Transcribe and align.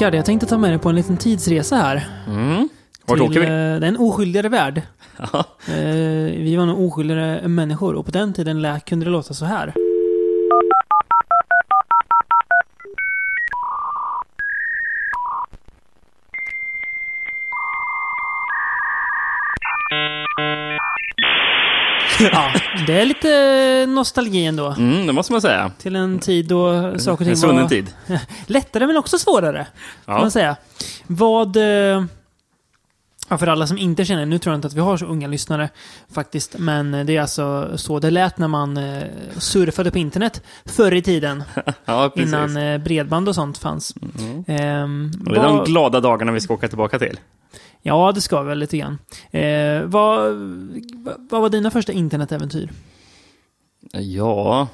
Rickard, 0.00 0.14
jag 0.14 0.24
tänkte 0.24 0.46
ta 0.46 0.58
med 0.58 0.70
dig 0.70 0.78
på 0.78 0.88
en 0.88 0.94
liten 0.94 1.16
tidsresa 1.16 1.76
här. 1.76 2.08
Mm. 2.26 2.68
Vart 3.06 3.18
till, 3.18 3.26
åker 3.26 3.40
vi? 3.40 3.46
eh, 3.46 3.50
Det 3.52 3.54
är 3.56 3.82
en 3.82 3.96
oskyldigare 3.96 4.48
värld. 4.48 4.82
Eh, 5.68 5.74
vi 6.36 6.56
var 6.56 6.66
nog 6.66 6.80
oskyldigare 6.86 7.48
människor 7.48 7.94
och 7.94 8.04
på 8.06 8.10
den 8.10 8.32
tiden 8.32 8.80
kunde 8.86 9.04
det 9.06 9.10
låta 9.10 9.34
så 9.34 9.44
här. 9.44 9.74
Det 22.90 23.00
är 23.00 23.04
lite 23.06 23.86
nostalgi 23.92 24.46
ändå. 24.46 24.66
Mm, 24.78 25.06
det 25.06 25.12
måste 25.12 25.32
man 25.32 25.40
säga. 25.40 25.70
Till 25.78 25.96
en 25.96 26.18
tid 26.18 26.48
då 26.48 26.72
saker 26.98 27.10
och 27.12 27.20
En 27.20 27.26
ting 27.26 27.36
svunnen 27.36 27.62
var 27.62 27.68
tid. 27.68 27.92
lättare 28.46 28.86
men 28.86 28.96
också 28.96 29.18
svårare. 29.18 29.66
Kan 30.06 30.14
Ja. 30.14 30.20
man 30.20 30.30
säga. 30.30 30.56
Vad... 31.06 31.56
eh, 31.56 32.04
Ja, 33.32 33.38
för 33.38 33.46
alla 33.46 33.66
som 33.66 33.78
inte 33.78 34.04
känner, 34.04 34.26
nu 34.26 34.38
tror 34.38 34.52
jag 34.52 34.58
inte 34.58 34.68
att 34.68 34.74
vi 34.74 34.80
har 34.80 34.96
så 34.96 35.06
unga 35.06 35.28
lyssnare 35.28 35.68
faktiskt, 36.12 36.58
men 36.58 36.90
det 37.06 37.16
är 37.16 37.20
alltså 37.20 37.72
så 37.78 37.98
det 37.98 38.10
lät 38.10 38.38
när 38.38 38.48
man 38.48 38.76
eh, 38.76 39.02
surfade 39.38 39.90
på 39.90 39.98
internet 39.98 40.42
förr 40.64 40.94
i 40.94 41.02
tiden, 41.02 41.44
Ja, 41.84 42.12
innan 42.16 42.56
eh, 42.56 42.78
bredband 42.78 43.28
och 43.28 43.34
sånt 43.34 43.58
fanns. 43.58 43.94
Mm. 44.18 44.44
Ehm, 44.46 45.10
Och 45.26 45.32
det 45.34 45.40
är 45.40 45.44
de 45.44 45.56
vad- 45.56 45.66
glada 45.66 46.00
dagarna 46.00 46.32
vi 46.32 46.40
ska 46.40 46.54
åka 46.54 46.68
tillbaka 46.68 46.98
till. 46.98 47.20
ja, 47.82 48.12
det 48.12 48.20
ska 48.20 48.42
vi 48.42 48.48
väl 48.48 48.58
lite 48.58 48.76
grann. 48.78 48.98
Eh, 49.30 49.82
vad, 49.84 50.34
vad 51.30 51.40
var 51.40 51.48
dina 51.48 51.70
första 51.70 51.92
internetäventyr? 51.92 52.70
Ja, 53.92 54.68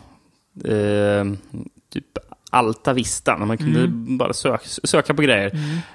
eh, 0.64 1.24
typ 1.92 2.18
Alta 2.56 2.92
Vista, 2.92 3.36
när 3.36 3.46
man 3.46 3.58
kunde 3.58 3.80
Mm. 3.80 4.18
bara 4.18 4.32
sök, 4.32 4.60
söka 4.64 5.14
på 5.14 5.22
grejer. 5.22 5.50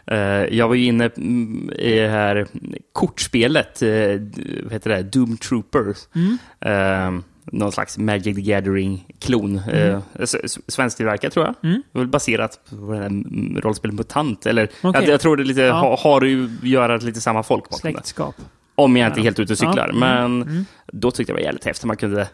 Eh, 0.07 0.17
jag 0.57 0.67
var 0.67 0.75
ju 0.75 0.85
inne 0.85 1.09
mm, 1.17 1.71
i 1.79 1.95
det 1.99 2.07
här 2.09 2.47
kortspelet, 2.93 3.81
eh, 3.81 3.89
d- 3.89 4.41
vad 4.63 4.73
heter 4.73 4.89
det, 4.89 5.03
Doom 5.03 5.37
Troopers. 5.37 5.97
Mm. 6.15 6.37
Eh, 6.61 7.21
någon 7.45 7.71
slags 7.71 7.97
Magic 7.97 8.35
the 8.35 8.41
Gathering-klon. 8.41 9.61
Eh, 9.71 9.99
s- 10.19 10.35
s- 10.43 10.59
Svensktillverkat 10.67 11.33
tror 11.33 11.45
jag. 11.45 11.55
Mm. 11.69 11.81
Det 11.91 11.97
var 11.97 12.01
väl 12.01 12.09
baserat 12.11 12.59
på 12.69 12.91
det 12.91 12.97
mm, 13.05 13.57
rollspelet 13.63 13.95
MUTANT. 13.95 14.45
Eller, 14.45 14.69
Okej. 14.81 15.01
jag, 15.03 15.13
jag 15.13 15.21
tror 15.21 15.37
det 15.37 15.43
är 15.43 15.45
lite, 15.45 15.61
Ja. 15.61 15.73
ha, 15.73 15.97
har 15.99 16.21
att 16.25 16.63
göra 16.67 16.97
lite 16.97 17.21
samma 17.21 17.43
folk 17.43 17.63
bakom 17.63 17.77
det. 17.83 17.91
Släktskap. 17.93 18.35
Om 18.75 18.97
jag 18.97 19.07
inte 19.07 19.19
Ja. 19.19 19.21
är 19.21 19.23
helt 19.23 19.39
ute 19.39 19.53
och 19.53 19.59
cyklar. 19.59 19.91
Ja. 19.93 19.95
Mm. 19.95 19.99
Men 19.99 20.41
Mm. 20.41 20.65
då 20.93 21.11
tyckte 21.11 21.31
jag 21.31 21.37
det 21.37 21.41
var 21.41 21.45
jävligt 21.45 21.65
häftigt. 21.65 21.85
Man 21.85 21.97
kunde... 21.97 22.27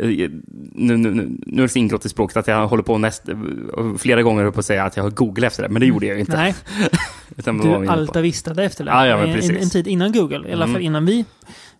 Nu, 0.00 0.36
nu, 0.96 0.96
nu, 0.96 1.36
nu 1.46 1.62
är 1.62 1.66
det 1.66 1.68
så 1.68 1.78
ingrott 1.78 2.06
i 2.06 2.08
språket 2.08 2.36
att 2.36 2.46
jag 2.48 2.66
håller 2.68 2.82
på 2.82 2.98
näst, 2.98 3.22
flera 3.98 4.22
gånger 4.22 4.50
på 4.50 4.60
att 4.60 4.66
säga 4.66 4.84
att 4.84 4.96
jag 4.96 5.04
har 5.04 5.10
googlat 5.10 5.50
efter 5.52 5.62
det, 5.62 5.68
men 5.68 5.80
det 5.80 5.86
gjorde 5.86 6.06
jag 6.06 6.14
ju 6.14 6.20
inte. 6.20 6.36
Nej, 6.36 6.54
Utan 7.36 7.58
du 7.58 7.68
inne 7.68 7.86
på? 7.86 7.92
Alta 7.92 8.20
vistade 8.20 8.64
efter 8.64 8.84
det. 8.84 8.90
Ja, 8.90 9.06
ja, 9.06 9.16
men 9.16 9.26
En- 9.28 9.34
precis. 9.34 9.50
en, 9.50 9.56
en 9.56 9.70
tid 9.70 9.86
innan 9.86 10.12
Google, 10.12 10.48
i 10.48 10.52
alla 10.52 10.64
Mm. 10.64 10.74
fall 10.74 10.82
innan 10.82 11.06
vi 11.06 11.24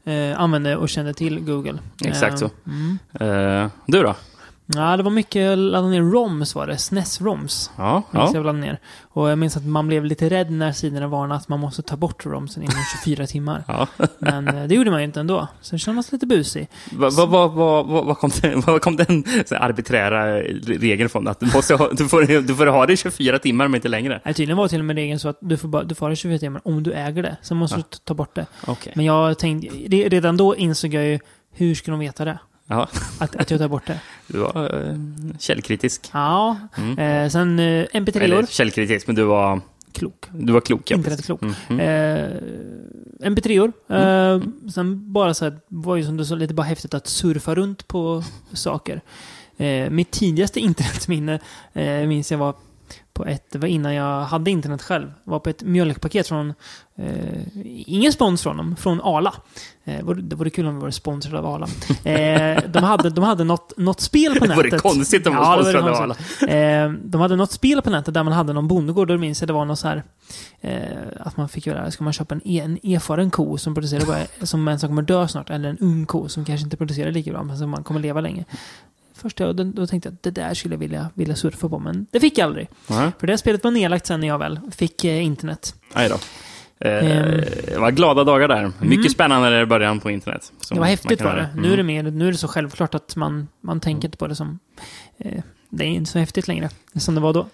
eh, 0.05 0.41
använde 0.41 0.77
och 0.77 0.89
kände 0.89 1.15
till 1.15 1.41
Google. 1.41 1.79
Exakt 2.05 2.33
Eh, 2.43 2.49
så. 2.49 2.51
Mm. 2.67 2.99
Eh, 3.65 3.71
du 3.87 4.03
då? 4.03 4.15
Ja, 4.75 4.97
det 4.97 5.03
var 5.03 5.11
mycket 5.11 5.59
ladda 5.59 5.89
ner 5.89 6.01
ROMs 6.03 6.55
var 6.55 6.67
det. 6.67 6.73
SNES-ROMs. 6.77 7.71
Ja, 7.77 8.03
ja. 8.11 8.31
jag 8.35 8.55
ner. 8.55 8.79
Och 9.03 9.31
jag 9.31 9.39
minns 9.39 9.57
att 9.57 9.65
man 9.67 9.87
blev 9.89 10.05
lite 10.05 10.31
rädd 10.31 10.51
när 10.51 10.73
sidorna 10.73 11.07
varnade 11.09 11.35
att 11.41 11.49
man 11.49 11.61
måste 11.61 11.83
ta 11.83 11.97
bort 11.97 12.27
ROMsen 12.27 12.63
inom 12.63 12.75
24 13.05 13.27
timmar. 13.27 13.65
ja. 13.69 13.87
Men 14.19 14.49
eh, 14.49 14.65
det 14.65 14.75
gjorde 14.75 14.91
man 14.91 15.01
ju 15.01 15.05
inte 15.05 15.21
ändå. 15.21 15.49
Sen 15.61 15.79
kände 15.79 15.95
man 15.95 16.05
sig 16.05 16.13
lite 16.17 16.27
busig. 16.27 16.69
Vad 16.93 17.15
va, 17.15 17.27
va, 17.27 17.47
va, 17.49 17.83
va, 17.83 18.03
va 18.03 18.15
kom, 18.15 18.31
den, 18.43 18.61
vad 18.67 18.81
kom 18.83 18.97
den 18.97 19.25
arbiträra 19.51 20.41
regeln 20.79 21.09
från? 21.09 21.29
Att 21.29 21.41
du, 21.41 21.47
måste 21.55 21.75
ha, 21.75 21.89
du, 21.93 22.09
får, 22.09 22.43
du 22.43 22.55
får 22.55 22.67
ha 22.67 22.87
det 22.87 22.93
i 22.93 22.97
24 22.97 23.39
timmar, 23.39 23.69
men 23.69 23.75
inte 23.79 23.89
längre? 23.89 24.21
Nej, 24.25 24.35
tydligen 24.35 24.57
var 24.57 24.69
till 24.69 24.79
och 24.79 24.85
med 24.85 24.97
regeln 24.97 25.19
så 25.19 25.29
att 25.29 25.39
du 25.41 25.57
får, 25.57 25.69
bara, 25.69 25.85
du 25.85 25.95
får 25.95 26.07
ha 26.07 26.11
det 26.11 26.17
24 26.17 26.39
timmar 26.39 26.61
om 26.65 26.83
du 26.83 26.93
äger 26.93 27.23
det. 27.23 27.37
Sen 27.43 27.57
måste 27.57 27.79
Ja. 27.81 27.85
du 27.91 27.97
ta 28.05 28.15
bort 28.15 28.35
det. 28.35 28.47
Okej. 28.67 28.93
Men 28.97 29.05
jag 29.05 29.39
tänkte, 29.39 29.69
re- 29.77 30.09
redan 30.09 30.37
då 30.37 30.57
insåg 30.57 30.95
jag 30.95 31.05
ju, 31.05 31.19
hur 31.53 31.75
ska 31.75 31.91
de 31.91 32.01
veta 32.01 32.25
det? 32.25 32.39
Ja, 32.67 32.89
Att, 33.19 33.37
att 33.37 33.51
jag 33.51 33.61
tar 33.61 33.69
bort 33.69 33.87
det. 33.87 34.01
du 34.27 34.39
var 34.39 34.87
eh, 34.89 34.97
källkritisk. 35.39 36.11
Ja. 36.13 36.57
Mm. 36.77 36.99
Eh, 36.99 37.31
sen 37.31 37.59
eh, 37.59 37.65
Eller 37.65 37.89
MP3-or. 38.01 38.47
källkritisk, 38.47 39.07
men 39.07 39.17
du 39.17 39.23
var, 39.25 39.61
Klok. 39.93 40.27
du 40.33 40.53
var 40.53 40.61
klok. 40.61 40.91
ja, 40.91 40.97
Internet 40.97 41.19
precis. 41.19 41.27
klok. 41.27 41.43
Mm, 41.43 41.55
mm. 41.69 41.81
Eh, 41.81 43.31
MP3-or. 43.31 43.73
Eh, 43.89 44.43
sen 44.75 45.13
bara 45.13 45.35
så 45.35 45.45
här, 45.45 45.59
var 45.69 45.97
ju 45.97 46.05
som 46.05 46.17
du 46.17 46.25
sa 46.25 46.35
lite 46.35 46.55
bara 46.55 46.63
häftigt 46.67 46.95
att 46.95 47.07
surfa 47.07 47.55
runt 47.55 47.89
på 47.89 48.23
saker. 48.53 49.01
Eh, 49.57 49.91
mitt 49.91 50.11
tidigaste 50.11 50.61
internetminne 50.61 51.39
eh, 51.73 52.07
minns 52.07 52.31
jag 52.31 52.39
var 52.39 52.55
på 53.17 53.25
ett, 53.27 53.45
det 53.53 53.59
var 53.59 53.69
innan 53.69 53.95
jag 53.95 54.21
hade 54.25 54.51
internet 54.51 54.83
själv, 54.83 55.13
var 55.25 55.39
på 55.39 55.51
ett 55.51 55.63
mjölkpaket 55.63 56.29
från, 56.29 56.55
eh, 56.99 57.43
ingen 57.87 58.13
spons 58.13 58.43
från 58.43 58.57
dem, 58.57 58.77
från 58.77 59.01
Arla. 59.05 59.35
Eh, 59.85 60.07
det 60.09 60.37
vore 60.37 60.51
kul 60.51 60.67
om 60.67 60.75
vi 60.75 60.83
var 60.83 60.91
sponsrade 60.91 61.39
av 61.39 61.47
Arla. 61.47 61.67
Eh, 62.11 62.63
de 62.69 62.85
hade, 62.85 63.11
de 63.11 63.25
hade 63.25 63.45
något, 63.45 63.73
något 63.77 64.01
spel 64.01 64.35
på 64.35 64.41
Det 64.47 64.49
nätet. 64.57 64.73
vore 64.73 64.79
konstigt 64.79 65.27
om 65.27 65.33
de 65.35 65.43
Ja, 65.43 65.49
var 65.51 65.57
det 65.57 65.63
vore 65.63 65.73
sponsrade 65.73 65.97
av 65.97 66.17
alla. 66.41 66.85
Eh, 66.85 66.91
de 67.05 67.21
hade 67.21 67.37
något 67.37 67.53
spel 67.53 67.83
på 67.83 67.91
nätet 67.91 68.15
där 68.15 68.23
man 68.23 68.33
hade 68.33 68.53
någon 68.53 68.69
bondgård. 68.69 69.09
Då 69.09 69.19
minns 69.19 69.41
jag 69.43 69.49
det 69.49 69.53
var 69.53 69.65
något 69.65 69.79
så 69.79 69.89
här 69.89 70.03
eh, 70.61 70.81
att 71.21 71.37
man 71.37 71.49
fick 71.49 71.67
göra, 71.67 71.91
ska 71.91 72.05
man 72.05 72.13
köpa 72.13 72.35
en, 72.35 72.41
e- 72.45 72.61
en 72.65 72.79
erfaren 72.95 73.31
ko 73.31 73.59
som 73.59 73.75
producerar 73.75 74.07
bara, 74.07 74.47
som 74.47 74.69
en 74.69 74.79
som 74.79 74.89
kommer 74.89 75.03
dö 75.03 75.29
snart, 75.29 75.51
eller 75.51 75.69
en 75.69 75.79
ung 75.79 76.07
ko 76.07 76.29
som 76.29 76.45
kanske 76.45 76.65
inte 76.65 76.77
producerar 76.77 77.11
lika 77.13 77.31
bra, 77.33 77.43
men 77.43 77.59
som 77.59 77.71
man 77.71 77.85
kommer 77.85 78.01
leva 78.01 78.21
länge. 78.21 78.45
Först 79.17 79.41
jag, 79.41 79.57
då, 79.57 79.87
tänkte 79.87 80.09
jag 80.09 80.15
att 80.15 80.23
det 80.23 80.31
där 80.31 80.55
skulle 80.55 80.75
jag 80.75 80.79
vilja, 80.81 81.11
vilja 81.15 81.37
surfa 81.37 81.69
på, 81.69 81.79
men 81.79 82.07
det 82.11 82.21
fick 82.21 82.39
jag 82.39 82.47
aldrig. 82.47 82.69
Nej, 82.87 83.11
För 83.19 83.27
det 83.27 83.39
spelet 83.39 83.65
var 83.65 83.71
nedlagt 83.71 84.07
sen 84.07 84.21
när 84.21 84.29
jag 84.29 84.39
väl 84.39 84.61
fick 84.77 85.05
eh, 85.05 85.25
internet. 85.25 85.75
Nej 85.95 86.09
då. 86.09 86.15
Eh, 86.81 87.11
Ehm. 87.11 87.41
det 87.69 87.79
var 87.79 87.91
glada 87.91 88.25
dagar 88.25 88.49
där. 88.49 88.73
Mycket 88.81 89.13
spännande 89.13 89.51
där 89.51 89.63
i 89.63 89.67
början 89.67 90.01
på 90.01 90.11
internet. 90.11 90.53
det 90.71 90.79
var 90.79 90.87
häftigt 90.87 91.23
var 91.23 91.35
det. 91.35 91.41
göra. 91.41 91.49
Nu 91.63 91.73
är 91.73 91.77
det 91.77 91.83
mer, 91.83 92.03
nu 92.03 92.29
är 92.29 92.33
det 92.33 92.39
så 92.39 92.49
självklart 92.49 92.95
att 92.95 93.17
man, 93.17 93.49
man 93.61 93.81
tänker 93.81 94.09
inte 94.09 94.19
på 94.19 94.27
det 94.27 94.35
som... 94.35 94.59
Eh, 95.19 95.43
det 95.71 95.85
är 95.85 95.89
inte 95.89 96.11
så 96.11 96.19
häftigt 96.19 96.49
längre, 96.49 96.69
som 96.95 97.15
det 97.15 97.21
var 97.21 97.33
då. 97.33 97.47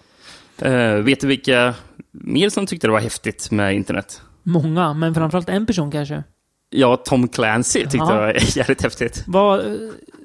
Eh, 0.67 0.93
vet 0.95 1.19
du 1.21 1.27
vilka 1.27 1.73
mer 2.11 2.49
som 2.49 2.65
tyckte 2.65 2.87
det 2.87 2.91
var 2.91 2.99
häftigt 2.99 3.51
med 3.51 3.75
internet? 3.75 4.21
Många, 4.43 4.93
men 4.93 5.13
framförallt 5.15 5.49
en 5.49 5.65
person 5.65 5.91
kanske. 5.91 6.23
Ja, 6.69 6.97
Tom 6.97 7.27
Clancy 7.27 7.79
tyckte 7.79 7.97
Ja. 7.97 8.05
det 8.11 8.15
var 8.19 8.33
jävligt 8.57 8.81
häftigt. 8.83 9.23
Vad, 9.27 9.59
eh, 9.59 9.65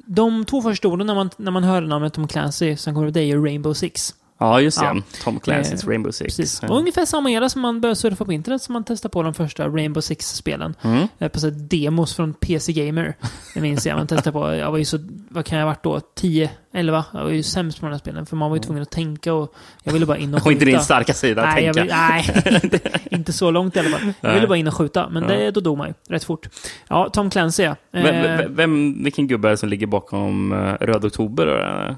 de 0.09 0.45
två 0.45 0.63
första 0.63 0.89
orden 0.89 1.07
när 1.07 1.15
man, 1.15 1.31
när 1.37 1.51
man 1.51 1.65
hör 1.65 1.81
namnet 1.81 2.13
Tom 2.15 2.29
Clancy 2.29 2.77
som 2.77 2.95
kommer 2.95 3.07
upp, 3.07 3.15
det 3.15 3.21
är 3.21 3.25
ju 3.25 3.45
Rainbow 3.45 3.75
Six. 3.75 4.15
Ja, 4.41 4.61
just 4.61 4.81
det. 4.81 4.87
Ja. 4.87 4.97
Tom 5.25 5.39
Clancy's 5.41 5.85
Eh, 5.85 5.89
Rainbow 5.89 6.11
Six. 6.11 6.37
Precis. 6.37 6.63
Och 6.63 6.79
ungefär 6.79 7.05
samma 7.05 7.31
era 7.31 7.49
som 7.49 7.63
man 7.63 7.81
började 7.81 7.97
surfa 7.97 8.25
på 8.25 8.33
internet 8.33 8.63
som 8.63 8.73
man 8.73 8.85
testade 8.85 9.13
på 9.13 9.23
de 9.23 9.35
första 9.35 9.69
Rainbow 9.69 10.01
Six-spelen. 10.01 10.75
Mm. 10.83 11.09
Eh, 11.19 11.29
På 11.29 11.41
så 11.41 11.51
demos 11.51 12.15
från 12.15 12.35
PC 12.35 12.73
Gamer. 12.73 13.15
Det 13.55 13.61
minns 13.61 13.87
jag. 13.87 13.97
Man 13.97 14.07
testade 14.07 14.33
på, 14.33 14.55
jag 14.55 14.71
var 14.71 14.79
ju 14.79 14.85
så, 14.85 14.99
vad 15.29 15.45
kan 15.45 15.59
jag 15.59 15.65
ha 15.67 15.71
varit 15.71 15.83
då? 15.83 16.01
10, 16.15 16.51
11? 16.73 17.05
Jag 17.13 17.23
var 17.23 17.31
ju 17.31 17.43
sämst 17.43 17.81
på 17.81 17.87
de 17.87 17.93
här 17.93 17.99
spelen. 17.99 18.27
För 18.27 18.37
man 18.37 18.51
var 18.51 18.57
ju 18.57 18.63
tvungen 18.63 18.83
att 18.83 18.91
tänka 18.91 19.35
och 19.35 19.55
jag 19.83 19.93
ville 19.93 20.07
bara 20.07 20.19
in 20.19 20.35
och 20.35 20.41
Och 20.47 20.53
inte 20.53 20.65
din 20.65 20.75
skjuta. 20.75 20.85
starka 20.85 21.15
sida, 21.15 21.43
Nej, 21.43 21.65
tänka. 21.65 21.81
vill, 21.83 21.91
nej 21.93 22.61
inte, 22.65 22.81
inte 23.11 23.33
så 23.33 23.51
långt 23.51 23.77
i 23.77 23.79
alla 23.79 23.89
fall. 23.99 24.13
Jag 24.21 24.35
ville 24.35 24.47
bara 24.47 24.59
in 24.59 24.67
och 24.69 24.75
skjuta, 24.75 25.09
men 25.09 25.23
det, 25.27 25.51
då 25.51 25.61
dog 25.61 25.79
man 25.79 25.89
ju 25.89 25.95
rätt 26.09 26.25
fort. 26.25 26.49
Ja, 26.89 27.09
Tom 27.13 27.31
Clancy 27.31 27.63
ja. 27.63 27.77
Vem, 27.93 28.07
Eh, 28.07 28.23
vem, 28.39 28.55
vem, 28.55 29.05
vilken 29.05 29.27
gubbe 29.27 29.49
är 29.49 29.51
det 29.51 29.57
som 29.57 29.69
ligger 29.69 29.87
bakom 29.87 30.53
uh, 30.53 30.75
Röd 30.81 31.05
Oktober? 31.05 31.47
Då? 31.47 31.95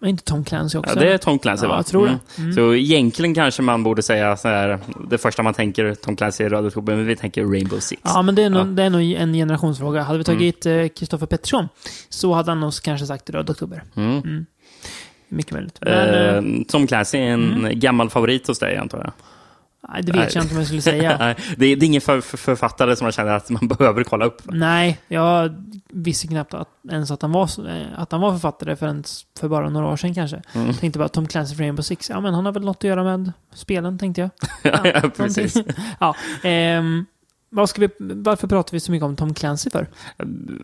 Var 0.00 0.08
inte 0.08 0.24
Tom 0.24 0.44
Clancy 0.44 0.78
också? 0.78 0.94
Ja, 0.94 1.00
det 1.00 1.12
är 1.12 1.18
Tom 1.18 1.38
Clancy, 1.38 1.64
Ja, 1.64 1.68
va? 1.68 1.76
jag 1.76 1.86
tror 1.86 2.02
det. 2.06 2.08
Mm. 2.08 2.20
Mm. 2.38 2.52
Så 2.52 2.74
egentligen 2.74 3.34
kanske 3.34 3.62
man 3.62 3.82
borde 3.82 4.02
säga 4.02 4.36
så 4.36 4.48
här, 4.48 4.78
det 5.10 5.18
första 5.18 5.42
man 5.42 5.54
tänker 5.54 5.94
Tom 5.94 6.16
Clancy 6.16 6.44
är 6.44 6.48
Röd 6.48 6.66
Oktober, 6.66 6.96
men 6.96 7.06
vi 7.06 7.16
tänker 7.16 7.44
Rainbow 7.44 7.78
Six. 7.80 8.02
Ja, 8.04 8.22
men 8.22 8.34
det 8.34 8.42
är, 8.42 8.50
nog, 8.50 8.58
Ja. 8.58 8.62
Mm. 8.62 8.76
det 8.76 8.82
är 8.82 8.90
nog 8.90 9.02
en 9.12 9.32
generationsfråga. 9.32 10.02
Hade 10.02 10.18
vi 10.18 10.24
tagit 10.24 10.66
eh, 10.66 10.86
Kristoffer 10.88 11.26
Pettersson 11.26 11.68
så 12.08 12.32
hade 12.32 12.50
han 12.50 12.60
nog 12.60 12.72
kanske 12.82 13.06
sagt 13.06 13.30
Röd 13.30 13.50
Oktober. 13.50 13.82
Mm. 13.96 14.46
Mycket 15.28 15.52
möjligt. 15.52 15.78
Men, 15.80 16.08
eh, 16.08 16.34
Eh, 16.36 16.42
Tom 16.68 16.86
Clancy 16.86 17.18
är 17.18 17.22
en 17.32 17.68
gammal 17.74 18.10
favorit 18.10 18.46
hos 18.48 18.58
dig, 18.58 18.76
antar 18.76 18.98
jag? 18.98 19.12
Nej, 19.88 20.02
det 20.02 20.12
vet 20.12 20.20
nej. 20.20 20.30
jag 20.34 20.44
inte 20.44 20.54
om 20.54 20.58
jag 20.58 20.66
skulle 20.66 20.82
säga. 20.82 21.16
Nej, 21.20 21.36
det, 21.56 21.66
är, 21.66 21.76
det 21.76 21.84
är 21.84 21.86
ingen 21.86 22.00
för, 22.00 22.20
för, 22.20 22.36
författare 22.36 22.96
som 22.96 23.04
man 23.04 23.12
känner 23.12 23.32
att 23.32 23.50
man 23.50 23.68
behöver 23.78 24.04
kolla 24.04 24.24
upp. 24.24 24.42
nej, 24.44 25.00
jag 25.08 25.54
visste 25.88 26.26
knappt 26.26 26.54
att, 26.54 26.68
ens 26.90 27.10
att 27.10 27.22
han, 27.22 27.32
var, 27.32 27.50
att 27.96 28.12
han 28.12 28.20
var 28.20 28.32
författare 28.32 28.76
förrän 28.76 29.04
för 29.40 29.48
bara 29.48 29.70
några 29.70 29.86
år 29.86 29.96
sedan 29.96 30.14
kanske. 30.14 30.42
Mm. 30.52 30.74
Tänkte 30.74 30.98
bara 30.98 31.08
Tom 31.08 31.26
Clancy 31.26 31.54
för 31.54 31.62
Rainbow 31.62 31.82
Six. 31.82 32.10
Ja, 32.10 32.20
men 32.20 32.34
han 32.34 32.46
har 32.46 32.52
väl 32.52 32.64
något 32.64 32.76
att 32.76 32.84
göra 32.84 33.04
med 33.04 33.32
spelen, 33.54 33.98
tänkte 33.98 34.20
jag. 34.20 34.30
ja, 34.84 35.10
precis. 35.16 35.54
någonting. 35.54 35.84
ja, 36.00 36.16
ehm, 36.42 37.06
vi, 37.76 37.88
varför 37.98 38.48
pratar 38.48 38.72
vi 38.72 38.80
så 38.80 38.92
mycket 38.92 39.04
om 39.04 39.16
Tom 39.16 39.34
Clancy 39.34 39.70
för? 39.70 39.86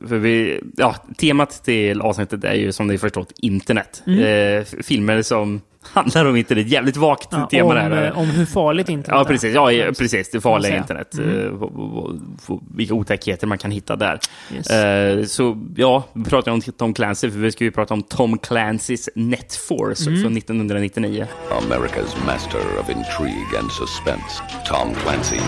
För 0.08 0.18
vi, 0.18 0.60
ja, 0.76 0.94
temat 1.16 1.64
till 1.64 2.00
avsnittet 2.00 2.44
är 2.44 2.54
ju 2.54 2.72
som 2.72 2.86
ni 2.86 2.98
förstått 2.98 3.32
internet. 3.36 4.02
Mm. 4.06 4.20
Eh, 4.20 4.64
filmer 4.64 5.22
som 5.22 5.60
handlar 5.92 6.24
om 6.24 6.36
internet. 6.36 6.68
Jävligt 6.68 6.96
vagt 6.96 7.28
Ja, 7.30 7.46
tema 7.50 7.68
om, 7.68 7.74
det 7.74 7.80
här. 7.80 8.16
om 8.16 8.26
hur 8.26 8.46
farligt 8.46 8.88
internet 8.88 9.08
Ja, 9.14 9.20
är. 9.20 9.24
precis. 9.24 9.54
Ja, 9.54 9.72
ja, 9.72 9.92
precis. 9.98 10.30
Det 10.30 10.40
farliga 10.40 10.76
internet. 10.76 11.14
Mm. 11.18 11.46
Eh, 11.62 12.56
Vilka 12.74 12.94
otäckheter 12.94 13.46
man 13.46 13.58
kan 13.58 13.70
hitta 13.70 13.96
där. 13.96 14.20
Yes. 14.54 14.70
Eh, 14.70 15.24
Så 15.24 15.66
ja, 15.76 16.04
vi 16.12 16.24
pratar 16.24 16.52
om 16.52 16.60
Tom 16.60 16.94
Clancy, 16.94 17.30
för 17.30 17.38
vi 17.38 17.52
ska 17.52 17.64
ju 17.64 17.70
prata 17.70 17.94
om 17.94 18.02
Tom 18.02 18.38
Clancys 18.38 19.08
Netforce 19.14 20.10
Mm. 20.10 20.22
från 20.22 20.32
1999. 20.36 21.26
America's 21.50 22.26
master 22.26 22.60
of 22.80 22.90
intrigue 22.90 23.58
and 23.60 23.72
suspense, 23.72 24.42
Tom 24.66 24.94
Clancy, 24.94 25.40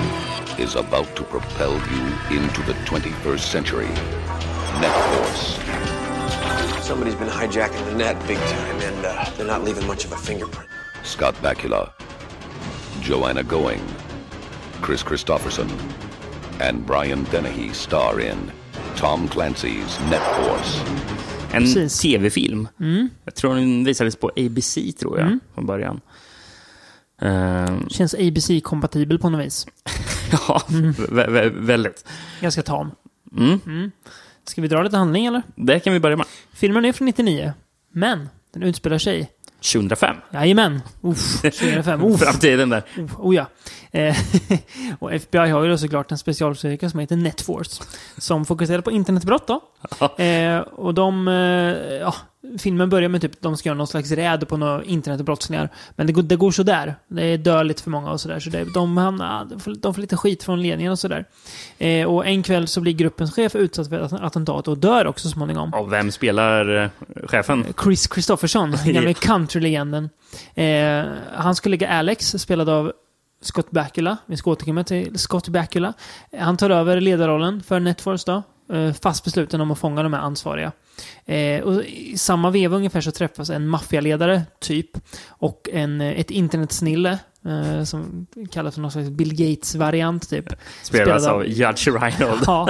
is 0.58 0.76
about 0.76 1.14
to 1.14 1.23
propel 1.31 1.70
you 1.70 2.38
into 2.41 2.62
the 2.67 2.75
21st 2.87 3.50
century. 3.52 3.87
NetForce. 4.81 5.57
Somebody's 6.88 7.14
been 7.19 7.29
hijacking 7.29 7.85
the 7.90 7.94
net 7.96 8.17
big 8.26 8.38
time, 8.38 8.76
and 8.88 9.05
uh, 9.05 9.25
they're 9.37 9.46
not 9.46 9.64
leaving 9.64 9.87
much 9.87 10.05
of 10.06 10.12
a 10.12 10.17
fingerprint. 10.17 10.69
Scott 11.05 11.35
Bakula, 11.43 11.90
Joanna 13.02 13.43
Going, 13.43 13.81
Chris 14.82 15.02
Christopherson, 15.02 15.69
and 16.61 16.87
Brian 16.87 17.26
Dennehy 17.32 17.73
star 17.75 18.20
in 18.20 18.50
Tom 18.96 19.29
Clancy's 19.29 19.99
NetForce. 20.11 20.81
En 21.52 21.62
Precis. 21.62 21.99
tv-film. 22.00 22.69
Jag 23.25 23.34
tror 23.34 23.55
den 23.55 23.84
visades 23.84 24.17
på 24.17 24.29
ABC, 24.37 24.75
tror 25.00 25.19
jag, 25.19 25.26
Mm. 25.26 25.41
från 25.55 25.67
början. 25.67 26.00
Eh, 27.23 27.79
Känns 27.88 28.14
ABC-kompatibel 28.14 29.19
på 29.19 29.31
något 29.31 29.46
vis. 29.46 29.67
ja, 30.32 30.62
vä- 30.69 31.29
vä- 31.29 31.67
väldigt. 31.67 32.05
Ganska 32.41 32.62
tam. 32.62 32.91
Mm. 33.37 33.91
Ska 34.48 34.62
vi 34.62 34.68
dra 34.68 34.82
lite 34.82 34.96
handling 34.96 35.26
eller? 35.26 35.42
Det 35.54 35.80
kan 35.80 35.92
vi 35.92 36.00
börja 36.00 36.16
med. 36.16 36.26
Filmen 36.52 36.84
är 36.84 36.92
från 36.92 37.06
99, 37.06 37.52
men 37.92 38.28
den 38.52 38.62
utspelar 38.62 38.98
sig... 38.98 39.30
2005. 39.72 40.16
Jajamän! 40.30 40.82
Uff, 41.00 41.42
2005. 41.42 42.04
Uff. 42.04 42.20
Framtiden 42.20 42.68
där. 42.68 42.82
Oh, 42.96 43.20
oh 43.20 43.34
ja. 43.34 43.46
Eh, 43.90 44.16
och 44.98 45.12
FBI 45.12 45.50
har 45.50 45.62
ju 45.62 45.70
då 45.70 45.78
såklart 45.78 46.12
en 46.12 46.18
specialstyrka 46.18 46.90
som 46.90 47.00
heter 47.00 47.16
Netforce. 47.16 47.82
Som 48.18 48.44
fokuserar 48.44 48.80
på 48.80 48.90
internetbrott 48.90 49.46
då. 49.46 49.60
Eh, 50.24 50.58
och 50.58 50.94
de... 50.94 51.28
Eh, 51.28 51.34
ja, 52.00 52.14
filmen 52.58 52.90
börjar 52.90 53.08
med 53.08 53.20
typ 53.20 53.40
de 53.40 53.56
ska 53.56 53.68
göra 53.68 53.76
någon 53.76 53.86
slags 53.86 54.10
räd 54.10 54.48
på 54.48 54.56
några 54.56 54.84
internetbrottslingar. 54.84 55.68
Men 55.96 56.06
det 56.06 56.12
går, 56.12 56.22
det 56.22 56.36
går 56.36 56.50
sådär. 56.50 56.94
Det 57.08 57.22
är 57.22 57.38
dödligt 57.38 57.80
för 57.80 57.90
många 57.90 58.10
och 58.10 58.20
sådär. 58.20 58.40
Så 58.40 58.50
det, 58.50 58.64
de, 58.74 58.96
hamnar, 58.96 59.44
de, 59.44 59.60
får, 59.60 59.74
de 59.74 59.94
får 59.94 60.00
lite 60.00 60.16
skit 60.16 60.42
från 60.42 60.62
ledningen 60.62 60.92
och 60.92 60.98
sådär. 60.98 61.24
Eh, 61.78 62.06
och 62.06 62.26
en 62.26 62.42
kväll 62.42 62.68
så 62.68 62.80
blir 62.80 62.92
gruppens 62.92 63.34
chef 63.34 63.56
utsatt 63.56 63.88
för 63.88 64.00
ett 64.00 64.12
attentat 64.12 64.68
och 64.68 64.78
dör 64.78 65.06
också 65.06 65.28
så 65.28 65.32
småningom. 65.32 65.74
Och 65.74 65.92
vem 65.92 66.10
spelar 66.10 66.84
eh, 66.84 66.90
chefen? 67.26 67.64
Chris 67.84 68.08
Christopherson, 68.12 68.70
den 68.70 68.94
gamla 68.94 69.14
countrylegenden. 69.14 70.10
Eh, 70.54 71.04
han 71.34 71.54
skulle 71.54 71.70
lägga 71.70 71.88
Alex, 71.88 72.26
spelad 72.26 72.68
av 72.68 72.92
Scott 73.40 73.70
Bakula. 73.70 74.16
Vi 74.26 74.36
ska 74.36 74.50
återkomma 74.50 74.84
till 74.84 75.18
Scott 75.18 75.48
Bakula. 75.48 75.92
Han 76.38 76.56
tar 76.56 76.70
över 76.70 77.00
ledarrollen 77.00 77.62
för 77.62 77.80
Netforce 77.80 78.32
då. 78.32 78.42
Eh, 78.73 78.93
fast 78.93 79.25
besluten 79.25 79.61
om 79.61 79.70
att 79.70 79.79
fånga 79.79 80.03
de 80.03 80.12
här 80.12 80.20
ansvariga. 80.20 80.73
Eh, 81.26 81.62
och 81.62 81.85
I 81.85 82.19
samma 82.19 82.50
veva 82.50 82.76
ungefär 82.76 83.00
så 83.00 83.11
träffas 83.11 83.50
en 83.50 83.69
maffialedare, 83.69 84.43
typ, 84.61 84.91
och 85.29 85.69
en, 85.73 86.00
eh, 86.00 86.20
ett 86.20 86.31
internetsnille 86.31 87.19
eh, 87.47 87.85
som 87.85 88.26
kallas 88.50 88.75
för 88.75 88.81
någon 88.81 88.91
slags 88.91 89.09
Bill 89.09 89.35
Gates-variant, 89.35 90.31
typ. 90.31 90.44
Spelas 90.82 91.26
av 91.26 91.47
Judge 91.47 91.88
Reinhold. 91.88 92.43
Ja. 92.47 92.69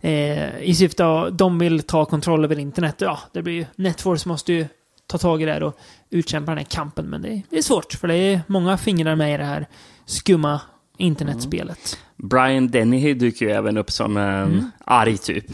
Eh, 0.00 0.60
I 0.62 0.74
syfte 0.74 1.06
att 1.06 1.38
de 1.38 1.58
vill 1.58 1.82
ta 1.82 2.04
kontroll 2.04 2.44
över 2.44 2.58
internet. 2.58 2.96
Ja, 2.98 3.18
det 3.32 3.42
blir 3.42 3.54
ju... 3.54 3.66
Netforce 3.76 4.28
måste 4.28 4.52
ju 4.52 4.66
ta 5.06 5.18
tag 5.18 5.42
i 5.42 5.44
det 5.44 5.52
här 5.52 5.62
och 5.62 5.78
utkämpa 6.10 6.50
den 6.50 6.58
här 6.58 6.64
kampen. 6.64 7.06
Men 7.06 7.22
det 7.22 7.28
är, 7.28 7.42
det 7.50 7.58
är 7.58 7.62
svårt, 7.62 7.92
för 7.92 8.08
det 8.08 8.14
är 8.14 8.40
många 8.46 8.78
fingrar 8.78 9.16
med 9.16 9.34
i 9.34 9.36
det 9.36 9.44
här 9.44 9.66
skumma 10.06 10.60
internetspelet. 10.96 11.98
Brian 12.16 12.68
Dennehy 12.68 13.14
dyker 13.14 13.46
ju 13.46 13.52
även 13.52 13.76
upp 13.76 13.90
som 13.90 14.16
en 14.16 14.42
Mm. 14.42 14.70
arg 14.84 15.18
typ. 15.18 15.44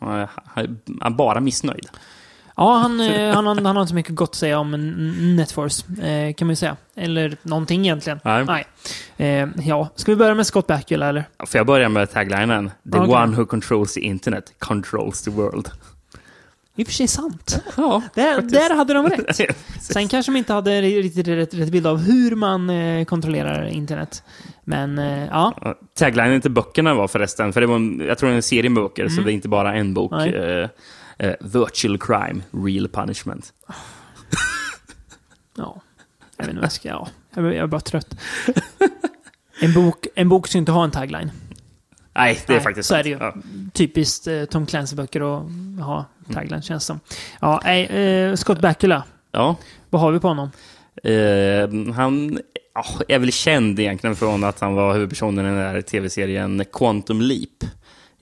Han 0.00 0.28
han 1.00 1.12
är 1.12 1.16
bara 1.16 1.40
missnöjd. 1.40 1.86
Ja, 2.56 2.74
han, 2.78 3.00
eh, 3.00 3.30
han, 3.34 3.46
har- 3.46 3.54
han 3.54 3.66
har 3.76 3.80
inte 3.80 3.88
så 3.88 3.94
mycket 3.94 4.14
gott 4.14 4.28
att 4.30 4.34
säga 4.34 4.58
om 4.58 4.70
Netforce, 5.36 5.84
eh, 6.06 6.34
kan 6.34 6.46
man 6.46 6.52
ju 6.52 6.56
säga. 6.56 6.76
Eller 6.94 7.36
någonting 7.42 7.80
egentligen. 7.80 8.20
Nej. 8.24 8.66
Eh, 9.16 9.48
ja, 9.64 9.88
ska 9.94 10.12
vi 10.12 10.16
börja 10.16 10.34
med 10.34 10.46
Scott 10.46 10.66
Bakula, 10.66 11.08
eller? 11.08 11.24
Får 11.46 11.58
jag 11.58 11.66
börja 11.66 11.88
med 11.88 12.12
taglinen? 12.12 12.70
The 12.92 12.98
Okej. 12.98 13.14
one 13.14 13.36
who 13.36 13.44
controls 13.46 13.94
the 13.94 14.00
internet 14.00 14.44
controls 14.58 15.22
the 15.22 15.30
world. 15.30 15.68
I 16.76 16.82
och 16.82 16.86
för 16.86 16.94
sig 16.94 17.08
sant. 17.08 17.64
Ja, 17.76 18.02
Där, 18.14 18.42
där 18.42 18.74
hade 18.76 18.94
de 18.94 19.06
rätt. 19.08 19.56
Sen 19.80 20.08
kanske 20.08 20.32
de 20.32 20.38
inte 20.38 20.52
hade 20.52 20.82
riktigt 20.82 21.28
rätt, 21.28 21.54
rätt 21.54 21.70
bild 21.70 21.86
av 21.86 21.98
hur 21.98 22.36
man 22.36 22.70
eh, 22.70 23.04
kontrollerar 23.04 23.66
internet. 23.66 24.22
Men 24.64 24.98
eh, 24.98 25.26
ja, 25.26 25.74
Taglinen 25.94 26.40
till 26.40 26.50
böckerna 26.50 26.94
var 26.94 27.08
förresten, 27.08 27.52
för 27.52 27.60
det 27.60 27.66
var 27.66 27.76
en, 27.76 28.02
jag 28.06 28.18
tror 28.18 28.28
det 28.28 28.34
är 28.34 28.36
en 28.36 28.42
serie 28.42 28.70
med 28.70 28.82
böcker, 28.82 29.08
så 29.08 29.20
det 29.20 29.32
är 29.32 29.34
inte 29.34 29.48
bara 29.48 29.74
en 29.74 29.94
bok. 29.94 30.12
Mm. 30.12 30.34
Eh, 30.34 30.68
eh, 31.18 31.34
virtual 31.40 31.98
crime, 31.98 32.40
real 32.50 32.88
punishment. 32.88 33.52
ja. 35.56 35.80
Jag 36.36 36.44
vet 36.44 36.50
inte 36.50 36.60
vad 36.60 36.64
jag 36.64 36.72
ska... 36.72 36.88
Ja, 36.88 37.08
jag 37.34 37.44
är 37.46 37.50
jag 37.50 37.62
är 37.62 37.66
bara 37.66 37.80
trött. 37.80 38.16
En 39.60 39.72
bok, 39.72 40.06
en 40.14 40.28
bok 40.28 40.48
ska 40.48 40.58
inte 40.58 40.72
ha 40.72 40.84
en 40.84 40.90
tagline. 40.90 41.30
Nej, 42.14 42.42
det 42.46 42.52
är 42.52 42.56
Nej, 42.56 42.64
faktiskt 42.64 42.88
så 42.88 42.94
är 42.94 43.02
det 43.02 43.08
ju. 43.08 43.16
Ja. 43.20 43.34
Typiskt 43.72 44.26
eh, 44.26 44.44
Tom 44.44 44.66
Clancy-böcker 44.66 45.20
att 45.20 45.84
ha 45.84 46.04
tagline, 46.34 46.62
känns 46.62 46.84
som. 46.84 47.00
Ja, 47.40 47.60
nej, 47.64 47.84
eh, 47.84 48.34
Scott 48.34 48.60
Bakula. 48.60 49.02
Ja. 49.32 49.56
Vad 49.90 50.00
har 50.00 50.12
vi 50.12 50.20
på 50.20 50.28
honom? 50.28 50.50
Eh, 51.04 51.92
han 51.94 52.38
ja, 52.74 52.84
är 53.08 53.18
väl 53.18 53.32
känd 53.32 53.80
egentligen 53.80 54.16
från 54.16 54.44
att 54.44 54.60
han 54.60 54.74
var 54.74 54.94
huvudpersonen 54.94 55.44
i 55.44 55.48
den 55.48 55.74
där 55.74 55.82
tv-serien 55.82 56.64
Quantum 56.72 57.20
Leap. 57.20 57.64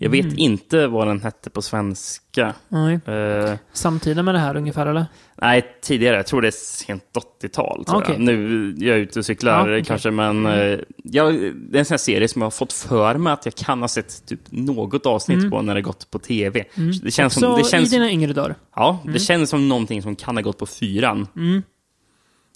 Jag 0.04 0.10
vet 0.10 0.24
Mm. 0.24 0.38
inte 0.38 0.86
vad 0.86 1.06
den 1.06 1.20
hette 1.22 1.50
på 1.50 1.62
svenska. 1.62 2.54
Nej. 2.68 3.00
Eh, 3.06 3.54
Samtida 3.72 4.22
med 4.22 4.34
det 4.34 4.38
här 4.38 4.56
ungefär, 4.56 4.86
eller? 4.86 5.06
nej, 5.42 5.64
tidigare. 5.82 6.16
Jag 6.16 6.26
tror 6.26 6.42
det 6.42 6.48
är 6.48 6.52
sent 6.84 7.04
80-tal. 7.42 7.84
tror 7.84 7.96
Okej. 7.98 8.14
jag. 8.14 8.20
Nu 8.24 8.68
är 8.80 8.84
jag 8.88 8.98
ute 8.98 9.18
och 9.18 9.24
cyklar 9.26 9.58
Ja. 9.68 9.72
Mm. 9.72 9.84
kanske, 9.84 10.10
men 10.10 10.46
eh, 10.46 10.78
ja, 11.02 11.24
det 11.54 11.76
är 11.76 11.78
en 11.78 11.84
sån 11.84 11.98
serie 11.98 12.28
som 12.28 12.42
jag 12.42 12.46
har 12.46 12.50
fått 12.50 12.72
för 12.72 13.14
mig 13.14 13.32
att 13.32 13.44
jag 13.44 13.54
kan 13.54 13.80
ha 13.80 13.88
sett 13.88 14.26
typ 14.26 14.40
något 14.50 15.06
avsnitt 15.06 15.50
på 15.50 15.62
när 15.62 15.74
det 15.74 15.82
gått 15.82 16.10
på 16.10 16.18
tv. 16.18 16.64
Det 17.02 17.10
känns 17.10 17.34
som, 17.34 17.44
Mm. 17.44 17.56
Så 17.56 17.62
det 17.62 17.68
känns, 17.70 17.92
i 17.92 17.96
dina 17.96 18.10
yngre 18.10 18.32
dagar? 18.32 18.54
Ja, 18.76 18.98
det 19.04 19.18
känns 19.18 19.50
som 19.50 19.68
någonting 19.68 20.02
som 20.02 20.16
kan 20.16 20.36
ha 20.36 20.42
gått 20.42 20.58
på 20.58 20.66
fyran. 20.66 21.26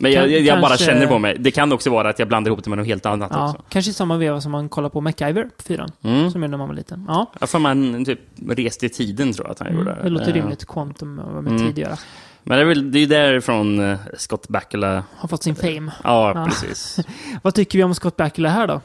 Men 0.01 0.13
jag, 0.13 0.31
jag, 0.31 0.41
jag 0.41 0.61
bara 0.61 0.69
kanske- 0.69 0.85
känner 0.87 1.07
på 1.07 1.19
mig. 1.19 1.37
Det 1.39 1.51
kan 1.51 1.73
också 1.73 1.91
vara 1.91 2.09
att 2.09 2.19
jag 2.19 2.29
blandar 2.29 2.51
ihop 2.51 2.65
det 2.65 2.71
med 2.71 2.79
något 2.79 2.87
helt 2.87 3.07
annat 3.07 3.31
Ja, 3.35 3.49
också. 3.51 3.63
kanske 3.69 3.91
i 3.91 3.95
samma 3.95 4.17
veva 4.17 4.41
som 4.41 4.53
man 4.53 4.69
kollar 4.69 4.89
på 4.89 5.01
MacGyver 5.01 5.45
på 5.57 5.63
fyran. 5.63 5.91
Mm. 6.03 6.31
Som 6.31 6.43
gjorde 6.43 6.51
när 6.51 6.59
man 6.59 6.69
var 6.69 6.75
liten. 6.75 7.05
Ja, 7.09 7.33
Jag 7.41 7.49
får 7.51 7.59
man 7.59 8.05
typ 8.05 8.21
reste 8.49 8.87
i 8.87 8.89
tiden 8.89 9.33
tror 9.33 9.47
jag 9.47 9.53
att 9.53 9.59
han 9.59 9.75
gjorde. 9.77 9.91
Mm, 9.91 10.05
det 10.05 10.11
låter 10.11 10.29
Eh, 10.29 10.33
rimligt. 10.35 10.67
Quantum 10.67 11.19
och 11.19 11.33
vad 11.35 11.45
med 11.45 11.59
tid 11.59 11.69
att 11.71 11.79
göra. 11.79 11.97
Men 12.43 12.57
det 12.59 12.63
är 12.63 12.67
väl 12.67 12.93
det 12.93 12.99
är 12.99 13.01
ju 13.01 13.07
därifrån 13.07 13.81
eh, 13.91 13.99
Scott 14.17 14.49
Bakula... 14.49 15.05
Har 15.17 15.29
fått 15.29 15.43
sin 15.43 15.57
fame. 15.57 15.93
Ja, 16.05 16.33
Ja. 16.35 16.45
precis. 16.49 16.99
Vad 17.43 17.55
tycker 17.55 17.79
vi 17.79 17.85
om 17.85 17.95
Scott 17.95 18.17
Bakula 18.17 18.49
här 18.49 18.67
då? 18.67 18.81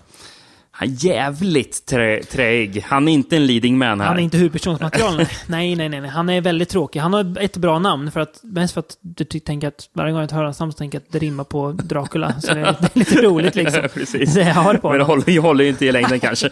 Han 0.75 0.89
är 0.89 1.05
jävligt 1.05 1.85
trä, 1.85 2.23
träig. 2.23 2.83
Han 2.87 3.07
är 3.07 3.13
inte 3.13 3.35
en 3.35 3.45
leading 3.45 3.77
man 3.77 3.99
här. 4.01 4.07
Han 4.07 4.17
är 4.19 4.21
inte 4.21 4.37
huvudpersonsmaterial. 4.37 5.17
nej, 5.47 5.75
nej, 5.75 5.89
nej, 5.89 6.01
nej. 6.01 6.09
Han 6.09 6.29
är 6.29 6.41
väldigt 6.41 6.69
tråkig. 6.69 6.99
Han 6.99 7.13
har 7.13 7.37
ett 7.39 7.57
bra 7.57 7.79
namn, 7.79 8.11
för 8.11 8.19
att, 8.19 8.39
mest 8.43 8.73
för 8.73 8.79
att 8.79 8.97
du 9.01 9.25
tänker 9.25 9.67
att 9.67 9.89
varje 9.93 10.11
gång 10.11 10.21
jag 10.21 10.31
hör 10.31 10.43
hans 10.43 10.59
namn 10.59 10.71
så 10.71 10.77
tänker 10.77 10.97
jag 10.97 11.03
att 11.07 11.11
det 11.11 11.19
rimmar 11.19 11.43
på 11.43 11.71
Dracula. 11.71 12.33
Så 12.41 12.53
det 12.53 12.59
är, 12.59 12.63
det 12.63 12.95
är 12.95 12.99
lite 12.99 13.21
roligt 13.21 13.55
liksom. 13.55 13.81
Precis. 13.93 14.33
Det 14.33 14.41
jag 14.41 14.53
har 14.53 14.73
på 14.75 14.89
Men 14.89 14.97
det 14.97 15.03
håller, 15.05 15.39
håller 15.39 15.63
ju 15.63 15.69
inte 15.69 15.85
i 15.85 15.91
längden 15.91 16.19
kanske. 16.19 16.49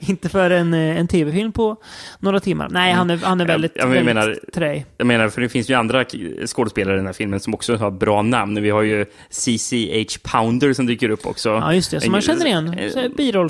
Inte 0.00 0.28
för 0.28 0.50
en, 0.50 0.74
eh, 0.74 0.98
en 1.00 1.08
tv-film 1.08 1.52
på 1.52 1.76
några 2.18 2.40
timmar. 2.40 2.68
Nej, 2.70 2.92
han 2.92 3.10
är, 3.10 3.16
han 3.16 3.40
är 3.40 3.46
väldigt, 3.46 3.72
Ja, 3.74 3.86
men 3.86 3.96
jag 3.96 4.04
väldigt 4.04 4.14
menar- 4.26 4.50
träig. 4.54 4.86
Jag 4.96 5.06
menar, 5.06 5.28
för 5.28 5.40
det 5.40 5.48
finns 5.48 5.70
ju 5.70 5.74
andra 5.74 6.04
skådespelare 6.46 6.94
i 6.94 6.96
den 6.96 7.06
här 7.06 7.12
filmen 7.12 7.40
som 7.40 7.54
också 7.54 7.76
har 7.76 7.90
bra 7.90 8.22
namn. 8.22 8.62
Vi 8.62 8.70
har 8.70 8.82
ju 8.82 9.04
CCH 9.30 10.18
Pounder 10.22 10.72
som 10.72 10.86
dyker 10.86 11.08
upp 11.10 11.26
också. 11.26 11.48
Ja, 11.48 11.74
just 11.74 11.90
det. 11.90 12.00
Som 12.00 12.12
man 12.12 12.20
känner 12.20 12.46
igen. 12.46 12.74
Eh, 12.78 12.90
Så 12.90 12.98
här 13.00 13.08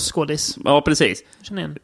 Birollskådis. 0.08 0.58
Ja, 0.64 0.80
precis. 0.80 1.22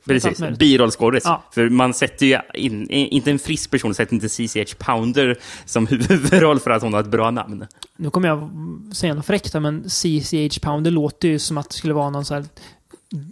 Precis, 0.06 0.58
birollskådis. 0.58 1.22
Ja. 1.26 1.42
För 1.52 1.68
man 1.68 1.94
sätter 1.94 2.26
ju 2.26 2.38
in, 2.54 2.90
inte 2.90 3.30
en 3.30 3.38
frisk 3.38 3.70
person, 3.70 3.94
sätter 3.94 4.14
inte 4.14 4.28
CCH 4.28 4.74
Pounder 4.78 5.36
som 5.64 5.86
huvudroll 5.90 6.60
för 6.60 6.70
att 6.70 6.82
hon 6.82 6.92
har 6.92 7.00
ett 7.00 7.06
bra 7.06 7.30
namn. 7.30 7.66
Nu 7.96 8.10
kommer 8.10 8.28
jag 8.28 8.50
säga 8.94 9.14
något 9.14 9.26
fräckt 9.26 9.54
men 9.54 9.84
CCH 9.88 10.60
Pounder 10.62 10.90
låter 10.90 11.28
ju 11.28 11.38
som 11.38 11.58
att 11.58 11.70
det 11.70 11.76
skulle 11.76 11.94
vara 11.94 12.10
någon 12.10 12.24
så 12.24 12.34
här 12.34 12.44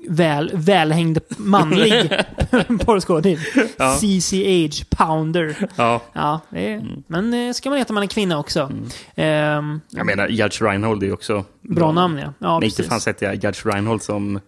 väl, 0.08 0.50
välhängd 0.54 1.18
manlig 1.36 2.10
porrskådis. 2.84 3.40
Ja. 3.76 3.96
CCH 4.00 4.84
Pounder. 4.90 5.68
Ja, 5.76 6.00
Ja, 6.12 6.40
är, 6.50 6.72
Mm. 6.74 7.02
men 7.06 7.34
eh, 7.34 7.52
ska 7.52 7.70
man 7.70 7.78
veta 7.78 7.88
att 7.90 7.94
man 7.94 8.02
är 8.02 8.06
kvinna 8.06 8.38
också. 8.38 8.72
Ehm, 9.14 9.80
jag 9.90 10.06
menar, 10.06 10.28
Judge 10.28 10.62
Reinhold 10.62 11.02
är 11.02 11.06
ju 11.06 11.12
också 11.12 11.44
bra 11.60 11.92
namn, 11.92 12.18
ja. 12.18 12.32
ja 12.38 12.58
Men 12.60 12.68
inte 12.68 12.82
fan 12.82 13.00
sätter 13.00 13.26
jag 13.26 13.34
Judge 13.44 13.66
Reinhold 13.66 14.02
som... 14.02 14.40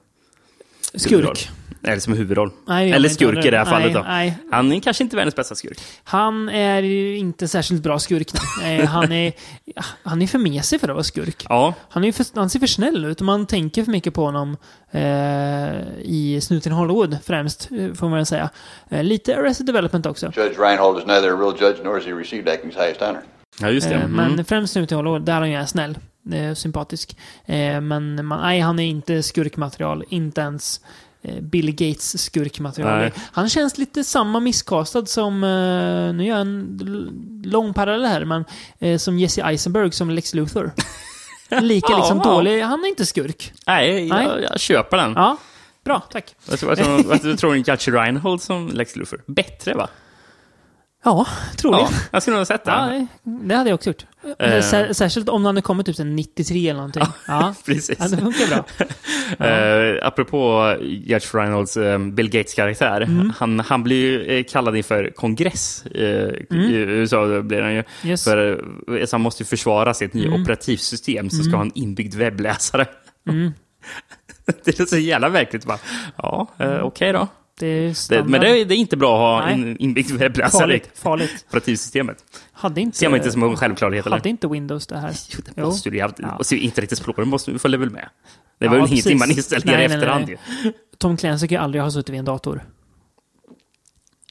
Skurk. 0.97 1.51
Eller 1.87 2.01
som 2.01 2.13
huvudroll. 2.13 2.51
Nej, 2.67 2.93
Eller 2.93 3.09
inte 3.09 3.15
skurk 3.25 3.45
i 3.45 3.51
det 3.51 3.57
här 3.59 3.65
nej, 3.65 3.73
fallet 3.73 3.95
då. 3.95 4.03
Nej, 4.03 4.39
Han 4.53 4.73
är 4.73 4.81
kanske 4.81 5.05
inte 5.05 5.17
världens 5.17 5.37
bästa 5.37 5.55
skurk. 5.55 5.79
han 6.05 6.49
är 6.49 6.83
ju 6.83 7.17
inte 7.17 7.49
särskilt 7.49 7.83
bra 7.83 7.99
skurk. 7.99 8.29
nej. 8.61 8.85
Han, 8.85 9.13
är, 9.13 9.33
han 10.03 10.23
är 10.23 10.27
för 10.27 10.39
mesig 10.39 10.81
för 10.81 10.89
att 10.89 10.95
vara 10.95 11.05
skurk. 11.05 11.47
Ja, 11.49 11.75
Han, 11.89 12.05
är 12.05 12.13
för, 12.13 12.27
han 12.35 12.51
ser 12.51 12.59
för 12.59 12.67
snäll 12.67 13.05
ut 13.05 13.21
och 13.21 13.27
man 13.27 13.47
tänker 13.47 13.85
för 13.85 13.93
mycket 13.93 14.15
på 14.15 14.25
honom 14.25 14.57
eh, 14.91 15.01
i 16.03 16.39
Snuten 16.43 16.73
Hollywood 16.73 17.17
främst, 17.25 17.69
eh, 17.73 17.93
får 17.93 18.09
man 18.09 18.17
väl 18.17 18.27
säga. 18.27 18.51
Eh, 18.89 19.03
lite 19.05 19.37
Arrested 19.37 19.67
Development 19.67 20.07
också. 20.07 20.27
Judge 20.37 20.59
Reinhold 20.59 20.99
is 20.99 21.07
neither 21.07 21.29
a 21.29 21.37
real 21.37 21.55
judge 21.61 21.85
nor 21.85 21.95
has 21.95 22.05
he 22.07 22.13
received 22.13 22.49
acting's 22.49 22.77
highest 22.85 23.01
honor. 23.01 23.21
ja 23.61 23.71
just 23.71 23.89
det. 23.89 23.95
Eh, 23.95 24.05
Mm. 24.05 24.17
Men 24.35 24.45
främst 24.45 24.73
Snuten 24.73 24.97
Hollywood, 24.97 25.23
där 25.23 25.33
han 25.41 25.51
ju 25.51 25.57
är 25.57 25.67
snäll. 25.67 25.99
Eh, 26.33 26.55
sympatisk. 26.55 27.17
Eh, 27.47 27.81
men 27.81 28.27
man, 28.27 28.41
nej, 28.41 28.61
han 28.61 28.79
är 28.79 28.85
inte 28.87 29.23
skurkmaterial. 29.23 30.05
Inte 30.09 30.41
ens 30.41 30.81
eh, 31.23 31.41
Bill 31.41 31.71
Gates 31.71 32.25
skurkmaterial. 32.25 32.99
Nej. 32.99 33.13
Han 33.33 33.49
känns 33.49 33.79
lite 33.79 34.05
samma 34.05 34.41
misskastad 34.41 35.07
som, 35.07 35.41
nu 36.17 36.25
gör 36.25 36.37
jag 36.37 36.41
en 36.41 37.43
lång 37.45 37.75
parallell 37.75 38.05
här, 38.05 38.25
men 38.25 38.45
som 38.99 39.19
Jesse 39.19 39.43
Eisenberg 39.43 39.93
som 39.93 40.11
Lex 40.11 40.35
Luthor. 40.35 40.71
Lika 41.61 41.87
Ja, 41.91 41.99
liksom 41.99 42.21
ja. 42.25 42.31
dålig. 42.31 42.63
Han 42.63 42.85
är 42.85 42.89
inte 42.89 43.07
skurk. 43.07 43.53
Nej, 43.67 44.07
jag, 44.09 44.17
Nej. 44.17 44.47
jag 44.51 44.61
köper 44.61 44.97
den. 44.97 45.13
Ja, 45.13 45.37
bra, 45.85 46.01
tack. 46.11 46.35
Jag 46.51 46.59
tror, 46.59 46.71
jag 46.71 46.79
tror, 46.79 47.29
jag 47.31 47.39
tror, 47.39 47.57
Judge 47.57 47.89
Reinhold 47.89 48.43
som 48.43 48.69
Lex 48.69 48.97
Luthor. 48.97 49.23
Bättre 49.27 49.75
va? 49.75 49.89
Ja, 51.05 51.27
troligen. 51.57 51.87
Ja, 51.91 51.97
jag 52.11 52.23
skulle 52.23 52.35
nog 52.37 52.41
ha 52.41 52.47
sett 52.47 52.63
Ja, 52.65 52.87
den. 52.87 53.09
det, 53.23 53.49
det 53.49 53.55
hade 53.55 53.71
jag 53.71 53.75
också 53.75 53.91
gjort. 53.91 54.07
Sär, 54.65 54.93
särskilt 54.93 55.29
om 55.29 55.45
han 55.45 55.57
hade 55.57 55.63
kommit 55.63 55.87
typ 55.87 55.97
sen 55.97 56.17
93 56.17 56.69
eller 56.69 56.75
någonting. 56.77 57.03
Ja, 57.27 57.55
Precis. 57.67 57.97
ja 58.01 58.09
det 58.09 58.17
funkar 58.17 58.47
bra. 58.49 58.65
Eh, 59.47 60.07
apropå 60.07 60.75
Judge 60.83 61.35
Reinholds 61.35 61.77
eh, 61.77 61.99
Bill 61.99 62.31
Gates-karaktär. 62.31 63.01
Mm. 63.01 63.33
Han, 63.37 63.61
han 63.61 63.83
blir 63.83 64.31
ju 64.31 64.45
kallad 64.45 64.77
inför 64.77 65.11
kongress 65.17 65.87
eh, 65.87 66.29
i 66.51 66.73
USA. 66.75 67.43
Blir 67.43 67.61
han 67.63 67.73
ju. 67.73 67.79
Mm. 67.79 67.85
Yes. 68.05 68.25
För, 68.25 68.65
så 69.07 69.17
han 69.17 69.21
måste 69.21 69.43
ju 69.43 69.47
försvara 69.47 69.95
sitt 69.95 70.15
nya 70.15 70.29
Mm. 70.29 70.43
operativsystem 70.43 71.31
som 71.31 71.45
ska 71.45 71.57
ha 71.57 71.63
en 71.63 71.73
inbyggd 71.75 72.15
webbläsare. 72.15 72.87
Mm. 73.29 73.53
det 74.65 74.81
är 74.81 74.87
så 74.87 74.97
jävla 74.99 75.29
verkligt. 75.29 75.65
Bara, 75.67 75.79
ja, 76.17 76.47
eh, 76.59 76.79
okej 76.83 77.13
då. 77.13 77.29
Det 77.59 78.09
Det, 78.09 78.25
men 78.25 78.41
det 78.41 78.61
är, 78.61 78.65
det 78.65 78.75
är 78.75 78.77
inte 78.77 78.97
bra 78.97 79.15
att 79.15 79.43
ha 79.43 79.47
Nej. 79.47 79.55
en 79.71 79.77
inbyggd 79.77 80.11
webbläsare 80.11 80.77
i 80.77 80.83
operativsystemet. 81.49 82.25
Hade 82.53 82.81
inte, 82.81 82.99
ser 82.99 83.09
man 83.09 83.19
inte 83.19 83.33
som 83.33 83.43
en 83.43 83.57
självklarhet 83.57 84.07
eller? 84.07 84.17
Hade 84.17 84.29
inte 84.29 84.49
Windows 84.49 84.87
det 84.87 84.99
här? 84.99 85.13
Jo, 85.29 85.41
det 85.55 85.63
måste 85.63 85.91
du 85.91 85.97
ju. 85.97 86.03
ha. 86.03 86.11
Ja. 86.19 86.37
Och 86.37 86.53
Internet 86.53 86.93
Explorer 86.93 87.25
måste 87.25 87.51
du 87.51 87.59
följa 87.59 87.79
väl 87.79 87.91
med. 87.91 88.09
Det 88.59 88.65
Ja, 88.65 88.71
var 88.71 88.79
väl 88.79 88.87
precis. 88.89 89.07
ingenting 89.07 89.19
man 89.19 89.31
installerade 89.31 89.77
Nej, 89.77 89.85
i 89.85 89.89
nej, 89.89 89.97
efterhand. 89.97 90.27
nej. 90.27 90.39
ju. 90.65 90.73
Tom 90.99 91.17
Clancy 91.17 91.49
kan 91.49 91.57
ju 91.59 91.63
aldrig 91.65 91.83
ha 91.83 91.91
suttit 91.91 92.09
vid 92.11 92.19
en 92.19 92.25
dator. 92.25 92.63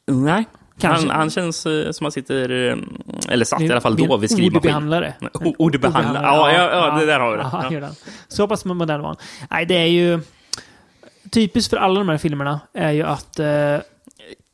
Nej. 0.07 0.45
Kanske. 0.79 1.07
Han, 1.07 1.17
han 1.19 1.29
känns 1.29 1.65
eh, 1.65 1.91
som 1.91 2.05
han 2.05 2.11
sitter, 2.11 2.69
eh, 2.71 2.77
eller 3.29 3.45
satt 3.45 3.61
i 3.61 3.71
alla 3.71 3.81
fall 3.81 3.95
då, 3.95 4.17
vid 4.17 4.31
skrivmaskin. 4.31 4.57
Ordbehandlare. 4.57 5.13
Nej, 5.19 5.55
ordbehandlare. 5.57 6.23
Ja, 6.25 6.51
ja, 6.53 6.87
ja, 6.87 6.99
det 6.99 7.05
där 7.05 7.19
har 7.19 7.31
vi 7.31 7.37
det. 7.37 7.49
Ja, 7.81 7.87
Ja. 7.87 7.89
Så 8.27 8.47
pass 8.47 8.65
modern 8.65 9.01
var 9.01 9.07
han. 9.07 9.17
Nej, 9.51 9.65
det 9.65 9.75
är 9.75 9.85
ju... 9.85 10.19
Typiskt 11.33 11.69
för 11.69 11.77
alla 11.77 11.99
de 11.99 12.09
här 12.09 12.17
filmerna 12.17 12.59
är 12.73 12.91
ju 12.91 13.03
att... 13.03 13.39
Eh, 13.39 13.77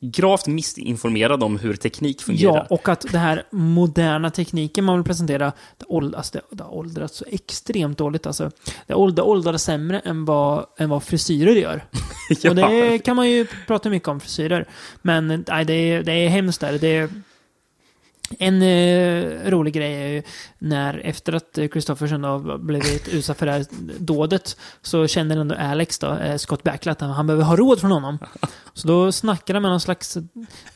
Gravt 0.02 0.46
missinformerad 0.46 1.42
om 1.42 1.58
hur 1.58 1.74
teknik 1.74 2.22
fungerar. 2.22 2.54
ja, 2.54 2.66
och 2.70 2.88
att 2.88 3.06
det 3.12 3.18
här 3.18 3.42
moderna 3.50 4.30
tekniken 4.30 4.84
man 4.84 4.96
vill 4.96 5.04
presentera, 5.04 5.52
det, 5.78 5.84
åld, 5.88 6.14
alltså 6.14 6.32
det, 6.38 6.56
det 6.56 6.62
har 6.64 6.74
åldrats 6.74 7.16
så 7.16 7.24
extremt 7.28 7.98
dåligt. 7.98 8.26
Alltså. 8.26 8.50
Det 8.86 8.94
åld- 8.94 9.20
åldrats 9.20 9.64
sämre 9.64 9.98
än 10.00 10.24
vad, 10.24 10.66
än 10.78 10.88
vad 10.90 11.02
frisyrer 11.02 11.52
gör. 11.54 11.84
Ja. 12.42 12.50
Och 12.50 12.56
det 12.56 12.98
kan 12.98 13.16
man 13.16 13.30
ju 13.30 13.46
prata 13.66 13.90
mycket 13.90 14.08
om 14.08 14.20
frisyrer. 14.20 14.68
Men 15.02 15.44
nej, 15.48 15.64
det, 15.64 15.72
är, 15.74 16.02
det 16.02 16.12
är 16.12 16.28
hemskt 16.28 16.60
där. 16.60 16.78
Det 16.78 16.96
är, 16.96 17.08
en 18.38 18.62
eh, 18.62 19.50
rolig 19.50 19.74
grej 19.74 19.94
är 19.94 20.08
ju 20.08 20.22
när 20.58 21.00
efter 21.04 21.32
att 21.32 21.58
Christofferson 21.72 22.24
har 22.24 22.58
blivit 22.58 23.08
utsatt 23.08 23.38
för 23.38 23.46
det 23.46 23.52
här 23.52 23.66
dådet 23.98 24.56
så 24.82 25.06
känner 25.06 25.36
ändå 25.36 25.54
Alex 25.54 25.98
då, 25.98 26.14
eh, 26.14 26.36
Scott 26.36 26.62
Bakula 26.62 26.92
att 26.92 27.00
han, 27.00 27.10
han 27.10 27.26
behöver 27.26 27.44
ha 27.44 27.56
råd 27.56 27.80
från 27.80 27.90
honom. 27.90 28.18
Så 28.74 28.88
då 28.88 29.12
snackar 29.12 29.54
de 29.54 29.60
med 29.60 29.70
någon 29.70 29.80
slags... 29.80 30.16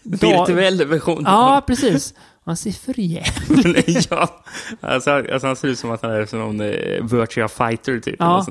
Virtuell 0.03 0.85
version. 0.85 1.23
Ja, 1.27 1.65
precis. 1.67 2.15
Han 2.45 2.57
ser 2.57 2.73
för 2.73 3.01
jävligt. 3.01 4.07
ja. 4.11 4.45
Alltså, 4.81 5.11
alltså, 5.11 5.47
han 5.47 5.57
ser 5.57 5.69
ut 5.69 5.79
som 5.79 5.91
att 5.91 6.03
han 6.03 6.11
är 6.11 6.27
som 6.27 6.39
någon 6.39 6.61
eh, 6.61 7.05
virtual 7.05 7.49
fighter 7.49 8.01
typ. 8.01 8.17
Ja, 8.19 8.47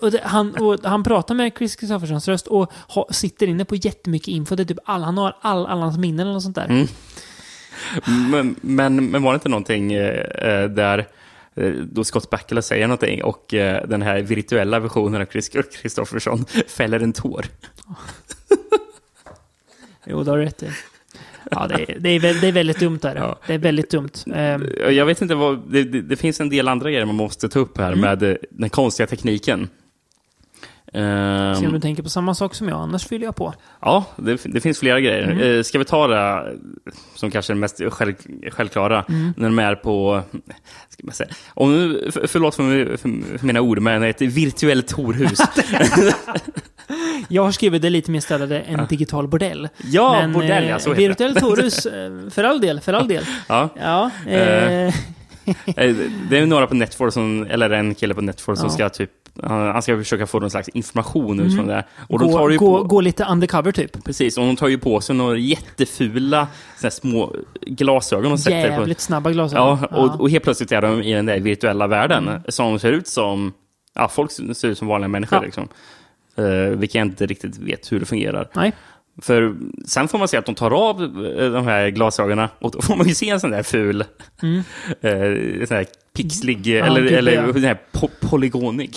och 0.00 0.10
det, 0.10 0.20
han, 0.24 0.54
och 0.54 0.78
han 0.82 1.04
pratar 1.04 1.34
med 1.34 1.52
Chris 1.58 1.78
Christoffersons 1.78 2.28
röst 2.28 2.46
och 2.46 2.72
ha, 2.88 3.08
sitter 3.10 3.46
inne 3.46 3.64
på 3.64 3.74
jättemycket 3.74 4.28
info. 4.28 4.54
Det 4.56 4.62
är 4.62 4.64
typ 4.64 4.78
all, 4.84 5.02
han 5.02 5.18
har 5.18 5.36
all, 5.40 5.66
alla 5.66 5.80
hans 5.80 5.98
minnen 5.98 6.20
eller 6.20 6.32
något 6.32 6.42
sånt 6.42 6.56
där. 6.56 6.64
Mm. 6.64 6.86
Men, 8.30 8.56
men, 8.60 9.06
men 9.10 9.22
var 9.22 9.32
det 9.32 9.34
inte 9.34 9.48
någonting 9.48 9.92
eh, 9.92 10.20
eh, 10.48 10.68
där 10.70 11.06
eh, 11.54 11.70
då 11.70 12.04
Scott 12.04 12.30
Bakula 12.30 12.62
säger 12.62 12.86
någonting 12.86 13.24
och 13.24 13.44
den 13.88 14.02
här 14.02 14.22
virtuella 14.22 14.80
versionen 14.80 15.20
av 15.22 15.26
Chris 15.26 15.48
Kristoffersson 15.82 16.44
fäller 16.68 17.00
en 17.00 17.12
tår? 17.12 17.46
Jo, 20.06 20.22
det 20.22 20.30
har 20.30 20.38
du 20.38 20.44
rätt 20.44 20.62
i. 20.62 20.70
Ja, 21.50 21.66
det 21.68 21.74
är, 21.92 21.98
det 21.98 22.10
är, 22.10 22.20
väl- 22.20 22.40
det 22.40 22.48
är 22.48 22.52
väldigt 22.52 22.78
dumt 22.78 22.98
där. 23.02 23.16
Ja. 23.16 23.38
Det 23.46 23.54
är 23.54 23.58
väldigt 23.58 23.90
dumt. 23.90 24.10
Ehm, 24.34 24.68
Jag 24.90 25.06
vet 25.06 25.22
inte 25.22 25.34
vad, 25.34 25.62
det, 25.72 25.84
det, 25.84 26.16
finns 26.16 26.40
en 26.40 26.48
del 26.48 26.68
andra 26.68 26.90
grejer 26.90 27.04
man 27.06 27.14
måste 27.14 27.48
ta 27.48 27.58
upp 27.58 27.78
här 27.78 27.92
Mm. 27.92 28.00
med 28.00 28.36
den 28.50 28.70
konstiga 28.70 29.06
tekniken. 29.06 29.68
Ehm, 30.94 31.54
Se 31.54 31.66
om 31.66 31.72
du 31.72 31.80
tänker 31.80 32.02
på 32.02 32.08
samma 32.08 32.34
sak 32.34 32.54
som 32.54 32.68
jag, 32.68 32.78
annars 32.80 33.06
fyller 33.06 33.24
jag 33.24 33.36
på. 33.36 33.54
Ja, 33.80 34.04
det, 34.16 34.40
det 34.44 34.60
finns 34.60 34.78
flera 34.78 35.00
grejer. 35.00 35.22
Mm. 35.30 35.56
Eh, 35.56 35.62
ska 35.62 35.78
vi 35.78 35.84
ta 35.84 36.06
det 36.06 36.16
eh, 36.18 36.92
som 37.14 37.30
kanske 37.30 37.52
är 37.52 37.54
det 37.54 37.60
mest 37.60 37.80
själv, 37.90 38.14
självklara, 38.50 39.04
Mm. 39.08 39.34
när 39.36 39.48
de 39.48 39.58
är 39.58 39.74
på... 39.74 40.22
Ska 40.88 41.02
man 41.06 41.14
säga, 41.14 41.30
om 41.54 41.72
nu, 41.72 42.10
för, 42.10 42.26
förlåt 42.26 42.54
för, 42.54 42.96
för, 42.96 43.38
för 43.38 43.46
mina 43.46 43.60
ord, 43.60 43.78
men 43.78 44.02
ett 44.02 44.20
virtuellt 44.20 44.92
horhus. 44.92 45.38
Jag 47.28 47.42
har 47.44 47.52
skrivit 47.52 47.82
det 47.82 47.90
lite 47.90 48.10
mer 48.10 48.20
ställade 48.20 48.60
en 48.60 48.86
digital 48.86 49.28
bordell. 49.28 49.68
Ja, 49.84 50.12
Men, 50.20 50.32
bordell, 50.32 50.64
eh, 50.64 50.68
ja, 50.70 50.78
så 50.78 50.90
heter 50.90 51.02
det. 51.02 51.08
Virtuellt 51.08 51.40
horhus, 51.40 51.86
eh, 51.86 52.30
för 52.30 52.44
all 52.44 52.60
del, 52.60 52.80
för 52.80 52.92
all 52.92 53.08
del. 53.08 53.24
ja. 53.48 53.68
Ja, 53.80 54.10
eh, 54.26 54.34
Eh, 54.64 54.86
Eh, 54.88 54.94
Det 56.30 56.38
är 56.38 56.46
några 56.46 56.66
på 56.66 56.74
Netfor, 56.74 57.10
som, 57.10 57.46
eller 57.50 57.70
en 57.70 57.94
kille 57.94 58.14
på 58.14 58.20
Netfor 58.20 58.54
som 58.54 58.64
Ja. 58.66 58.70
ska 58.70 58.88
typ, 58.88 59.10
han 59.42 59.82
ska 59.82 59.96
försöka 59.96 60.26
få 60.26 60.40
någon 60.40 60.50
slags 60.50 60.68
information 60.68 61.40
ut 61.40 61.56
från 61.56 61.66
det. 61.66 61.74
här. 61.74 61.84
Och 62.08 62.18
de 62.18 62.30
gå, 62.32 62.38
tar 62.38 62.50
ju 62.50 62.58
gå, 62.58 62.78
på, 62.78 62.84
gå 62.84 63.00
lite 63.00 63.24
undercover 63.24 63.72
typ. 63.72 64.04
Precis, 64.04 64.38
och 64.38 64.46
de 64.46 64.56
tar 64.56 64.68
ju 64.68 64.78
på 64.78 65.00
sig 65.00 65.16
några 65.16 65.36
jättefula 65.38 66.48
såna 66.80 66.90
små 66.90 67.34
glasögon 67.66 68.32
och 68.32 68.40
sätter 68.40 68.68
på. 68.70 68.80
Jävligt 68.80 69.00
snabba 69.00 69.30
glasögon. 69.30 69.78
Ja, 69.80 69.86
och, 69.98 70.20
och 70.20 70.30
helt 70.30 70.44
plötsligt 70.44 70.72
är 70.72 70.82
de 70.82 71.02
i 71.02 71.12
den 71.14 71.26
där 71.26 71.40
virtuella 71.40 71.86
världen 71.86 72.28
Mm. 72.28 72.42
som 72.48 72.78
ser 72.78 72.92
ut 72.92 73.08
som, 73.08 73.52
ja, 73.94 74.08
folk 74.08 74.30
ser 74.30 74.66
ut 74.68 74.78
som 74.78 74.88
vanliga 74.88 75.08
människor 75.08 75.38
Ja. 75.38 75.42
liksom. 75.44 75.68
Uh, 76.38 76.44
vilka 76.78 76.98
jag 76.98 77.06
inte 77.06 77.26
riktigt 77.26 77.58
vet 77.58 77.92
hur 77.92 78.00
det 78.00 78.06
fungerar. 78.06 78.48
Nej. 78.54 78.72
För 79.22 79.54
sen 79.86 80.08
får 80.08 80.18
man 80.18 80.28
se 80.28 80.36
att 80.36 80.46
de 80.46 80.54
tar 80.54 80.70
av 80.70 81.02
eh, 81.02 81.50
de 81.50 81.64
här 81.66 81.88
glasögonen 81.88 82.48
och 82.58 82.70
då 82.70 82.82
får 82.82 82.96
man 82.96 83.08
ju 83.08 83.14
se 83.14 83.28
en 83.30 83.40
sån 83.40 83.50
där 83.50 83.62
ful, 83.62 84.04
Mm. 84.42 84.56
eh, 85.00 85.66
sån 85.66 85.76
här 85.76 85.86
pixlig, 86.16 86.66
Ja, 86.66 86.84
eller, 86.86 87.00
gud, 87.02 87.12
eller 87.12 87.32
ja. 87.32 87.52
sån 87.52 87.64
här 87.64 87.78
po 87.92 88.08
polygonig 88.20 88.96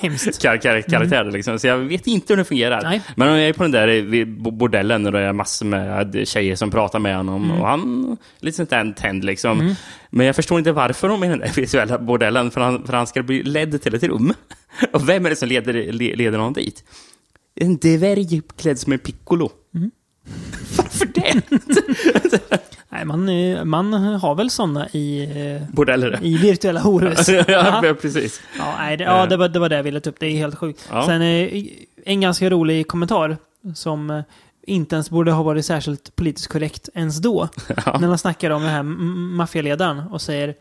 Hemskt. 0.00 0.42
kar 0.42 0.56
kar 0.56 0.80
karaktär. 0.80 1.24
Liksom. 1.24 1.58
Så 1.58 1.66
jag 1.66 1.78
vet 1.78 2.06
inte 2.06 2.32
hur 2.32 2.36
det 2.38 2.44
fungerar. 2.44 2.82
Nej. 2.82 3.02
Men 3.16 3.28
de 3.28 3.40
är 3.40 3.52
på 3.52 3.62
den 3.62 3.72
där 3.72 4.14
eh, 4.14 4.24
bordellen 4.52 5.06
och 5.06 5.12
det 5.12 5.20
är 5.20 5.32
massor 5.32 5.66
med 5.66 6.28
tjejer 6.28 6.56
som 6.56 6.70
pratar 6.70 6.98
med 6.98 7.16
honom. 7.16 7.44
Mm. 7.44 7.60
Och 7.60 7.66
han 7.68 8.16
är 8.40 8.44
lite 8.44 8.56
sånt 8.56 8.70
där 8.70 8.92
tänd 8.96 9.24
liksom. 9.24 9.74
Men 10.10 10.26
jag 10.26 10.36
förstår 10.36 10.58
inte 10.58 10.72
varför 10.72 11.08
de 11.08 11.22
är 11.22 11.26
i 11.26 11.28
den 11.30 11.38
där 11.38 11.52
visuella 11.56 11.98
bordellen. 11.98 12.50
För 12.50 12.60
han, 12.60 12.86
för 12.86 12.92
han 12.92 13.06
ska 13.06 13.22
bli 13.22 13.42
ledd 13.42 13.82
till 13.82 13.94
ett 13.94 14.02
rum. 14.02 14.32
Och 14.92 15.08
vem 15.08 15.26
är 15.26 15.30
det 15.30 15.36
som 15.36 15.48
leder, 15.48 15.72
le- 15.92 16.14
leder 16.16 16.38
honom 16.38 16.52
dit? 16.52 16.84
En 17.60 17.76
dvärg 17.76 18.42
klädd 18.56 18.78
som 18.78 18.92
en 18.92 18.98
piccolo. 18.98 19.50
Mm. 19.74 19.90
Varför 20.76 21.06
det? 21.06 21.42
Nej, 22.88 23.04
man, 23.04 23.28
eh, 23.28 23.64
man 23.64 23.92
har 23.92 24.34
väl 24.34 24.50
sådana 24.50 24.88
i, 24.88 25.22
eh, 25.22 25.74
Bordeller. 25.74 26.18
i 26.22 26.36
virtuella 26.36 26.80
horhus. 26.80 27.28
ja, 27.48 27.86
ja, 27.86 27.94
precis. 28.00 28.40
Ja, 28.58 28.74
nej, 28.78 28.96
det, 28.96 29.04
ja 29.04 29.26
det, 29.26 29.36
var, 29.36 29.48
det 29.48 29.58
var 29.58 29.68
det 29.68 29.76
jag 29.76 29.82
ville 29.82 30.00
ta 30.00 30.10
upp. 30.10 30.16
Det 30.20 30.26
är 30.26 30.30
helt 30.36 30.58
sjukt. 30.58 30.88
Ja. 30.90 31.06
Sen 31.06 31.22
eh, 31.22 31.64
en 32.04 32.20
ganska 32.20 32.50
rolig 32.50 32.88
kommentar 32.88 33.36
som 33.74 34.10
eh, 34.10 34.22
inte 34.66 34.96
ens 34.96 35.10
borde 35.10 35.32
ha 35.32 35.42
varit 35.42 35.66
särskilt 35.66 36.16
politiskt 36.16 36.48
korrekt 36.48 36.88
ens 36.94 37.18
då. 37.18 37.48
När 37.86 38.08
han 38.08 38.18
snackar 38.18 38.50
om 38.50 38.62
den 38.62 38.70
här 38.70 38.82
maffialedaren 38.82 39.98
och 39.98 40.22
säger 40.22 40.54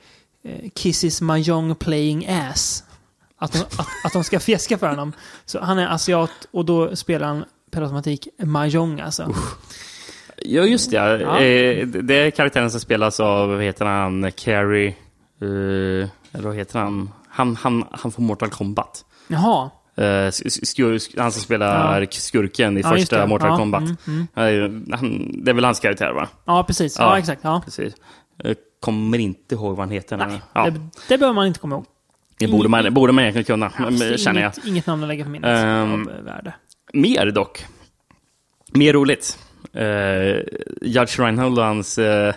eh, 0.43 0.69
Kisses 0.75 1.21
Mahjong 1.21 1.75
playing 1.75 2.27
ass. 2.27 2.83
Att 3.39 3.51
de, 3.53 3.59
att, 3.59 3.87
att 4.03 4.13
de 4.13 4.23
ska 4.23 4.39
fjäska 4.39 4.77
för 4.77 4.89
honom. 4.89 5.13
Så 5.45 5.59
han 5.59 5.79
är 5.79 5.87
asiat 5.87 6.31
och 6.51 6.65
då 6.65 6.95
spelar 6.95 7.27
han 7.27 7.45
per 7.71 7.81
automatik 7.81 8.27
Mahjong 8.43 8.99
alltså. 8.99 9.33
Ja, 10.43 10.61
just 10.63 10.91
det. 10.91 10.97
Ja. 10.97 11.39
Eh, 11.39 11.87
det 11.87 12.15
är 12.15 12.31
karaktären 12.31 12.71
som 12.71 12.79
spelas 12.79 13.19
av, 13.19 13.49
vad 13.49 13.61
heter 13.63 13.85
han, 13.85 14.31
Carrie... 14.31 14.87
Eh, 15.41 16.09
eller 16.31 16.43
vad 16.43 16.55
heter 16.55 16.79
han? 16.79 17.09
Han, 17.29 17.55
han? 17.55 17.83
han 17.91 18.11
får 18.11 18.21
Mortal 18.23 18.49
Kombat. 18.49 19.05
Jaha. 19.27 19.69
Eh, 19.95 20.31
skur, 20.31 21.19
han 21.19 21.31
som 21.31 21.41
spelar 21.41 22.07
skurken 22.11 22.77
i 22.77 22.81
Ja, 22.81 22.89
första 22.89 23.19
det. 23.19 23.27
Mortal 23.27 23.49
Ja, 23.49 23.57
Kombat. 23.57 23.81
mm, 23.81 23.95
mm. 24.07 24.27
Han 24.33 24.53
ju- 24.53 24.85
han, 24.91 25.31
det 25.43 25.51
är 25.51 25.55
väl 25.55 25.65
hans 25.65 25.79
karaktär, 25.79 26.11
va? 26.11 26.27
Ja, 26.45 26.63
precis. 26.63 26.95
Ja, 26.99 27.05
Ja. 27.05 27.19
exakt. 27.19 27.41
Ja. 27.43 27.61
Precis. 27.65 27.93
Jag 28.43 28.55
kommer 28.79 29.17
inte 29.19 29.55
ihåg 29.55 29.69
vad 29.69 29.79
han 29.79 29.89
heter. 29.91 30.17
Nej, 30.17 30.41
ja, 30.53 30.69
det, 30.69 30.79
det 31.07 31.17
behöver 31.17 31.33
man 31.35 31.47
inte 31.47 31.59
komma 31.59 31.75
ihåg. 31.75 31.85
Det 32.39 32.47
borde 32.47 32.69
man, 32.69 32.93
borde 32.93 33.13
man 33.13 33.23
egentligen 33.23 33.45
kunna, 33.45 33.71
Alltså, 33.87 34.17
känner 34.17 34.41
jag. 34.41 34.51
inget, 34.55 34.67
inget 34.67 34.87
namn 34.87 35.03
att 35.03 35.07
lägga 35.07 35.23
på 35.23 35.29
minnet 35.29 35.49
Ehm, 35.49 35.93
av 35.93 36.23
värde. 36.25 36.53
Mer 36.93 37.31
dock. 37.31 37.65
Mer 38.71 38.93
roligt. 38.93 39.39
Uh, 39.75 40.41
Judge 40.81 41.19
Reinhold 41.19 41.59
och 41.59 41.65
hans 41.65 41.97
uh, 41.99 42.33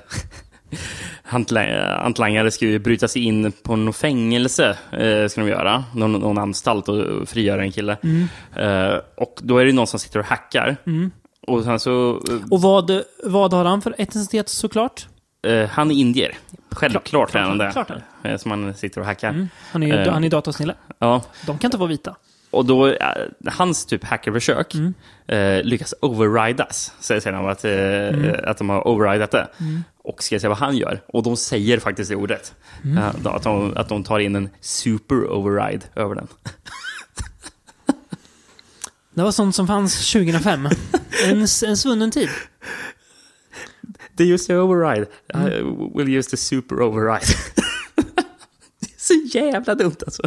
hantlangare 1.23 2.51
ska 2.51 2.67
ju 2.67 2.79
bryta 2.79 3.09
sig 3.09 3.23
in 3.25 3.53
på 3.63 3.77
något 3.77 3.97
fängelse. 3.97 4.79
Uh, 5.01 5.29
ska 5.29 5.41
de 5.41 5.49
göra. 5.51 5.85
Någon, 5.95 6.13
någon 6.13 6.39
anstalt 6.39 6.89
och 6.89 7.29
frigöra 7.29 7.63
en 7.63 7.73
kille. 7.73 7.97
Eh, 8.57 8.95
och 9.17 9.39
då 9.43 9.59
är 9.59 9.65
det 9.65 9.73
någon 9.73 9.87
som 9.87 10.01
sitter 10.01 10.19
och 10.19 10.25
hackar. 10.27 10.77
Och 11.47 11.65
sen 11.65 11.81
så... 11.81 12.11
eh, 12.11 12.37
Och 12.51 12.63
vad, 12.63 13.03
vad 13.25 13.53
har 13.53 13.65
han 13.65 13.83
för 13.83 13.95
etnicitet 13.99 14.49
såklart? 14.49 15.07
eh, 15.47 15.69
han 15.69 15.91
är 15.91 15.95
indier. 15.95 16.35
Självklart 16.71 17.05
Klart, 17.05 17.35
är 17.35 17.39
han 17.41 17.73
klart. 17.73 17.91
Eh, 18.23 18.37
som 18.37 18.51
han 18.51 18.75
sitter 18.75 19.01
och 19.01 19.07
hackar. 19.07 19.49
Han 19.73 19.83
är 19.83 19.87
ju 19.87 19.95
Eh. 19.95 20.13
han 20.13 20.25
är 20.25 20.31
datasnille. 20.31 20.75
Ja. 20.99 21.23
De 21.47 21.59
kan 21.59 21.69
inte 21.69 21.77
vara 21.79 21.89
vita. 21.89 22.17
Och 22.51 22.65
då, 22.65 22.87
eh, 22.87 23.07
hans 23.47 23.87
typ 23.87 24.05
hackerförsök 24.05 24.75
Mm. 24.75 24.95
eh, 25.27 25.63
lyckas 25.65 25.95
overridas. 26.01 26.93
Säger 27.01 27.33
de 27.33 27.47
att, 27.47 27.65
eh, 27.65 27.71
Mm. 27.73 28.37
att 28.45 28.59
de 28.59 28.69
har 28.69 28.89
overridat 28.89 29.31
det. 29.31 29.49
Och 30.05 30.23
ska 30.23 30.35
jag 30.35 30.41
säga 30.41 30.49
vad 30.49 30.59
han 30.59 30.77
gör. 30.77 31.01
Och 31.07 31.23
de 31.23 31.37
säger 31.37 31.79
faktiskt 31.79 32.11
det 32.11 32.17
ordet. 32.17 32.55
Mm. 32.85 32.99
Att, 33.25 33.43
de, 33.43 33.77
att 33.77 33.89
de 33.89 34.05
tar 34.05 34.19
in 34.19 34.37
en 34.37 34.49
super 34.61 35.33
override 35.33 35.87
över 35.95 36.15
den. 36.15 36.27
Det 39.15 39.23
var 39.23 39.33
sånt 39.33 39.55
som 39.55 39.67
fanns 39.67 40.13
2005. 40.13 40.69
en, 41.25 41.41
en 41.41 41.77
svunnen 41.77 42.11
tid. 42.11 42.29
They 44.21 44.35
use 44.35 44.47
the 44.47 44.57
override. 44.57 45.07
Mm. 45.35 45.47
I 45.47 45.63
will 45.95 46.19
use 46.19 46.31
the 46.31 46.37
super 46.37 46.83
override. 46.83 47.27
det 48.81 48.87
är 48.87 48.99
så 48.99 49.15
jävla 49.39 49.75
dumt 49.75 49.97
alltså. 50.07 50.23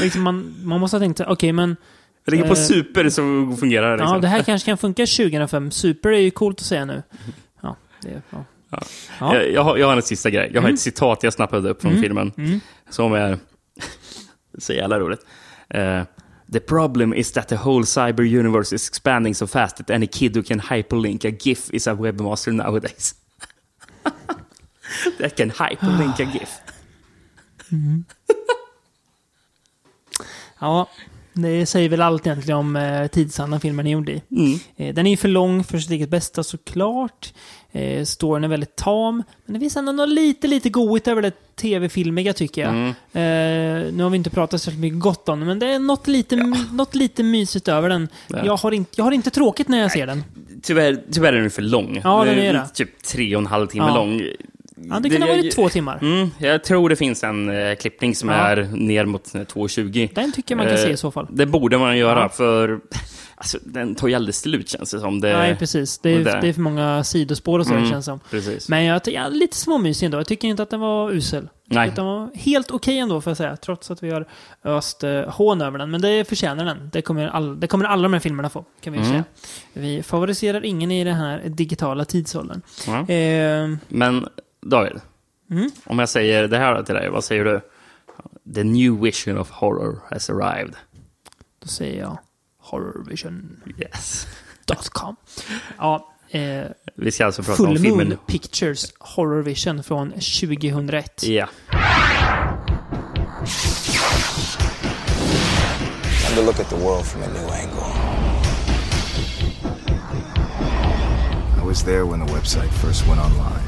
Liksom 0.00 0.22
man, 0.22 0.54
man 0.62 0.80
måste 0.80 0.96
ha 0.96 1.00
tänkt 1.00 1.20
okej 1.20 1.52
men 1.52 1.76
Det 2.24 2.30
ligger 2.30 2.44
på 2.44 2.52
Eh, 2.52 2.54
super 2.54 3.08
så 3.08 3.56
fungerar 3.60 3.90
det. 3.90 3.96
Liksom. 3.96 4.14
ja, 4.14 4.20
det 4.20 4.28
här 4.28 4.42
kanske 4.42 4.66
kan 4.66 4.78
funka 4.78 5.06
2005. 5.06 5.70
Super 5.70 6.08
är 6.10 6.18
ju 6.18 6.30
coolt 6.30 6.60
att 6.60 6.66
säga 6.66 6.84
nu. 6.84 7.02
Ja, 7.62 7.76
det, 8.02 8.22
ja. 8.30 8.44
Ja. 8.70 8.82
Ja. 9.20 9.34
Jag, 9.34 9.52
jag, 9.52 9.64
har, 9.64 9.76
jag 9.76 9.86
har 9.86 9.96
en 9.96 10.02
sista 10.02 10.30
grej. 10.30 10.50
Jag 10.54 10.62
har 10.62 10.70
ett 10.70 10.80
citat 10.80 11.22
jag 11.22 11.32
snappade 11.32 11.70
upp 11.70 11.82
från 11.82 11.96
filmen. 12.02 12.60
Som 12.90 13.12
är 13.12 13.38
så 14.58 14.72
jävla 14.72 14.98
roligt. 14.98 15.20
Eh, 15.70 16.02
the 16.52 16.60
problem 16.60 17.14
is 17.14 17.32
that 17.32 17.48
the 17.48 17.56
whole 17.56 17.86
cyber 17.86 18.38
universe 18.38 18.74
is 18.74 18.88
expanding 18.88 19.34
so 19.34 19.46
fast 19.46 19.76
that 19.76 19.90
any 19.90 20.06
kid 20.06 20.36
who 20.36 20.42
can 20.42 20.60
hyperlink 20.60 21.24
a 21.24 21.30
GIF 21.30 21.70
is 21.70 21.86
a 21.86 21.94
webmaster 21.94 22.52
nowadays. 22.52 23.14
That 25.18 25.36
can 25.36 25.50
hyperlink 25.50 26.20
a 26.20 26.30
GIF. 26.32 26.48
ja, 30.60 30.88
det 31.32 31.66
säger 31.66 31.88
väl 31.88 32.02
allt 32.02 32.26
egentligen 32.26 32.58
om 32.58 32.76
eh, 32.76 33.06
tidsandan 33.06 33.60
filmen 33.60 33.86
är 33.86 33.90
gjord 33.90 34.08
i. 34.08 34.22
Mm. 34.30 34.58
Eh, 34.76 34.94
den 34.94 35.06
är 35.06 35.10
ju 35.10 35.16
för 35.16 35.28
lång 35.28 35.64
för 35.64 35.78
sitt 35.78 35.90
eget 35.90 36.08
bästa 36.08 36.42
såklart. 36.42 37.32
Eh, 37.72 38.04
storyn 38.04 38.44
är 38.44 38.48
väldigt 38.48 38.76
tam. 38.76 39.22
Men 39.44 39.54
det 39.54 39.60
finns 39.60 39.76
ändå 39.76 39.92
något 39.92 40.08
lite, 40.08 40.46
lite 40.46 40.70
goigt 40.70 41.08
över 41.08 41.22
det 41.22 41.32
tv-filmiga 41.56 42.32
tycker 42.32 42.62
jag. 42.62 42.70
Mm. 42.70 42.88
Eh, 42.88 43.92
nu 43.92 44.02
har 44.02 44.10
vi 44.10 44.16
inte 44.16 44.30
pratat 44.30 44.62
så 44.62 44.70
mycket 44.70 45.00
gott 45.00 45.28
om 45.28 45.38
den, 45.38 45.48
men 45.48 45.58
det 45.58 45.66
är 45.66 45.78
något 45.78 46.06
lite, 46.06 46.36
något 46.72 46.94
lite 46.94 47.22
mysigt 47.22 47.68
över 47.68 47.88
den. 47.88 48.08
Ja. 48.28 48.38
Jag, 48.44 48.56
har 48.56 48.72
inte, 48.72 48.90
jag 48.96 49.04
har 49.04 49.12
inte 49.12 49.30
tråkigt 49.30 49.68
när 49.68 49.78
jag 49.78 49.92
ser 49.92 50.06
den. 50.06 50.24
Tyvärr, 50.62 51.02
tyvärr 51.12 51.32
är 51.32 51.40
den 51.40 51.50
för 51.50 51.62
lång. 51.62 52.00
Ja, 52.04 52.24
den 52.24 52.38
är 52.38 52.52
det. 52.52 52.68
Typ 52.74 53.02
tre 53.02 53.36
och 53.36 53.40
en 53.42 53.46
halv 53.46 53.66
timme 53.66 53.86
Ja. 53.88 53.94
lång. 53.94 54.22
Ja, 54.82 55.00
det 55.00 55.10
kan 55.10 55.22
ha 55.22 55.28
jag- 55.28 55.36
varit 55.36 55.54
två 55.54 55.68
timmar. 55.68 55.98
Mm, 56.02 56.30
jag 56.38 56.64
tror 56.64 56.88
det 56.88 56.96
finns 56.96 57.24
en 57.24 57.48
eh, 57.50 57.74
klippning 57.74 58.14
som 58.14 58.28
Ja. 58.28 58.34
är 58.34 58.56
ner 58.72 59.04
mot 59.04 59.34
eh, 59.34 59.40
2.20. 59.40 60.10
Den 60.14 60.32
tycker 60.32 60.54
jag 60.54 60.56
man 60.56 60.66
kan 60.66 60.74
Eh, 60.76 60.82
se 60.82 60.90
i 60.90 60.96
så 60.96 61.10
fall. 61.10 61.26
Det 61.30 61.46
borde 61.46 61.78
man 61.78 61.98
göra, 61.98 62.20
Ja. 62.20 62.28
för 62.28 62.80
alltså, 63.36 63.58
den 63.64 63.94
tar 63.94 64.08
ju 64.08 64.14
aldrig 64.14 64.34
slut 64.34 64.68
känns 64.68 64.90
det 64.90 65.00
som. 65.00 65.20
Det, 65.20 65.32
Nej, 65.38 65.56
precis. 65.56 65.98
Det 65.98 66.10
är, 66.10 66.24
det- 66.24 66.38
det 66.40 66.48
är 66.48 66.52
för 66.52 66.60
många 66.60 67.04
sidospår 67.04 67.58
och 67.58 67.66
så, 67.66 67.74
Mm, 67.74 67.90
känns 67.90 68.04
som. 68.04 68.20
Precis. 68.30 68.68
Men 68.68 68.84
jag 68.84 69.04
tycker 69.04 69.18
ja, 69.20 69.28
lite 69.28 69.56
småmysig 69.56 70.06
ändå. 70.06 70.18
Jag 70.18 70.26
tycker 70.26 70.48
inte 70.48 70.62
att 70.62 70.70
den 70.70 70.80
var 70.80 71.10
usel. 71.12 71.48
Jag 71.70 71.74
Nej. 71.74 71.92
den 71.96 72.04
var 72.04 72.30
helt 72.34 72.70
okej 72.70 72.98
ändå, 72.98 73.20
får 73.20 73.30
jag 73.30 73.36
säga. 73.36 73.56
Trots 73.56 73.90
att 73.90 74.02
vi 74.02 74.10
har 74.10 74.26
öst 74.64 75.04
eh, 75.04 75.20
hån 75.22 75.60
över 75.62 75.78
den. 75.78 75.90
Men 75.90 76.00
det 76.00 76.28
förtjänar 76.28 76.64
den. 76.64 76.90
Det 76.92 77.02
kommer, 77.02 77.28
all, 77.28 77.60
det 77.60 77.66
kommer 77.66 77.84
alla 77.84 78.02
de 78.02 78.12
här 78.12 78.20
filmerna 78.20 78.50
få, 78.50 78.64
kan 78.80 78.92
vi 78.92 78.98
Mm. 78.98 79.10
säga. 79.10 79.24
Vi 79.72 80.02
favoriserar 80.02 80.64
ingen 80.64 80.90
i 80.90 81.04
den 81.04 81.14
här 81.14 81.42
digitala 81.46 82.04
tidsåldern. 82.04 82.60
Ja. 82.86 83.14
Eh, 83.14 83.68
Men 83.88 84.26
David, 84.60 85.00
Mm. 85.50 85.70
om 85.86 85.98
jag 85.98 86.08
säger 86.08 86.48
det 86.48 86.58
här 86.58 86.82
till 86.82 86.94
dig, 86.94 87.10
vad 87.10 87.24
säger 87.24 87.44
du? 87.44 87.60
The 88.54 88.64
new 88.64 89.00
vision 89.00 89.38
of 89.38 89.50
horror 89.50 90.00
has 90.10 90.30
arrived. 90.30 90.74
då 91.62 91.68
säger 91.68 92.00
jag 92.00 92.18
horrorvision.com. 92.58 93.72
Yes. 93.78 94.26
Ja, 95.78 96.08
eh, 96.30 96.64
Vi 96.94 97.10
ska 97.10 97.26
alltså 97.26 97.42
prata 97.42 97.62
om 97.62 97.68
Full 97.68 97.78
filmen. 97.78 98.08
Moon 98.08 98.18
Pictures 98.26 98.92
Horror 98.98 99.42
Vision 99.42 99.82
från 99.82 100.10
2001. 100.12 101.22
Ja. 101.22 101.48
Time 106.20 106.36
to 106.36 106.42
look 106.42 106.60
at 106.60 106.68
the 106.68 106.76
world 106.76 107.04
from 107.06 107.22
a 107.22 107.26
new 107.26 107.48
angle. 107.52 107.84
I 111.62 111.66
was 111.66 111.82
there 111.84 112.04
when 112.04 112.26
the 112.26 112.32
website 112.32 112.70
first 112.72 113.06
went 113.08 113.20
online. 113.20 113.64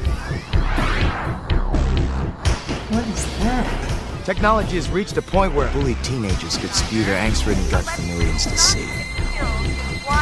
Technology 4.24 4.76
has 4.76 4.90
reached 4.90 5.18
a 5.18 5.22
point 5.22 5.54
where 5.54 5.72
bullied 5.72 5.96
teenagers 6.02 6.56
could 6.58 6.74
spew 6.74 7.04
their 7.04 7.18
angst-ridden 7.18 7.64
guts 7.70 7.90
for 7.90 8.02
millions 8.02 8.44
to 8.44 8.56
see. 8.56 8.88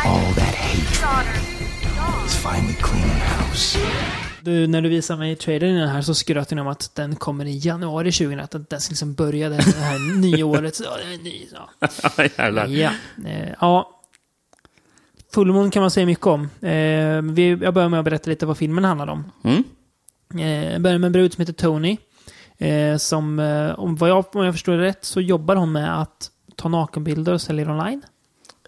All 0.04 0.32
that 0.34 0.54
hatred 0.54 1.26
is 2.26 2.36
finally 2.36 2.74
cleaning 2.74 3.20
house. 3.20 3.78
Du, 4.42 4.66
när 4.66 4.82
du 4.82 4.88
visade 4.88 5.18
mig 5.18 5.36
trailern 5.36 5.70
i 5.76 5.78
den 5.80 5.88
här 5.88 6.02
så 6.02 6.14
skröt 6.14 6.50
ni 6.50 6.60
om 6.60 6.66
att 6.68 6.94
den 6.94 7.16
kommer 7.16 7.44
i 7.44 7.58
januari 7.58 8.12
2001. 8.12 8.54
Att 8.54 8.70
den 8.70 8.80
ska 8.80 8.92
liksom 8.92 9.14
börja 9.14 9.48
det 9.48 9.62
här 9.62 10.16
nya 10.20 10.46
året. 10.46 10.76
Så, 10.76 10.82
det 10.82 11.14
är 11.14 11.18
ny, 11.18 11.46
så. 11.46 12.22
Jävlar. 12.42 12.66
Ja. 12.66 12.90
Eh, 13.26 13.48
ja. 13.60 14.00
Fullmåne 15.34 15.70
kan 15.70 15.80
man 15.80 15.90
säga 15.90 16.06
mycket 16.06 16.26
om. 16.26 16.42
Eh, 16.60 17.22
vi, 17.22 17.58
jag 17.62 17.74
börjar 17.74 17.88
med 17.88 17.98
att 17.98 18.04
berätta 18.04 18.30
lite 18.30 18.46
vad 18.46 18.58
filmen 18.58 18.84
handlar 18.84 19.06
om. 19.06 19.32
Mm. 19.44 19.64
Eh, 20.38 20.72
jag 20.72 20.80
börjar 20.80 20.98
med 20.98 21.08
en 21.08 21.12
brud 21.12 21.32
som 21.32 21.42
heter 21.42 21.52
Tony. 21.52 21.96
Eh, 22.58 22.96
som, 22.96 23.38
eh, 23.38 23.78
om, 23.78 23.96
vad 23.96 24.10
jag, 24.10 24.24
om 24.36 24.44
jag 24.44 24.54
förstår 24.54 24.72
det 24.72 24.82
rätt, 24.82 25.04
så 25.04 25.20
jobbar 25.20 25.56
hon 25.56 25.72
med 25.72 26.00
att 26.00 26.30
ta 26.56 26.68
nakenbilder 26.68 27.32
och 27.32 27.40
sälja 27.40 27.70
online. 27.70 28.02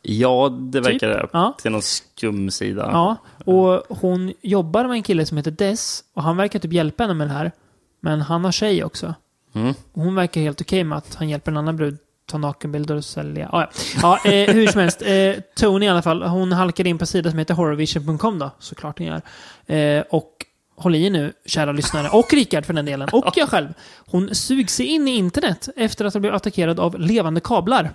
Ja, 0.03 0.49
det 0.61 0.81
verkar 0.81 1.09
det. 1.09 1.29
Ja. 1.33 1.57
Till 1.63 1.73
någon 1.73 1.83
skum 1.83 2.51
sida. 2.51 2.91
Ja, 2.93 3.17
och 3.45 3.97
hon 3.97 4.33
jobbar 4.43 4.85
med 4.85 4.95
en 4.95 5.03
kille 5.03 5.27
som 5.27 5.37
heter 5.37 5.51
Des. 5.51 6.05
Och 6.15 6.23
han 6.23 6.37
verkar 6.37 6.59
typ 6.59 6.73
hjälpa 6.73 7.03
henne 7.03 7.15
med 7.15 7.27
det 7.27 7.33
här. 7.33 7.53
Men 8.01 8.21
han 8.21 8.45
har 8.45 8.53
tjej 8.53 8.85
också. 8.85 9.15
Mm. 9.53 9.75
Hon 9.93 10.15
verkar 10.15 10.41
helt 10.41 10.61
okej 10.61 10.85
med 10.85 10.99
att 10.99 11.15
han 11.15 11.29
hjälper 11.29 11.51
en 11.51 11.57
annan 11.57 11.77
brud 11.77 11.99
ta 12.31 12.39
nakenbilder 12.39 12.97
och 12.97 13.05
sälja. 13.05 13.49
Ah, 13.53 13.67
ja, 14.03 14.21
ja 14.25 14.31
eh, 14.31 14.55
hur 14.55 14.67
som 14.67 14.81
helst. 14.81 15.03
Eh, 15.03 15.35
Tony 15.55 15.87
i 15.87 15.89
alla 15.89 16.03
fall, 16.03 16.23
hon 16.23 16.53
halkade 16.53 16.89
in 16.89 16.99
på 16.99 17.03
en 17.03 17.07
sida 17.07 17.31
som 17.31 17.39
heter 17.39 17.55
horrorvision.com 17.55 18.39
då, 18.39 18.51
såklart 18.59 18.99
hon 18.99 19.07
gör. 19.07 19.23
Eh, 19.77 20.05
och 20.11 20.47
håll 20.83 20.95
i 20.95 21.11
nu, 21.11 21.33
kära 21.47 21.73
lyssnare, 21.73 22.09
och 22.09 22.33
Rickard 22.33 22.67
för 22.67 22.73
den 22.73 22.85
delen, 22.85 23.09
och 23.13 23.33
jag 23.37 23.49
själv. 23.49 23.69
Hon 24.07 24.35
sugs 24.35 24.75
sig 24.75 24.87
in 24.87 25.09
i 25.09 25.17
internet 25.17 25.69
efter 25.77 26.05
att 26.05 26.15
ha 26.15 26.21
blivit 26.21 26.37
attackerad 26.37 26.81
av 26.81 27.01
levande 27.01 27.41
kablar. 27.41 27.91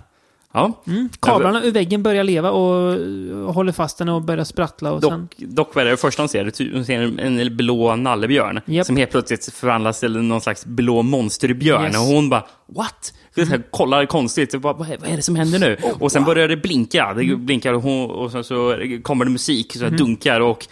Ja. 0.52 0.82
Mm. 0.86 1.08
Kablarna 1.20 1.62
ur 1.64 1.70
väggen 1.70 2.02
börjar 2.02 2.24
leva 2.24 2.50
och 2.50 2.92
eh, 2.92 3.52
håller 3.52 3.72
fast 3.72 3.98
henne 3.98 4.12
och 4.12 4.22
börjar 4.22 4.44
sprattla. 4.44 4.92
Och 4.92 5.02
sen... 5.02 5.20
Dock, 5.20 5.34
dock 5.38 5.74
vad 5.74 5.86
är 5.86 5.90
det, 5.90 5.96
första 5.96 6.22
hon 6.22 6.28
ser? 6.28 6.72
Hon 6.74 6.84
ser 6.84 7.20
en, 7.20 7.56
blå 7.56 7.96
nallebjörn 7.96 8.60
Japp. 8.66 8.86
som 8.86 8.96
helt 8.96 9.10
plötsligt 9.10 9.52
förvandlas 9.52 10.00
till 10.00 10.22
någon 10.22 10.40
slags 10.40 10.66
blå 10.66 11.02
monsterbjörn. 11.02 11.84
Yes. 11.84 11.96
Och 11.96 12.02
hon 12.02 12.28
bara 12.28 12.44
“What?” 12.66 13.12
Så 13.44 13.50
här, 13.50 13.62
kollar 13.70 14.06
konstigt. 14.06 14.54
Och 14.54 14.60
bara, 14.60 14.72
vad, 14.72 14.90
är, 14.90 14.98
vad 14.98 15.08
är 15.10 15.16
det 15.16 15.22
som 15.22 15.36
händer 15.36 15.58
nu? 15.58 15.76
och 16.00 16.12
sen 16.12 16.24
börjar 16.24 16.48
det 16.48 16.56
blinka. 16.56 17.14
Det 17.14 17.22
Mm. 17.22 17.46
blinkar 17.46 17.72
och, 17.72 17.82
hon, 17.82 18.10
och 18.10 18.32
sen 18.32 18.44
så 18.44 18.76
kommer 19.02 19.24
det 19.24 19.30
musik, 19.30 19.72
så 19.72 19.84
här, 19.84 19.90
dunkar 19.90 20.40
och 20.40 20.66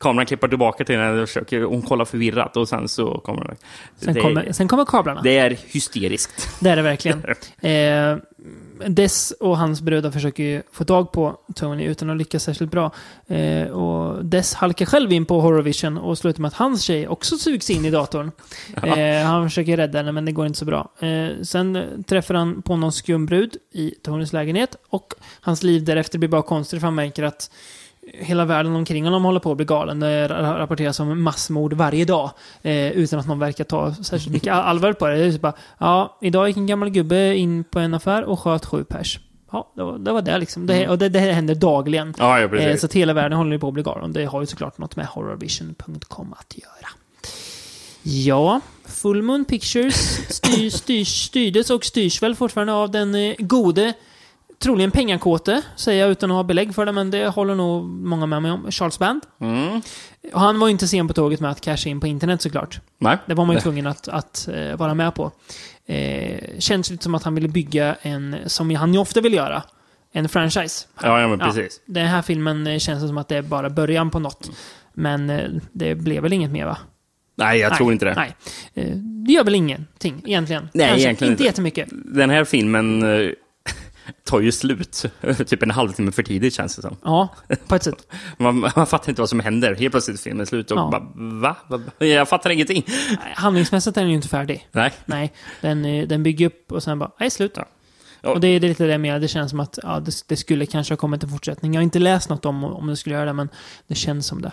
kameran 0.00 0.26
klippar 0.26 0.48
tillbaka 0.48 0.84
till 0.84 0.98
henne 0.98 1.22
och 1.22 1.28
försöker, 1.28 1.62
hon 1.62 1.82
kollar 1.82 2.04
förvirrat 2.04 2.56
och 2.56 2.68
sen 2.68 2.88
så 2.88 3.18
kommer 3.18 3.44
det. 3.44 3.56
Sen, 3.96 4.14
det, 4.14 4.20
kommer, 4.20 4.52
sen 4.52 4.68
kommer 4.68 4.84
kablarna. 4.84 5.22
Det, 5.22 5.30
det 5.30 5.38
är 5.38 5.58
hysteriskt. 5.66 6.64
är 6.66 6.76
det 6.76 6.82
verkligen. 6.82 7.22
Eh, 7.60 8.16
Des 8.88 9.30
och 9.30 9.58
hans 9.58 9.80
bröder 9.80 10.10
försöker 10.10 10.42
ju 10.42 10.62
få 10.72 10.84
tag 10.84 11.12
på 11.12 11.36
Tony 11.54 11.84
utan 11.84 12.10
att 12.10 12.16
lyckas 12.16 12.42
särskilt 12.42 12.70
bra. 12.70 12.92
Eh, 13.26 13.68
och 13.68 14.24
Dess 14.24 14.54
halkar 14.54 14.86
själv 14.86 15.12
in 15.12 15.24
på 15.24 15.40
Horrorvision 15.40 15.98
och 15.98 16.18
slutar 16.18 16.40
med 16.40 16.48
att 16.48 16.54
hans 16.54 16.82
tjej 16.82 17.08
också 17.08 17.36
sugs 17.36 17.70
in 17.70 17.84
i 17.84 17.90
datorn. 17.90 18.30
Eh, 18.82 19.26
han 19.26 19.48
försöker 19.48 19.76
rädda 19.76 19.98
henne 19.98 20.12
men 20.12 20.24
det 20.24 20.32
går 20.32 20.46
inte 20.46 20.58
så 20.58 20.64
bra. 20.64 20.88
Eh, 20.98 21.28
sen 21.42 22.04
träffar 22.06 22.34
han 22.34 22.62
på 22.62 22.76
någon 22.76 22.92
skum 22.92 23.26
brud 23.26 23.56
i 23.72 23.94
Tonys 24.02 24.32
lägenhet 24.32 24.76
och 24.88 25.14
hans 25.40 25.62
liv 25.62 25.84
därefter 25.84 26.18
blir 26.18 26.28
bara 26.28 26.42
konstigt 26.42 26.80
för 26.80 26.86
han 26.86 26.94
märker 26.94 27.22
att 27.22 27.50
hela 28.14 28.44
världen 28.44 28.76
omkring 28.76 29.04
honom 29.04 29.24
håller 29.24 29.40
på 29.40 29.50
att 29.50 29.56
bli 29.56 29.66
galen. 29.66 30.00
Det 30.00 30.28
ra- 30.28 30.58
rapporteras 30.58 31.00
om 31.00 31.22
massmord 31.22 31.72
varje 31.72 32.04
dag 32.04 32.30
eh, 32.62 32.90
utan 32.92 33.18
att 33.20 33.26
någon 33.26 33.38
verkar 33.38 33.64
ta 33.64 33.94
särskilt 33.94 34.32
mycket 34.32 34.52
all- 34.52 34.62
allvar 34.64 34.92
på 34.92 35.06
det. 35.06 35.16
Det 35.16 35.24
är 35.24 35.32
så 35.32 35.38
bara, 35.38 35.52
ja, 35.78 36.18
idag 36.22 36.48
gick 36.48 36.56
en 36.56 36.66
gammal 36.66 36.90
gubbe 36.90 37.36
in 37.36 37.64
på 37.64 37.78
en 37.78 37.94
affär 37.94 38.24
och 38.24 38.40
sköt 38.40 38.66
sju 38.66 38.84
pers. 38.84 39.20
Ja, 39.52 39.72
det 39.76 39.82
var 39.82 39.98
det, 39.98 40.12
var 40.12 40.22
det 40.22 40.38
liksom. 40.38 40.66
Det, 40.66 40.88
och 40.88 40.98
det, 40.98 41.08
det 41.08 41.18
händer 41.20 41.54
dagligen. 41.54 42.14
Ja, 42.18 42.40
ja 42.40 42.56
Eh, 42.56 42.76
så 42.76 42.86
att 42.86 42.92
hela 42.92 43.12
världen 43.12 43.38
håller 43.38 43.58
på 43.58 43.68
att 43.68 43.74
bli 43.74 43.82
galen. 43.82 44.12
Det 44.12 44.24
har 44.24 44.40
ju 44.40 44.46
såklart 44.46 44.78
något 44.78 44.96
med 44.96 45.06
horrorvision.com 45.06 46.34
att 46.38 46.54
göra. 46.58 46.88
Ja, 48.02 48.60
Full 48.86 49.22
Moon 49.22 49.44
Pictures 49.44 49.94
styr, 50.34 50.70
styrs, 50.70 51.08
styrdes 51.26 51.70
och 51.70 51.84
styrs 51.84 52.22
väl 52.22 52.34
fortfarande 52.36 52.72
av 52.72 52.90
den 52.90 53.14
eh, 53.14 53.34
gode, 53.38 53.92
troligen 54.58 54.90
pengakåte, 54.90 55.62
säger 55.76 56.00
jag 56.02 56.10
utan 56.10 56.30
att 56.30 56.34
ha 56.36 56.42
belägg 56.42 56.74
för 56.74 56.86
det, 56.86 56.92
men 56.92 57.10
det 57.10 57.26
håller 57.28 57.54
nog 57.54 57.84
många 57.84 58.26
med 58.26 58.42
mig 58.42 58.50
om. 58.50 58.70
Charles 58.70 58.98
Band. 58.98 59.22
Mm. 59.40 59.80
Och 60.32 60.40
han 60.40 60.58
var 60.60 60.66
ju 60.68 60.70
inte 60.72 60.88
sen 60.88 61.08
på 61.08 61.14
tåget 61.14 61.40
med 61.40 61.50
att 61.50 61.60
casha 61.60 61.90
in 61.90 62.00
på 62.00 62.06
internet 62.06 62.42
såklart. 62.42 62.80
Nej. 62.98 63.18
Det 63.26 63.34
var 63.34 63.44
man 63.44 63.56
ju 63.56 63.60
tvungen 63.62 63.86
att, 63.86 64.08
att 64.08 64.48
eh, 64.54 64.76
vara 64.76 64.94
med 64.94 65.14
på. 65.14 65.32
Eh, 65.86 66.40
känns 66.58 66.90
lite 66.90 67.02
som 67.04 67.14
att 67.14 67.22
han 67.22 67.34
ville 67.34 67.48
bygga 67.48 67.96
en, 68.02 68.36
som 68.46 68.74
han 68.74 68.94
ju 68.94 69.00
ofta 69.00 69.20
vill 69.20 69.34
göra, 69.34 69.62
en 70.12 70.28
franchise. 70.28 70.86
Ja, 71.02 71.20
ja, 71.20 71.28
men 71.28 71.38
Ja, 71.40 71.46
precis. 71.46 71.80
den 71.86 72.06
här 72.06 72.22
filmen 72.22 72.66
eh, 72.66 72.78
känns 72.78 73.06
som 73.08 73.18
att 73.18 73.28
det 73.28 73.36
är 73.36 73.42
bara 73.42 73.70
början 73.70 74.10
på 74.10 74.18
något. 74.18 74.50
Men 74.92 75.30
eh, 75.30 75.50
det 75.72 75.94
blev 75.94 76.22
väl 76.22 76.32
inget 76.32 76.50
mer 76.50 76.66
va? 76.66 76.78
Nej, 77.36 77.58
jag 77.60 77.76
tror 77.76 77.92
inte 77.92 78.04
det. 78.04 78.14
Nej. 78.14 78.34
Eh, 78.74 78.96
Det 79.26 79.32
gör 79.32 79.44
väl 79.44 79.54
ingenting 79.54 80.22
egentligen. 80.26 80.68
Nej, 80.74 80.86
Kanske 80.88 81.04
egentligen 81.06 81.32
inte 81.32 81.42
inte. 81.42 81.48
jättemycket. 81.50 81.88
Den 81.92 82.30
här 82.30 82.44
filmen 82.44 83.02
tar 84.24 84.40
ju 84.40 84.52
slut 84.52 85.04
typ 85.46 85.62
en 85.62 85.70
halvtimme 85.70 86.12
för 86.12 86.22
tidigt 86.22 86.54
känns 86.54 86.76
det 86.76 86.82
som. 86.82 86.96
Ja, 87.04 87.28
på 87.66 87.74
ett 87.74 87.82
sätt. 87.82 88.06
Man, 88.38 88.56
man 88.76 88.86
fattar 88.86 89.08
inte 89.08 89.22
vad 89.22 89.28
som 89.28 89.40
händer. 89.40 89.74
Helt 89.74 89.90
plötsligt 89.92 90.18
är 90.18 90.22
filmen 90.22 90.46
slut 90.46 90.70
och 90.70 90.78
Ja. 90.78 90.88
bara 90.90 91.02
va? 91.14 91.56
va? 91.98 92.06
Jag 92.06 92.28
fattar 92.28 92.50
ingenting. 92.50 92.84
Handlingsmässigt 93.34 93.96
är 93.96 94.00
den 94.00 94.10
ju 94.10 94.16
inte 94.16 94.28
färdig. 94.28 94.68
Nej. 94.72 94.92
Nej, 95.06 95.32
den, 95.60 95.84
eh, 95.84 96.08
den 96.08 96.22
bygger 96.22 96.46
upp 96.46 96.72
och 96.72 96.82
sen 96.82 96.98
bara, 96.98 97.10
nej, 97.20 97.30
slut. 97.30 97.52
Ja. 97.56 97.64
Ja. 98.20 98.30
Och 98.30 98.40
det 98.40 98.48
är 98.48 98.60
lite 98.60 98.86
det 98.86 98.98
med, 98.98 99.20
det 99.20 99.28
känns 99.28 99.50
som 99.50 99.60
att 99.60 99.78
ja, 99.82 100.00
det, 100.00 100.12
det 100.26 100.36
skulle 100.36 100.66
kanske 100.66 100.92
ha 100.92 100.96
kommit 100.96 101.22
en 101.22 101.28
fortsättning. 101.28 101.74
Jag 101.74 101.78
har 101.80 101.84
inte 101.84 101.98
läst 101.98 102.28
något 102.28 102.44
om 102.44 102.64
om 102.64 102.86
det 102.86 102.96
skulle 102.96 103.14
göra 103.14 103.24
det, 103.24 103.32
men 103.32 103.48
det 103.86 103.94
känns 103.94 104.26
som 104.26 104.42
det. 104.42 104.52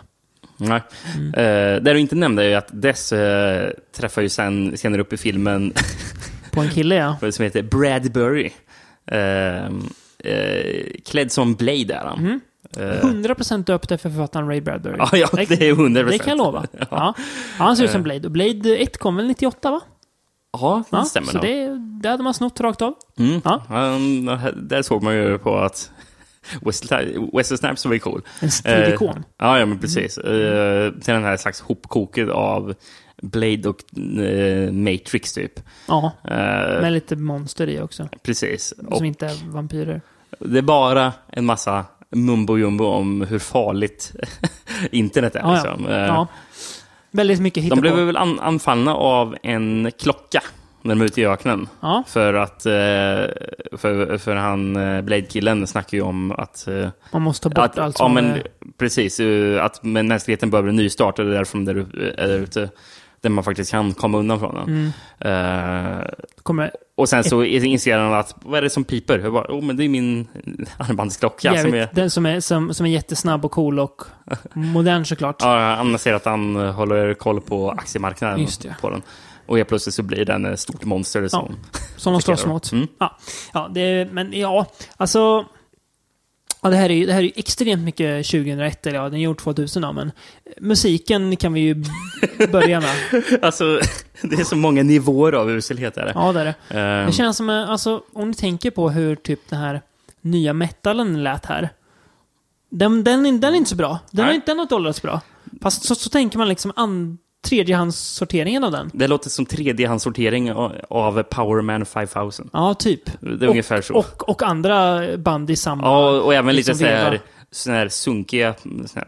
Nej. 0.57 0.81
Mm. 1.15 1.27
Eh, 1.33 1.83
det 1.83 1.93
du 1.93 1.99
inte 1.99 2.15
nämnde 2.15 2.43
är 2.43 2.47
ju 2.47 2.55
att 2.55 2.69
Dess 2.71 3.13
eh, 3.13 3.69
träffar 3.95 4.21
ju 4.21 4.29
sen, 4.29 4.77
senare 4.77 5.01
upp 5.01 5.13
i 5.13 5.17
filmen 5.17 5.73
På 6.51 6.61
en 6.61 6.69
kille, 6.69 6.95
ja. 6.95 7.31
som 7.31 7.43
heter 7.43 7.63
Bradbury. 7.63 8.51
Eh, 9.11 9.65
eh, 10.33 10.85
klädd 11.05 11.31
som 11.31 11.53
Blade 11.55 11.93
är 11.93 12.05
han. 12.05 12.19
Mm. 12.19 12.39
Eh, 12.77 13.05
100% 13.05 13.63
döpt 13.65 13.91
efter 13.91 14.09
författaren 14.09 14.47
Ray 14.47 14.61
Bradbury. 14.61 14.95
ja, 14.99 15.09
ja, 15.13 15.27
det 15.33 15.61
är 15.67 15.71
100 15.71 16.03
Det 16.03 16.17
kan 16.17 16.27
jag 16.27 16.37
lova. 16.37 16.65
Ja. 16.79 16.87
Ja, 16.91 17.13
han 17.57 17.77
ser 17.77 17.83
ut 17.83 17.91
som 17.91 17.99
Eh. 18.01 18.03
Blade. 18.03 18.27
Och 18.27 18.31
Blade 18.31 18.77
1 18.77 18.97
kom 18.97 19.15
väl 19.15 19.27
98, 19.27 19.71
va? 19.71 19.81
Ja, 20.53 20.83
det 20.91 20.97
Ja, 20.97 21.03
stämmer 21.03 21.27
så 21.27 21.37
det, 21.37 21.67
det 22.01 22.09
hade 22.09 22.23
man 22.23 22.33
snott 22.33 22.59
rakt 22.61 22.81
av. 22.81 22.93
Mm. 23.19 23.41
Ja. 23.43 23.63
Han, 23.67 24.25
där 24.55 24.81
såg 24.81 25.03
man 25.03 25.15
ju 25.15 25.37
på 25.37 25.57
att 25.57 25.91
Wesley, 26.61 27.57
Snipes 27.57 27.85
var 27.85 27.97
cool. 27.97 28.21
En 28.39 28.51
stilikon. 28.51 29.09
Eh, 29.17 29.23
ja, 29.39 29.59
ja, 29.59 29.65
men 29.65 29.79
precis. 29.79 30.17
Eh, 30.17 30.91
till 30.91 31.13
den 31.13 31.23
här 31.23 31.37
slags 31.37 31.61
hopkoket 31.61 32.29
av 32.29 32.73
Blade 33.21 33.69
och 33.69 33.97
eh, 34.19 34.71
Matrix 34.71 35.33
typ. 35.33 35.59
Ja, 35.87 36.11
Eh, 36.23 36.81
med 36.81 36.93
lite 36.93 37.15
monster 37.15 37.69
i 37.69 37.81
också. 37.81 38.09
precis. 38.23 38.71
Och 38.87 38.97
Som 38.97 39.05
inte 39.05 39.25
är 39.25 39.51
vampyrer. 39.51 40.01
det 40.39 40.57
är 40.57 40.61
bara 40.61 41.13
en 41.27 41.45
massa 41.45 41.85
mumbo 42.09 42.57
jumbo 42.57 42.85
om 42.85 43.21
hur 43.21 43.39
farligt 43.39 44.15
internet 44.91 45.35
är. 45.35 45.39
Ja, 45.39 45.47
ja. 45.47 45.53
liksom. 45.53 45.87
Eh, 45.91 45.97
ja. 45.97 46.27
Väldigt 47.11 47.39
mycket 47.39 47.69
De 47.69 47.81
blev 47.81 47.95
väl 47.95 48.17
an, 48.17 48.39
anfallna 48.39 48.95
av 48.95 49.35
en 49.43 49.91
klocka 49.99 50.41
när 50.81 50.95
de 50.95 51.01
är 51.01 51.05
ute 51.05 51.21
i 51.21 51.25
öknen. 51.25 51.67
Ja. 51.79 52.03
För 52.07 52.33
att, 52.33 52.65
eh, 52.65 52.71
för, 53.77 54.17
för 54.17 54.35
han 54.35 54.73
Blade-killen 55.05 55.67
snackar 55.67 55.97
ju 55.97 56.03
om 56.03 56.31
att... 56.31 56.67
Man 57.11 57.21
måste 57.21 57.49
ta 57.49 57.61
bort 57.61 57.65
att 57.65 57.77
allt 57.77 57.99
ja, 57.99 58.05
som 58.05 58.13
men, 58.13 58.25
är... 58.25 58.47
Precis, 58.77 59.19
att 59.61 59.83
men 59.83 60.07
mänskligheten 60.07 60.49
behöver 60.49 60.69
en 60.69 60.75
nystart, 60.75 61.19
och 61.19 61.25
det 61.25 61.31
är 61.31 61.35
därför 61.35 61.57
de 61.57 61.67
är 61.67 61.73
där 62.27 62.37
ute. 62.37 62.69
Där 63.25 63.29
man 63.29 63.43
faktiskt 63.43 63.71
kan 63.71 63.93
komma 63.93 64.17
undan 64.17 64.39
från 64.39 64.55
den. 64.55 64.91
Mm. 65.19 66.05
Kommer 66.43 66.71
och 66.97 67.09
sen 67.09 67.23
så 67.23 67.43
inser 67.43 67.97
han 67.97 68.13
att, 68.13 68.35
vad 68.41 68.57
är 68.57 68.61
det 68.61 68.69
som 68.69 68.83
piper? 68.83 69.19
Jag 69.19 69.33
bara, 69.33 69.47
oh, 69.47 69.63
men 69.63 69.77
det 69.77 69.83
är 69.83 69.89
min 69.89 70.27
armbandsklocka 70.77 71.49
som 71.49 71.55
jävligt, 71.55 71.73
är... 71.73 71.89
den 71.95 72.09
som 72.09 72.25
är, 72.25 72.39
som, 72.39 72.73
som 72.73 72.85
är 72.85 72.89
jättesnabb 72.89 73.45
och 73.45 73.51
cool 73.51 73.79
och 73.79 74.01
modern 74.53 75.05
såklart. 75.05 75.35
Ja, 75.39 75.75
han 75.75 75.99
ser 75.99 76.13
att 76.13 76.25
han 76.25 76.55
eh, 76.55 76.71
håller 76.71 77.13
koll 77.13 77.41
på 77.41 77.71
aktiemarknaden 77.71 78.41
Just 78.41 78.61
det. 78.61 78.75
på 78.81 78.89
den. 78.89 79.01
Och 79.45 79.57
helt 79.57 79.69
plötsligt 79.69 79.95
så 79.95 80.03
blir 80.03 80.25
den 80.25 80.45
ett 80.45 80.59
stort 80.59 80.83
monster 80.83 81.27
som... 81.27 81.55
Som 81.97 82.13
de 82.13 82.21
slåss 82.21 82.45
mot. 82.45 82.71
Mm. 82.71 82.87
Ja, 82.99 83.17
ja 83.53 83.69
det, 83.73 83.81
är- 83.81 84.05
men 84.05 84.33
ja, 84.33 84.65
alltså... 84.97 85.45
Ja, 86.65 86.69
det 86.71 86.75
här 86.77 86.89
är 86.89 86.93
ju 86.95 87.05
det 87.05 87.13
här 87.13 87.23
är 87.23 87.31
extremt 87.35 87.83
mycket 87.83 88.25
2001, 88.27 88.87
eller 88.87 88.97
ja, 88.97 89.03
den 89.03 89.13
är 89.19 89.23
gjord 89.23 89.37
2000 89.39 89.81
då, 89.81 89.93
men 89.93 90.11
musiken 90.61 91.35
kan 91.35 91.53
vi 91.53 91.59
ju 91.59 91.83
börja 92.51 92.79
med. 92.81 92.95
Alltså, 93.41 93.79
det 94.21 94.35
är 94.39 94.43
så 94.43 94.55
många 94.55 94.83
nivåer 94.83 95.31
av 95.33 95.51
uselhet. 95.51 95.97
Är 95.97 96.05
det. 96.05 96.11
Ja, 96.15 96.31
det 96.33 96.39
är 96.41 96.45
det. 96.45 96.79
Ehm, 96.79 97.05
Det 97.07 97.11
känns 97.13 97.37
som, 97.37 97.49
alltså, 97.49 98.01
om 98.13 98.27
ni 98.27 98.33
tänker 98.33 98.71
på 98.71 98.89
hur 98.89 99.15
typ 99.15 99.39
den 99.49 99.59
här 99.59 99.81
nya 100.21 100.53
metalen 100.53 101.23
lät 101.23 101.45
här. 101.45 101.69
Den, 102.69 103.03
den, 103.03 103.25
är- 103.25 103.31
den 103.39 103.53
är 103.53 103.57
inte 103.57 103.69
så 103.69 103.75
bra. 103.75 103.99
Den, 104.11 104.25
Nej. 104.25 104.35
inte, 104.35 104.51
den 104.51 104.57
har 104.57 104.63
inte 104.63 104.75
åldrats 104.75 105.01
bra. 105.01 105.21
Fast 105.61 105.83
så, 105.85 105.95
så 105.95 106.09
tänker 106.09 106.37
man 106.37 106.47
liksom 106.49 106.71
an, 106.75 107.17
tredjehandssorteringen 107.45 108.63
av 108.63 108.71
den. 108.71 108.91
Det 108.93 109.07
låter 109.07 109.29
som 109.29 109.45
tredjehandssortering 109.45 110.51
av- 110.51 110.75
av 110.89 111.23
Powerman 111.23 111.85
5000. 111.85 112.49
Ja, 112.53 112.73
typ. 112.73 113.01
Det 113.19 113.45
är 113.45 113.49
ungefär 113.49 113.81
så. 113.81 113.93
Och, 113.93 114.29
och 114.29 114.43
andra 114.43 115.01
band 115.17 115.49
i 115.49 115.55
samma... 115.55 115.83
Ja, 115.83 116.09
och 116.21 116.33
även 116.33 116.55
lite 116.55 116.71
liksom 116.71 116.87
så 116.87 116.93
här, 116.93 117.19
sån 117.51 117.73
här 117.73 117.89
sunkiga 117.89 118.53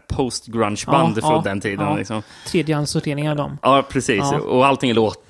post-grunge-band 0.08 1.16
Ja, 1.16 1.20
från 1.20 1.32
ja, 1.32 1.42
den 1.44 1.60
tiden. 1.60 1.86
ja. 1.86 1.96
Liksom. 1.96 2.22
Tredjehandssorteringen 2.46 3.30
av 3.30 3.36
dem. 3.36 3.58
Ja, 3.62 3.84
precis. 3.88 4.18
Ja. 4.18 4.38
Och 4.38 4.66
allting 4.66 4.94
låt, 4.94 5.24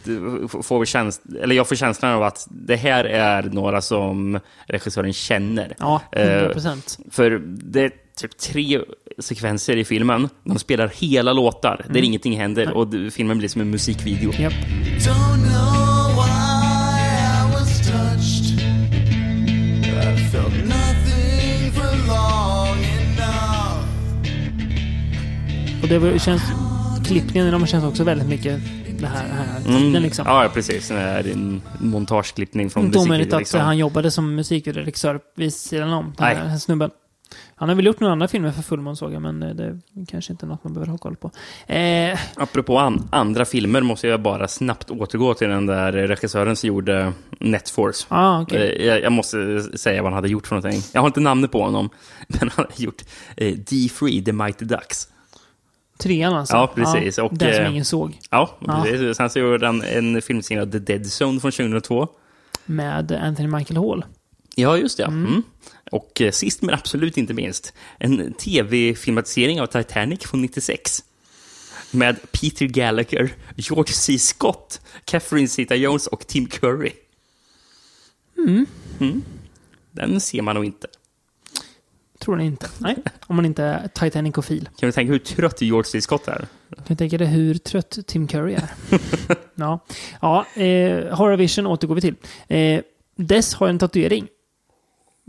får 0.62 0.85
käns 0.85 1.21
eller 1.42 1.55
jag 1.57 1.68
får 1.68 1.77
känslan 1.77 2.12
av 2.14 2.23
att 2.23 2.47
det 2.51 2.77
här 2.77 3.05
är 3.05 3.42
några 3.42 3.81
som 3.83 4.40
regissören 4.66 5.12
känner. 5.12 5.75
Ja, 5.79 6.01
Eh, 6.12 6.29
100 6.33 6.53
procent. 6.53 6.99
För 7.11 7.42
det 7.47 7.92
typ 8.18 8.38
tre 8.38 8.81
sekvenser 9.18 9.76
i 9.76 9.85
filmen. 9.85 10.28
De 10.44 10.59
spelar 10.59 10.92
hela 10.94 11.33
låtar, 11.33 11.87
där 11.90 12.02
ingenting 12.02 12.37
händer. 12.40 12.72
Och 12.72 12.88
filmen 13.12 13.38
blir 13.38 13.48
som 13.48 13.61
en 13.61 13.70
musikvideo. 13.70 14.33
Enough. 14.33 14.54
Och 25.83 25.88
det 25.88 25.98
var- 25.98 26.18
känns... 26.18 26.42
Klippningen 27.07 27.48
i 27.48 27.50
dem 27.50 27.66
känns 27.66 27.85
också 27.85 28.04
väldigt 28.04 28.28
mycket 28.28 28.61
det 28.98 29.07
här, 29.07 29.26
här 29.28 29.61
Mm. 29.68 29.81
tiden 29.81 30.02
liksom. 30.02 30.24
Ja, 30.28 30.50
precis. 30.54 30.88
Det 30.88 30.94
är 30.94 31.28
en 31.33 31.62
montageklippning 31.81 32.70
från 32.70 32.85
Inte 32.85 32.98
omöjligt 32.98 33.11
musikvideo. 33.18 33.37
att 33.37 33.40
Liksom. 33.40 33.61
han 33.61 33.78
jobbade 33.78 34.11
som 34.11 34.35
musikregissör 34.35 35.20
vid 35.37 35.54
sidan 35.54 35.92
om, 35.92 36.14
den 36.18 36.26
här 36.50 36.59
snubben. 36.59 36.90
Han 37.55 37.69
har 37.69 37.77
väl 37.77 37.87
gjort 37.87 38.01
några 38.01 38.12
andra 38.12 38.29
filmer 38.29 38.51
för 38.53 38.62
Fullmåne 38.62 38.97
såg 38.97 39.12
jag, 39.12 39.23
men 39.23 39.43
eh, 39.43 39.55
det 39.55 39.64
är 39.64 39.79
kanske 40.09 40.33
inte 40.33 40.47
något 40.47 40.64
man 40.64 40.73
behöver 40.75 40.91
ha 40.91 40.99
koll 40.99 41.17
på. 41.17 41.31
Eh, 41.73 42.19
Apropå 42.37 42.79
an 42.79 43.09
andra 43.12 43.45
filmer 43.45 43.81
måste 43.81 44.09
jag 44.09 44.23
bara 44.23 44.49
snabbt 44.49 44.91
återgå 44.91 45.35
till 45.35 45.49
den 45.49 45.67
där 45.67 45.93
regissören 45.93 46.57
som 46.57 46.69
gjorde 46.69 47.12
Netforce. 47.41 48.07
ah, 48.09 48.41
okej. 48.43 48.77
Eh, 48.81 48.87
Jag, 48.87 49.03
jag 49.03 49.12
måste 49.12 49.62
säga 49.62 50.03
vad 50.03 50.12
han 50.12 50.17
hade 50.17 50.29
gjort 50.29 50.47
för 50.47 50.57
någonting. 50.57 50.83
Jag 50.95 51.01
har 51.01 51.07
inte 51.07 51.21
namnet 51.21 51.53
på 51.53 51.62
honom, 51.62 51.91
men 52.29 52.51
han 52.57 52.67
har 52.69 52.83
gjort 52.85 53.03
eh, 53.37 53.55
D3, 53.55 54.25
The 54.25 54.33
Mighty 54.33 54.64
Ducks. 54.64 55.09
Trean 55.99 56.33
alltså. 56.35 56.57
Ja, 56.57 56.73
precis. 56.75 57.19
Och, 57.19 57.35
den 57.37 57.55
som 57.55 57.64
eh, 57.64 57.71
ingen 57.71 57.85
såg. 57.85 58.19
Ja, 58.31 58.57
Ja. 58.61 58.83
precis. 58.85 59.17
Sen 59.17 59.31
så 59.31 59.38
gjorde 59.38 59.67
han 59.67 59.83
en 59.83 60.23
film 60.23 60.43
signad 60.43 60.73
The 60.73 60.79
Dead 60.79 61.03
Zone 61.23 61.41
från 61.41 61.51
2002. 61.53 62.09
Med 62.67 63.12
Anthony 63.12 63.49
Michael 63.49 63.77
Hall. 63.81 64.05
Ja, 64.55 64.77
just 64.77 64.97
det. 64.97 65.05
Mm. 65.05 65.43
Och 65.90 66.20
eh, 66.20 66.31
sist 66.31 66.62
men 66.62 66.74
absolut 66.74 67.16
inte 67.16 67.35
minst, 67.35 67.74
en 67.98 68.33
tv-filmatisering 68.33 69.61
av 69.61 69.66
Titanic 69.66 70.20
från 70.20 70.42
96. 70.42 71.05
Med 71.90 72.33
Peter 72.33 72.66
Gallagher, 72.66 73.35
George 73.57 73.92
C. 73.92 74.18
Scott, 74.18 74.81
Catherine 75.05 75.48
Zeta-Jones 75.48 76.07
och 76.07 76.27
Tim 76.27 76.46
Curry. 76.46 76.92
Mm. 78.38 78.66
Den 79.90 80.20
ser 80.20 80.42
man 80.42 80.55
nog 80.55 80.64
inte. 80.64 80.87
Tror 82.18 82.37
Tror 82.37 82.46
inte. 82.46 82.68
Nej, 82.79 82.96
om 83.27 83.37
man 83.37 83.44
inte 83.44 83.62
är 83.64 83.88
Titanic-ofil. 83.88 84.68
Kan 84.79 84.87
du 84.88 84.92
tänka 84.92 85.12
hur 85.12 85.18
trött 85.18 85.62
George 85.62 85.85
C. 85.85 86.01
Scott 86.01 86.29
är? 86.29 86.46
Kan 86.74 86.85
du 86.87 86.94
tänka 86.94 87.18
dig 87.18 87.27
hur 87.27 87.55
trött 87.55 87.98
Tim 88.07 88.27
Curry 88.27 88.55
är? 88.55 88.70
ja, 89.55 89.81
ja 90.20 90.46
eh, 90.55 91.16
Horror 91.16 91.37
Vision 91.37 91.66
återgår 91.66 91.94
vi 91.94 92.01
till. 92.01 92.14
Eh, 92.48 92.81
Dess 93.16 93.55
har 93.55 93.68
en 93.68 93.79
tatuering. 93.79 94.29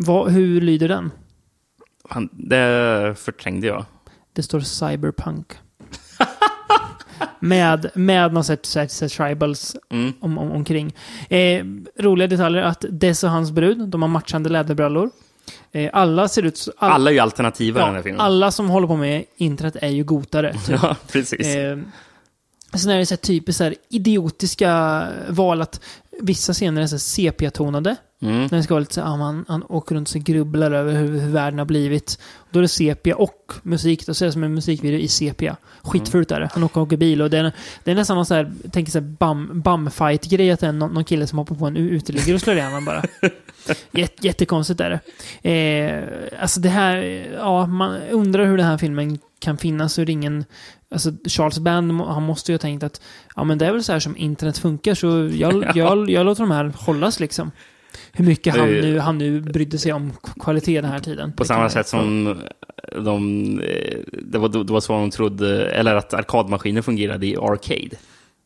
Vad, 0.02 0.32
hur 0.32 0.62
lyder 0.62 0.88
den? 0.88 1.12
Han, 2.10 2.30
det 2.32 3.16
förträngde 3.20 3.68
jag. 3.68 3.86
Det 4.34 4.44
står 4.44 4.60
cyberpunk. 4.60 5.48
med, 7.40 7.92
med 7.96 8.34
någon 8.34 8.44
sätt, 8.44 8.66
sätt, 8.66 8.92
sätt 8.92 9.12
tribals 9.12 9.76
Mm. 9.92 10.14
om, 10.20 10.38
om, 10.38 10.52
omkring. 10.52 10.96
Eh, 11.30 11.66
roliga 12.00 12.28
detaljer 12.28 12.64
att 12.64 12.86
Dess 12.90 13.24
och 13.24 13.30
hans 13.30 13.52
brud, 13.52 13.88
de 13.90 14.02
har 14.02 14.10
matchande 14.10 14.50
läderbrallor. 14.50 15.10
Eh, 15.72 15.90
alla 15.94 16.28
ser 16.28 16.44
ut... 16.44 16.68
all- 16.78 16.92
Alla 16.92 17.10
är 17.10 17.14
ju 17.14 17.20
alternativa 17.20 17.80
i 17.80 17.84
den 17.84 17.90
här 17.90 17.98
ja, 18.00 18.04
filmen. 18.04 18.22
alla 18.22 18.52
som 18.52 18.70
håller 18.70 18.88
på 18.88 18.96
med 18.96 19.24
internet 19.38 19.76
är 19.82 19.88
ju 19.90 20.04
gotare. 20.04 20.54
typ. 20.54 20.80
Ja, 20.82 20.96
precis. 21.12 21.48
Eh, 21.56 21.78
sen 22.74 22.92
är 22.92 22.98
det 22.98 23.06
så 23.06 23.14
här 23.14 23.18
typiskt 23.18 23.58
så 23.58 23.64
här 23.64 23.76
idiotiska 23.90 25.08
val 25.30 25.62
att 25.62 25.82
vissa 26.22 26.54
scener 26.54 26.82
är 26.82 26.88
så 26.88 26.96
här 26.96 27.00
sepia-tonade. 27.00 27.96
Mm. 28.22 28.40
När 28.40 28.58
det 28.58 28.64
ska 28.64 28.74
vara 28.74 28.80
lite 28.80 28.94
så 28.94 29.02
här, 29.02 29.18
man, 29.18 29.46
han 29.48 29.64
åker 29.64 29.96
runt 29.96 30.16
och 30.16 30.22
grubblar 30.22 30.72
över 30.72 30.94
hur, 30.94 31.20
hur 31.20 31.30
världen 31.30 31.60
har 31.60 31.66
blivit. 31.66 32.20
Då 32.50 32.60
är 32.60 32.62
det 32.62 32.68
sepia 32.68 33.16
och 33.16 33.52
musik. 33.64 34.06
Då 34.06 34.14
ser 34.14 34.26
det 34.26 34.32
som 34.32 34.44
en 34.44 34.54
musikvideo 34.54 35.00
i 35.00 35.08
sepia. 35.08 35.58
Skitfult 35.82 36.32
är 36.32 36.40
det. 36.40 36.50
Han 36.54 36.64
åker, 36.64 36.82
åker 36.82 36.98
bil 36.98 37.22
och 37.22 37.30
det 37.30 37.38
är, 37.38 37.52
det 37.84 37.92
är 37.92 37.96
nästan 37.96 38.16
någon 38.16 38.26
så 38.26 38.34
här, 38.34 38.52
tänker 38.72 38.92
så 38.92 39.00
här 39.00 39.06
bum, 39.06 39.62
bumfight-grej 39.62 40.52
att 40.52 40.60
det 40.60 40.68
är 40.68 40.72
någon, 40.72 40.94
någon 40.94 41.04
kille 41.04 41.28
som 41.28 41.38
hoppar 41.38 41.56
på 41.56 41.66
en 41.66 41.78
uteliggare 41.78 42.36
och 42.36 42.42
slår 42.42 42.56
ihjäl 42.56 42.68
honom 42.68 42.86
bara. 42.86 43.04
Jätte, 43.92 44.28
jättekonstigt 44.28 44.80
är 44.80 44.90
det. 44.90 45.50
Eh, 45.50 46.04
alltså 46.42 46.60
det 46.60 46.70
här, 46.70 46.96
ja, 47.34 47.66
man 47.66 48.02
undrar 48.12 48.46
hur 48.46 48.58
den 48.58 48.66
här 48.66 48.78
filmen 48.78 49.20
kan 49.40 49.58
finnas 49.58 49.98
och 49.98 50.10
ingen... 50.10 50.46
Alltså 50.92 51.12
Charles 51.28 51.60
Band, 51.60 52.02
han 52.02 52.24
måste 52.24 52.52
ju 52.52 52.54
ha 52.54 52.60
tänkt 52.60 52.84
att 52.84 53.02
ja 53.36 53.44
men 53.44 53.58
det 53.58 53.66
är 53.66 53.72
väl 53.72 53.84
så 53.84 53.92
här 53.92 54.00
som 54.00 54.18
internet 54.18 54.58
funkar 54.58 54.94
så 54.96 55.30
jag, 55.34 55.72
jag, 55.76 56.10
jag 56.10 56.26
låter 56.26 56.44
de 56.44 56.52
här 56.52 56.74
hållas 56.76 57.20
liksom. 57.20 57.52
Hur 58.12 58.26
mycket 58.26 58.56
han 58.56 58.70
Eh, 58.70 58.82
nu, 58.82 59.00
han 59.00 59.18
nu 59.18 59.42
brydde 59.42 59.78
sig 59.78 59.94
om 59.94 60.14
kvalitet 60.40 60.82
den 60.82 60.92
här 60.92 61.00
tiden. 61.00 61.34
På 61.34 61.46
samma 61.46 61.70
sätt 61.70 61.88
som 61.88 62.38
de, 62.96 63.60
eh, 63.60 64.00
det, 64.24 64.38
var, 64.38 64.50
det 64.64 64.74
var 64.74 64.80
så 64.80 64.94
de 64.94 65.12
trodde, 65.12 65.70
eller 65.72 65.96
att 65.96 66.14
arkadmaskiner 66.14 66.82
fungerade 66.82 67.28
i 67.28 67.38
Arcade. 67.38 67.98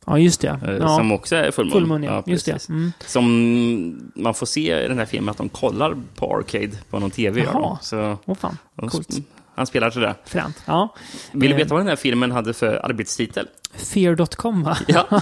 Ja, 0.06 0.20
just 0.20 0.42
det. 0.42 0.60
eh, 0.68 0.72
Ja. 0.74 0.88
Som 0.98 1.12
också 1.12 1.36
är 1.36 1.52
fullmun. 1.52 1.74
Fullmun, 1.74 2.04
ja. 2.04 2.24
Just 2.26 2.46
det. 2.46 2.70
Mm. 2.70 2.92
Som 3.06 4.12
man 4.16 4.34
får 4.34 4.46
se 4.46 4.86
i 4.86 4.88
den 4.88 4.98
här 4.98 5.06
filmen 5.06 5.30
att 5.30 5.38
de 5.38 5.50
kollar 5.50 5.96
på 6.16 6.36
Arcade 6.38 6.72
på 6.90 7.00
någon 7.00 7.12
tv. 7.12 7.42
Jaha. 7.54 7.78
Åh 8.26 8.36
fan, 8.36 8.58
coolt. 8.76 9.10
Han 9.56 9.68
spelar 9.68 10.00
det. 10.00 10.16
Fränt. 10.26 10.64
Ja. 10.66 10.96
Vill 11.32 11.50
du 11.50 11.56
Eh. 11.56 11.58
veta 11.58 11.74
vad 11.74 11.82
den 11.82 11.88
här 11.88 11.96
filmen 11.96 12.32
hade 12.32 12.54
för 12.54 12.86
arbetstitel? 12.86 13.48
Fear.com 13.76 14.64
va? 14.64 14.78
Ja. 14.88 15.22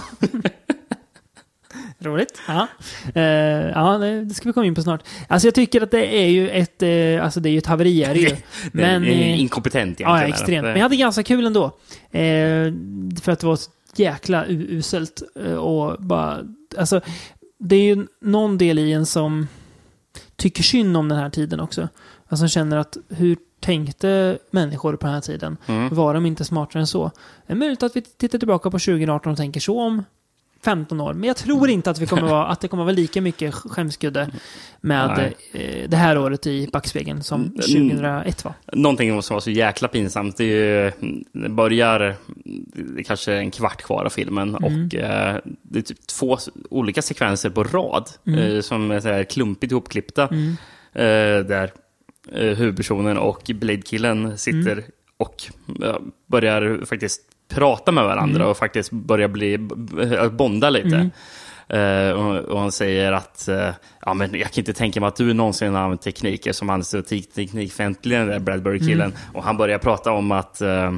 Roligt. 1.98 2.40
Ja, 2.48 2.66
eh, 3.14 3.22
ja 3.22 3.98
det, 3.98 4.34
ska 4.34 4.48
vi 4.48 4.52
komma 4.52 4.66
in 4.66 4.74
på 4.74 4.82
snart. 4.82 5.02
Alltså 5.28 5.46
jag 5.48 5.54
tycker 5.54 5.82
att 5.82 5.90
det 5.90 6.16
är 6.22 6.26
ju 6.26 6.50
ett, 6.50 6.82
eh, 6.82 7.24
alltså 7.24 7.40
det 7.40 7.48
är 7.48 7.50
ju 7.50 7.58
ett 7.58 7.66
haveri 7.66 8.04
är 8.04 8.14
det 8.14 8.20
ju. 8.20 8.36
Men... 8.72 9.02
det 9.02 9.08
är 9.08 9.20
eh, 9.20 9.40
inkompetent 9.40 10.00
egentligen. 10.00 10.12
Ja, 10.12 10.22
extremt. 10.28 10.62
Men 10.64 10.74
jag 10.76 10.82
hade 10.82 10.96
ganska 10.96 11.22
kul 11.22 11.46
ändå. 11.46 11.78
För 13.22 13.28
att 13.32 13.38
det 13.40 13.46
var 13.46 13.56
så 13.56 13.70
jäkla 13.96 14.44
uselt. 14.48 15.22
Och 15.58 15.96
bara, 16.02 16.40
alltså, 16.78 17.00
det 17.58 17.76
är 17.76 17.82
ju 17.96 18.06
någon 18.20 18.58
del 18.58 18.78
i 18.78 18.92
en 18.92 19.06
som 19.06 19.48
tycker 20.36 20.62
synd 20.62 20.96
om 20.96 21.08
den 21.08 21.18
här 21.18 21.30
tiden 21.30 21.60
också. 21.60 21.88
Alltså 22.28 22.48
känner 22.48 22.76
att 22.76 22.96
hur 23.08 23.36
tänkte 23.62 24.38
människor 24.50 24.96
på 24.96 25.06
den 25.06 25.14
här 25.14 25.20
tiden? 25.20 25.56
Mm. 25.66 25.94
Var 25.94 26.14
de 26.14 26.26
inte 26.26 26.44
smartare 26.44 26.80
än 26.80 26.86
så? 26.86 27.10
Det 27.46 27.52
är 27.52 27.56
möjligt 27.56 27.82
att 27.82 27.96
vi 27.96 28.00
tittar 28.00 28.38
tillbaka 28.38 28.70
på 28.70 28.78
2018 28.78 29.32
och 29.32 29.38
tänker 29.38 29.60
så 29.60 29.80
om 29.80 30.04
15 30.64 31.00
år. 31.00 31.12
Men 31.14 31.26
jag 31.28 31.36
tror 31.36 31.70
inte 31.70 31.90
att, 31.90 31.98
vi 31.98 32.06
kommer 32.06 32.22
vara, 32.28 32.46
att 32.46 32.60
det 32.60 32.68
kommer 32.68 32.84
vara 32.84 32.94
lika 32.94 33.20
mycket 33.20 33.54
skämskudde 33.54 34.30
med 34.80 35.34
Nej. 35.52 35.62
eh, 35.82 35.88
det 35.90 35.96
här 35.96 36.18
året 36.18 36.46
i 36.46 36.68
backspegeln 36.72 37.22
som 37.22 37.40
Mm. 37.40 37.54
2001 37.54 38.44
var. 38.44 38.54
Någonting 38.72 39.22
som 39.22 39.34
var 39.34 39.40
så 39.40 39.50
jäkla 39.50 39.88
pinsamt, 39.88 40.36
det, 40.36 40.44
ju, 40.44 40.92
det 41.32 41.48
börjar 41.48 41.98
det 42.74 43.00
är 43.00 43.04
kanske 43.04 43.34
en 43.34 43.50
kvart 43.50 43.82
kvar 43.82 44.04
av 44.04 44.10
filmen 44.10 44.48
Mm. 44.56 44.64
och 44.64 44.94
eh, 44.94 45.36
det 45.62 45.78
är 45.78 45.82
typ 45.82 46.06
två 46.06 46.38
olika 46.70 47.02
sekvenser 47.02 47.50
på 47.50 47.64
rad 47.64 48.10
Mm. 48.26 48.38
eh, 48.56 48.60
som 48.60 48.90
är 48.90 49.24
klumpigt 49.24 49.72
ihopklippta. 49.72 50.28
Mm. 50.28 50.56
Eh, 50.94 51.46
där 51.46 51.70
huvudpersonen 52.32 53.18
och 53.18 53.42
Blade-killen 53.54 54.38
sitter 54.38 54.72
Mm. 54.72 54.84
och 55.16 55.42
eh, 55.84 55.96
börjar 56.26 56.84
faktiskt 56.84 57.20
prata 57.48 57.92
med 57.92 58.04
varandra 58.04 58.36
Mm. 58.36 58.48
och 58.50 58.56
faktiskt 58.56 58.90
börjar 58.90 59.28
bli, 59.28 59.58
bonda 60.32 60.70
lite. 60.70 60.86
Mm. 60.96 61.10
Eh, 61.72 62.10
och, 62.50 62.60
han 62.60 62.72
säger 62.72 63.12
att 63.12 63.48
eh, 63.48 63.68
ja, 64.00 64.14
men 64.14 64.34
jag 64.34 64.52
kan 64.52 64.60
inte 64.60 64.72
tänka 64.72 65.00
mig 65.00 65.08
att 65.08 65.16
du 65.16 65.32
någonsin 65.32 65.74
har 65.74 65.82
använt 65.82 66.02
tekniker 66.02 66.52
som 66.52 66.68
han 66.68 66.80
är 66.80 66.84
så 66.84 67.02
te- 67.02 67.22
teknikfientlig, 67.22 68.18
den 68.18 68.26
där 68.28 68.38
Bradbury-killen. 68.38 69.00
Mm. 69.10 69.16
Och 69.34 69.44
han 69.44 69.56
börjar 69.56 69.78
prata 69.78 70.12
om 70.12 70.32
att 70.32 70.60
eh, 70.60 70.92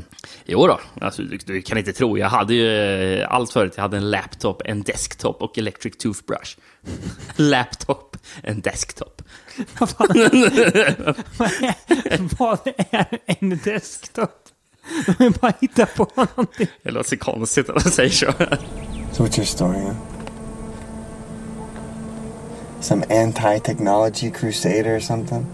jo 0.45 0.67
då, 0.67 0.81
alltså, 1.01 1.23
du, 1.23 1.39
du 1.47 1.63
kan 1.63 1.79
inte 1.79 1.93
tro, 1.93 2.19
jag 2.19 2.29
hade 2.29 2.55
ju 2.55 3.19
eh, 3.21 3.35
allt 3.35 3.53
förut. 3.53 3.73
Jag 3.77 3.83
hade 3.83 3.97
en 3.97 4.11
laptop, 4.11 4.63
en 4.65 4.83
desktop 4.83 5.43
och 5.43 5.59
electric 5.59 5.97
toothbrush. 5.99 6.57
laptop, 7.37 8.17
en 8.43 8.61
desktop. 8.61 9.23
Vad 9.79 10.17
är- 10.17 12.37
Vad 12.39 12.59
är 12.91 13.19
en 13.27 13.61
desktop? 13.65 14.31
De 15.19 15.31
bara 15.41 15.53
hitta 15.61 15.87
på 15.87 16.07
någonting. 16.15 16.67
Det 16.83 16.91
låter 16.91 17.09
så 17.11 17.17
konstigt 17.17 17.71
att 17.71 17.83
han 17.83 17.93
säger 17.93 18.11
så. 18.11 18.33
So 19.13 19.25
what's 19.25 19.39
your 19.39 19.45
story, 19.47 19.79
huh? 19.81 19.93
Some 22.85 23.03
anti-technology 23.09 24.31
crusader 24.31 24.95
or 24.95 25.01
something? 25.01 25.47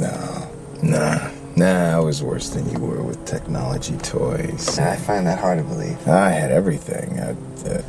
No, 0.00 0.50
nah, 0.82 1.30
nah, 1.54 1.96
I 1.96 2.00
was 2.00 2.24
worse 2.24 2.48
than 2.48 2.68
you 2.68 2.80
were 2.80 3.04
with 3.04 3.24
technology 3.24 3.96
toys. 3.98 4.76
I 4.76 4.96
find 4.96 5.28
that 5.28 5.38
hard 5.38 5.58
to 5.58 5.64
believe. 5.64 6.08
I 6.08 6.30
had 6.30 6.50
everything. 6.50 7.20
I, 7.20 7.70
uh, 7.70 7.82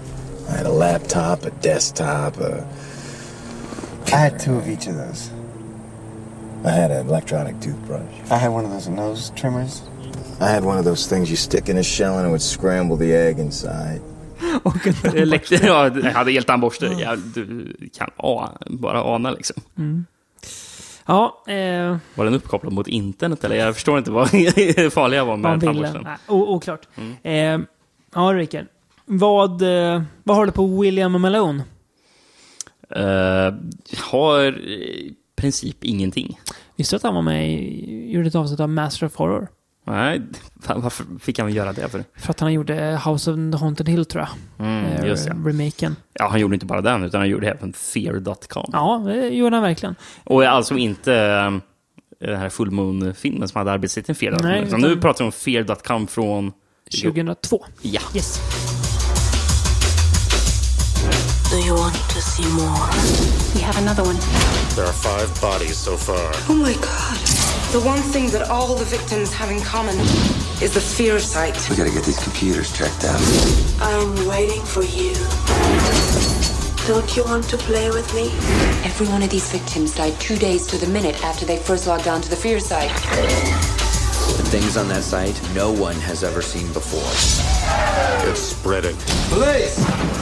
I 0.50 0.58
had 0.58 0.68
a 0.68 0.72
laptop, 0.72 1.44
a 1.46 1.50
desktop, 1.50 2.38
a, 2.38 2.68
I 4.14 4.16
had 4.16 4.40
two 4.40 4.58
of 4.58 4.70
each 4.70 4.86
of 4.86 4.94
those. 4.94 5.32
I 6.64 6.70
had 6.70 6.92
an 6.92 7.08
electronic 7.08 7.60
toothbrush. 7.60 8.30
I 8.30 8.38
had 8.38 8.50
one 8.50 8.64
of 8.64 8.70
those 8.70 8.88
nose 8.88 9.32
trimmers. 9.36 9.82
I 10.40 10.52
had 10.52 10.64
one 10.64 10.78
of 10.78 10.86
those 10.86 11.08
things 11.08 11.32
you 11.32 11.36
stick 11.36 11.68
in 11.68 11.78
a 11.78 11.84
shell 11.84 12.20
and 12.20 12.28
it 12.28 12.30
would 12.30 12.44
scramble 12.44 12.96
the 12.96 13.12
egg 13.12 13.40
inside. 13.40 14.04
Och 14.64 14.88
en 14.88 14.94
Elekt- 15.16 15.52
ja, 15.66 15.92
jag 16.04 16.12
hade 16.12 16.32
eltandborste. 16.32 16.86
Ja, 17.00 17.16
du 17.16 17.74
kan 17.98 18.10
a- 18.18 18.58
bara 18.66 19.04
ana 19.04 19.32
liksom. 19.32 19.62
Ja, 21.06 21.44
eh, 21.48 21.98
Var 22.16 22.26
den 22.26 22.34
uppkopplad 22.34 22.74
mot 22.74 22.88
internet 22.88 23.44
eller? 23.44 23.56
Jag 23.56 23.74
förstår 23.76 23.98
inte 23.98 24.12
vad 24.12 24.30
farliga 24.94 25.24
var 25.26 25.38
med 25.38 25.62
tandborsten. 25.62 26.02
Nej, 26.04 26.18
Oklart. 26.28 26.88
Mm. 26.96 27.16
Eh, 27.62 27.68
ja, 28.16 28.22
Rickard. 28.34 28.66
Vad, 29.06 29.62
eh, 29.62 30.02
vad 30.24 30.38
har 30.38 30.46
du 30.46 30.52
på 30.52 30.82
William 30.82 31.22
Malone? 31.22 31.64
Eh, 32.90 33.54
har 34.12 34.58
i 34.60 35.14
princip 35.36 35.84
ingenting. 35.84 36.40
Visste 36.76 36.96
du 36.96 36.98
att 36.98 37.04
han 37.04 37.16
var 37.16 37.22
med 37.22 37.52
i, 37.54 38.12
gjorde 38.12 38.28
ett 38.28 38.36
avsnitt 38.36 38.60
av 38.60 38.70
Master 38.70 39.06
of 39.06 39.16
Horror? 39.16 39.48
Nej, 39.88 40.22
varför 40.76 41.06
fick 41.20 41.40
han 41.40 41.52
göra 41.54 41.74
det 41.74 41.90
för? 41.90 42.04
För 42.16 42.30
att 42.32 42.40
han 42.40 42.54
gjorde 42.54 43.02
House 43.06 43.32
of 43.32 43.38
the 43.52 43.58
Haunted 43.58 43.90
Hill, 43.90 44.06
tror 44.06 44.24
jag. 44.58 44.68
Mm, 44.68 44.86
Eh, 44.86 45.06
just 45.08 45.28
ja. 45.28 45.34
Remaken. 45.46 45.96
ja. 46.14 46.28
Han 46.30 46.40
gjorde 46.40 46.54
inte 46.54 46.66
bara 46.66 46.82
den, 46.82 47.04
utan 47.04 47.22
han 47.22 47.30
gjorde 47.30 47.50
även 47.52 47.74
Fear.com. 47.74 48.70
Ja, 48.74 49.02
det 49.06 49.28
gjorde 49.28 49.56
han 49.56 49.64
verkligen. 49.64 49.96
Och 50.24 50.44
alltså 50.44 50.78
inte 50.78 51.14
eh, 51.16 51.52
den 52.28 52.40
här 52.40 52.50
Full 52.50 52.72
Moon-filmen 52.72 53.48
som 53.48 53.58
hade 53.60 53.72
arbetstiteln 53.72 54.16
Fear.com. 54.16 54.48
Nej, 54.50 54.64
utan- 54.68 54.82
nu 54.82 54.98
pratar 54.98 55.24
vi 55.24 55.26
om 55.26 55.32
Fear.com 55.32 56.08
från... 56.08 56.52
2002. 57.02 57.66
Ja. 57.82 58.02
Yes. 58.16 58.40
Do 61.52 61.58
you 61.68 61.76
want 61.78 61.94
to 61.96 62.20
see 62.22 62.48
more? 62.48 62.92
We 63.56 63.62
have 63.62 63.78
another 63.78 64.04
one. 64.04 64.20
There 64.76 64.86
are 64.86 64.94
five 64.94 65.42
bodies 65.42 65.78
so 65.78 65.98
far. 65.98 66.32
Oh 66.50 66.56
my 66.56 66.74
god. 66.74 67.37
The 67.74 67.82
one 67.82 68.00
thing 68.00 68.30
that 68.30 68.50
all 68.50 68.76
the 68.76 68.86
victims 68.86 69.34
have 69.34 69.52
in 69.52 69.60
common 69.62 70.00
is 70.64 70.74
the 70.74 70.80
fear 70.80 71.20
site. 71.20 71.70
We 71.70 71.76
gotta 71.76 71.92
get 71.92 72.06
these 72.06 72.18
computers 72.18 72.72
checked 72.72 73.04
out. 73.04 73.20
I'm 73.82 74.26
waiting 74.26 74.64
for 74.64 74.84
you. 74.84 75.14
Don't 76.88 77.14
you 77.18 77.26
want 77.26 77.44
to 77.50 77.58
play 77.58 77.90
with 77.90 78.14
me? 78.16 78.32
Every 78.88 79.08
one 79.08 79.22
of 79.22 79.30
these 79.30 79.52
victims 79.52 79.94
died 79.94 80.18
two 80.18 80.38
days 80.38 80.66
to 80.68 80.78
the 80.78 80.88
minute 80.88 81.22
after 81.26 81.46
they 81.46 81.58
first 81.58 81.88
logged 81.88 82.08
on 82.08 82.22
to 82.22 82.30
the 82.30 82.38
fear 82.38 82.62
site. 82.62 82.90
The 82.90 84.48
things 84.48 84.78
on 84.78 84.88
that 84.88 85.04
site 85.04 85.38
no 85.54 85.70
one 85.70 85.96
has 85.98 86.24
ever 86.24 86.42
seen 86.42 86.72
before. 86.72 87.12
It's 88.30 88.40
spreading. 88.40 88.96
Police! 89.28 89.76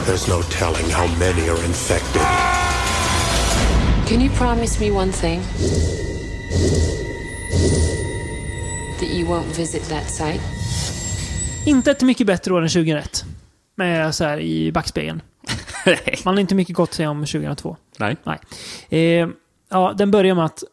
There's 0.04 0.26
no 0.26 0.42
telling 0.42 0.90
how 0.90 1.06
many 1.18 1.48
are 1.48 1.64
infected. 1.64 2.22
Can 4.08 4.20
you 4.20 4.30
promise 4.30 4.80
me 4.80 4.90
one 4.90 5.12
thing? 5.12 5.44
You 9.16 9.28
won't 9.28 9.58
visit 9.58 9.88
that 9.88 10.10
site? 10.10 10.40
Inte 11.66 11.90
ett 11.90 12.02
mycket 12.02 12.26
bättre 12.26 12.54
år 12.54 12.62
än 12.62 12.68
2001. 12.68 13.24
Med 13.74 14.14
så 14.14 14.24
här 14.24 14.40
i 14.40 14.72
backspegeln. 14.72 15.22
Man 16.24 16.34
har 16.34 16.40
inte 16.40 16.54
mycket 16.54 16.76
gott 16.76 16.88
att 16.88 16.94
säga 16.94 17.10
om 17.10 17.20
2002. 17.20 17.76
Nej. 17.98 18.16
Nej. 18.24 18.38
Eh, 18.88 19.28
ja, 19.70 19.94
den 19.98 20.10
börjar 20.10 20.34
med 20.34 20.44
att 20.44 20.64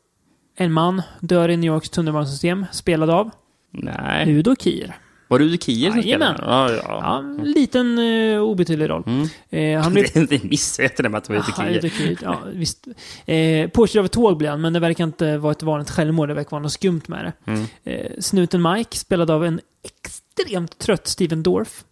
en 0.55 0.71
man 0.71 1.01
dör 1.19 1.49
i 1.49 1.57
New 1.57 1.73
Yorks 1.73 1.89
tunnelbanesystem, 1.89 2.65
spelad 2.71 3.09
av 3.09 3.29
Nej. 3.71 4.29
Udo 4.29 4.55
Kier. 4.55 4.95
Var 5.33 5.39
det 5.39 5.45
Udo 5.45 5.57
Kier 5.57 5.91
som 5.91 6.01
spelade? 6.01 6.39
Ja, 6.41 6.71
ja. 6.71 6.81
Ja, 6.87 7.17
en 7.19 7.51
liten 7.51 7.99
uh, 7.99 8.41
obetydlig 8.41 8.89
roll. 8.89 9.03
Eh, 9.49 9.81
han 9.81 9.93
blev... 9.93 10.05
Det, 10.13 10.25
det 10.25 10.43
missade 10.43 10.89
jag 10.97 11.11
med 11.11 11.17
att 11.17 11.23
det 11.23 11.33
var 11.33 11.39
Udo 11.39 11.79
Kier. 11.81 11.89
Kier, 11.89 12.17
Ja, 12.21 12.39
visst. 12.53 12.87
Eh, 13.25 13.69
påkörd 13.69 13.99
av 13.99 14.05
ett 14.05 14.11
tåg 14.11 14.37
blev 14.37 14.51
han, 14.51 14.61
men 14.61 14.73
det 14.73 14.79
verkar 14.79 15.03
inte 15.03 15.37
vara 15.37 15.51
ett 15.51 15.63
vanligt 15.63 15.89
självmord. 15.89 16.27
Det 16.27 16.33
verkar 16.33 16.51
vara 16.51 16.61
något 16.61 16.71
skumt 16.71 17.01
med 17.07 17.25
det. 17.45 17.51
Mm. 17.51 17.65
Eh, 17.83 18.11
snuten 18.19 18.61
Mike, 18.61 18.97
spelad 18.97 19.31
av 19.31 19.45
en 19.45 19.59
extremt 19.83 20.77
trött 20.79 21.07
Steven 21.07 21.43
Dorff. 21.43 21.83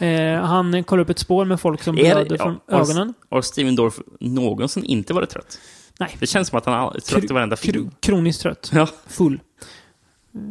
Eh, 0.00 0.40
han 0.44 0.84
kollar 0.84 1.02
upp 1.02 1.10
ett 1.10 1.18
spår 1.18 1.44
med 1.44 1.60
folk 1.60 1.82
som 1.82 1.94
blöder 1.94 2.36
ja, 2.38 2.44
från 2.44 2.60
har- 2.68 2.80
ögonen. 2.80 3.14
Har 3.30 3.42
Steven 3.42 3.76
Dorff 3.76 3.98
någonsin 4.20 4.84
inte 4.84 5.14
varit 5.14 5.30
trött? 5.30 5.58
Nej. 5.98 6.16
Det 6.20 6.26
känns 6.26 6.48
som 6.48 6.58
att 6.58 6.66
han 6.66 6.96
är 6.96 7.00
trött 7.00 7.24
i 7.24 7.26
varenda 7.26 7.56
film. 7.56 7.90
Kroniskt 8.00 8.42
trött. 8.42 8.70
Ja. 8.74 8.88
Full. 9.06 9.40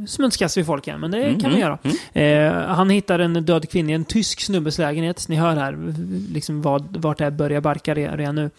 Smutskast 0.07 0.57
vid 0.57 0.65
folk 0.65 0.87
igen, 0.87 0.99
men 0.99 1.11
det 1.11 1.17
Mm, 1.23 1.39
kan 1.39 1.51
vi 1.51 1.61
mm, 1.61 1.77
göra. 2.13 2.47
Eh, 2.47 2.67
han 2.75 2.89
hittar 2.89 3.19
en 3.19 3.33
död 3.33 3.69
kvinna 3.69 3.89
i 3.91 3.93
en 3.93 4.05
tysk 4.05 4.41
snubbes 4.41 4.77
lägenhet. 4.77 5.25
Ni 5.29 5.35
hör 5.35 5.55
här 5.55 5.77
liksom 6.33 6.61
vad, 6.61 6.97
vart 6.97 7.17
det 7.17 7.23
här 7.23 7.31
börjar 7.31 7.61
barka 7.61 7.95
re- 7.95 8.17
redan 8.17 8.35
nu. 8.35 8.49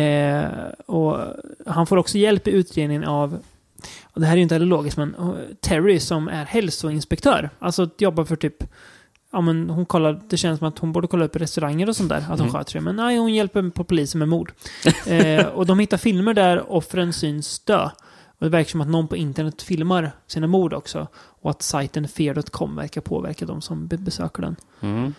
Eh, 0.00 0.44
och 0.86 1.18
han 1.66 1.86
får 1.86 1.96
också 1.96 2.18
hjälp 2.18 2.48
i 2.48 2.50
utredningen 2.50 3.04
av 3.04 3.38
och 4.04 4.20
det 4.20 4.26
här 4.26 4.32
är 4.32 4.36
ju 4.36 4.42
inte 4.42 4.54
heller 4.54 4.66
logiskt, 4.66 4.96
men 4.96 5.14
eh, 5.14 5.30
Terry 5.60 6.00
som 6.00 6.28
är 6.28 6.44
hälsoinspektör. 6.44 7.50
Alltså 7.58 7.88
jobbar 7.98 8.24
för 8.24 8.36
typ 8.36 8.64
Ja, 9.32 9.40
men 9.40 9.70
hon 9.70 9.86
kollar, 9.86 10.20
det 10.28 10.36
känns 10.36 10.58
som 10.58 10.68
att 10.68 10.78
hon 10.78 10.92
borde 10.92 11.06
kolla 11.06 11.24
upp 11.24 11.36
restauranger 11.36 11.88
och 11.88 11.96
sånt 11.96 12.08
där, 12.08 12.16
att 12.18 12.26
hon 12.28 12.40
Mm. 12.40 12.52
sköter 12.52 12.70
sig. 12.70 12.80
Men 12.80 12.96
nej, 12.96 13.16
hon 13.18 13.34
hjälper 13.34 13.70
på 13.70 13.84
polisen 13.84 14.18
med 14.18 14.28
mord. 14.28 14.52
eh, 15.06 15.46
och 15.46 15.66
de 15.66 15.78
hittar 15.78 15.96
filmer 15.96 16.34
där 16.34 16.72
offren 16.72 17.12
syns 17.12 17.58
dö. 17.58 17.90
Och 18.40 18.46
det 18.46 18.50
verkar 18.50 18.70
som 18.70 18.80
att 18.80 18.88
någon 18.88 19.08
på 19.08 19.16
internet 19.16 19.62
filmar 19.62 20.12
sina 20.26 20.46
mord 20.46 20.72
också. 20.74 21.08
Och 21.14 21.50
att 21.50 21.62
sajten 21.62 22.08
fear.com 22.08 22.76
verkar 22.76 23.00
påverka 23.00 23.46
de 23.46 23.60
som 23.60 23.86
be- 23.86 23.96
besöker 23.98 24.42
den. 24.42 24.56
Mm. 24.80 25.14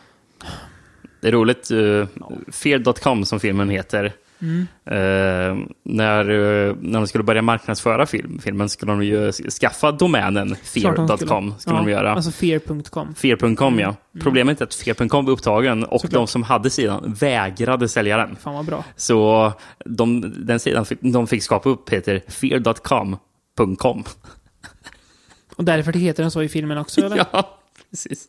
Det 1.21 1.27
är 1.27 1.31
roligt. 1.31 1.71
Uh, 1.71 2.07
Fear.com 2.51 3.25
som 3.25 3.39
filmen 3.39 3.69
heter. 3.69 4.13
Mm. 4.41 4.67
Eh, 4.86 5.67
när, 5.84 6.30
eh, 6.30 6.75
när 6.80 6.99
de 6.99 7.08
skulle 7.08 7.23
börja 7.23 7.41
marknadsföra 7.41 8.06
film, 8.06 8.39
filmen 8.39 8.69
skulle 8.69 8.91
de 8.91 9.04
ju 9.04 9.32
skaffa 9.32 9.91
domänen 9.91 10.56
fear.com. 10.56 11.54
Skulle 11.60 11.75
ja, 11.75 11.84
de 11.84 11.91
göra. 11.91 12.13
Alltså 12.13 12.32
fear.com. 12.32 13.15
Fear.com 13.15 13.80
ja. 13.80 13.95
Problemet 14.19 14.62
är 14.62 14.65
att 14.65 14.73
fear.com 14.73 15.25
var 15.25 15.34
upptagen 15.34 15.84
och 15.84 16.01
Såklart. 16.01 16.13
de 16.13 16.27
som 16.27 16.43
hade 16.43 16.69
sidan 16.69 17.13
vägrade 17.19 17.89
sälja 17.89 18.17
den. 18.17 18.36
Fan 18.36 18.54
vad 18.54 18.65
bra. 18.65 18.84
Så 18.95 19.51
de, 19.86 20.34
den 20.45 20.60
sidan 20.60 20.86
fick, 20.86 21.01
de 21.01 21.27
fick 21.27 21.43
skapa 21.43 21.69
upp 21.69 21.89
heter 21.89 22.21
fear.com.com. 22.27 24.04
Och 25.56 25.63
därför 25.63 25.93
heter 25.93 26.23
den 26.23 26.32
så 26.32 26.41
i 26.41 26.49
filmen 26.49 26.77
också, 26.77 27.01
eller? 27.01 27.17
Ja, 27.32 27.60
precis. 27.89 28.27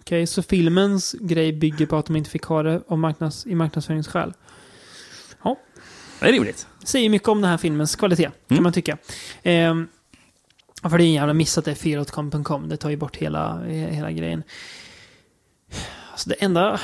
Okej, 0.00 0.26
så 0.26 0.42
filmens 0.42 1.12
grej 1.20 1.52
bygger 1.52 1.86
på 1.86 1.96
att 1.96 2.06
de 2.06 2.16
inte 2.16 2.30
fick 2.30 2.44
ha 2.44 2.62
det 2.62 2.82
av 2.88 2.98
marknads, 2.98 3.46
i 3.46 3.54
marknadsföringsskäl. 3.54 4.32
Det 6.20 6.26
är 6.28 6.32
rimligt. 6.32 6.66
Säger 6.84 7.08
mycket 7.10 7.28
om 7.28 7.40
den 7.40 7.50
här 7.50 7.56
filmens 7.58 7.96
kvalitet, 7.96 8.22
kan 8.24 8.32
Mm. 8.50 8.62
man 8.62 8.72
tycka. 8.72 8.98
Ja, 10.82 10.90
för 10.90 10.98
det 10.98 11.04
är 11.04 11.06
en 11.06 11.12
jävla 11.12 11.34
miss 11.34 11.58
att 11.58 11.64
det 11.64 11.70
är 11.70 11.74
fear.com.com. 11.74 12.68
Det 12.68 12.76
tar 12.76 12.90
ju 12.90 12.96
bort 12.96 13.16
hela, 13.16 13.62
hela 13.64 14.10
grejen. 14.12 14.42
Alltså 16.12 16.28
det 16.28 16.34
enda... 16.34 16.80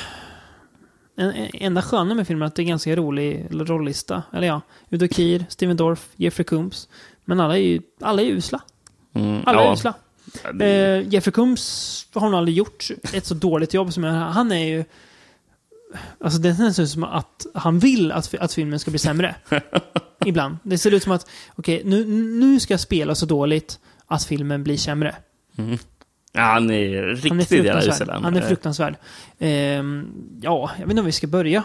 En, 1.16 1.30
en, 1.30 1.48
enda 1.54 1.82
sköna 1.82 2.14
med 2.14 2.26
filmen 2.26 2.42
är 2.42 2.46
att 2.46 2.54
det 2.54 2.60
är 2.62 2.64
en 2.64 2.68
ganska 2.68 2.96
rolig 2.96 3.46
rollista. 3.50 4.22
Eller 4.32 4.46
ja, 4.46 4.60
Udo 4.90 5.08
Kier, 5.08 5.44
Steven 5.48 5.76
Dorff, 5.76 6.08
Jeffrey 6.16 6.44
Combs. 6.44 6.88
Men 7.24 7.40
alla 7.40 7.58
är 7.58 7.62
ju 7.62 7.82
alla 8.00 8.22
är 8.22 8.26
usla. 8.26 8.60
Mm, 9.14 9.40
Alla 9.46 9.60
är 9.60 9.64
ja. 9.64 9.72
usla. 9.72 9.94
Ja, 10.44 10.52
det- 10.52 10.66
Eh, 10.66 11.08
Jeffrey 11.08 11.32
Combs 11.32 12.06
har 12.14 12.28
nog 12.30 12.38
aldrig 12.38 12.56
gjort 12.56 12.88
ett 13.12 13.26
så 13.26 13.34
dåligt 13.34 13.74
jobb 13.74 13.92
som 13.92 14.04
jag. 14.04 14.12
Han 14.12 14.52
är 14.52 14.64
ju... 14.66 14.84
Alltså 16.20 16.38
det 16.38 16.56
känns 16.56 16.78
ut 16.78 16.90
som 16.90 17.04
att 17.04 17.46
han 17.54 17.78
vill 17.78 18.12
att, 18.12 18.34
att 18.34 18.52
filmen 18.52 18.78
ska 18.78 18.90
bli 18.90 18.98
sämre. 18.98 19.34
Ibland. 20.26 20.56
Det 20.62 20.78
ser 20.78 20.94
ut 20.94 21.02
som 21.02 21.12
att, 21.12 21.30
okej, 21.54 21.82
nu, 21.84 22.04
nu 22.40 22.60
ska 22.60 22.72
jag 22.72 22.80
spela 22.80 23.14
så 23.14 23.26
dåligt 23.26 23.78
att 24.06 24.24
filmen 24.24 24.64
blir 24.64 24.76
sämre. 24.76 25.14
Mm. 25.56 25.78
Ja, 26.32 26.42
han 26.42 26.70
är 26.70 27.02
riktigt 27.02 27.30
Han 27.30 27.40
är 27.40 27.44
fruktansvärd. 27.44 28.08
Han 28.08 28.36
är 28.36 28.40
fruktansvärd. 28.40 28.96
Ehm, 29.38 30.12
ja, 30.42 30.70
jag 30.78 30.86
vet 30.86 30.90
inte 30.90 31.02
var 31.02 31.06
vi 31.06 31.12
ska 31.12 31.26
börja. 31.26 31.64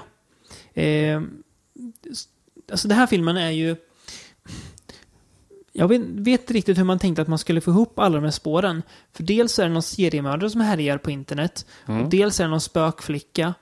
Ehm, 0.74 1.44
alltså 2.72 2.88
den 2.88 2.98
här 2.98 3.08
filmen 3.08 3.38
är 3.38 3.52
ju... 3.52 3.76
Jag 5.72 5.88
vet, 5.88 6.02
vet 6.06 6.52
riktigt 6.52 6.78
hur 6.78 6.84
man 6.84 7.00
tänkte 7.00 7.22
att 7.22 7.28
man 7.28 7.40
skulle 7.40 7.62
få 7.62 7.72
ihop 7.72 8.00
alla 8.00 8.16
de 8.16 8.24
här 8.24 8.32
spåren. 8.32 8.84
För 9.14 9.24
dels 9.24 9.60
är 9.60 9.64
det 9.64 9.70
någon 9.70 9.84
seriemördare 9.84 10.50
som 10.50 10.62
härjar 10.62 10.98
på 10.98 11.12
internet. 11.12 11.66
Mm. 11.86 12.04
Och 12.04 12.10
dels 12.10 12.40
är 12.40 12.44
det 12.44 12.50
någon 12.50 12.62
spökflicka. 12.62 13.54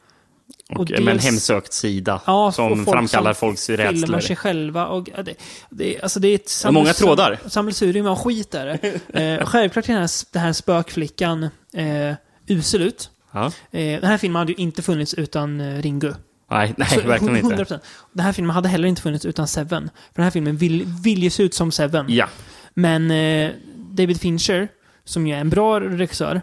Och, 0.69 0.91
med 0.91 1.07
en 1.07 1.19
hemsökt 1.19 1.73
sida 1.73 2.21
Ja, 2.25 2.51
som 2.51 2.71
och 2.71 2.77
folk 2.77 2.89
framkallar 2.89 3.33
som 3.33 3.39
folks 3.39 3.65
filmar 3.65 3.83
rädslor. 3.91 4.19
sig 4.19 4.35
själva. 4.35 4.87
Och, 4.87 5.09
ja, 5.17 5.23
det, 5.23 5.33
det, 5.69 6.01
alltså 6.01 6.19
det 6.19 6.27
är 6.27 6.35
ett 6.35 6.63
är 6.65 6.71
många 6.71 6.93
trådar. 6.93 7.39
sammelsurium 7.47 8.07
av 8.07 8.15
skit 8.17 8.55
är 8.55 8.65
det. 8.65 8.99
Eh, 9.21 9.45
självklart 9.45 9.85
är 9.85 9.93
den 9.93 10.01
här, 10.01 10.09
den 10.33 10.41
här 10.41 10.53
spökflickan 10.53 11.43
eh, 11.73 12.13
usel 12.47 12.81
ut. 12.81 13.09
Ja. 13.31 13.45
Eh, 13.71 13.99
den 14.01 14.03
här 14.09 14.17
filmen 14.17 14.39
hade 14.39 14.51
ju 14.51 14.57
inte 14.57 14.81
funnits 14.81 15.13
utan 15.13 15.61
eh, 15.61 15.81
Ringu. 15.81 16.13
Nej, 16.51 16.73
nej 16.77 16.87
Så, 16.87 17.01
verkligen 17.07 17.37
inte. 17.37 17.55
100%. 17.63 17.79
Den 18.13 18.25
här 18.25 18.33
filmen 18.33 18.55
hade 18.55 18.69
heller 18.69 18.87
inte 18.87 19.01
funnits 19.01 19.25
utan 19.25 19.47
Seven. 19.47 19.83
För 19.93 20.15
den 20.15 20.23
här 20.23 20.31
filmen 20.31 20.57
vill, 20.57 20.83
vill 21.03 21.23
ju 21.23 21.29
se 21.29 21.43
ut 21.43 21.53
som 21.53 21.71
Seven. 21.71 22.05
Ja. 22.09 22.27
Men 22.73 23.11
eh, 23.11 23.51
David 23.75 24.21
Fincher, 24.21 24.67
som 25.05 25.27
ju 25.27 25.35
är 25.35 25.39
en 25.39 25.49
bra 25.49 25.79
regissör, 25.79 26.41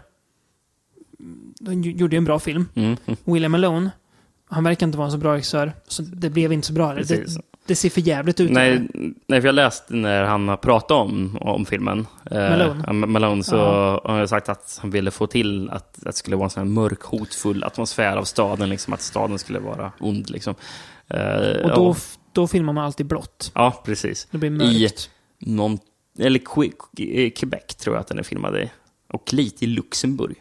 de 1.63 1.81
gjorde 1.81 2.15
ju 2.15 2.17
en 2.17 2.25
bra 2.25 2.39
film. 2.39 2.67
Mm. 2.75 2.97
William 3.25 3.51
Malone, 3.51 3.89
han 4.49 4.63
verkar 4.63 4.85
inte 4.87 4.97
vara 4.97 5.05
en 5.05 5.11
så 5.11 5.17
bra 5.17 5.33
regissör, 5.33 5.73
så 5.87 6.01
det 6.01 6.29
blev 6.29 6.53
inte 6.53 6.67
så 6.67 6.73
bra. 6.73 6.93
Det, 6.93 7.25
det 7.65 7.75
ser 7.75 7.89
för 7.89 8.01
jävligt 8.01 8.39
ut. 8.39 8.51
Nej, 8.51 8.87
nej, 9.27 9.41
för 9.41 9.47
jag 9.47 9.55
läste 9.55 9.93
när 9.95 10.23
han 10.23 10.47
har 10.47 10.57
pratat 10.57 10.91
om, 10.91 11.37
om 11.41 11.65
filmen. 11.65 12.07
eh, 12.31 12.37
Malone. 12.49 12.83
ja, 12.87 12.93
Malone 12.93 13.43
så 13.43 13.55
Ja. 13.55 14.01
har 14.03 14.17
han 14.17 14.27
sagt 14.27 14.49
att 14.49 14.79
han 14.81 14.91
ville 14.91 15.11
få 15.11 15.27
till 15.27 15.69
att, 15.69 15.75
att 15.75 15.93
det 16.05 16.13
skulle 16.13 16.35
vara 16.35 16.45
en 16.45 16.49
sån 16.49 16.63
här 16.67 16.73
mörk, 16.73 17.01
hotfull 17.01 17.63
atmosfär 17.63 18.17
av 18.17 18.23
staden. 18.23 18.69
Liksom, 18.69 18.93
att 18.93 19.01
staden 19.01 19.39
skulle 19.39 19.59
vara 19.59 19.91
ond. 19.99 20.29
Liksom. 20.29 20.55
Eh, 21.07 21.63
Och 21.63 21.69
då, 21.69 21.87
ja. 21.89 21.95
då 22.31 22.47
filmar 22.47 22.73
man 22.73 22.85
alltid 22.85 23.05
blått. 23.05 23.51
Ja, 23.55 23.81
precis. 23.85 24.27
Det 24.31 24.37
blir 24.37 24.49
mörkt. 24.49 25.09
I 25.39 25.49
någon, 25.51 25.79
eller 26.19 26.39
Que- 26.39 27.29
Quebec 27.29 27.75
tror 27.75 27.95
jag 27.95 28.01
att 28.01 28.07
den 28.07 28.19
är 28.19 28.23
filmad 28.23 28.57
i. 28.57 28.71
Och 29.13 29.33
lite 29.33 29.65
i 29.65 29.67
Luxemburg. 29.67 30.35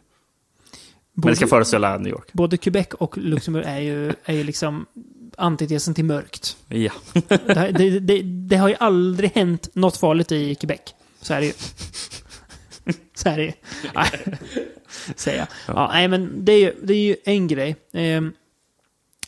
Men 1.15 1.31
det 1.31 1.37
ska 1.37 1.47
föreställa 1.47 1.99
New 1.99 2.13
York. 2.13 2.33
Både 2.33 2.57
Quebec 2.57 2.87
och 2.99 3.19
Luxemburg 3.19 3.65
är 3.67 3.79
ju, 3.79 4.13
är 4.25 4.35
ju 4.35 4.45
liksom 4.45 4.87
antitesen 5.37 5.95
till 5.95 6.05
mörkt. 6.05 6.57
Ja. 6.69 6.93
Det, 7.13 7.59
har- 7.59 7.73
det, 7.79 8.01
det, 8.01 8.23
det 8.23 8.57
har 8.57 8.69
ju 8.69 8.75
aldrig 8.81 9.31
hänt 9.35 9.69
något 9.73 9.97
farligt 9.97 10.33
i 10.33 10.55
Quebec. 10.55 10.81
Så 11.21 11.35
är 11.35 11.41
det 11.41 11.47
ju. 11.47 11.53
Så 13.15 13.29
är 13.29 13.37
det 13.37 13.45
ju. 13.45 13.53
Säger 15.17 15.39
jag. 15.39 15.49
Ja, 15.77 15.91
nej, 15.93 16.09
men 16.09 16.45
det 16.45 16.53
är 16.53 16.59
ju, 16.59 16.75
det 16.83 16.95
är 16.95 16.99
ju 17.07 17.17
en 17.25 17.49
grej. 17.49 17.77
Ehm, 17.93 18.33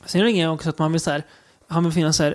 sen 0.04 0.20
är 0.20 0.24
det 0.24 0.30
en 0.40 0.50
också 0.50 0.68
att 0.68 0.78
man 0.78 0.92
vill 0.92 1.00
så 1.00 1.10
här, 1.10 1.22
han 1.68 1.84
vill 1.84 1.92
finna 1.92 2.12
så 2.12 2.22
här 2.22 2.34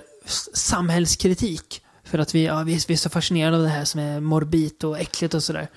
samhällskritik. 0.54 1.82
För 2.04 2.18
att 2.18 2.34
vi, 2.34 2.44
ja, 2.44 2.62
vi, 2.62 2.74
är- 2.74 2.88
vi 2.88 2.94
är 2.94 2.98
så 2.98 3.10
fascinerade 3.10 3.56
av 3.56 3.62
det 3.62 3.68
här 3.68 3.84
som 3.84 4.00
är 4.00 4.20
morbid 4.20 4.84
och 4.84 4.98
äckligt 4.98 5.34
och 5.34 5.42
sådär. 5.42 5.68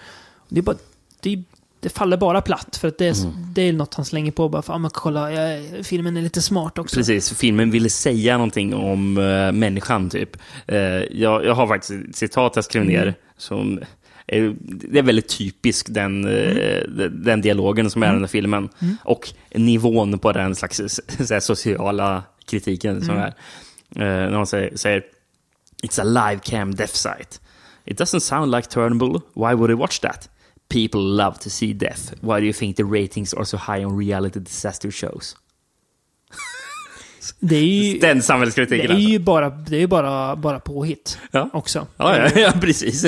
Det 0.49 0.57
är 0.59 0.61
bara, 0.63 0.77
det, 1.19 1.33
är- 1.33 1.43
det 1.83 1.89
faller 1.89 2.17
bara 2.17 2.41
platt. 2.41 2.77
För 2.81 2.87
att 2.87 2.97
det 2.97 3.07
är, 3.07 3.15
det 3.53 3.61
är 3.61 3.73
något 3.73 3.93
han 3.93 4.05
slänger 4.05 4.31
på 4.31 4.49
bara 4.49 4.61
för 4.61 4.73
att, 4.73 4.81
men 4.81 4.91
kolla, 4.91 5.31
ja, 5.31 5.61
filmen 5.83 6.17
är 6.17 6.21
lite 6.21 6.41
smart 6.41 6.77
också. 6.77 6.95
Precis, 6.95 7.33
filmen 7.37 7.71
ville 7.71 7.89
säga 7.89 8.33
någonting 8.37 8.73
om 8.75 9.17
uh, 9.17 9.51
människan 9.51 10.09
typ. 10.09 10.37
Eh, 10.67 10.77
jag, 10.77 11.45
jag 11.45 11.53
har 11.55 11.67
faktiskt 11.67 12.09
ett 12.09 12.15
citat 12.15 12.55
jag 12.55 12.65
skrev 12.65 12.85
ner 12.85 13.01
Mm. 13.01 13.13
som 13.37 13.79
är, 14.27 14.55
det 14.61 14.99
är 14.99 15.03
väldigt 15.03 15.27
typisk 15.37 15.87
den, 15.89 16.25
eh, 16.25 16.83
den- 16.87 17.23
den 17.23 17.41
dialogen 17.41 17.89
som 17.89 18.03
är 18.03 18.07
i 18.07 18.11
den 18.11 18.19
här 18.19 18.27
filmen. 18.27 18.69
Mm. 18.81 18.97
Och 19.03 19.29
nivån 19.55 20.19
på 20.19 20.31
den 20.31 20.55
slags 20.55 20.77
så 21.27 21.33
här, 21.33 21.39
sociala 21.39 22.23
kritiken 22.45 23.01
som 23.01 23.15
Mm. 23.15 23.23
är. 23.23 23.27
Eh, 23.95 24.29
när 24.29 24.31
de 24.31 24.45
säger, 24.45 24.77
säger 24.77 25.03
It's 25.83 26.01
a 26.01 26.03
live 26.03 26.41
cam 26.43 26.75
death 26.75 26.93
site. 26.93 27.39
It 27.85 27.99
doesn't 27.99 28.19
sound 28.19 28.51
like 28.55 28.69
Turnbull. 28.69 29.21
Why 29.35 29.53
would 29.53 29.69
he 29.69 29.75
watch 29.75 29.99
that? 29.99 30.29
People 30.69 31.01
love 31.01 31.37
to 31.39 31.49
see 31.49 31.73
death. 31.73 32.13
Why 32.21 32.39
do 32.39 32.45
you 32.45 32.53
think 32.53 32.77
the 32.77 32.83
ratings 32.83 33.33
are 33.33 33.45
so 33.45 33.57
high 33.57 33.85
on 33.85 33.97
reality 33.99 34.39
disaster 34.39 34.91
shows? 34.91 35.35
Det 37.39 37.55
är 37.55 37.63
ju, 37.63 37.99
Den 37.99 38.21
samhällskritiken. 38.21 38.87
det 38.87 38.93
är 38.93 38.95
alltså. 38.95 39.09
ju 39.09 39.19
bara, 39.19 39.49
det 39.49 39.77
är 39.77 39.87
bara, 39.87 40.35
bara 40.35 40.59
påhitt 40.59 41.17
Ja. 41.31 41.49
också. 41.53 41.87
Ja, 41.97 42.17
ja, 42.17 42.39
ja 42.39 42.51
precis. 42.61 43.05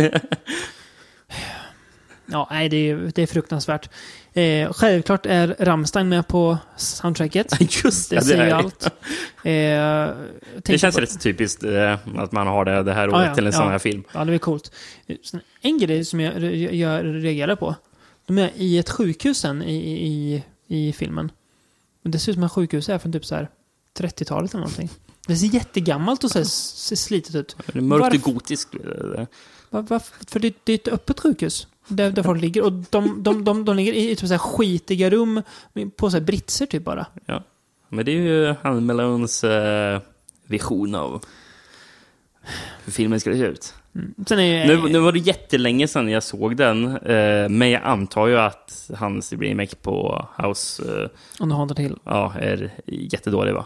Ja, 2.25 2.47
nej, 2.51 2.69
det 2.69 2.89
är, 2.89 3.11
det 3.15 3.21
är 3.21 3.27
fruktansvärt. 3.27 3.89
Eh, 4.41 4.73
självklart 4.73 5.25
är 5.25 5.55
Rammstein 5.59 6.09
med 6.09 6.27
på 6.27 6.57
soundtracket. 6.77 7.57
Just 7.83 8.09
det, 8.09 8.15
det, 8.15 8.19
det 8.19 8.25
säger 8.25 8.45
ju 8.45 8.51
allt. 8.51 8.87
Eh, 9.43 10.09
Det 10.63 10.77
känns 10.77 10.95
på- 10.95 11.01
rätt 11.01 11.21
typiskt 11.21 11.63
eh, 11.63 11.97
att 12.17 12.31
man 12.31 12.47
har 12.47 12.65
det 12.65 12.83
det 12.83 12.93
här 12.93 13.07
Ja, 13.07 13.15
året 13.17 13.27
ja, 13.27 13.35
till 13.35 13.45
en 13.47 13.53
sån 13.53 13.63
ja. 13.65 13.69
här 13.71 13.79
film. 13.79 14.03
Ja, 14.13 14.25
det 14.25 14.33
är 14.33 14.37
coolt. 14.37 14.71
En 15.61 15.77
grej 15.77 16.05
som 16.05 16.19
jag, 16.19 16.41
jag, 16.55 16.73
jag 16.73 17.05
reagerar 17.23 17.55
på. 17.55 17.75
De 18.25 18.37
är 18.37 18.51
i 18.55 18.77
ett 18.77 18.89
sjukhus 18.89 19.37
sen 19.37 19.63
i, 19.63 19.75
i, 20.07 20.43
i 20.67 20.93
filmen. 20.93 21.31
Men 22.01 22.11
det 22.11 22.19
ser 22.19 22.31
ut 22.31 22.35
som 22.35 22.43
att 22.43 22.51
sjukhuset 22.51 22.93
är 22.95 22.97
från 22.99 23.11
typ 23.11 23.25
så 23.25 23.35
här 23.35 23.49
30-talet 23.99 24.51
eller 24.53 24.61
någonting. 24.61 24.89
Det 25.27 25.35
ser 25.35 25.47
jättegammalt 25.47 26.23
och 26.23 26.31
så 26.31 26.37
här, 26.39 26.45
ser 26.45 26.95
slitet 26.95 27.35
ut. 27.35 27.55
Det 27.73 27.77
är 27.79 27.81
mörkt 27.81 28.15
och 28.15 28.21
gotiskt. 28.33 28.73
eh, 28.75 29.25
Var, 29.69 29.81
varför? 29.81 30.15
För 30.27 30.39
det, 30.39 30.53
det 30.63 30.73
är 30.73 30.77
ett 30.77 30.87
öppet 30.87 31.19
sjukhus. 31.19 31.67
Där, 31.87 32.11
där 32.11 32.23
folk 32.23 32.41
ligger. 32.41 32.63
Och 32.63 32.71
de, 32.71 33.23
de, 33.23 33.43
de, 33.43 33.65
de 33.65 33.75
ligger 33.75 33.93
i 33.93 34.15
typ 34.15 34.27
så 34.27 34.33
här 34.33 34.37
skitiga 34.37 35.09
rum 35.09 35.41
på 35.95 36.09
så 36.09 36.17
här 36.17 36.23
britser 36.23 36.65
typ 36.65 36.83
bara. 36.83 37.05
Ja. 37.25 37.43
Men 37.89 38.05
det 38.05 38.11
är 38.11 38.21
ju 38.21 38.55
han 38.61 38.85
Malones 38.85 39.43
eh, 39.43 39.99
vision 40.47 40.95
av 40.95 41.25
hur 42.85 42.91
filmen 42.91 43.19
skulle 43.19 43.37
se 43.37 43.45
ut. 43.45 43.73
Sen 44.27 44.39
är 44.39 44.67
Nu, 44.67 44.89
nu 44.89 44.99
var 44.99 45.11
det 45.11 45.19
jättelänge 45.19 45.87
sedan 45.87 46.09
jag 46.09 46.23
såg 46.23 46.57
den, 46.57 46.97
eh, 46.97 47.49
men 47.49 47.69
jag 47.69 47.83
antar 47.83 48.27
ju 48.27 48.37
att 48.37 48.91
hans 48.97 49.33
remake 49.33 49.75
på 49.75 50.27
House 50.37 50.83
eh, 51.03 51.09
On 51.43 51.49
the 51.49 51.55
Haunted 51.55 51.79
Hill. 51.79 51.95
ja, 52.03 52.33
är 52.39 52.73
jättedålig 52.85 53.53
va? 53.53 53.65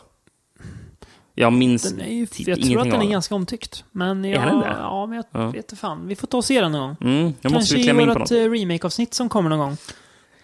Jag 1.40 1.54
minns 1.54 1.84
Den 1.94 2.02
är 2.02 2.26
typ 2.26 2.48
jag 2.48 2.62
tror 2.62 2.82
att 2.82 2.92
den 2.92 3.02
är 3.02 3.10
ganska 3.10 3.36
omtyckt. 3.36 3.84
Men 3.92 4.26
Är 4.26 4.34
ja, 4.34 4.46
den 4.46 4.60
det? 4.60 4.76
ja 4.80 5.06
men 5.06 5.16
jag 5.16 5.26
Ja. 5.32 5.46
vet 5.48 5.56
inte 5.56 5.76
fan. 5.76 6.08
Vi 6.08 6.16
får 6.16 6.28
ta 6.28 6.38
och 6.38 6.46
se 6.46 6.62
den 6.62 6.72
någon 6.72 6.82
gång. 6.82 6.98
Mm, 7.02 7.34
jag 7.42 7.52
måste 7.52 7.52
Kanske 7.52 7.76
vi 7.76 7.82
i 7.82 7.84
klämma 7.84 8.02
in 8.02 8.08
på 8.08 8.20
något. 8.20 8.32
eh, 8.32 8.36
remake-avsnitt 8.36 9.14
som 9.14 9.30
kommer 9.30 9.50
någon 9.50 9.60
gång. 9.60 9.78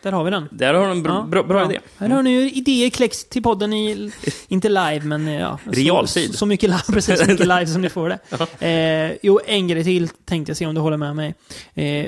Där 0.02 0.12
har 0.12 0.24
vi 0.24 0.32
den. 0.32 0.48
Där 0.52 0.74
har 0.74 0.86
du 0.86 0.91
en 0.91 1.04
bra, 1.04 1.22
bra, 1.22 1.43
bra 1.43 1.66
idé. 1.72 1.80
Här 1.98 2.10
har 2.10 2.24
ni 2.24 2.30
ju 2.30 2.52
idéer 2.52 2.89
kläcks 2.89 3.26
till 3.26 3.43
podden 3.43 3.74
i, 3.74 4.12
inte 4.48 4.70
live, 4.70 5.00
men 5.04 5.28
ja. 5.28 5.60
så- 5.66 5.72
Realtid. 5.72 6.32
Så, 6.32 6.38
så 6.38 6.46
mycket 6.46 6.70
live, 6.70 6.82
precis, 6.93 7.20
så 7.20 7.26
mycket 7.28 7.48
live 7.48 7.68
som 7.68 7.82
ni 7.82 7.89
får 7.89 8.10
det. 8.60 8.68
Eh, 9.12 9.18
jo, 9.24 9.39
en 9.46 9.68
grej 9.68 9.84
till 9.84 10.08
tänkte 10.10 10.50
jag 10.50 10.58
se 10.58 10.66
om 10.66 10.76
du 10.76 10.82
håller 10.82 10.98
med 10.98 11.16
mig. 11.16 11.36
Eh, 11.74 12.06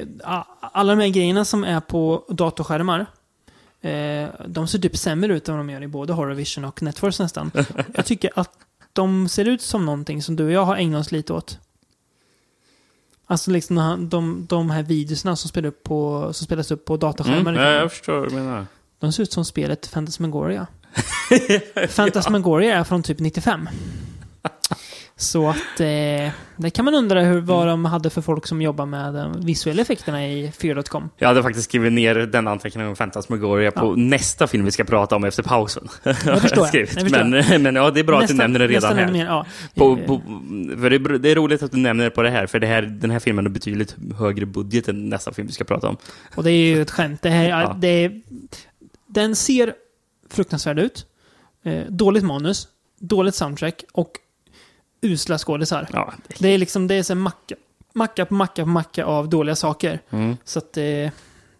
alla 0.61 0.95
de 0.95 1.01
här 1.01 1.09
grejerna 1.09 1.45
som 1.45 1.63
är 1.63 1.79
på 1.79 2.23
datorskärmar, 2.29 3.05
eh, 3.81 4.27
de 4.47 4.67
ser 4.67 4.79
typ 4.79 4.97
sämre 4.97 5.33
ut 5.33 5.49
än 5.49 5.55
vad 5.57 5.65
de 5.65 5.69
gör 5.73 5.83
i 5.83 5.87
både 5.87 6.13
Horrorvision 6.13 6.65
och 6.65 6.81
Netflix 6.81 7.19
nästan. 7.19 7.51
Jag 7.95 8.05
tycker 8.05 8.31
att 8.35 8.51
de 8.97 9.29
ser 9.29 9.47
ut 9.47 9.61
som 9.61 9.85
någonting 9.85 10.21
som 10.21 10.35
du 10.35 10.45
och 10.45 10.51
jag 10.51 10.65
har 10.65 10.75
ägnat 10.75 11.01
oss 11.01 11.11
lite 11.11 11.33
åt. 11.33 11.59
Alltså 13.27 13.51
liksom 13.51 13.75
de 13.75 14.09
de, 14.09 14.45
de 14.49 14.69
här 14.69 14.83
videorna 14.83 15.35
som, 15.35 15.49
spelar 15.49 15.67
upp 15.67 15.83
på, 15.83 16.29
som 16.33 16.45
spelas 16.45 16.71
upp 16.71 16.85
på 16.85 16.97
datorskärmar. 16.97 17.39
Mm, 17.39 17.55
ja, 17.55 17.61
filmen. 17.61 17.73
jag 17.73 17.91
förstår 17.91 18.19
vad 18.19 18.29
du 18.29 18.35
menar. 18.35 18.65
De 18.99 19.11
ser 19.11 19.23
ut 19.23 19.31
som 19.31 19.45
spelet 19.45 19.91
Phantasmagoria. 19.91 20.67
Phantasmagoria 21.95 22.75
är 22.75 22.83
från 22.83 23.03
typ 23.03 23.19
95. 23.19 23.69
Så 25.19 25.49
att 25.49 25.79
eh, 25.79 26.29
det 26.57 26.69
kan 26.73 26.85
man 26.85 26.95
undra 26.95 27.21
hur, 27.21 27.41
vad 27.41 27.67
de 27.67 27.85
hade 27.85 28.09
för 28.09 28.21
folk 28.21 28.47
som 28.47 28.61
jobbar 28.61 28.85
med 28.85 29.13
de 29.13 29.45
visuella 29.45 29.81
effekterna 29.81 30.27
i 30.27 30.49
4.com. 30.57 31.09
Jag 31.17 31.27
hade 31.27 31.43
faktiskt 31.43 31.69
skrivit 31.69 31.93
ner 31.93 32.15
den 32.15 32.47
anteckningen 32.47 32.89
om 32.89 32.95
Phantasmagoria 32.95 33.71
på 33.71 33.85
Ja. 33.85 33.93
nästa 33.95 34.47
film 34.47 34.65
vi 34.65 34.71
ska 34.71 34.83
prata 34.83 35.15
om 35.15 35.23
efter 35.23 35.43
pausen. 35.43 35.87
Jag 36.03 36.15
förstår 36.41 36.67
jag. 36.73 36.75
Jag 36.81 36.89
förstår. 36.89 37.23
Men, 37.57 37.63
men 37.63 37.75
ja, 37.75 37.91
det 37.91 37.99
är 37.99 38.03
bra 38.03 38.19
att 38.19 38.27
du 38.27 38.33
Nästa- 38.33 38.37
nämner 38.43 38.59
det 38.59 38.67
redan 38.67 38.95
nästa 38.95 39.05
här. 39.05 39.11
mer, 39.11 39.25
ja. 39.25 39.45
På, 39.75 39.97
Eh, 39.99 40.05
på, 40.05 40.21
för 40.81 40.89
det, 40.89 40.95
är, 40.95 41.17
det 41.19 41.31
är 41.31 41.35
roligt 41.35 41.63
att 41.63 41.71
du 41.71 41.77
nämner 41.77 42.03
det 42.03 42.09
på 42.09 42.21
det 42.21 42.29
här, 42.29 42.47
för 42.47 42.59
det 42.59 42.67
här, 42.67 42.81
den 42.81 43.11
här 43.11 43.19
filmen 43.19 43.45
har 43.45 43.51
betydligt 43.51 43.95
högre 44.19 44.45
budget 44.45 44.87
än 44.87 45.09
nästa 45.09 45.31
film 45.33 45.47
vi 45.47 45.53
ska 45.53 45.63
prata 45.63 45.87
om. 45.89 45.97
Och 46.35 46.43
det 46.43 46.51
är 46.51 46.75
ju 46.75 46.81
ett 46.81 46.91
skämt. 46.91 47.21
Det 47.21 47.29
här, 47.29 47.49
Ja. 47.49 47.75
det 47.79 48.11
den 49.07 49.35
ser 49.35 49.73
fruktansvärd 50.29 50.79
ut. 50.79 51.05
Eh, 51.63 51.81
dåligt 51.89 52.23
manus, 52.23 52.67
dåligt 52.99 53.35
soundtrack 53.35 53.83
och 53.91 54.11
usla 55.01 55.37
skådisar. 55.37 55.87
Ja, 55.93 56.13
det 56.39 56.49
är 56.49 56.57
liksom 56.57 56.87
det 56.87 56.95
är 56.95 57.03
så 57.03 57.15
macka, 57.15 57.55
macka 57.93 58.25
på 58.25 58.33
macka 58.33 58.63
på 58.63 58.69
macka 58.69 59.05
av 59.05 59.29
dåliga 59.29 59.55
saker. 59.55 59.99
Mm. 60.09 60.37
Så 60.43 60.59
att 60.59 60.77
eh, 60.77 61.09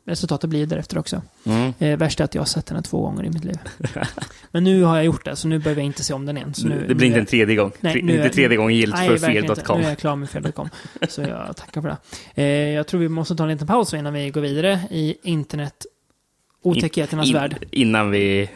resultatet 0.06 0.50
blir 0.50 0.66
därefter 0.66 0.98
också. 0.98 1.22
Mm. 1.46 1.74
Eh, 1.80 1.98
värst 1.98 2.20
är 2.20 2.24
att 2.24 2.36
jag 2.36 2.42
har 2.42 2.46
sett 2.48 2.66
den 2.66 2.76
här 2.76 2.84
två 2.84 3.02
gånger 3.02 3.26
i 3.26 3.30
mitt 3.30 3.44
liv. 3.44 3.58
Men 4.52 4.64
nu 4.64 4.84
har 4.84 4.96
jag 4.96 5.06
gjort 5.06 5.26
det, 5.26 5.36
så 5.36 5.48
nu 5.48 5.60
behöver 5.60 5.82
jag 5.82 5.86
inte 5.86 6.04
se 6.04 6.14
om 6.14 6.26
den 6.26 6.38
igen. 6.38 6.54
Så 6.54 6.68
nu, 6.68 6.86
det 6.88 6.96
blir 6.96 7.08
nu 7.10 7.14
inte 7.14 7.20
en 7.20 7.26
tredje 7.26 7.56
gång. 7.56 7.72
Nej, 7.80 7.94
Tre- 7.94 8.02
nu 8.04 8.16
inte 8.18 8.30
tredje 8.30 8.58
gången 8.58 8.76
gillt 8.78 8.98
för 8.98 9.18
fel.com. 9.18 9.80
Nu 9.80 9.86
är 9.86 9.90
jag 9.90 9.98
klar 9.98 10.16
med 10.16 10.30
fel.com. 10.30 10.70
Så 11.10 11.22
jag 11.22 11.58
tackar 11.58 11.82
för 11.82 11.88
det. 11.90 11.98
Eh, 12.42 12.46
jag 12.74 12.88
tror 12.88 13.00
vi 13.00 13.10
måste 13.10 13.36
ta 13.36 13.44
en 13.44 13.50
liten 13.50 13.68
paus 13.68 13.94
innan 13.94 14.14
vi 14.14 14.30
går 14.30 14.42
vidare 14.42 14.80
i 14.92 15.16
internet 15.24 15.86
otäckheternas 16.62 17.28
In- 17.28 17.34
värld. 17.34 17.66
Innan 17.72 18.12
vi 18.12 18.50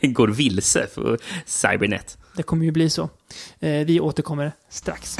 går 0.00 0.28
vilse 0.28 0.86
för 0.94 1.18
Cybernet. 1.46 2.18
Det 2.38 2.42
kommer 2.42 2.64
ju 2.64 2.70
bli 2.70 2.90
så. 2.90 3.02
Eh, 3.60 3.86
vi 3.86 4.00
återkommer 4.00 4.52
strax. 4.68 5.16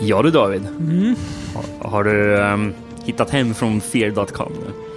Ja 0.00 0.22
du 0.22 0.30
David. 0.30 0.66
Mm. 0.66 1.16
Har, 1.54 1.90
har 1.90 2.04
du 2.04 2.38
ehm, 2.42 2.74
hittat 3.04 3.30
hem 3.30 3.54
från 3.54 3.80
fear.com 3.80 4.52
nu? 4.52 4.89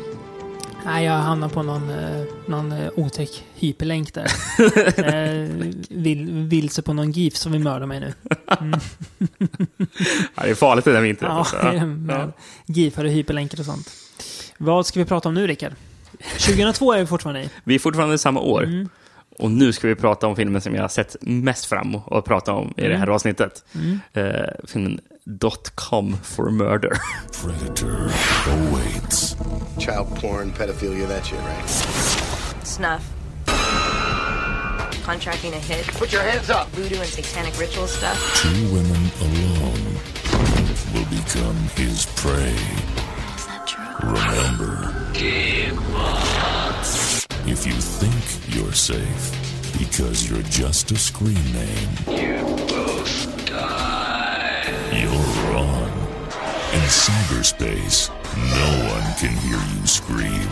Nej, 0.85 1.05
jag 1.05 1.13
hamnar 1.13 1.49
på 1.49 1.63
någon, 1.63 1.89
eh, 1.89 2.23
någon 2.45 2.71
eh, 2.71 2.89
otäck 2.95 3.45
hyperlänk 3.55 4.13
där. 4.13 4.27
eh, 5.43 5.49
vill, 5.89 6.31
vilse 6.31 6.81
på 6.81 6.93
någon 6.93 7.11
GIF 7.11 7.35
som 7.35 7.51
vill 7.51 7.61
mörda 7.61 7.85
mig 7.85 7.99
nu. 7.99 8.13
Mm. 8.59 8.79
Ja, 10.35 10.43
det 10.43 10.49
är 10.49 10.55
farligt 10.55 10.85
det 10.85 10.91
där 10.93 11.01
med 11.01 11.09
internet. 11.09 11.47
Ja, 11.53 11.59
alltså. 11.69 11.85
med 11.85 12.31
GIFar 12.65 13.05
och 13.05 13.11
hyperlänkar 13.11 13.59
och 13.59 13.65
sånt. 13.65 13.89
Vad 14.57 14.85
ska 14.85 14.99
vi 14.99 15.05
prata 15.05 15.29
om 15.29 15.35
nu, 15.35 15.47
Rickard? 15.47 15.73
2002 16.39 16.93
är 16.93 16.99
vi 16.99 17.05
fortfarande 17.05 17.41
i. 17.43 17.49
Vi 17.63 17.75
är 17.75 17.79
fortfarande 17.79 18.15
i 18.15 18.17
samma 18.17 18.39
år. 18.39 18.63
Mm. 18.63 18.89
Och 19.39 19.51
nu 19.51 19.73
ska 19.73 19.87
vi 19.87 19.95
prata 19.95 20.27
om 20.27 20.35
filmen 20.35 20.61
som 20.61 20.75
jag 20.75 20.81
har 20.81 20.87
sett 20.89 21.15
mest 21.21 21.65
fram 21.65 21.95
att 21.95 22.25
prata 22.25 22.53
om 22.53 22.73
i 22.77 22.81
det 22.81 22.95
här 22.95 23.03
Mm. 23.03 23.15
avsnittet. 23.15 23.65
Mm. 23.75 23.99
Eh, 24.13 24.49
filmen 24.67 24.99
.com 25.27 26.13
for 26.13 26.51
murder. 26.51 26.97
Predator 27.31 28.11
awaits. 28.47 29.35
Child 29.79 30.15
porn, 30.17 30.51
pedophilia, 30.51 31.07
that 31.07 31.25
shit, 31.25 31.39
right? 31.39 31.69
Snuff. 32.65 33.09
Contracting 35.03 35.53
a 35.53 35.59
hit. 35.59 35.85
Put 35.87 36.11
your 36.13 36.21
hands 36.21 36.49
up. 36.49 36.67
Voodoo 36.69 36.95
and 36.95 37.05
satanic 37.05 37.57
ritual 37.59 37.87
stuff. 37.87 38.41
Two 38.41 38.73
women 38.73 39.11
alone 39.21 39.97
will 40.93 41.05
become 41.09 41.55
his 41.75 42.05
prey. 42.15 42.53
Is 43.35 43.45
that 43.47 43.67
true? 43.67 44.09
Remember, 44.09 44.93
if 47.45 47.65
you 47.67 47.73
think 47.73 48.55
you're 48.55 48.73
safe 48.73 49.77
because 49.77 50.29
you're 50.29 50.43
just 50.43 50.91
a 50.91 50.97
screen 50.97 51.43
name, 51.51 51.89
you 52.07 52.41
both 52.43 52.67
die. 52.69 52.82
You're 54.93 55.09
wrong. 55.09 55.89
In 56.73 56.87
cyberspace, 56.87 58.11
no 58.35 58.69
one 58.93 59.07
can 59.19 59.33
hear 59.45 59.61
you 59.75 59.87
scream. 59.87 60.49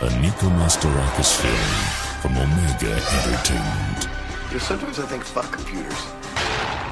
A 0.00 0.20
Nico 0.20 0.46
Mastorakis 0.46 1.32
film 1.40 1.76
from 2.20 2.32
Omega 2.32 2.94
Entertainment. 2.94 4.08
You 4.52 4.60
sometimes 4.60 4.98
I 4.98 5.02
think 5.02 5.24
fuck 5.24 5.50
computers. 5.52 5.98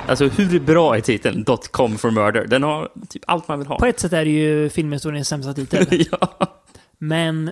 Alltså 0.09 0.29
hur 0.29 0.61
bra 0.61 0.97
är 0.97 1.01
titeln 1.01 1.45
.com 1.71 1.99
for 1.99 2.11
murder? 2.11 2.47
Den 2.47 2.63
har 2.63 2.89
typ 3.09 3.23
allt 3.27 3.49
man 3.49 3.59
vill 3.59 3.69
ha. 3.69 3.79
På 3.79 3.87
ett 3.87 4.01
sätt 4.01 4.13
är 4.13 4.25
det 4.25 4.31
ju 4.31 4.69
filmhistoriens 4.69 5.29
sämsta 5.29 5.55
titel. 5.55 5.87
Men 6.99 7.51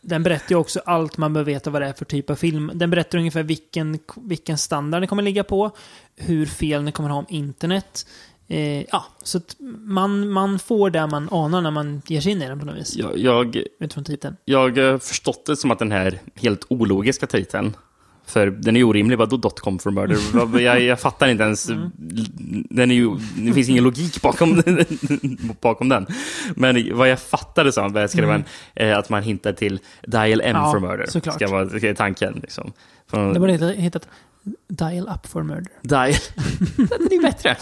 den 0.00 0.22
berättar 0.22 0.50
ju 0.50 0.56
också 0.56 0.80
allt 0.84 1.16
man 1.16 1.32
behöver 1.32 1.52
veta 1.52 1.70
vad 1.70 1.82
det 1.82 1.88
är 1.88 1.92
för 1.92 2.04
typ 2.04 2.30
av 2.30 2.34
film. 2.34 2.70
Den 2.74 2.90
berättar 2.90 3.18
ungefär 3.18 3.42
vilken, 3.42 3.98
vilken 4.16 4.58
standard 4.58 5.02
den 5.02 5.08
kommer 5.08 5.22
ligga 5.22 5.44
på, 5.44 5.70
hur 6.16 6.46
fel 6.46 6.84
den 6.84 6.92
kommer 6.92 7.10
ha 7.10 7.18
om 7.18 7.26
internet. 7.28 8.06
Eh, 8.48 8.80
ja, 8.92 9.04
så 9.22 9.38
att 9.38 9.56
man, 9.84 10.28
man 10.28 10.58
får 10.58 10.90
det 10.90 11.06
man 11.06 11.28
anar 11.30 11.60
när 11.60 11.70
man 11.70 12.02
ger 12.06 12.20
sig 12.20 12.32
in 12.32 12.42
i 12.42 12.48
den 12.48 12.60
på 12.60 12.66
något 12.66 12.76
vis. 12.76 12.96
Jag, 12.96 13.18
jag, 13.18 13.62
Utifrån 13.80 14.04
titeln. 14.04 14.36
jag 14.44 14.78
har 14.78 14.98
förstått 14.98 15.46
det 15.46 15.56
som 15.56 15.70
att 15.70 15.78
den 15.78 15.92
här 15.92 16.18
helt 16.34 16.66
ologiska 16.68 17.26
titeln 17.26 17.76
för 18.26 18.46
den 18.46 18.76
är 18.76 18.80
ju 18.80 18.84
orimlig, 18.84 19.18
vadå 19.18 19.50
.com 19.50 19.78
for 19.78 19.90
murder? 19.90 20.18
Jag, 20.62 20.82
jag 20.82 21.00
fattar 21.00 21.28
inte 21.28 21.44
ens. 21.44 21.66
Den 22.70 22.90
är 22.90 22.94
ju, 22.94 23.10
det 23.36 23.52
finns 23.52 23.68
ingen 23.68 23.84
logik 23.84 24.22
bakom, 24.22 24.62
bakom 25.60 25.88
den. 25.88 26.06
Men 26.56 26.96
vad 26.96 27.08
jag 27.08 27.20
fattade 27.20 27.72
som, 27.72 27.92
skrev 28.08 28.24
Mm. 28.24 28.44
en, 28.74 28.88
eh, 28.90 28.98
att 28.98 29.08
man 29.08 29.22
hintar 29.22 29.52
till 29.52 29.78
Dial 30.06 30.40
M 30.40 30.56
Ja, 30.56 30.72
for 30.72 30.80
murder. 30.80 31.06
såklart. 31.06 31.34
Ska 31.34 31.48
vara 31.48 31.68
ska 31.68 31.94
tanken. 31.94 32.38
Liksom. 32.42 32.72
Från- 33.10 33.32
Det 33.34 33.40
borde 33.40 33.52
heta, 33.52 33.66
hetat 33.66 34.08
Dial 34.68 35.08
Up 35.08 35.26
for 35.26 35.42
Murder. 35.42 35.72
Dial. 35.82 36.14
det 37.08 37.14
är 37.14 37.22
bättre. 37.22 37.56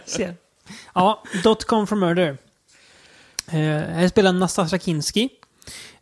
Ser. 0.04 0.34
Ja, 0.94 1.22
dot 1.42 1.64
.com 1.64 1.86
for 1.86 1.96
murder. 1.96 2.38
Eh, 3.46 3.58
här 3.94 4.08
spelar 4.08 4.32
Nastasja 4.32 4.78
Kinski, 4.78 5.28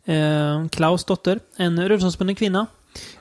eh, 0.05 0.67
Klaus 0.67 1.03
dotter, 1.03 1.39
en 1.55 1.89
rullstolsbunden 1.89 2.35
kvinna. 2.35 2.67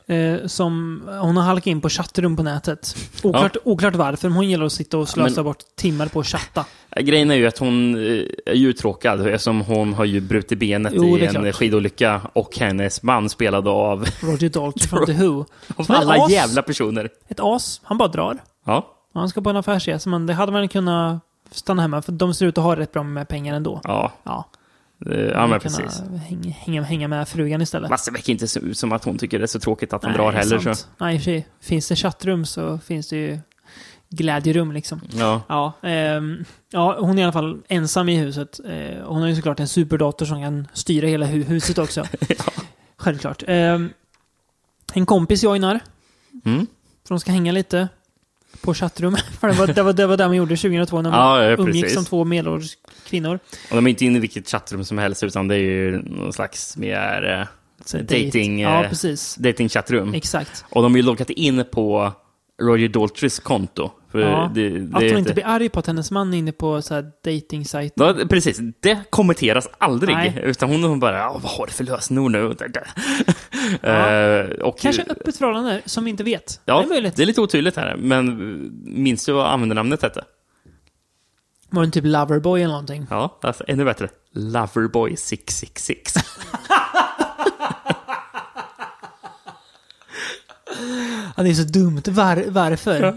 Eh, 0.07 0.47
som, 0.47 1.03
hon 1.23 1.37
har 1.37 1.45
halkat 1.45 1.67
in 1.67 1.81
på 1.81 1.89
chattrum 1.89 2.37
på 2.37 2.43
nätet. 2.43 2.97
Oklart, 3.23 3.57
oklart 3.65 3.95
varför, 3.95 4.29
men 4.29 4.37
hon 4.37 4.49
gillar 4.49 4.67
att 4.67 4.73
sitta 4.73 4.99
och 4.99 5.09
slösa 5.09 5.35
men- 5.35 5.45
bort 5.45 5.59
timmar 5.77 6.07
på 6.07 6.21
att 6.21 6.27
chatta. 6.27 6.65
Eh, 6.91 7.03
Grejen 7.03 7.31
är 7.31 7.35
ju 7.35 7.47
att 7.47 7.59
hon 7.59 7.95
eh, 7.95 8.23
är 8.47 8.55
ju 8.55 8.69
uttråkad 8.69 9.27
eftersom 9.27 9.61
hon 9.61 9.95
har 9.95 10.05
ju 10.05 10.21
brutit 10.21 10.59
benet 10.59 10.93
Jo, 10.97 11.19
i 11.19 11.27
en 11.27 11.31
klart. 11.35 11.55
skidolycka 11.55 12.21
och 12.33 12.57
hennes 12.59 13.03
man 13.03 13.29
spelad 13.29 13.69
av, 13.69 14.07
Roger 14.21 14.49
Daltrey 14.49 14.89
från 14.89 15.07
The 15.07 15.13
Who. 15.13 15.45
av 15.77 15.87
alla 15.89 16.25
as. 16.25 16.31
jävla 16.31 16.63
personer. 16.63 17.09
Ett 17.29 17.41
as. 17.41 17.81
Han 17.85 17.99
bara 17.99 18.09
drar. 18.09 18.39
Ja, 18.67 18.95
Han 19.15 19.29
ska 19.29 19.41
på 19.41 19.51
en 19.51 19.57
affärsresa, 19.57 20.11
men 20.11 20.27
det 20.27 20.35
hade 20.35 20.53
man 20.53 20.69
kunnat 20.69 21.21
stanna 21.51 21.83
hemma, 21.83 22.03
för 22.03 22.13
de 22.13 22.35
ser 22.35 22.47
ut 22.47 22.59
att 22.59 22.65
ha 22.65 22.77
rätt 22.77 22.93
bra 22.93 23.03
med 23.03 23.29
pengar 23.29 23.55
ändå. 23.55 23.81
ja. 23.85 24.13
Ja. 24.23 24.49
Eh, 25.07 25.21
Ja, 25.21 25.47
men 25.47 25.61
precis. 25.61 26.03
Hänga, 26.29 26.51
hänga, 26.51 26.83
hänga 26.83 27.09
med 27.09 27.29
frugan 27.29 27.63
istället. 27.63 27.89
Fast 27.89 28.05
det 28.07 28.11
verkar 28.13 28.33
inte 28.33 28.49
så- 28.49 28.61
ut 28.61 28.79
som 28.79 28.93
att 28.93 29.05
hon 29.05 29.19
tycker 29.19 29.39
det 29.39 29.45
är 29.45 29.47
så 29.47 29.61
tråkigt 29.61 29.93
att 29.93 30.03
han 30.03 30.13
Nej, 30.13 30.19
drar 30.19 30.33
heller. 30.33 30.59
sant. 30.59 30.79
Så. 30.79 30.87
Nej, 30.99 31.15
i 31.15 31.19
och 31.19 31.21
för 31.23 31.25
sig. 31.25 31.47
Finns 31.61 31.89
det 31.89 31.97
chattrum 31.97 32.45
så 32.45 32.79
finns 32.79 33.09
det 33.09 33.17
ju 33.17 33.39
glädjerum 34.11 34.73
liksom. 34.73 35.01
Ja. 35.13 35.43
Ja, 35.49 35.73
ehm, 35.83 36.45
ja, 36.71 36.97
hon 37.01 37.19
är 37.19 37.23
i 37.23 37.25
alla 37.25 37.33
fall 37.33 37.59
ensam 37.69 38.09
i 38.09 38.17
huset. 38.17 38.61
Eh, 38.67 39.05
hon 39.07 39.21
har 39.21 39.29
ju 39.29 39.37
såklart 39.37 39.61
en 39.61 39.69
superdator 39.69 40.27
som 40.27 40.43
kan 40.43 40.69
styra 40.73 41.07
hela 41.07 41.27
hu- 41.27 41.45
huset 41.45 41.79
också. 41.79 42.05
Självklart. 42.97 43.43
Ehm, 43.47 43.91
en 44.95 45.07
kompis 45.07 45.43
joinar. 45.45 45.81
Mm. 46.45 46.67
För 47.07 47.15
de 47.15 47.21
ska 47.21 47.33
hänga 47.33 47.53
lite 47.53 47.89
på 48.63 48.75
chattrum. 48.75 49.17
För 49.41 49.49
det 49.49 49.55
var, 49.55 49.67
det 49.67 49.83
var, 49.83 49.93
det 49.93 50.07
var 50.07 50.17
det 50.17 50.27
man 50.27 50.37
gjorde 50.37 50.57
2002 50.57 51.03
när 51.03 51.11
man 51.11 51.21
Ja, 51.21 51.45
ja, 51.45 51.57
umgicks 51.57 51.95
som 51.95 52.05
två 52.05 52.25
medelålders 52.25 52.77
kvinnor. 53.07 53.39
Och 53.71 53.77
de 53.77 53.87
är 53.87 53.91
inte 53.91 54.05
inne 54.05 54.17
i 54.17 54.21
vilket 54.21 54.49
chattrum 54.49 54.85
som 54.85 54.99
helst, 54.99 55.23
utan 55.23 55.49
det 55.49 55.55
är 55.55 55.59
ju 55.59 56.03
någon 56.03 56.33
slags 56.33 56.77
mer 56.77 57.49
eh, 57.93 58.01
dating, 58.01 58.61
Ja, 58.61 58.85
eh, 58.85 58.91
dating 59.39 59.69
chattrum. 59.69 60.15
Exakt. 60.15 60.65
Och 60.71 60.83
de 60.83 60.93
har 60.93 60.97
ju 60.97 61.03
loggat 61.03 61.31
in 61.31 61.65
på 61.73 62.13
Roger 62.63 62.89
Daltrys 62.89 63.39
konto. 63.39 63.91
För 64.13 64.19
Ja. 64.19 64.51
det, 64.55 64.67
att 64.67 64.73
det 64.75 64.79
hon 64.93 65.03
heter- 65.03 65.19
inte 65.19 65.35
blir 65.35 65.47
arg 65.47 65.69
på 65.69 65.79
att 65.81 65.87
hennes 65.87 66.11
man 66.11 66.35
är 66.35 66.39
inne 66.39 66.53
på 66.53 66.83
så 66.83 66.95
här 66.95 67.03
dating 67.25 67.65
Ja, 67.95 68.15
precis. 68.31 68.59
Det 68.81 68.99
kommenteras 69.11 69.69
aldrig. 69.79 70.15
Nej. 70.17 70.41
Utan 70.45 70.71
hon 70.83 71.01
bara, 71.01 71.19
"Ja, 71.19 71.33
vad 71.43 71.53
har 71.53 71.67
du 71.67 71.73
för 71.73 71.85
lösenord 71.85 72.31
nu? 72.33 72.39
Ja. 73.83 73.91
Eh, 73.91 74.47
och, 74.51 74.79
Kanske 74.79 75.03
öppet 75.09 75.37
förhållande 75.37 75.83
som 75.85 76.05
vi 76.05 76.11
inte 76.11 76.25
vet. 76.25 76.61
Ja, 76.65 76.79
det 76.79 76.85
är 76.85 76.89
möjligt. 76.89 77.17
det 77.17 77.23
är 77.23 77.27
lite 77.27 77.41
otydligt 77.41 77.77
här. 77.77 77.97
Men 77.97 78.37
minns 78.85 79.25
du 79.25 79.33
vad 79.33 79.47
användarnamnet 79.47 80.03
hette? 80.03 80.25
Var 81.71 81.85
det 81.85 81.91
typ 81.91 82.05
Loverboy 82.07 82.61
eller 82.63 82.73
någonting? 82.73 83.07
Ja, 83.11 83.39
alltså, 83.43 83.65
ännu 83.69 83.85
bättre. 83.85 84.09
Loverboy666. 84.35 86.17
Ja, 91.37 91.43
det 91.43 91.51
är 91.51 91.55
så 91.55 91.63
dumt. 91.63 92.03
Var, 92.07 92.45
varför? 92.49 93.03
Ja. 93.03 93.15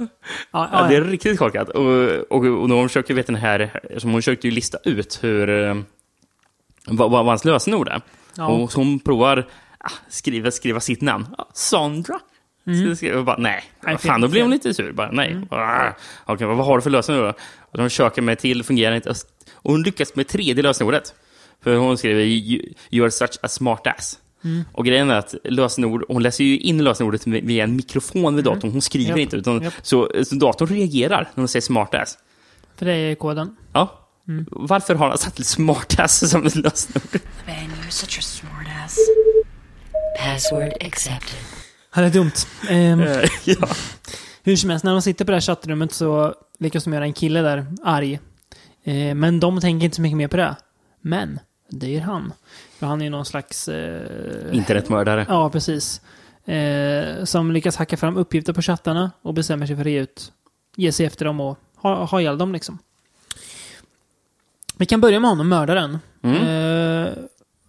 Ja, 0.52 0.70
Ja, 0.74 0.88
det 0.90 0.96
är 0.96 1.02
riktigt 1.02 1.40
korkat. 1.40 1.70
Och, 1.70 1.86
och, 2.30 2.46
och 2.62 2.70
de 2.70 2.88
försöker, 2.90 3.14
vet 3.14 3.28
den 3.28 3.36
här, 3.36 3.80
som 3.98 4.12
hon 4.12 4.22
försökte 4.22 4.48
ju 4.48 4.54
lista 4.54 4.78
ut 4.84 5.20
hur, 5.22 5.50
eh, 5.50 5.76
vad, 6.88 7.12
vad 7.12 7.26
hans 7.26 7.46
lösenord 7.46 7.88
är. 7.88 8.02
Och 8.48 8.72
hon 8.74 9.00
provar 9.00 9.48
ah, 9.78 9.92
skriva, 10.10 10.52
skriva 10.52 10.80
sitt 10.80 11.02
namn. 11.02 11.26
Sandra. 11.54 12.20
Mm. 12.68 12.96
Så 12.96 13.06
jag 13.06 13.26
bara, 13.26 13.38
nej. 13.38 13.64
Nej, 13.82 13.98
fan, 13.98 14.22
då 14.22 14.28
blir 14.28 14.42
hon 14.42 14.52
lite 14.52 14.74
sur. 14.74 14.92
Bara, 14.92 15.12
nej. 15.12 15.38
Ah, 15.52 15.90
Okej, 16.26 16.48
vad 16.48 16.66
har 16.66 16.76
du 16.78 16.82
för 16.82 16.90
lösenord 16.90 17.24
då? 17.24 17.34
Och 17.60 17.78
de 17.78 17.84
försöker 17.90 18.22
med 18.22 18.40
till, 18.40 18.64
fungerar 18.64 18.96
inte. 18.96 19.10
Och 19.54 19.72
hon 19.72 19.84
lyckas 19.84 20.16
med 20.16 20.28
tredje 20.28 20.64
lösenordet. 20.64 21.14
För 21.64 21.76
hon 21.76 21.98
skriver, 21.98 22.22
"You- 22.22 22.74
you 22.92 23.04
are 23.04 23.12
such 23.12 23.38
a 23.42 23.48
smart 23.48 23.88
ass. 23.88 24.20
Mm. 24.44 24.64
Och 24.72 24.86
grejen 24.86 25.10
är 25.10 25.16
att 25.16 25.36
lösenord, 25.44 26.04
hon 26.08 26.24
läser 26.24 26.44
ju 26.44 26.58
in 26.60 26.84
lösenordet 26.84 27.28
via 27.28 27.64
en 27.64 27.76
mikrofon 27.76 28.36
vid 28.36 28.46
datorn. 28.46 28.72
Hon 28.72 28.82
skriver 28.82 29.10
Japp. 29.10 29.18
inte, 29.20 29.36
utan, 29.38 29.62
Japp. 29.62 29.74
så, 29.82 30.12
så 30.24 30.36
datorn 30.36 30.68
reagerar 30.70 31.22
när 31.22 31.42
hon 31.42 31.48
säger 31.48 31.62
smartass. 31.62 32.18
För 32.76 32.86
det 32.86 32.94
är 32.94 33.16
koden. 33.16 33.56
Ja. 33.74 33.98
Mm. 34.28 34.46
Varför 34.52 34.96
har 34.96 35.10
han 35.10 35.18
satt 35.18 35.46
smartass 35.46 36.30
som 36.30 36.46
ett 36.46 36.56
lösenord? 36.56 37.20
Man, 37.48 37.56
you're 37.56 37.90
such 37.90 38.20
a 38.20 38.22
smartass. 38.22 38.98
Password 40.20 40.74
accepted. 40.86 41.40
Ja, 41.96 42.02
det 42.02 42.08
är 42.08 42.12
dumt. 42.12 42.32
Ehm, 42.70 43.02
Eh, 43.02 43.30
ja. 43.46 43.68
Hur 44.44 44.56
som 44.56 44.70
helst, 44.70 44.86
när 44.86 44.92
de 44.92 45.02
sitter 45.02 45.26
på 45.26 45.32
det 45.32 45.36
här 45.36 45.42
chattrummet 45.42 45.94
så 45.94 46.36
lyckas 46.60 46.84
de 46.84 46.94
göra 46.94 47.04
en 47.06 47.14
kille 47.14 47.42
där 47.42 47.66
arg. 47.84 48.20
Eh, 48.84 49.16
men 49.16 49.40
de 49.40 49.62
tänker 49.62 49.86
inte 49.86 49.96
så 49.96 50.02
mycket 50.02 50.18
mer 50.18 50.28
på 50.28 50.38
det. 50.38 50.56
Men, 51.02 51.40
det 51.70 51.88
gör 51.90 52.02
han. 52.02 52.34
För 52.82 52.88
han 52.88 53.02
är 53.02 53.06
ju 53.06 53.10
någon 53.10 53.26
slags... 53.26 53.68
Eh, 53.68 54.56
Internetmördare. 54.56 55.26
Ja, 55.30 55.50
precis. 55.50 56.02
Eh, 56.46 57.24
som 57.24 57.52
lyckas 57.52 57.76
hacka 57.76 57.98
fram 57.98 58.18
uppgifter 58.18 58.54
på 58.54 58.62
chattarna 58.62 59.12
och 59.22 59.34
bestämmer 59.34 59.66
sig 59.66 59.76
för 59.76 59.86
att 59.86 59.92
ge 59.92 60.00
ut, 60.00 60.32
ge 60.76 60.92
sig 60.92 61.06
efter 61.06 61.26
dem 61.26 61.40
och 61.40 61.58
ha, 61.76 62.06
ha 62.06 62.22
ihjäl 62.22 62.38
dem 62.38 62.54
liksom. 62.54 62.78
Vi 64.78 64.86
kan 64.86 65.02
börja 65.02 65.20
med 65.20 65.30
honom, 65.30 65.50
mördaren. 65.50 66.00
Mm. 66.22 66.36
Eh, 66.36 67.14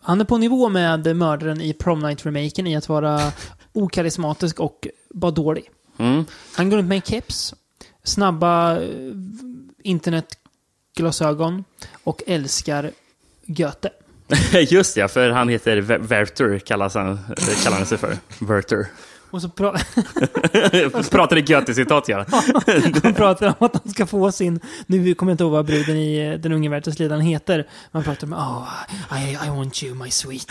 han 0.01 0.21
är 0.21 0.25
på 0.25 0.39
nivå 0.39 0.69
med 0.69 1.17
mördaren 1.17 1.61
i 1.61 1.73
Prom 1.73 2.01
Night-remaken 2.01 2.67
i 2.67 2.77
att 2.77 2.89
vara 2.89 3.33
okarismatisk 3.73 4.61
och 4.61 4.89
bara 5.11 5.31
dålig. 5.31 5.71
Mm. 5.99 6.25
Han 6.57 6.71
går 6.71 6.77
runt 6.77 6.89
med 6.89 6.97
en 6.97 7.03
keps, 7.03 7.55
snabba 8.05 8.81
eh, 8.81 9.13
internetglasögon 9.83 11.65
och 12.05 12.23
älskar 12.27 12.91
Goethe. 13.47 13.91
Just 14.69 14.97
ja, 14.97 15.09
för 15.09 15.31
han 15.31 15.49
heter 15.49 15.81
Werther, 15.81 16.59
kallas 16.59 16.95
han, 16.95 17.19
kallar 17.65 17.77
han 17.77 17.87
sig 17.87 17.99
för. 17.99 18.17
Werther. 18.39 18.87
Och 19.33 19.43
så 19.43 19.49
pra- 19.49 21.11
Pratar 21.11 21.37
i 21.37 21.43
Goethe-citat, 21.43 22.09
ja. 22.09 22.25
Han 23.03 23.15
pratar 23.15 23.47
om 23.47 23.55
att 23.67 23.81
han 23.85 23.93
ska 23.93 24.07
få 24.07 24.33
sin... 24.33 24.61
Nu 24.87 25.15
kommer 25.15 25.33
jag 25.33 25.35
inte 25.35 25.45
ihåg 25.45 25.53
vad 25.53 25.67
bruden 25.67 25.97
i 25.97 26.39
Den 26.39 26.53
unge 26.53 26.69
Werthers 26.69 27.01
heter. 27.23 27.69
Man 27.93 28.05
pratar 28.05 28.27
om 28.27 28.33
oh, 28.33 28.69
I, 29.19 29.33
I 29.47 29.49
want 29.49 29.83
you 29.83 29.95
my 29.95 30.11
sweet. 30.11 30.51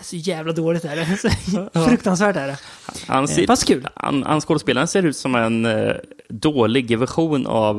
Så 0.00 0.16
jävla 0.16 0.52
dåligt 0.52 0.84
är 0.84 0.96
det. 0.96 1.16
Så 1.74 1.88
Fruktansvärt 1.88 2.36
är 2.36 2.46
det. 2.46 2.58
Han, 3.06 3.24
Eh, 3.24 3.30
ser, 3.30 3.46
fast 3.46 3.66
kul. 3.66 3.88
Han, 3.94 4.22
han 4.22 4.40
skådespelaren 4.40 4.88
ser 4.88 5.02
ut 5.02 5.16
som 5.16 5.34
en 5.34 5.66
eh, 5.66 5.92
dålig 6.28 6.98
version 6.98 7.46
av, 7.46 7.76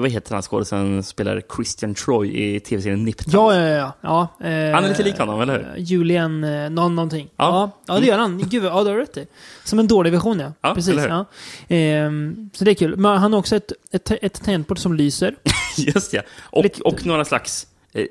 vad 0.00 0.10
heter 0.10 0.32
han 0.34 0.42
skådespelaren 0.42 1.02
spelar 1.02 1.42
Christian 1.56 1.94
Troy 1.94 2.28
i 2.56 2.60
tv-serien 2.60 3.04
Nip 3.04 3.18
Tuck? 3.18 3.34
Ja, 3.34 3.54
ja, 3.54 3.68
ja. 3.68 3.92
ja. 4.00 4.46
eh, 4.46 4.74
Han 4.74 4.84
är 4.84 4.88
lite 4.88 5.02
lik 5.02 5.18
honom, 5.18 5.40
eller 5.40 5.52
hur? 5.58 5.66
eh, 5.76 5.82
Julian, 5.82 6.44
eh, 6.44 6.70
någon, 6.70 6.94
någonting. 6.96 7.28
Ja. 7.36 7.44
Ja. 7.86 7.94
ja, 7.94 8.00
det 8.00 8.06
gör 8.06 8.18
han. 8.18 8.38
Gud, 8.48 8.64
ja, 8.64 8.84
du 8.84 8.90
har 8.90 8.96
rätt 8.96 9.16
i. 9.16 9.26
Som 9.64 9.78
en 9.78 9.86
dålig 9.86 10.12
version, 10.12 10.40
ja. 10.40 10.52
Ja, 10.60 10.74
Precis. 10.74 10.94
Ja. 11.08 11.24
Ehm, 11.68 12.50
så 12.54 12.64
det 12.64 12.70
är 12.70 12.74
kul. 12.74 12.96
Men 12.96 13.18
han 13.18 13.32
har 13.32 13.40
också 13.40 13.56
ett, 13.56 13.72
ett, 13.92 14.10
ett 14.10 14.44
tangentbord 14.44 14.78
som 14.78 14.94
lyser. 14.94 15.34
Just 15.76 16.12
ja. 16.12 16.22
Och, 16.42 16.66
och 16.84 17.06
några 17.06 17.24
slags 17.24 17.62
eh, 17.62 17.68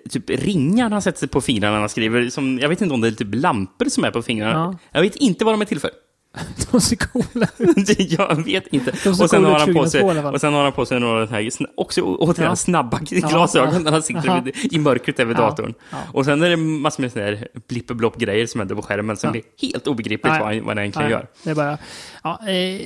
typ 0.10 0.30
ringar 0.30 0.90
han 0.90 1.02
sätter 1.02 1.20
sig 1.20 1.28
på 1.28 1.42
fingrarna 1.42 1.80
han 1.80 1.90
skriver. 1.90 2.30
Som, 2.30 2.60
jag 2.60 2.70
vet 2.70 2.82
inte 2.82 2.94
om 2.94 3.02
det 3.02 3.08
är 3.08 3.12
typ 3.12 3.36
lampor 3.36 3.86
som 3.90 4.04
är 4.04 4.12
på 4.12 4.22
fingrarna. 4.22 4.54
Ja. 4.54 4.78
Jag 4.92 5.02
vet 5.02 5.16
inte 5.16 5.46
vad 5.46 5.54
de 5.54 5.62
är 5.62 5.66
till 5.66 5.80
för. 5.80 5.92
De 6.72 6.82
ser 6.82 6.96
coola 6.96 7.48
jag 8.10 8.46
vet 8.46 8.68
inte. 8.68 8.92
Och 9.10 9.30
sen, 9.30 9.46
har 9.46 9.56
ut 9.56 9.62
han 9.62 9.74
på 9.74 9.86
sig, 9.90 10.02
2002 10.02 10.08
i 10.08 10.10
alla 10.12 10.22
fall. 10.22 10.34
och 10.34 10.42
sen 10.42 10.54
har 10.54 10.64
han 10.64 10.72
på 10.72 10.86
sig 10.86 11.00
några 11.00 11.26
här, 11.26 11.50
också 11.78 12.02
återigen 12.02 12.50
Ja. 12.52 12.56
snabba 12.56 13.00
glasögon 13.00 13.84
när 13.84 13.92
han 13.92 14.04
sitter 14.04 14.52
i 14.76 14.80
mörkret 14.80 15.20
över 15.20 15.34
Ja, 15.34 15.40
datorn. 15.42 15.74
ja. 15.92 15.98
Och 16.14 16.26
sen 16.26 16.44
är 16.44 16.50
det 16.50 16.58
massor 16.58 17.02
med 17.04 17.12
sådana 17.12 17.30
här 17.30 17.48
blipperblopp-grejer 17.68 18.46
som 18.48 18.60
händer 18.60 18.76
på 18.76 18.82
skärmen 18.82 19.18
som 19.18 19.28
Ja. 19.28 19.32
blir 19.32 19.44
helt 19.72 19.88
obegripligt 19.88 20.32
Nej. 20.32 20.40
vad 20.40 20.48
han, 20.54 20.60
vad 20.60 20.68
han 20.68 20.78
egentligen 20.80 21.10
Nej, 21.10 21.18
gör. 21.20 21.28
Det 21.44 21.50
är 21.50 21.56
bara... 21.56 21.78
Ja, 22.24 22.40
eh, 22.50 22.82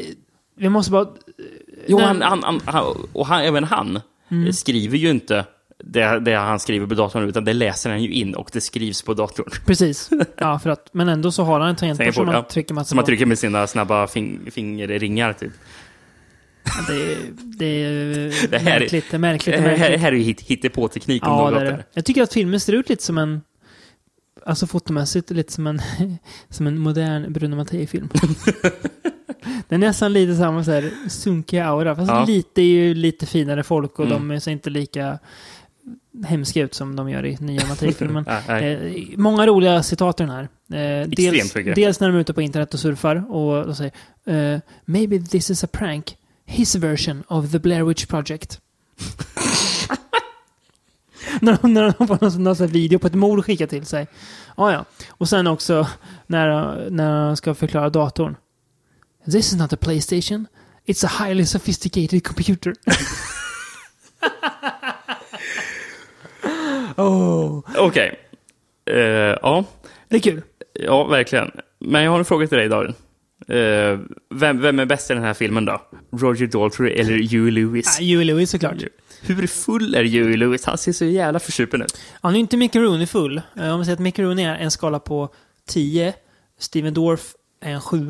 vi 0.57 0.69
måste 0.69 0.91
bara... 0.91 1.07
Jo, 1.87 1.99
han, 1.99 2.21
han, 2.21 2.61
han, 2.65 2.95
och 3.13 3.27
han, 3.27 3.41
även 3.41 3.63
han 3.63 3.99
Mm. 4.31 4.53
skriver 4.53 4.97
ju 4.97 5.09
inte 5.09 5.45
det, 5.83 6.19
det 6.19 6.35
han 6.35 6.59
skriver 6.59 6.87
på 6.87 6.93
datorn, 6.95 7.23
utan 7.29 7.45
det 7.45 7.53
läser 7.53 7.89
han 7.89 8.03
ju 8.03 8.11
in 8.11 8.35
och 8.35 8.49
det 8.53 8.61
skrivs 8.61 9.01
på 9.01 9.13
datorn. 9.13 9.49
Precis. 9.65 10.09
Ja, 10.37 10.59
för 10.59 10.69
att, 10.69 10.89
men 10.93 11.09
ändå 11.09 11.31
så 11.31 11.43
har 11.43 11.59
han 11.59 11.69
en 11.69 11.75
tangentbord 11.75 12.13
som 12.13 12.25
man 12.25 12.35
ja. 12.35 12.43
trycker 12.51 12.73
massa 12.73 12.87
Som 12.89 12.95
man 12.95 13.05
trycker 13.05 13.25
med 13.25 13.39
sina 13.39 13.67
snabba 13.67 14.07
fing, 14.07 14.39
fingerringar, 14.51 15.33
typ. 15.33 15.51
Det 16.87 16.93
är, 17.11 17.17
det 17.57 17.65
är 17.65 18.47
Det 18.49 18.57
här 18.59 18.75
är- 18.75 18.79
märkligt. 18.79 19.05
Det 19.11 19.17
är 19.17 19.19
märkligt. 19.19 19.55
Det 19.55 19.61
Det 19.63 19.69
är 19.69 19.77
här, 19.77 19.97
här 19.97 20.11
är 20.11 20.15
ju 20.15 20.23
hit, 20.23 20.41
hittepå-teknik 20.41 21.25
om 21.27 21.31
Ja, 21.31 21.49
något. 21.49 21.59
det 21.59 21.67
är 21.67 21.71
det. 21.71 21.83
Jag 21.93 22.05
tycker 22.05 22.23
att 22.23 22.33
filmen 22.33 22.59
ser 22.59 22.73
ut 22.73 22.89
lite 22.89 23.03
som 23.03 23.17
en... 23.17 23.41
Alltså 24.45 24.67
fotomässigt 24.67 25.29
lite 25.31 25.53
som 25.53 25.67
en, 25.67 25.81
som 26.49 26.67
en 26.67 26.77
modern 26.79 27.33
Bruno 27.33 27.55
Mattei-film. 27.55 28.09
Den 29.67 29.83
är 29.83 29.87
nästan 29.87 30.13
lite 30.13 30.35
samma 30.35 30.63
så 30.63 30.71
här 30.71 30.91
sunkiga 31.09 31.65
aura. 31.65 31.95
Fast 31.95 32.11
Ja. 32.11 32.25
lite 32.25 32.61
är 32.61 32.65
ju 32.65 32.93
lite 32.93 33.25
finare 33.25 33.63
folk 33.63 33.99
och 33.99 34.05
Mm. 34.05 34.27
de 34.27 34.39
ser 34.41 34.51
inte 34.51 34.69
lika 34.69 35.19
hemska 36.25 36.61
ut 36.61 36.73
som 36.73 36.95
de 36.95 37.09
gör 37.09 37.25
i 37.25 37.37
nya 37.39 37.67
Mattei-filmen. 37.67 38.23
Nej, 38.27 38.43
nej. 38.47 39.13
eh, 39.13 39.19
många 39.19 39.47
roliga 39.47 39.83
citat 39.83 40.19
i 40.19 40.23
den 40.23 40.31
här. 40.31 40.41
Eh, 40.41 40.47
dels, 41.07 41.53
dels 41.53 41.99
när 41.99 42.07
de 42.07 42.15
är 42.15 42.19
ute 42.19 42.33
på 42.33 42.41
internet 42.41 42.73
och 42.73 42.79
surfar 42.79 43.31
och 43.31 43.67
de 43.67 43.75
säger 43.75 43.91
eh, 44.25 44.59
“Maybe 44.85 45.19
this 45.19 45.49
is 45.49 45.63
a 45.63 45.67
prank. 45.71 46.17
His 46.45 46.75
version 46.75 47.23
of 47.27 47.51
the 47.51 47.59
Blair 47.59 47.83
Witch 47.83 48.05
Project”. 48.05 48.59
när 51.41 51.57
de, 51.61 51.73
när 51.73 51.93
de 51.97 52.07
får 52.07 52.17
någon, 52.21 52.43
någon 52.43 52.55
sån 52.55 52.67
video 52.67 52.99
på 52.99 53.07
ett 53.07 53.15
mord 53.15 53.45
skickat 53.45 53.69
till 53.69 53.85
sig. 53.85 54.07
Ja, 54.57 54.71
ja. 54.71 54.85
Och 55.09 55.29
sen 55.29 55.47
också 55.47 55.87
när, 56.27 56.89
när 56.89 57.11
han 57.11 57.37
ska 57.37 57.55
förklara 57.55 57.89
datorn. 57.89 58.35
This 59.25 59.53
is 59.53 59.59
not 59.59 59.73
a 59.73 59.77
Playstation. 59.81 60.47
It's 60.85 61.05
a 61.05 61.25
highly 61.25 61.45
sophisticated 61.45 62.23
computer. 62.23 62.73
Okej. 67.77 68.19
Eh, 68.91 68.97
ja. 69.41 69.63
Det 70.09 70.15
är 70.15 70.19
kul. 70.19 70.41
Ja, 70.73 71.03
verkligen. 71.07 71.51
Men 71.79 72.03
jag 72.03 72.11
har 72.11 72.19
en 72.19 72.25
fråga 72.25 72.47
till 72.47 72.57
dig, 72.57 72.69
Darin. 72.69 72.93
Eh, 73.47 73.99
vem, 74.35 74.61
vem 74.61 74.79
är 74.79 74.85
bäst 74.85 75.11
i 75.11 75.13
den 75.13 75.23
här 75.23 75.33
filmen 75.33 75.65
då? 75.65 75.81
Roger 76.11 76.47
Daltrey 76.47 76.91
eller 76.93 77.29
Huey 77.29 77.51
Lewis? 77.51 77.99
Ah, 77.99 78.03
Huey 78.03 78.23
Lewis 78.23 78.49
såklart. 78.51 78.75
Hur 79.21 79.47
full 79.47 79.95
är 79.95 80.03
Huey 80.03 80.37
Lewis? 80.37 80.65
Han 80.65 80.77
ser 80.77 80.91
så 80.91 81.05
jävla 81.05 81.39
försupen 81.39 81.81
ut. 81.81 81.99
Han 82.21 82.35
är 82.35 82.39
inte 82.39 82.57
Mickey 82.57 82.79
Rooney 82.79 83.05
full. 83.07 83.41
Eh, 83.55 83.63
Om 83.63 83.69
man 83.69 83.85
säger 83.85 83.93
att 83.95 83.99
Mickey 83.99 84.23
Rooney 84.23 84.45
är 84.45 84.55
en 84.55 84.71
skala 84.71 84.99
på 84.99 85.29
10, 85.67 86.13
Steven 86.59 86.93
Dorff 86.93 87.33
är 87.61 87.71
en 87.71 87.81
7, 87.81 88.07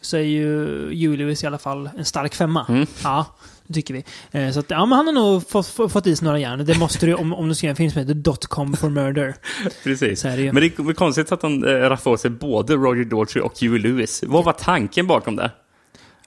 så 0.00 0.16
är 0.16 0.20
ju 0.20 1.16
Lewis 1.16 1.44
i 1.44 1.46
alla 1.46 1.58
fall 1.58 1.90
en 1.98 2.04
stark 2.04 2.34
femma. 2.34 2.66
Mm. 2.68 2.86
Ja, 3.02 3.26
det 3.66 3.74
tycker 3.74 3.94
vi. 3.94 4.04
Eh, 4.30 4.52
Så 4.52 4.60
att, 4.60 4.70
ja, 4.70 4.86
men 4.86 4.96
han 4.96 5.06
har 5.06 5.14
nog 5.14 5.48
fått, 5.48 5.66
fått, 5.66 6.06
i 6.06 6.16
sig 6.16 6.24
några 6.24 6.38
järn. 6.38 6.64
Det 6.64 6.78
måste 6.78 7.06
du 7.06 7.14
om, 7.14 7.34
om 7.34 7.48
du 7.48 7.54
ska 7.54 7.66
göra 7.66 7.70
en 7.72 7.76
film 7.76 7.90
som 7.90 8.00
heter 8.00 8.14
Dotcom 8.14 8.76
for 8.76 8.90
Murder. 8.90 9.34
Precis. 9.84 10.20
Så 10.20 10.28
är 10.28 10.36
det 10.36 10.42
ju. 10.42 10.52
Men 10.52 10.62
det 10.62 10.78
är 10.78 10.92
konstigt 10.92 11.32
att 11.32 11.42
han 11.42 11.64
äh, 11.64 11.70
raffade 11.70 12.14
åt 12.14 12.20
sig 12.20 12.30
både 12.30 12.74
Roger 12.74 13.04
Daltrey 13.04 13.42
och 13.42 13.60
Huey 13.60 13.78
Lewis. 13.78 14.24
Vad 14.26 14.44
var 14.44 14.52
tanken 14.52 15.06
bakom 15.06 15.36
det? 15.36 15.50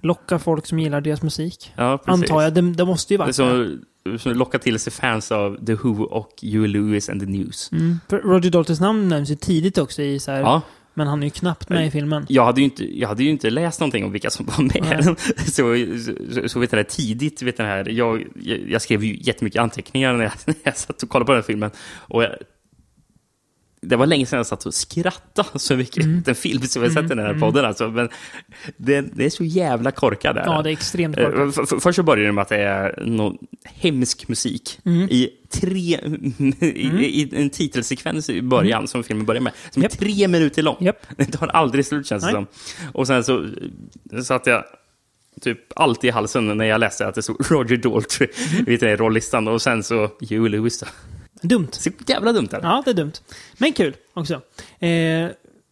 Locka 0.01 0.39
folk 0.39 0.65
som 0.65 0.80
gillar 0.80 1.01
deras 1.01 1.22
musik. 1.22 1.74
Ja, 1.76 1.97
precis. 1.97 2.22
Antar 2.32 2.41
jag. 2.41 2.53
Det, 2.53 2.61
det 2.61 2.86
måste 2.86 3.13
ju 3.13 3.17
vara 3.17 3.30
är 3.30 3.32
som, 3.32 3.80
som 4.20 4.34
locka 4.34 4.59
till 4.59 4.80
sig 4.80 4.93
fans 4.93 5.32
av 5.32 5.65
The 5.65 5.74
Who 5.74 6.03
och 6.03 6.30
Huey 6.41 6.67
Lewis 6.67 7.09
and 7.09 7.22
the 7.22 7.28
News. 7.28 7.72
Mm. 7.72 7.99
För 8.09 8.17
Roger 8.20 8.51
Daltons 8.51 8.80
namn 8.80 9.07
nämns 9.07 9.30
ju 9.30 9.36
tidigt 9.36 9.78
också 9.78 10.01
i 10.01 10.20
så 10.20 10.32
här, 10.32 10.39
Ja. 10.41 10.61
Men 10.94 11.08
han 11.08 11.20
är 11.24 11.28
ju 11.28 11.32
knappt 11.32 11.70
med 11.70 11.88
i 11.88 11.92
filmen. 11.92 12.26
Jag 12.30 12.46
hade, 12.46 12.62
ju 12.62 12.66
inte, 12.66 13.00
jag 13.00 13.08
hade 13.08 13.24
ju 13.24 13.30
inte 13.30 13.50
läst 13.50 13.80
någonting 13.80 14.06
om 14.06 14.12
vilka 14.12 14.30
som 14.30 14.46
var 14.46 14.64
med. 14.64 15.16
Så, 15.38 15.76
så, 16.42 16.50
så 16.50 16.60
vet 16.60 16.72
jag 16.72 16.80
det, 16.80 16.84
tidigt, 16.90 17.42
vet 17.42 17.60
jag 17.60 17.68
det 17.68 17.72
här, 17.72 17.90
jag, 17.90 18.24
jag, 18.68 18.82
skrev 18.82 19.04
ju 19.04 19.18
jättemycket 19.22 19.62
anteckningar 19.62 20.14
när 20.14 20.24
jag, 20.24 20.32
när 20.46 20.56
jag 20.64 20.78
satt 20.78 21.04
och 21.04 21.10
kollade 21.10 21.26
på 21.26 21.32
den 21.32 21.42
här 21.42 21.46
filmen. 21.48 21.72
Och 21.98 22.24
jag, 22.24 22.32
det 23.82 23.96
var 23.96 24.06
länge 24.06 24.26
sedan 24.26 24.38
jag 24.38 24.48
satt 24.48 24.66
och 24.66 24.74
skrattade 24.74 25.60
så 25.60 25.76
mycket 25.76 26.04
Mm. 26.04 26.24
en 26.28 26.36
film 26.36 26.62
som 26.62 26.84
jag 26.84 26.92
sett 26.92 27.04
i 27.06 27.08
den 27.08 27.20
här 27.20 27.30
Mm. 27.30 27.40
podden. 27.40 27.66
Alltså. 27.66 27.88
Men 27.90 28.10
det, 28.78 29.02
det 29.02 29.26
är 29.26 29.30
så 29.30 29.44
jävla 29.44 29.92
korkat. 29.92 30.36
Där. 30.36 30.44
Ja, 30.46 30.62
det 30.62 30.70
är 30.70 30.72
extremt 30.72 31.18
Eh, 31.18 31.26
korkat. 31.30 31.70
f- 31.74 31.80
Först 31.84 31.96
så 31.96 32.04
börjar 32.04 32.26
det 32.26 32.32
med 32.32 32.42
att 32.42 32.50
det 32.50 32.58
är 32.58 33.04
någon 33.06 33.38
hemsk 33.64 34.28
musik 34.28 34.80
Mm. 34.86 35.02
i 35.10 35.30
tre, 35.52 36.00
i, 36.60 37.22
i 37.22 37.30
en 37.36 37.50
titelsekvens 37.50 38.30
i 38.30 38.41
början 38.41 38.88
som 38.88 39.04
filmen 39.04 39.26
börjar 39.26 39.41
med. 39.41 39.54
Som 39.72 39.84
är 39.84 39.88
tre 39.88 40.28
minuter 40.28 40.62
lång. 40.64 40.78
Det 41.18 41.26
tar 41.26 41.47
aldrig 41.47 41.86
slut 41.86 42.08
känns 42.08 42.24
det 42.24 42.32
som. 42.32 42.47
Och 42.93 43.08
sen 43.08 43.24
så 43.24 43.45
satt 44.24 44.47
jag 44.47 44.64
typ 45.41 45.60
alltid 45.76 46.08
i 46.08 46.12
halsen 46.12 46.58
när 46.58 46.66
jag 46.66 46.80
läste 46.80 47.08
att 47.08 47.16
det 47.16 47.22
stod 47.22 47.52
Roger 47.52 47.78
Daltrey 47.78 48.30
Mm. 48.54 48.66
vid 48.66 48.80
den 48.80 48.97
rollistan. 48.97 49.47
Och 49.47 49.62
sen 49.62 49.84
så 49.84 50.10
Huey 50.30 50.50
Lewis 50.50 50.80
då. 50.80 50.88
Dumt. 51.41 51.68
Så 51.72 51.89
jävla 52.08 52.32
dumt 52.34 52.47
är 52.52 52.62
det. 52.62 52.68
Ja, 52.68 52.82
det 52.86 52.91
är 52.91 52.95
dumt. 52.95 53.14
Men 53.58 53.74
kul 53.74 53.95
också. 54.14 54.41
Eh, 54.80 54.89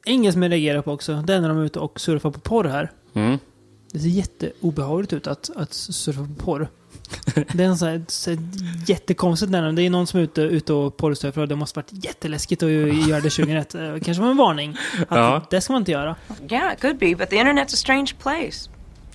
jag 0.06 0.52
reagerar 0.52 0.82
på 0.82 0.92
också, 0.92 1.24
det 1.28 1.34
är 1.34 1.42
när 1.42 1.50
de 1.50 1.58
är 1.58 1.66
ute 1.66 1.80
och 1.80 2.00
surfar 2.00 2.32
på 2.32 2.40
porr 2.40 2.64
här. 2.64 2.92
Mm. 3.14 3.38
Det 3.92 4.00
ser 4.00 4.08
jätteobehagligt 4.08 5.14
ut 5.14 5.28
att, 5.28 5.50
att 5.56 5.74
surfa 5.74 6.20
på 6.38 6.44
porr. 6.44 6.70
Det 7.54 7.64
är 7.64 7.68
en 7.68 7.78
sån 7.78 7.88
här, 7.88 8.06
så 8.08 8.30
här 8.30 8.40
jättekonstigt 8.86 9.52
när 9.52 9.62
de- 9.62 9.76
det 9.76 9.82
är 9.82 9.90
någon 9.90 10.08
som 10.08 10.20
är 10.20 10.24
ute, 10.24 10.42
ute 10.42 10.74
och 10.74 10.98
porrsurfar 10.98 11.42
och 11.42 11.48
det 11.48 11.56
måste 11.56 11.80
varit 11.80 12.06
jätteläskigt 12.06 12.64
att 12.64 12.70
göra 12.70 13.20
det 13.22 13.30
2001. 13.30 13.76
Eh, 13.76 14.00
Kanske 14.00 14.24
var 14.24 14.30
en 14.32 14.38
varning. 14.38 14.78
Att 15.10 15.18
Ja. 15.18 15.42
Det 15.50 15.62
ska 15.62 15.74
man 15.74 15.82
inte 15.82 15.92
göra. 15.92 16.16
Yeah, 16.52 16.74
it 16.74 16.82
could 16.82 16.98
be, 16.98 17.16
but 17.16 17.30
the 17.30 17.36
internet's 17.36 17.74
a 17.74 17.78
strange 17.78 18.14
place. 18.20 18.70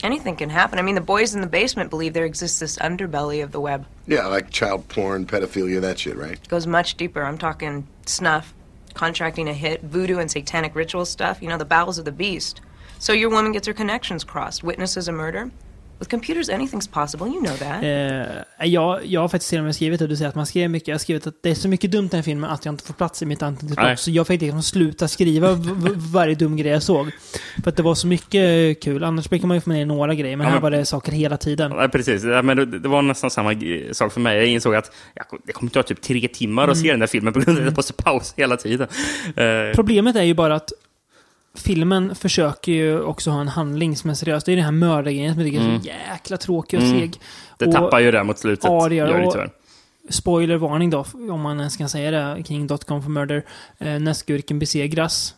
Anything 0.05 0.37
can 0.37 0.51
happen. 0.51 0.79
I 0.79 0.83
mean, 0.83 0.97
the 0.97 1.03
boys 1.03 1.35
in 1.35 1.43
the 1.43 1.61
basement 1.63 1.91
believe 1.91 2.13
there 2.15 2.27
exists 2.27 2.59
this 2.59 2.79
underbelly 2.79 3.45
of 3.45 3.53
the 3.53 3.59
web. 3.61 3.85
Yeah, 4.07 4.35
like 4.35 4.51
child 4.51 4.89
porn, 4.89 5.27
pedophilia, 5.27 5.81
that 5.81 5.99
shit, 5.99 6.17
right? 6.17 6.33
It 6.33 6.49
goes 6.51 6.67
much 6.67 6.97
deeper. 6.97 7.21
I'm 7.23 7.39
talking 7.39 7.87
snuff, 8.07 8.53
contracting 8.95 9.49
a 9.49 9.53
hit, 9.53 9.81
voodoo 9.83 10.19
and 10.19 10.31
satanic 10.31 10.75
ritual 10.77 11.05
stuff. 11.07 11.37
You 11.41 11.49
know, 11.49 11.59
the 11.59 11.65
bowels 11.65 11.99
of 11.99 12.05
the 12.05 12.13
beast. 12.13 12.61
So 12.99 13.13
your 13.13 13.31
woman 13.31 13.53
gets 13.53 13.67
her 13.69 13.75
connections 13.75 14.25
crossed, 14.25 14.65
witnesses 14.65 15.09
a 15.09 15.13
murder. 15.13 15.51
With 16.03 16.11
computers, 16.11 16.49
anything's 16.49 16.91
possible. 16.93 17.27
You 17.27 17.41
know 17.41 17.57
that. 17.57 17.83
Eh, 18.61 18.67
jag, 18.67 19.07
jag 19.07 19.21
har 19.21 19.29
faktiskt 19.29 19.51
till 19.51 19.59
och 19.59 19.65
med 19.65 19.75
skrivit 19.75 19.99
det, 20.01 20.07
du 20.07 20.17
säger 20.17 20.29
att 20.29 20.35
man 20.35 20.47
skrev 20.47 20.71
mycket. 20.71 20.89
Jag 20.89 20.95
har 20.95 20.99
skrivit 20.99 21.27
att 21.27 21.35
det 21.43 21.51
är 21.51 21.55
så 21.55 21.69
mycket 21.69 21.91
dumt 21.91 22.05
i 22.05 22.09
den 22.09 22.19
här 22.19 22.23
filmen 22.23 22.51
att 22.51 22.65
jag 22.65 22.73
inte 22.73 22.85
får 22.85 22.95
plats 22.95 23.23
i 23.23 23.27
mitt 23.27 23.43
anteckningsblock. 23.43 23.99
Så 23.99 24.11
jag 24.11 24.27
fick 24.27 24.41
liksom 24.41 24.63
sluta 24.63 25.09
skriva 25.09 25.49
varje 26.13 26.35
dum 26.35 26.57
grej 26.57 26.73
jag 26.73 26.83
såg. 26.83 27.11
För 27.63 27.71
att 27.71 27.77
det 27.77 27.83
var 27.83 27.95
så 27.95 28.07
mycket 28.07 28.83
kul. 28.83 29.05
Annars 29.05 29.29
brukar 29.31 29.47
man 29.47 29.57
ju 29.57 29.61
få 29.61 29.69
med 29.71 29.87
några 29.89 30.15
grejer, 30.15 30.37
men 30.37 30.45
Ja, 30.45 30.49
här 30.51 30.57
men- 30.57 30.63
var 30.63 30.71
det 30.71 30.85
saker 30.85 31.13
hela 31.13 31.37
tiden. 31.37 31.73
Ja, 31.73 31.89
precis. 31.89 32.25
Ja, 32.25 32.43
men 32.43 32.57
det, 32.57 32.67
det 32.79 32.89
var 32.89 33.03
nästan 33.03 33.31
samma 33.31 33.55
sak 33.93 34.13
för 34.13 34.21
mig. 34.21 34.37
Jag 34.39 34.47
insåg 34.47 34.75
att 34.75 34.93
jag, 35.15 35.25
det 35.47 35.53
kommer 35.53 35.71
ta 35.71 35.83
typ 35.83 36.01
tre 36.01 36.29
timmar 36.29 36.63
att 36.63 36.69
Mm. 36.77 36.83
se 36.83 36.91
den 36.91 37.01
där 37.01 37.07
filmen 37.07 37.33
på 37.33 37.41
grund 37.41 37.59
av 37.59 37.63
att 37.63 37.67
jag 37.71 37.77
måste 37.77 37.93
pausa 37.93 38.35
hela 38.37 38.57
tiden. 38.57 38.89
Eh, 39.37 39.75
Problemet 39.75 40.17
är 40.17 40.23
ju 40.23 40.35
bara 40.35 40.55
att 40.55 40.73
filmen 41.55 42.15
försöker 42.15 42.73
ju 42.73 43.01
också 43.03 43.31
ha 43.31 43.41
en 43.41 43.49
handling 43.49 43.97
som 43.97 44.11
är 44.11 44.15
seriös. 44.15 44.45
Det 44.45 44.53
är 44.53 44.57
den 44.57 44.65
här 44.65 44.73
mördargrejen 44.73 45.35
som 45.35 45.43
jag 45.43 45.51
tycker 45.53 45.61
är 45.65 45.69
Mm. 45.69 45.81
så 45.83 45.87
jäkla 45.89 46.37
tråkig 46.37 46.79
och 46.79 46.85
Mm. 46.87 47.01
seg. 47.01 47.21
Det 47.59 47.67
Och- 47.67 47.73
tappar 47.73 48.01
ju 48.01 48.11
det 48.11 48.25
mot 48.25 48.39
slutet. 48.39 48.65
Ja, 48.65 48.89
det 48.89 48.95
gör 48.95 49.19
det. 49.19 49.31
tyvärr. 49.33 49.51
Spoilervarning 50.11 50.91
då, 50.91 51.05
om 51.31 51.41
man 51.41 51.59
ens 51.59 51.77
kan 51.77 51.89
säga 51.89 52.11
det, 52.11 52.43
kring 52.43 52.67
Dotcom 52.67 53.03
for 53.03 53.11
Murder. 53.11 53.45
Eh, 53.79 53.99
när 53.99 54.13
skurken 54.13 54.59
besegras 54.59 55.35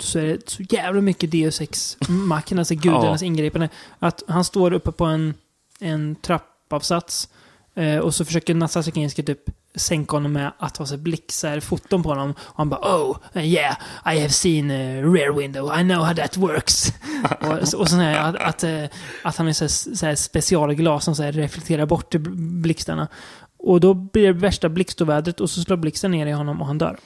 så 0.00 0.18
är 0.18 0.24
det 0.26 0.48
så 0.50 0.62
jävla 0.62 1.00
mycket 1.00 1.30
Deus 1.30 1.60
Ex-macken, 1.60 2.58
alltså 2.58 2.74
gudarnas 2.84 3.22
Ja. 3.22 3.26
ingripande. 3.26 3.68
Att 3.98 4.22
han 4.28 4.44
står 4.44 4.72
uppe 4.72 4.92
på 4.92 5.04
en, 5.04 5.34
en 5.80 6.16
trappavsats 6.16 7.28
eh, 7.74 7.98
och 7.98 8.14
så 8.14 8.24
försöker 8.24 8.54
Nassar 8.54 8.82
typ 9.26 9.40
sänka 9.74 10.16
honom 10.16 10.32
med 10.32 10.52
att 10.58 10.76
ha 10.76 10.86
så 10.86 10.96
blixtar 10.96 11.60
foton 11.60 12.02
på 12.02 12.08
honom. 12.08 12.30
Och 12.30 12.56
han 12.56 12.68
bara 12.68 12.96
oh, 12.96 13.16
yeah, 13.34 13.76
I 14.06 14.20
have 14.20 14.28
seen 14.28 14.70
a 14.70 15.02
rear 15.14 15.32
window, 15.38 15.80
I 15.80 15.82
know 15.82 16.04
how 16.04 16.14
that 16.14 16.36
works. 16.36 16.92
och, 17.40 17.80
och 17.80 17.88
sån 17.88 17.98
här, 17.98 18.28
att, 18.28 18.36
att, 18.36 18.64
eh, 18.64 18.84
att 19.22 19.36
han 19.36 19.48
är 19.48 19.52
så 19.52 19.64
här, 19.64 19.94
så 19.96 20.06
här 20.06 20.14
specialglas 20.14 21.04
som 21.04 21.14
så 21.14 21.22
här 21.22 21.32
reflekterar 21.32 21.86
bort 21.86 22.14
blixtarna. 22.14 23.08
Och 23.56 23.80
då 23.80 23.94
blir 23.94 24.26
det 24.26 24.32
värsta 24.32 24.68
blixtovädret 24.68 25.40
och 25.40 25.50
så 25.50 25.60
slår 25.60 25.76
blixten 25.76 26.10
ner 26.10 26.26
i 26.26 26.30
honom 26.30 26.60
och 26.60 26.66
han 26.66 26.78
dör. 26.78 26.96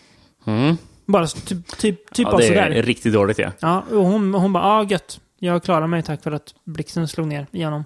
Mm. 0.45 0.77
Bara 1.07 1.27
typ, 1.27 1.79
typ, 1.79 2.15
typ 2.15 2.29
Ja, 2.31 2.37
det 2.37 2.47
sådär. 2.47 2.71
är 2.71 2.83
riktigt 2.83 3.13
dåligt, 3.13 3.39
ja. 3.39 3.53
Ja, 3.61 3.85
och 3.91 4.05
hon, 4.05 4.35
hon 4.35 4.53
bara, 4.53 4.65
ja 4.65 4.81
ah, 4.81 4.85
gött. 4.85 5.21
Jag 5.39 5.63
klarar 5.63 5.87
mig 5.87 6.03
tack 6.03 6.23
för 6.23 6.33
att 6.33 6.55
blixten 6.65 7.09
slog 7.09 7.27
ner 7.27 7.47
i 7.51 7.63
honom. 7.63 7.85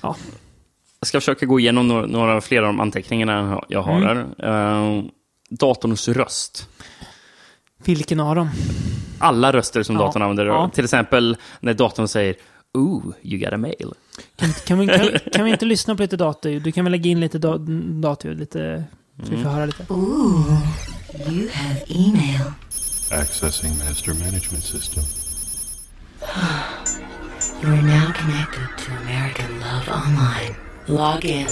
Ja. 0.00 0.16
Jag 1.00 1.06
ska 1.08 1.20
försöka 1.20 1.46
gå 1.46 1.60
igenom 1.60 1.88
några, 1.88 2.06
några 2.06 2.40
fler 2.40 2.58
av 2.62 2.66
de 2.66 2.80
anteckningarna 2.80 3.64
jag 3.68 3.82
har 3.82 4.00
Mm. 4.02 4.26
här. 4.38 4.48
Uh, 4.98 5.04
datorns 5.50 6.08
röst. 6.08 6.68
Vilken 7.84 8.20
av 8.20 8.34
dem? 8.36 8.48
Alla 9.18 9.52
röster 9.52 9.82
som 9.82 9.94
Ja. 9.96 10.02
datorn 10.02 10.22
använder. 10.22 10.46
Ja. 10.46 10.70
Till 10.74 10.84
exempel 10.84 11.36
när 11.60 11.74
datorn 11.74 12.08
säger 12.08 12.34
Ooh, 12.78 13.02
you 13.22 13.38
got 13.44 13.52
a 13.52 13.56
mail. 13.56 13.92
Kan, 14.36 14.52
kan, 14.66 14.78
vi, 14.78 14.86
kan, 14.86 15.08
kan 15.32 15.44
vi 15.44 15.50
inte 15.50 15.64
lyssna 15.64 15.96
på 15.96 16.02
lite 16.02 16.16
datorljud? 16.16 16.62
Du 16.62 16.72
kan 16.72 16.84
väl 16.84 16.90
lägga 16.92 17.10
in 17.10 17.20
lite 17.20 17.38
da, 17.38 17.58
datorljud, 18.00 18.38
lite, 18.40 18.84
så 19.16 19.22
vi 19.22 19.36
får 19.36 19.36
Mm. 19.36 19.46
höra 19.52 19.66
lite. 19.66 19.86
Ooh, 19.88 20.58
you 21.28 21.48
have 21.52 21.80
email. 21.88 22.52
Accessing 23.12 23.78
master 23.78 24.14
management 24.14 24.64
system. 24.64 25.02
You 27.62 27.72
are 27.72 27.82
now 27.82 28.12
connected 28.12 28.68
to 28.78 28.92
American 29.02 29.50
Love 29.58 29.92
Online. 30.06 30.54
Log 30.90 31.24
in. 31.24 31.46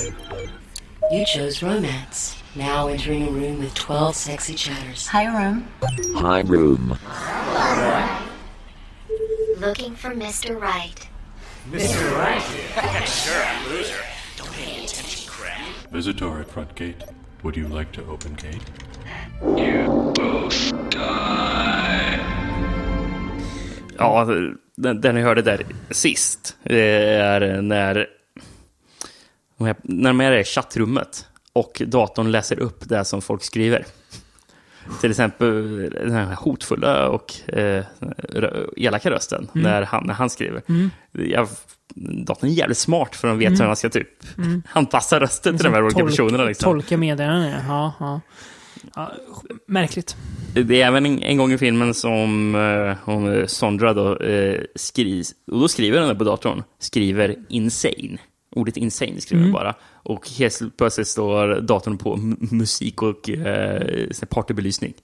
You 1.12 1.24
chose 1.24 1.62
romance. 1.62 2.42
Now 2.56 2.88
entering 2.88 3.28
a 3.28 3.30
room 3.30 3.60
with 3.60 3.72
12 3.72 4.16
sexy 4.16 4.54
chatters. 4.54 5.06
Hi, 5.06 5.26
room. 5.26 5.68
Hi, 6.16 6.40
room. 6.40 6.98
Looking 9.60 9.94
for 9.94 10.10
Mr. 10.10 10.60
Right. 10.60 11.08
Mr. 11.70 12.16
Right? 12.18 12.42
sure, 13.06 13.44
I'm 13.44 13.68
loser. 13.68 13.94
Don't 14.36 14.52
pay 14.54 14.72
any 14.72 14.84
attention, 14.86 15.30
crap. 15.30 15.60
Visitor 15.92 16.40
at 16.40 16.50
front 16.50 16.74
gate. 16.74 17.04
Would 17.44 17.56
you 17.56 17.68
like 17.68 17.92
to 17.92 18.04
open 18.06 18.34
gate? 18.34 18.64
You 19.56 20.12
both 20.16 20.72
die. 20.90 22.18
Ja, 23.98 24.24
den, 24.76 25.00
den 25.00 25.16
jag 25.16 25.24
hörde 25.24 25.42
där 25.42 25.66
sist 25.90 26.56
det 26.62 27.14
är 27.14 27.62
när, 27.62 28.17
när 29.82 30.10
de 30.10 30.20
är 30.20 30.32
i 30.32 30.44
chattrummet 30.44 31.26
och 31.52 31.82
datorn 31.86 32.30
läser 32.30 32.58
upp 32.58 32.88
det 32.88 33.04
som 33.04 33.22
folk 33.22 33.42
skriver. 33.42 33.86
Till 35.00 35.10
exempel 35.10 35.76
den 35.90 36.10
här 36.10 36.34
hotfulla 36.34 37.08
och 37.08 37.50
eh, 37.50 37.84
elaka 38.76 39.10
rösten 39.10 39.48
Mm. 39.54 39.62
när, 39.70 39.82
han, 39.82 40.06
när 40.06 40.14
han 40.14 40.30
skriver. 40.30 40.62
Mm. 40.68 40.90
Jag, 41.12 41.48
datorn 42.26 42.50
är 42.50 42.54
jävligt 42.54 42.78
smart 42.78 43.16
för 43.16 43.28
de 43.28 43.38
vet 43.38 43.46
Mm. 43.48 43.60
hur 43.60 43.66
han 43.66 43.76
ska 43.76 43.88
typ 43.88 44.38
Mm. 44.38 44.62
anpassa 44.72 45.20
rösten 45.20 45.56
till 45.56 45.64
de 45.64 45.72
här 45.74 45.82
olika 45.84 46.00
Tolk- 46.00 46.08
personerna. 46.10 46.44
Liksom. 46.44 46.64
Tolka 46.72 46.96
meddelanden, 46.96 47.54
ja. 47.68 47.92
ja. 48.00 48.20
ja. 48.94 49.12
Märkligt. 49.66 50.16
Det 50.54 50.82
är 50.82 50.86
även 50.86 51.06
en, 51.06 51.22
en 51.22 51.36
gång 51.36 51.52
i 51.52 51.58
filmen 51.58 51.94
som 51.94 52.54
eh, 52.54 52.96
hon, 53.04 53.32
eh, 53.40 53.46
Sondra 53.46 53.94
då, 53.94 54.16
eh, 54.18 54.60
skrivs, 54.74 55.32
och 55.52 55.60
då 55.60 55.68
skriver 55.68 55.98
den 55.98 56.08
där 56.08 56.14
på 56.14 56.24
datorn, 56.24 56.62
skriver 56.78 57.36
insane. 57.48 58.18
Ordet 58.56 58.76
insane 58.76 59.20
skriver 59.20 59.42
Mm. 59.42 59.52
bara. 59.52 59.74
Och 60.02 60.28
helt 60.28 60.76
plötsligt 60.76 61.08
står 61.08 61.60
datorn 61.60 61.98
på 61.98 62.16
musik 62.50 63.02
och 63.02 63.30
eh, 63.30 64.08
partybelysning. 64.30 64.94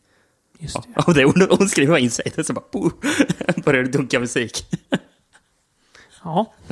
Just 0.59 0.75
det. 0.75 0.83
Ja, 0.97 1.03
och 1.07 1.15
det, 1.15 1.25
hon, 1.25 1.47
hon 1.59 1.69
skriver 1.69 1.99
insane, 1.99 2.31
och 2.39 2.47
så 2.47 2.53
bara 2.53 2.65
boom, 2.73 2.91
börjar 3.65 3.83
det 3.83 3.91
dunka 3.91 4.21
musik. 4.21 4.67
Ja. 6.25 6.53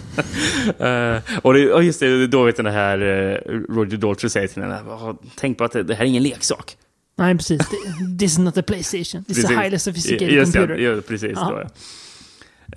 Eh, 0.78 1.18
och, 1.42 1.54
det, 1.54 1.72
och 1.72 1.84
just 1.84 2.00
det, 2.00 2.26
då 2.26 2.44
vet 2.44 2.56
den 2.56 2.66
här 2.66 2.98
eh, 3.00 3.52
Roger 3.74 3.96
Daltrey 3.96 4.30
säger 4.30 4.48
till 4.48 4.62
henne, 4.62 4.82
"Vad- 4.82 5.18
tänk 5.36 5.58
på 5.58 5.64
att 5.64 5.72
det, 5.72 5.82
det 5.82 5.94
här 5.94 6.04
är 6.04 6.08
ingen 6.08 6.22
leksak. 6.22 6.76
Nej, 7.16 7.36
precis. 7.36 7.60
This 8.18 8.32
is 8.32 8.38
not 8.38 8.58
a 8.58 8.62
Playstation. 8.66 9.24
It's 9.28 9.46
a 9.56 9.60
highly 9.62 9.78
sophisticated 9.78 10.28
just 10.34 10.52
computer. 10.52 10.74
Det, 10.76 10.82
ja, 10.82 11.00
precis. 11.08 11.32
Ja. 11.34 11.50
Då, 11.50 11.68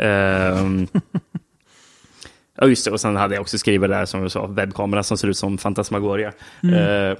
ja. 0.04 0.06
Ehm, 0.06 0.88
ja, 2.56 2.68
just 2.68 2.86
det. 2.86 2.92
Och 2.92 3.02
sen 3.02 3.16
hade 3.16 3.36
jag 3.36 3.42
också 3.42 3.58
skrivit 3.58 3.90
där, 3.90 4.06
som 4.06 4.24
du 4.24 4.30
sa, 4.30 4.48
webbkamera 4.48 5.04
som 5.04 5.18
ser 5.18 5.28
ut 5.28 5.38
som 5.38 5.58
Fantasmagoria. 5.58 6.34
Mm. 6.64 6.76
Uh, 6.76 7.18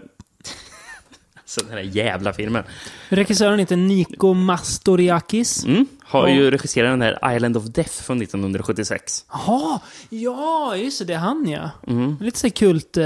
så 1.46 1.62
den 1.62 1.72
här 1.74 1.80
jävla 1.80 2.34
filmen. 2.34 2.64
Regissören 3.10 3.60
heter 3.60 3.76
Niko 3.76 4.34
Mastoriakis. 4.34 5.66
Mm, 5.66 5.86
har 6.04 6.24
Och- 6.24 6.30
ju 6.32 6.52
regisserat 6.52 6.92
den 6.92 7.02
här 7.02 7.36
Island 7.36 7.58
of 7.58 7.64
Death 7.64 8.04
från 8.04 8.22
1976. 8.22 9.26
Jaha, 9.32 9.80
ja, 10.10 10.76
just 10.78 11.00
det. 11.00 11.06
Det 11.06 11.14
är 11.14 11.18
han 11.18 11.48
ja. 11.48 11.70
Mm. 11.88 12.18
Lite 12.22 12.40
så 12.40 12.50
kult 12.50 12.98
eh, 12.98 13.06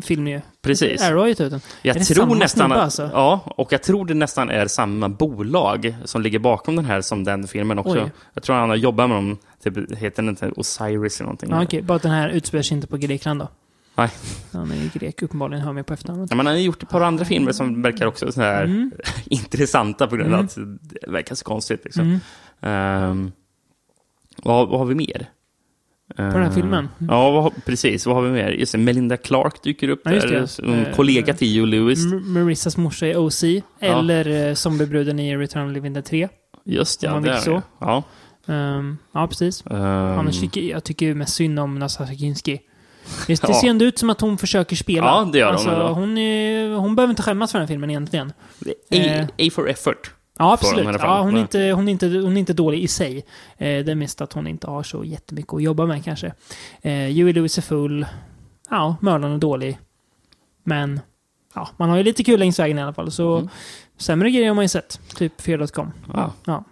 film 0.00 0.28
ju. 0.28 0.40
Precis. 0.62 1.02
Arrow 1.02 1.20
har 1.20 1.26
gett 1.28 1.40
ut 1.40 1.50
den. 1.50 1.60
Jag 1.82 1.96
är 1.96 2.00
det 2.00 2.04
tror 2.06 2.22
samma 2.24 2.34
nästan 2.34 2.72
alltså? 2.72 3.10
Ja, 3.12 3.54
och 3.56 3.72
jag 3.72 3.82
tror 3.82 4.06
det 4.06 4.14
nästan 4.14 4.50
är 4.50 4.66
samma 4.66 5.08
bolag 5.08 5.94
som 6.04 6.22
ligger 6.22 6.38
bakom 6.38 6.76
den 6.76 6.84
här 6.84 7.00
som 7.00 7.24
den 7.24 7.48
filmen 7.48 7.78
också. 7.78 8.02
Oj. 8.04 8.10
Jag 8.34 8.42
tror 8.42 8.56
han 8.56 8.68
har 8.68 8.76
jobbat 8.76 9.08
med 9.08 9.16
dem, 9.16 9.38
typ, 9.64 9.98
heter 9.98 10.22
den 10.22 10.28
inte 10.28 10.50
Osiris 10.56 11.20
eller 11.20 11.26
någonting? 11.26 11.50
Ja, 11.50 11.62
okej. 11.62 11.82
Bara 11.82 11.96
att 11.96 12.02
den 12.02 12.12
här 12.12 12.28
utspelar 12.28 12.62
sig 12.62 12.74
inte 12.74 12.86
på 12.86 12.96
Grekland 12.96 13.40
då. 13.40 13.48
Nej. 13.94 14.10
Han 14.52 14.70
är 14.72 14.76
ju 14.76 14.90
grek, 14.94 15.22
uppenbarligen. 15.22 15.64
Hör 15.64 15.72
mig 15.72 15.82
på 15.82 15.94
efternamnet. 15.94 16.30
Ja, 16.30 16.36
men 16.36 16.46
han 16.46 16.54
har 16.54 16.60
gjort 16.62 16.82
ett 16.82 16.88
par 16.88 17.00
andra 17.00 17.24
filmer 17.24 17.52
som 17.52 17.82
verkar 17.82 18.06
också 18.06 18.32
så 18.32 18.40
här 18.40 18.64
Mm. 18.64 18.90
intressanta 19.24 20.06
på 20.06 20.16
grund 20.16 20.34
av 20.34 20.40
Mm. 20.40 20.46
att 20.46 20.90
det 20.90 21.10
verkar 21.10 21.34
så 21.34 21.44
konstigt. 21.44 21.84
Liksom. 21.84 22.02
Mm. 22.04 22.20
Ehm, 22.60 23.32
vad, 24.42 24.68
vad 24.68 24.78
har 24.78 24.86
vi 24.86 24.94
mer? 24.94 25.26
På 26.16 26.22
den 26.22 26.42
här 26.42 26.50
filmen? 26.50 26.88
Ja, 26.98 27.30
vad, 27.30 27.42
har- 27.42 27.52
precis. 27.66 28.06
Vad 28.06 28.14
har 28.16 28.22
vi 28.22 28.30
mer? 28.30 28.50
Just 28.50 28.72
det, 28.72 28.78
Melinda 28.78 29.16
Clark 29.16 29.62
dyker 29.62 29.88
upp 29.88 30.00
Ja, 30.04 30.12
just 30.12 30.28
där. 30.28 30.46
Som 30.46 30.72
Eh, 30.74 30.94
kollega 30.94 31.34
till 31.34 31.58
Hugh 31.60 31.68
Lewis. 31.70 32.04
M- 32.12 32.32
Marissas 32.32 32.76
morsa 32.76 33.06
i 33.06 33.16
OC. 33.16 33.44
Eller 33.80 34.48
eh, 34.48 34.54
zombiebruden 34.54 35.18
i 35.18 35.36
Return 35.36 35.66
of 35.68 35.72
Living 35.74 35.92
Dead 35.92 36.04
3. 36.04 36.28
Just 36.64 37.02
man 37.02 37.22
det 37.22 37.30
är 37.32 37.36
så. 37.36 37.62
Ja. 37.80 38.02
Ehm, 38.48 38.98
ja, 39.14 39.26
precis. 39.26 39.64
Ehm, 39.66 39.76
Annars 40.18 40.40
tycker 40.40 40.60
jag 40.60 40.84
tycker 40.84 41.14
mest 41.14 41.34
synd 41.34 41.58
om 41.58 41.74
Natasha 41.78 42.14
Kinski. 42.14 42.60
Visst, 43.28 43.42
det 43.42 43.48
Ja. 43.52 43.60
ser 43.60 43.68
ändå 43.68 43.84
ut 43.84 43.98
som 43.98 44.10
att 44.10 44.20
hon 44.20 44.38
försöker 44.38 44.76
spela. 44.76 45.06
Ja, 45.06 45.28
det 45.32 45.38
gör 45.38 45.46
hon 45.46 45.54
alltså, 45.54 45.70
ändå. 45.70 45.86
hon, 45.88 46.18
är, 46.18 46.74
hon 46.76 46.94
behöver 46.96 47.10
inte 47.10 47.22
skämmas 47.22 47.52
för 47.52 47.58
den 47.58 47.66
här 47.68 47.72
filmen 47.74 47.90
egentligen. 47.90 48.32
A, 48.66 48.70
Eh, 48.90 49.24
A 49.24 49.50
for 49.52 49.68
effort. 49.70 50.10
Ja, 50.38 50.52
absolut. 50.52 50.96
Ja, 51.00 51.20
hon, 51.22 51.36
är 51.36 51.40
inte, 51.40 51.58
hon, 51.70 51.88
är 51.88 51.92
inte, 51.92 52.06
hon 52.06 52.36
är 52.36 52.40
inte 52.40 52.52
dålig 52.52 52.82
i 52.82 52.88
sig. 52.88 53.16
Eh, 53.58 53.84
det 53.84 53.90
är 53.90 53.94
mest 53.94 54.20
att 54.20 54.32
hon 54.32 54.46
inte 54.46 54.66
har 54.70 54.82
så 54.82 55.04
jättemycket 55.04 55.52
att 55.54 55.62
jobba 55.62 55.86
med 55.86 56.04
kanske. 56.04 56.26
Eh, 56.82 56.92
Huey 56.92 57.32
Lewis 57.32 57.58
är 57.58 57.62
full. 57.62 58.06
Ja, 58.70 58.96
mördaren 59.00 59.34
är 59.34 59.38
dålig. 59.38 59.78
Men 60.64 61.00
ja, 61.54 61.68
man 61.76 61.90
har 61.90 61.96
ju 61.96 62.02
lite 62.02 62.24
kul 62.24 62.38
längs 62.40 62.58
vägen 62.58 62.78
i 62.78 62.82
alla 62.82 62.92
fall. 62.92 63.10
Så 63.10 63.36
Mm. 63.36 63.48
sämre 63.96 64.30
grejer 64.30 64.48
har 64.48 64.54
man 64.54 64.64
ju 64.64 64.68
sett. 64.68 65.00
Typ 65.16 65.40
Fear.com. 65.40 65.92
Ja. 66.14 66.32
Ja. 66.44 66.64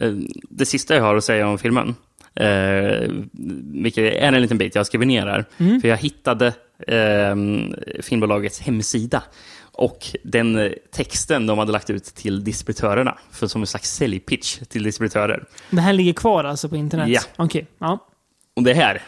Eh, 0.00 0.12
Det 0.50 0.66
sista 0.66 0.94
jag 0.94 1.02
har 1.02 1.16
att 1.16 1.24
säga 1.24 1.48
om 1.48 1.58
filmen, 1.58 1.94
eh, 2.34 3.08
vilket 3.72 4.04
är 4.04 4.32
en 4.32 4.42
liten 4.42 4.58
bit 4.58 4.74
jag 4.74 4.80
har 4.80 4.84
skrivit 4.84 5.08
ner 5.08 5.26
här, 5.26 5.44
Mm. 5.58 5.80
för 5.80 5.88
jag 5.88 5.96
hittade 5.96 6.46
eh, 6.88 7.36
filmbolagets 8.02 8.60
hemsida 8.60 9.22
och 9.78 10.06
den 10.24 10.58
eh, 10.58 10.72
texten 10.92 11.46
de 11.46 11.58
hade 11.58 11.72
lagt 11.72 11.90
ut 11.90 12.04
till 12.04 12.44
distributörerna, 12.44 13.18
för 13.30 13.46
som 13.46 13.60
en 13.60 13.66
slags 13.66 13.94
säljpitch 13.94 14.58
till 14.68 14.82
distributörer. 14.82 15.44
Det 15.70 15.80
här 15.80 15.92
ligger 15.92 16.12
kvar 16.12 16.44
alltså 16.44 16.68
på 16.68 16.76
internet? 16.76 17.08
Ja. 17.08 17.20
Okej, 17.36 17.66
ja. 17.78 17.98
Och 18.56 18.62
det 18.62 18.74
här, 18.74 19.02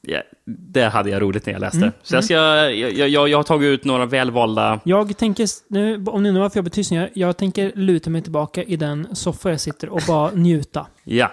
ja, 0.00 0.22
det 0.44 0.82
hade 0.84 1.10
jag 1.10 1.22
roligt 1.22 1.46
när 1.46 1.52
jag 1.52 1.60
läste. 1.60 1.78
Mm, 1.78 1.92
Så 2.02 2.14
jag, 2.14 2.24
ska, 2.24 2.34
jag, 2.34 3.08
jag, 3.08 3.28
jag 3.28 3.38
har 3.38 3.42
tagit 3.42 3.66
ut 3.66 3.84
några 3.84 4.06
välvalda 4.06 4.80
Jag 4.84 5.16
tänker, 5.16 5.46
nu, 5.68 6.04
om 6.06 6.22
ni 6.22 6.28
undrar 6.28 6.42
varför 6.42 6.56
jag 6.56 6.64
blir 6.64 6.72
tyst 6.72 6.90
nu, 6.90 7.10
jag 7.14 7.36
tänker 7.36 7.72
luta 7.74 8.10
mig 8.10 8.22
tillbaka 8.22 8.62
i 8.62 8.76
den 8.76 9.16
soffa 9.16 9.50
jag 9.50 9.60
sitter 9.60 9.88
och 9.88 10.02
bara 10.06 10.30
njuta. 10.34 10.86
Ja. 11.04 11.32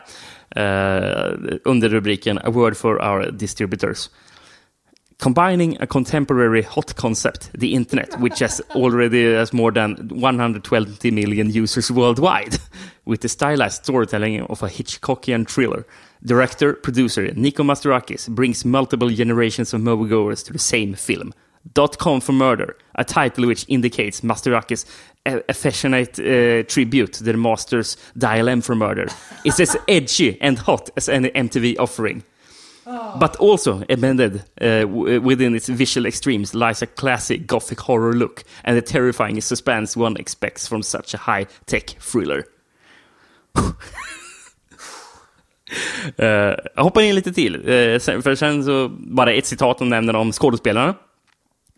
Eh, 0.50 1.34
under 1.64 1.90
rubriken 1.90 2.38
A 2.38 2.50
word 2.50 2.78
for 2.78 3.02
our 3.02 3.32
distributors. 3.32 4.10
Combining 5.20 5.76
a 5.82 5.88
contemporary 5.88 6.62
hot 6.62 6.96
concept, 6.96 7.50
the 7.58 7.74
internet, 7.74 8.20
which 8.20 8.38
has 8.40 8.62
already 8.76 9.34
has 9.34 9.52
more 9.52 9.72
than 9.72 9.96
120 10.10 11.10
million 11.10 11.50
users 11.50 11.90
worldwide, 11.90 12.58
with 13.06 13.22
the 13.22 13.30
stylized 13.30 13.84
storytelling 13.84 14.42
of 14.42 14.62
a 14.62 14.68
Hitchcockian 14.68 15.50
thriller. 15.50 15.88
Director, 16.24 16.74
producer 16.74 17.32
Nico 17.34 17.64
Masterakis 17.64 18.30
brings 18.30 18.64
multiple 18.64 19.10
generations 19.10 19.74
of 19.74 19.82
moviegoers 19.82 20.46
to 20.46 20.54
the 20.54 20.60
same 20.60 20.94
film. 20.94 21.34
Dot 21.74 21.98
com 21.98 22.22
for 22.22 22.34
Murder, 22.34 22.78
a 22.96 23.04
title 23.04 23.48
which 23.48 23.66
indicates 23.68 24.22
Masterakis' 24.22 24.86
a- 25.26 25.44
affectionate 25.50 26.20
uh, 26.20 26.64
tribute 26.68 27.14
to 27.14 27.24
the 27.24 27.34
master's 27.34 27.98
Dial 28.18 28.48
M 28.48 28.62
for 28.62 28.76
Murder, 28.76 29.08
is 29.44 29.60
as 29.60 29.76
edgy 29.88 30.40
and 30.42 30.60
hot 30.60 30.92
as 30.96 31.10
any 31.10 31.30
MTV 31.32 31.78
offering. 31.80 32.24
Ah. 32.90 33.18
But 33.20 33.36
also 33.36 33.84
embedded 33.90 34.44
uh, 34.62 34.88
within 35.22 35.56
its 35.56 35.68
visual 35.70 36.08
extremes 36.08 36.54
lies 36.54 36.82
a 36.82 36.86
classic 36.86 37.46
gothic 37.46 37.80
horror 37.80 38.14
look 38.14 38.44
and 38.64 38.78
the 38.78 38.82
terrifying 38.82 39.42
suspense 39.42 40.00
one 40.00 40.16
expects 40.18 40.68
from 40.68 40.84
such 40.84 41.14
a 41.14 41.18
high-tech 41.18 41.98
thriller. 42.00 42.46
uh, 43.58 43.74
jag 46.76 46.84
hoppar 46.84 47.02
in 47.02 47.16
lite 47.16 47.34
till, 47.34 47.70
uh, 47.70 48.00
sen, 48.00 48.22
för 48.22 48.36
sen 48.36 48.64
så 48.64 48.90
bara 48.90 49.34
ett 49.34 49.46
citat 49.46 49.78
de 49.78 49.90
nämner 49.90 50.16
om 50.16 50.32
skådespelarna. 50.32 50.90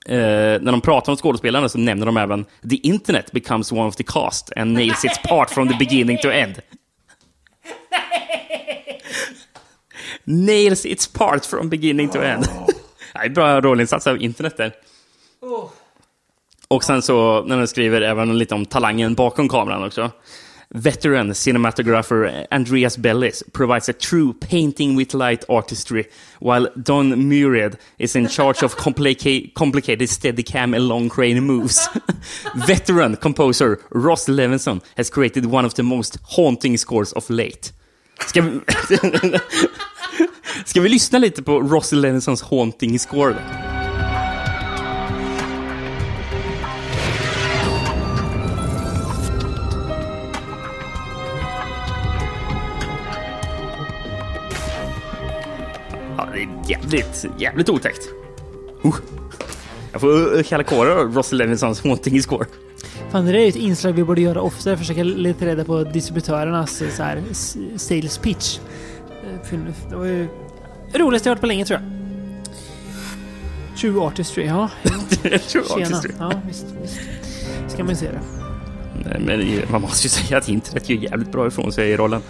Uh, 0.09 0.15
när 0.61 0.71
de 0.71 0.81
pratar 0.81 1.11
om 1.11 1.17
skådespelarna 1.17 1.69
så 1.69 1.77
nämner 1.77 2.05
de 2.05 2.17
även 2.17 2.45
“The 2.69 2.75
internet 2.75 3.31
becomes 3.31 3.71
one 3.71 3.87
of 3.87 3.95
the 3.95 4.03
cast 4.03 4.51
and 4.55 4.73
nails 4.73 5.05
its 5.05 5.21
part 5.21 5.49
from 5.49 5.67
the 5.67 5.75
beginning 5.79 6.17
to 6.17 6.31
end”. 6.31 6.59
nails 10.29 10.85
its 10.85 11.07
part 11.07 11.45
from 11.45 11.69
beginning 11.69 12.09
to 12.09 12.21
end. 12.21 12.47
Är 13.13 13.29
bra 13.35 13.61
rollinsats 13.61 14.07
av 14.07 14.21
internet 14.21 14.57
där. 14.57 14.73
Och 16.67 16.83
sen 16.83 17.01
så, 17.01 17.43
när 17.43 17.57
de 17.57 17.67
skriver 17.67 18.01
även 18.01 18.37
lite 18.37 18.55
om 18.55 18.65
talangen 18.65 19.15
bakom 19.15 19.49
kameran 19.49 19.83
också. 19.83 20.11
Veteran 20.71 21.35
cinematographer 21.35 22.47
Andreas 22.51 22.97
Bellis 22.97 23.43
provides 23.53 23.89
a 23.89 23.93
true 23.93 24.33
painting 24.49 24.97
with 24.97 25.15
light 25.15 25.49
artistry, 25.49 26.03
while 26.39 26.69
Don 26.75 27.27
Muriad 27.27 27.77
is 27.97 28.15
in 28.15 28.27
charge 28.27 28.65
of 28.65 28.75
complica- 28.75 29.53
complicated 29.53 30.09
steadicam 30.09 30.75
and 30.75 30.87
long 30.87 31.09
crane 31.09 31.41
moves. 31.41 31.89
Veteran 32.67 33.15
composer 33.15 33.79
Ross 33.91 34.27
Levinson 34.27 34.81
has 34.95 35.09
created 35.09 35.45
one 35.45 35.65
of 35.65 35.73
the 35.73 35.83
most 35.83 36.17
haunting 36.23 36.77
scores 36.77 37.13
of 37.13 37.29
late. 37.29 37.71
Ska 38.27 38.41
vi, 38.41 38.59
Ska 40.65 40.81
vi 40.81 40.89
lyssna 40.89 41.19
lite 41.19 41.43
på 41.43 41.59
Rossy 41.59 41.95
Lennisons 41.95 42.41
haunting 42.41 42.99
score? 42.99 43.33
Då? 43.33 43.39
Ja, 56.17 56.27
det 56.33 56.41
är 56.41 56.69
jävligt, 56.69 57.25
jävligt 57.37 57.69
otäckt. 57.69 58.09
Uh. 58.85 58.95
Jag 59.91 60.01
får 60.01 60.37
eh, 60.37 60.43
kalla 60.43 60.63
kårar 60.63 60.95
av 60.95 61.15
Rossy 61.15 61.35
Lennisons 61.35 61.83
haunting 61.83 62.21
score. 62.21 62.45
Fan, 63.11 63.25
det 63.25 63.31
där 63.31 63.39
är 63.39 63.43
ju 63.43 63.49
ett 63.49 63.55
inslag 63.55 63.91
vi 63.93 64.03
borde 64.03 64.21
göra 64.21 64.41
oftare. 64.41 64.77
Försöka 64.77 65.03
leta 65.03 65.45
reda 65.45 65.63
på 65.65 65.83
distributörernas 65.83 66.81
eh, 66.81 66.89
så 66.89 67.03
här, 67.03 67.23
sales 67.77 68.17
pitch. 68.17 68.59
Eh, 69.51 69.59
Det 69.89 69.95
var 69.95 70.05
ju 70.05 70.27
det 70.91 70.97
roligaste 70.99 71.29
jag 71.29 71.35
hört 71.35 71.41
på 71.41 71.47
länge 71.47 71.65
tror 71.65 71.79
jag. 71.79 71.89
True 73.77 74.01
Artistry, 74.01 74.45
ja. 74.45 74.69
True 75.21 75.39
Tjena. 75.63 75.85
Artistry. 75.85 76.11
Ja, 76.19 76.31
visst, 76.47 76.65
visst. 76.81 76.99
Ska 77.67 77.83
man 77.83 77.89
ju 77.89 77.95
se 77.95 78.05
det. 78.11 78.19
Nej, 79.05 79.19
Men 79.25 79.71
man 79.71 79.81
måste 79.81 80.05
ju 80.05 80.09
säga 80.09 80.37
att 80.37 80.49
internet 80.49 80.89
gör 80.89 80.97
jävligt 80.97 81.31
bra 81.31 81.47
ifrån 81.47 81.71
sig 81.71 81.89
i 81.91 81.97
rollen. 81.97 82.21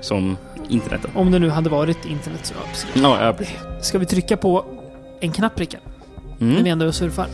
som 0.00 0.36
internet. 0.68 1.00
Om 1.14 1.30
det 1.30 1.38
nu 1.38 1.48
hade 1.50 1.70
varit 1.70 2.04
internet 2.06 2.40
så 2.46 2.54
absolut. 2.70 2.96
Ja, 2.96 3.34
ja. 3.40 3.46
Ska 3.82 3.98
vi 3.98 4.06
trycka 4.06 4.36
på 4.36 4.64
en 5.20 5.32
knapp, 5.32 5.60
Rickard? 5.60 5.80
När 6.38 6.46
vi 6.48 6.54
Mm. 6.60 6.66
ändå 6.66 6.92
surfar. 6.92 7.26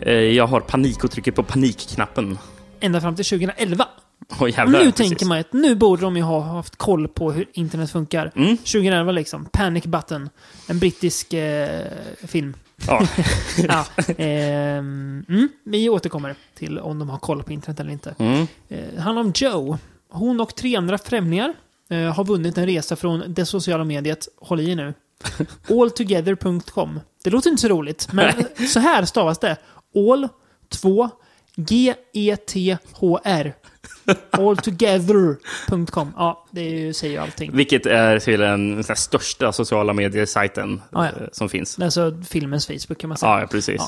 Eh, 0.00 0.12
Jag 0.12 0.46
har 0.46 0.60
panik 0.60 1.04
och 1.04 1.10
trycker 1.10 1.32
på 1.32 1.42
panikknappen. 1.42 2.38
Ända 2.80 3.00
fram 3.00 3.16
till 3.16 3.24
2011. 3.24 3.88
Åh 4.30 4.42
Och 4.42 4.50
jävlar. 4.50 4.78
nu 4.78 4.90
precis. 4.92 5.08
tänker 5.08 5.26
man 5.26 5.38
att 5.38 5.52
nu 5.52 5.74
borde 5.74 6.02
de 6.02 6.16
ju 6.16 6.22
ha 6.22 6.40
haft 6.40 6.76
koll 6.76 7.08
på 7.08 7.32
hur 7.32 7.46
internet 7.52 7.90
funkar. 7.90 8.32
Mm. 8.36 8.56
2011 8.56 9.12
liksom. 9.12 9.44
Panic 9.52 9.84
Button. 9.84 10.28
En 10.68 10.78
brittisk 10.78 11.32
eh, 11.32 11.80
film. 12.26 12.54
Ja. 12.86 13.06
ja, 13.68 13.84
ehm, 14.18 15.24
mm, 15.28 15.48
vi 15.64 15.88
återkommer 15.88 16.34
till 16.54 16.78
om 16.78 16.98
de 16.98 17.10
har 17.10 17.18
koll 17.18 17.42
på 17.42 17.52
internet 17.52 17.80
eller 17.80 17.90
inte. 17.92 18.14
Mm. 18.18 18.46
Eh, 18.68 19.00
handlar 19.02 19.22
om 19.22 19.32
Joe. 19.34 19.78
Hon 20.10 20.40
och 20.40 20.54
tre 20.54 20.76
andra 20.76 20.98
främlingar 20.98 21.54
eh, 21.90 21.98
har 22.14 22.24
vunnit 22.24 22.58
en 22.58 22.66
resa 22.66 22.96
från 22.96 23.22
det 23.28 23.46
sociala 23.46 23.84
mediet, 23.84 24.28
håll 24.40 24.60
i 24.60 24.74
nu, 24.74 24.94
alltogether.com. 25.70 27.00
Det 27.24 27.30
låter 27.30 27.50
inte 27.50 27.62
så 27.62 27.68
roligt, 27.68 28.08
men 28.12 28.32
så 28.68 28.80
här 28.80 29.04
stavas 29.04 29.38
det. 29.38 29.56
All, 29.94 30.28
2, 30.68 31.08
G-E-T-H-R. 31.56 33.54
Alltogether.com. 34.30 36.12
Ja, 36.16 36.46
det 36.50 36.62
ju, 36.62 36.92
säger 36.92 37.12
ju 37.14 37.18
allting. 37.20 37.50
Vilket 37.56 37.86
är 37.86 38.18
till 38.18 38.40
den 38.40 38.84
största 38.84 39.52
sociala 39.52 39.92
medier-sajten 39.92 40.82
Ja, 40.92 41.04
ja. 41.04 41.10
eh, 41.22 41.28
som 41.32 41.48
finns. 41.48 41.78
Alltså 41.78 42.14
filmens 42.28 42.66
Facebook 42.66 42.98
kan 42.98 43.08
man 43.08 43.18
säga. 43.18 43.32
Ja, 43.32 43.40
ja, 43.40 43.46
precis. 43.46 43.82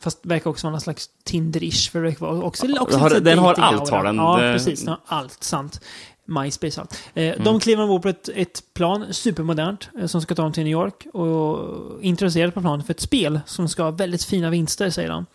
Fast 0.00 0.22
det 0.22 0.28
verkar 0.28 0.50
också 0.50 0.66
vara 0.66 0.72
någon 0.72 0.80
slags 0.80 1.10
Tinder-ish. 1.24 1.90
För 1.90 1.98
det 1.98 2.08
verkar 2.08 2.26
vara 2.26 2.42
också, 2.42 2.66
också 2.80 2.98
har- 2.98 3.20
den 3.20 3.38
har 3.38 3.54
allt, 3.54 3.90
har 3.90 4.04
den. 4.04 4.16
Ja, 4.16 4.36
precis. 4.38 4.80
Den 4.80 4.88
har 4.88 4.98
allt. 5.18 5.42
Sant. 5.44 5.80
MySpace 6.28 6.80
allt. 6.80 6.98
Eh, 7.14 7.24
Mm. 7.32 7.44
De 7.44 7.60
kliver 7.60 7.82
ombord 7.82 8.02
på 8.02 8.08
ett, 8.08 8.28
ett 8.34 8.62
plan, 8.74 9.06
supermodernt, 9.14 9.88
eh, 10.00 10.06
som 10.06 10.22
ska 10.22 10.34
ta 10.34 10.42
dem 10.42 10.52
till 10.52 10.64
New 10.64 10.72
York. 10.72 11.06
Och 11.12 12.02
intresserade 12.02 12.52
på 12.52 12.60
planet 12.60 12.86
för 12.86 12.94
ett 12.94 13.00
spel 13.00 13.40
som 13.46 13.68
ska 13.68 13.82
ha 13.82 13.90
väldigt 13.90 14.24
fina 14.24 14.50
vinster, 14.50 14.90
säger 14.90 15.08
de. 15.08 15.26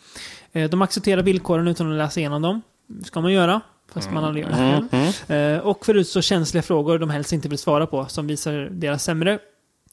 Eh, 0.52 0.70
de 0.70 0.82
accepterar 0.82 1.22
villkoren 1.22 1.68
utan 1.68 1.92
att 1.92 1.98
läsa 1.98 2.20
igenom 2.20 2.42
dem. 2.42 2.62
ska 3.06 3.22
man 3.22 3.32
göra. 3.34 3.62
Fast 3.94 4.12
man 4.12 4.24
aldrig 4.24 4.46
gör 4.46 4.52
det 4.52 4.58
Mm, 4.58 4.90
själv. 5.28 5.32
Eh, 5.32 5.60
och 5.60 5.86
för 5.86 5.94
ut 5.96 6.08
så 6.08 6.22
känsliga 6.22 6.62
frågor 6.64 7.00
de 7.00 7.10
helst 7.10 7.34
inte 7.34 7.50
vill 7.50 7.58
svara 7.60 7.88
på, 7.88 8.06
som 8.06 8.28
visar 8.28 8.54
deras 8.72 9.04
sämre 9.04 9.40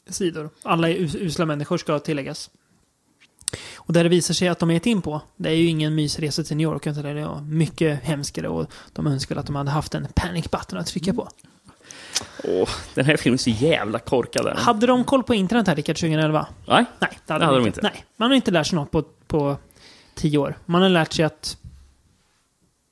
sidor. 0.09 0.51
Alla 0.63 0.89
är 0.89 0.95
us- 0.95 1.15
usla 1.15 1.47
människor 1.47 1.79
ska 1.79 1.99
tilläggas. 1.99 2.51
Och 3.91 3.95
där 3.95 4.03
det 4.05 4.11
visar 4.11 4.35
sig 4.35 4.49
att 4.49 4.59
de 4.59 4.71
är 4.71 4.89
in 4.89 5.03
på, 5.03 5.21
det 5.37 5.49
är 5.49 5.55
ju 5.55 5.67
ingen 5.67 5.95
mysresa 5.95 6.45
till 6.45 6.57
New 6.57 6.65
York, 6.65 6.87
utan 6.87 7.03
det 7.03 7.11
är 7.11 7.41
mycket 7.41 8.03
hemskare 8.03 8.49
och 8.49 8.73
de 8.93 9.07
önskar 9.07 9.37
att 9.37 9.47
de 9.47 9.57
hade 9.57 9.71
haft 9.71 9.95
en 9.95 10.07
panic 10.15 10.51
button 10.51 10.79
att 10.79 10.87
trycka 10.87 11.15
på. 11.15 11.29
Åh, 12.45 12.69
den 12.95 13.05
här 13.05 13.17
filmen 13.17 13.35
är 13.35 13.39
så 13.39 13.51
jävla 13.51 13.99
korkad. 13.99 14.47
är 14.47 14.51
den. 14.51 14.59
Hade 14.59 14.87
de 14.87 15.05
koll 15.05 15.23
på 15.23 15.35
internet 15.35 15.67
här, 15.67 15.77
Rickard, 15.77 15.97
2011? 15.97 16.47
Nej, 16.67 16.85
Nej, 16.99 17.19
det 17.27 17.33
hade, 17.33 17.45
det 17.45 17.47
hade 17.47 17.59
de 17.59 17.63
de 17.63 17.67
inte. 17.67 17.81
inte. 17.81 17.91
Nej, 17.95 18.05
man 18.17 18.31
har 18.31 18.37
inte 18.37 18.51
lärt 18.51 18.67
sig 18.67 18.77
något 18.77 18.91
på, 18.91 19.03
på 19.27 19.57
tio 20.15 20.39
år. 20.39 20.59
Man 20.67 20.83
har 20.83 20.89
lärt 20.89 21.13
sig 21.13 21.25
att, 21.25 21.57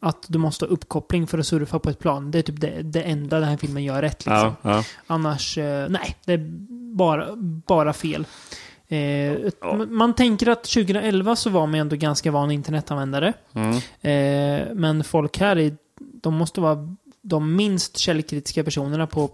att 0.01 0.25
du 0.29 0.39
måste 0.39 0.65
ha 0.65 0.71
uppkoppling 0.71 1.27
för 1.27 1.39
att 1.39 1.47
surfa 1.47 1.79
på 1.79 1.91
ett 1.91 1.99
plan. 1.99 2.31
Det 2.31 2.39
är 2.39 2.43
typ 2.43 2.61
det, 2.61 2.83
det 2.83 3.03
enda 3.03 3.41
den 3.41 3.49
här 3.49 3.57
filmen 3.57 3.85
gör 3.85 4.03
rätt. 4.03 4.27
Liksom. 4.27 4.55
Ja, 4.63 4.71
ja. 4.71 4.85
Annars, 5.07 5.59
eh, 5.59 5.89
nej, 5.89 6.17
det 6.25 6.33
är 6.33 6.41
bara, 6.95 7.37
bara 7.67 7.93
fel. 7.93 8.27
Eh, 8.89 8.99
m- 9.63 9.89
Man 9.91 10.15
tänker 10.15 10.49
att 10.49 10.65
2011 10.65 11.37
så 11.37 11.51
var 11.51 11.67
man 11.67 11.75
ändå 11.81 11.97
ganska 11.97 12.31
van 12.31 12.51
internetanvändare. 12.51 13.33
Mm. 13.55 13.77
Eh, 14.01 14.75
men 14.75 15.05
folk 15.05 15.39
här, 15.39 15.59
är, 15.59 15.77
de 16.23 16.35
måste 16.35 16.61
vara 16.61 16.97
de 17.23 17.57
minst 17.57 17.97
källkritiska 17.99 18.65
personerna 18.65 19.07
på 19.07 19.31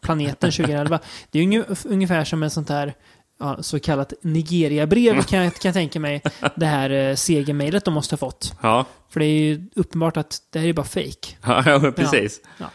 planeten 0.00 0.50
2011. 0.52 0.98
Det 1.30 1.38
är 1.38 1.64
ungefär 1.86 2.24
som 2.24 2.42
ett 2.42 2.52
sånt 2.52 2.68
här 2.68 2.94
ja, 3.40 3.62
så 3.62 3.80
kallat 3.80 4.12
Nigeria-brev 4.22 5.22
kan, 5.22 5.38
jag- 5.44 5.54
kan 5.54 5.68
jag 5.68 5.74
tänka 5.74 6.00
mig. 6.00 6.22
Det 6.54 6.66
här 6.66 6.90
eh, 6.90 7.14
segermejlet 7.14 7.84
de 7.84 7.94
måste 7.94 8.12
ha 8.12 8.18
fått. 8.18 8.54
Ja. 8.62 8.84
För 9.10 9.20
det 9.20 9.26
är 9.26 9.40
ju 9.42 9.66
uppenbart 9.74 10.16
att 10.16 10.38
det 10.50 10.58
här 10.58 10.66
är 10.66 10.72
bara 10.72 10.86
fake. 10.86 11.28
Ja, 11.46 11.62
ja, 11.66 11.92
precis. 11.92 12.40
Ja. 12.58 12.66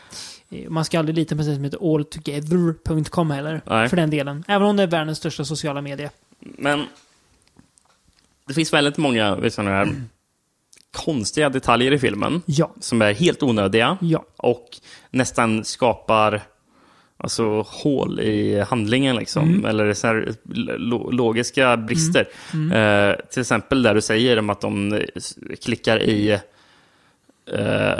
Man 0.69 0.85
ska 0.85 0.99
aldrig 0.99 1.15
lita 1.15 1.35
på 1.35 1.43
sig 1.43 1.55
som 1.55 1.63
heter 1.63 1.95
alltogether.com 1.95 3.31
heller. 3.31 3.61
Nej. 3.65 3.89
För 3.89 3.97
den 3.97 4.09
delen. 4.09 4.43
Även 4.47 4.67
om 4.67 4.75
det 4.77 4.83
är 4.83 4.87
världens 4.87 5.17
största 5.17 5.45
sociala 5.45 5.81
medie. 5.81 6.09
Men 6.39 6.85
det 8.47 8.53
finns 8.53 8.73
väldigt 8.73 8.97
många 8.97 9.49
såna 9.49 9.69
här 9.69 9.89
konstiga 10.91 11.49
detaljer 11.49 11.91
i 11.93 11.99
filmen 11.99 12.41
Ja. 12.45 12.71
som 12.79 13.01
är 13.01 13.13
helt 13.13 13.43
onödiga 13.43 13.97
Ja. 14.01 14.25
och 14.37 14.67
nästan 15.11 15.63
skapar 15.65 16.41
alltså, 17.17 17.61
hål 17.67 18.19
i 18.19 18.59
handlingen. 18.59 19.15
Liksom. 19.15 19.49
Mm. 19.49 19.65
Eller 19.65 19.93
så 19.93 20.07
här, 20.07 20.33
lo 20.77 21.11
logiska 21.11 21.77
brister. 21.77 22.27
Mm. 22.53 22.71
Eh, 22.71 23.15
till 23.31 23.41
exempel 23.41 23.83
där 23.83 23.93
du 23.95 24.01
säger 24.01 24.39
om 24.39 24.49
att 24.49 24.61
de 24.61 25.01
klickar 25.61 26.01
i 26.03 26.39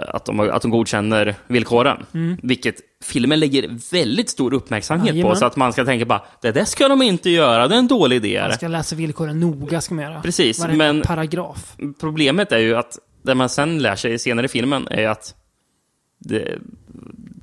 att, 0.08 0.26
de, 0.26 0.40
att 0.40 0.62
de 0.62 0.72
godkänner 0.72 1.36
villkoren. 1.48 2.06
Mm. 2.14 2.38
Vilket 2.44 2.76
filmen 3.04 3.40
lägger 3.40 3.92
väldigt 3.92 4.30
stor 4.30 4.54
uppmärksamhet 4.54 5.08
Jajamän. 5.16 5.32
på. 5.32 5.36
Så 5.40 5.46
att 5.46 5.56
man 5.56 5.74
ska 5.74 5.86
tänka 5.86 6.06
bara, 6.06 6.22
det 6.42 6.52
där 6.52 6.66
ska 6.66 6.88
de 6.88 7.02
inte 7.02 7.30
göra, 7.30 7.68
det 7.68 7.76
är 7.76 7.80
en 7.80 7.88
dålig 7.88 8.16
idé. 8.16 8.42
Man 8.42 8.54
ska 8.54 8.68
läsa 8.68 8.96
villkoren 8.96 9.40
noga, 9.40 9.82
ska 9.82 9.96
man 9.96 10.04
göra. 10.04 10.22
Precis, 10.22 10.60
Varenda 10.60 10.78
men- 10.94 11.02
paragraf. 11.02 11.76
Problemet 12.00 12.52
är 12.52 12.58
ju 12.58 12.76
att 12.76 13.00
det 13.24 13.36
man 13.36 13.50
sen 13.50 13.80
lär 13.80 13.96
sig 13.96 14.20
senare 14.20 14.46
i 14.46 14.50
filmen 14.50 14.88
är 14.92 15.08
att 15.08 15.36
det, 16.20 16.58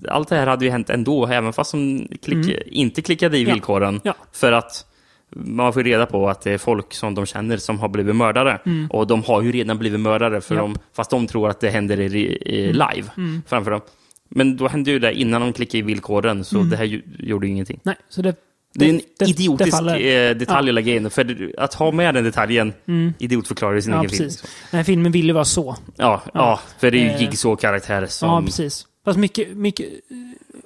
allt 0.08 0.28
det 0.28 0.36
här 0.36 0.46
hade 0.46 0.64
ju 0.64 0.70
hänt 0.70 0.90
ändå, 0.90 1.26
även 1.26 1.52
fast 1.52 1.72
de 1.72 2.08
klick, 2.22 2.34
Mm. 2.48 2.60
inte 2.66 3.02
klickade 3.02 3.38
i 3.38 3.42
Ja. 3.42 3.52
villkoren. 3.52 4.00
Ja. 4.04 4.14
För 4.32 4.52
att 4.52 4.86
man 5.34 5.72
får 5.72 5.82
reda 5.82 6.06
på 6.06 6.28
att 6.28 6.40
det 6.40 6.50
är 6.50 6.58
folk 6.58 6.94
som 6.94 7.14
de 7.14 7.26
känner 7.26 7.56
som 7.56 7.78
har 7.78 7.88
blivit 7.88 8.16
mördare. 8.16 8.58
Mm. 8.66 8.86
Och 8.90 9.06
de 9.06 9.22
har 9.22 9.42
ju 9.42 9.52
redan 9.52 9.78
blivit 9.78 10.00
mördare, 10.00 10.40
för 10.40 10.56
de, 10.56 10.76
fast 10.96 11.10
de 11.10 11.26
tror 11.26 11.48
att 11.50 11.60
det 11.60 11.70
händer 11.70 12.00
i, 12.00 12.06
i 12.16 12.64
Mm. 12.64 12.72
live 12.94 13.08
Mm. 13.16 13.42
framför 13.46 13.70
dem. 13.70 13.80
Men 14.28 14.56
då 14.56 14.68
hände 14.68 14.90
ju 14.90 14.98
det 14.98 15.14
innan 15.14 15.40
de 15.40 15.52
klickade 15.52 15.78
i 15.78 15.82
villkoren, 15.82 16.44
så 16.44 16.56
Mm. 16.56 16.70
det 16.70 16.76
här 16.76 16.84
ju, 16.84 17.02
gjorde 17.18 17.46
ju 17.46 17.52
ingenting. 17.52 17.80
Nej, 17.82 17.94
så 18.08 18.22
det... 18.22 18.34
Det 18.76 18.84
är 18.84 18.90
en 18.90 19.00
det- 19.18 19.28
idiotisk 19.30 19.84
det 19.84 20.28
eh, 20.30 20.36
detalj 20.36 20.66
Ja. 20.66 20.70
att 20.70 20.74
lägga 20.74 20.94
in. 20.94 21.10
För 21.10 21.50
att 21.58 21.74
ha 21.74 21.92
med 21.92 22.14
den 22.14 22.24
detaljen 22.24 22.72
Mm. 22.88 23.12
idiotförklarar 23.18 23.80
sin 23.80 23.92
Ja, 23.92 23.98
egen 24.00 24.10
film. 24.10 24.22
precis. 24.28 24.42
Den 24.70 24.78
här 24.78 24.84
filmen 24.84 25.12
vill 25.12 25.26
ju 25.26 25.32
vara 25.32 25.44
så. 25.44 25.76
Ja, 25.96 26.22
ja. 26.34 26.60
för 26.78 26.90
det 26.90 26.98
är 26.98 27.00
ju 27.00 27.08
Eh, 27.08 27.20
Jigsaw-karaktärer 27.22 28.06
som... 28.06 28.28
Ja, 28.28 28.42
precis. 28.42 28.86
Fast 29.04 29.18
mycket, 29.18 29.56
mycket, 29.56 29.86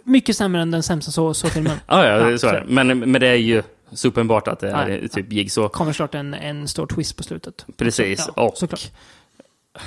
mycket 0.04 0.36
sämre 0.36 0.62
än 0.62 0.70
den 0.70 0.82
sämsta 0.82 1.10
så, 1.12 1.34
så 1.34 1.46
filmen. 1.48 1.72
Ja, 1.86 2.06
ja, 2.30 2.38
så 2.38 2.46
är 2.48 2.52
det. 2.52 2.64
Men, 2.68 2.98
men 2.98 3.20
det 3.20 3.26
är 3.28 3.34
ju 3.34 3.62
så 3.93 4.09
uppenbart 4.09 4.49
att 4.49 4.61
det 4.61 4.70
är 4.70 4.89
ja. 5.03 5.09
typ 5.09 5.32
Jigsaw. 5.32 5.72
kommer 5.72 5.93
snart 5.93 6.14
en, 6.14 6.34
en 6.34 6.68
stor 6.68 6.86
twist 6.86 7.16
på 7.16 7.22
slutet. 7.22 7.66
Precis. 7.76 8.28
Ja, 8.36 8.43
och, 8.43 8.57
såklart. 8.57 8.91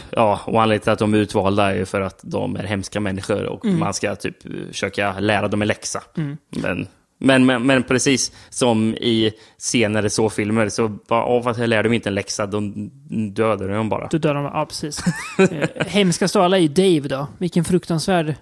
ja, 0.09 0.41
och 0.45 0.61
anledningen 0.61 0.81
till 0.83 0.91
att 0.91 0.99
de 0.99 1.13
är 1.13 1.17
utvalda 1.17 1.71
är 1.71 1.75
ju 1.75 1.85
för 1.85 2.01
att 2.01 2.19
de 2.23 2.55
är 2.55 2.63
hemska 2.63 2.99
människor 2.99 3.45
och 3.45 3.65
Mm. 3.65 3.79
man 3.79 3.93
ska 3.93 4.15
typ 4.15 4.35
försöka 4.67 5.19
lära 5.19 5.47
dem 5.47 5.61
en 5.61 5.67
läxa. 5.67 6.03
Mm. 6.17 6.37
Men, 6.49 6.87
men, 7.17 7.45
men, 7.45 7.65
men 7.65 7.83
precis 7.83 8.31
som 8.49 8.95
i 8.95 9.33
senare 9.57 10.09
så-filmer 10.09 10.69
så 10.69 10.87
bara, 10.87 11.25
åh, 11.25 11.43
fast 11.43 11.59
jag 11.59 11.69
lärde 11.69 11.89
mig 11.89 11.95
inte 11.95 12.09
en 12.09 12.15
läxa, 12.15 12.45
de 12.45 12.89
dödar 13.33 13.67
dem 13.67 13.89
bara. 13.89 14.07
Du 14.07 14.17
dör 14.17 14.33
dem, 14.33 14.43
ja 14.43 14.65
precis. 14.65 15.03
eh, 15.37 15.69
hemskast 15.87 16.35
av 16.35 16.41
alla 16.41 16.57
är 16.57 16.61
ju 16.61 16.67
Dave 16.67 17.07
då. 17.07 17.27
Vilken 17.37 17.63
fruktansvärd 17.63 18.35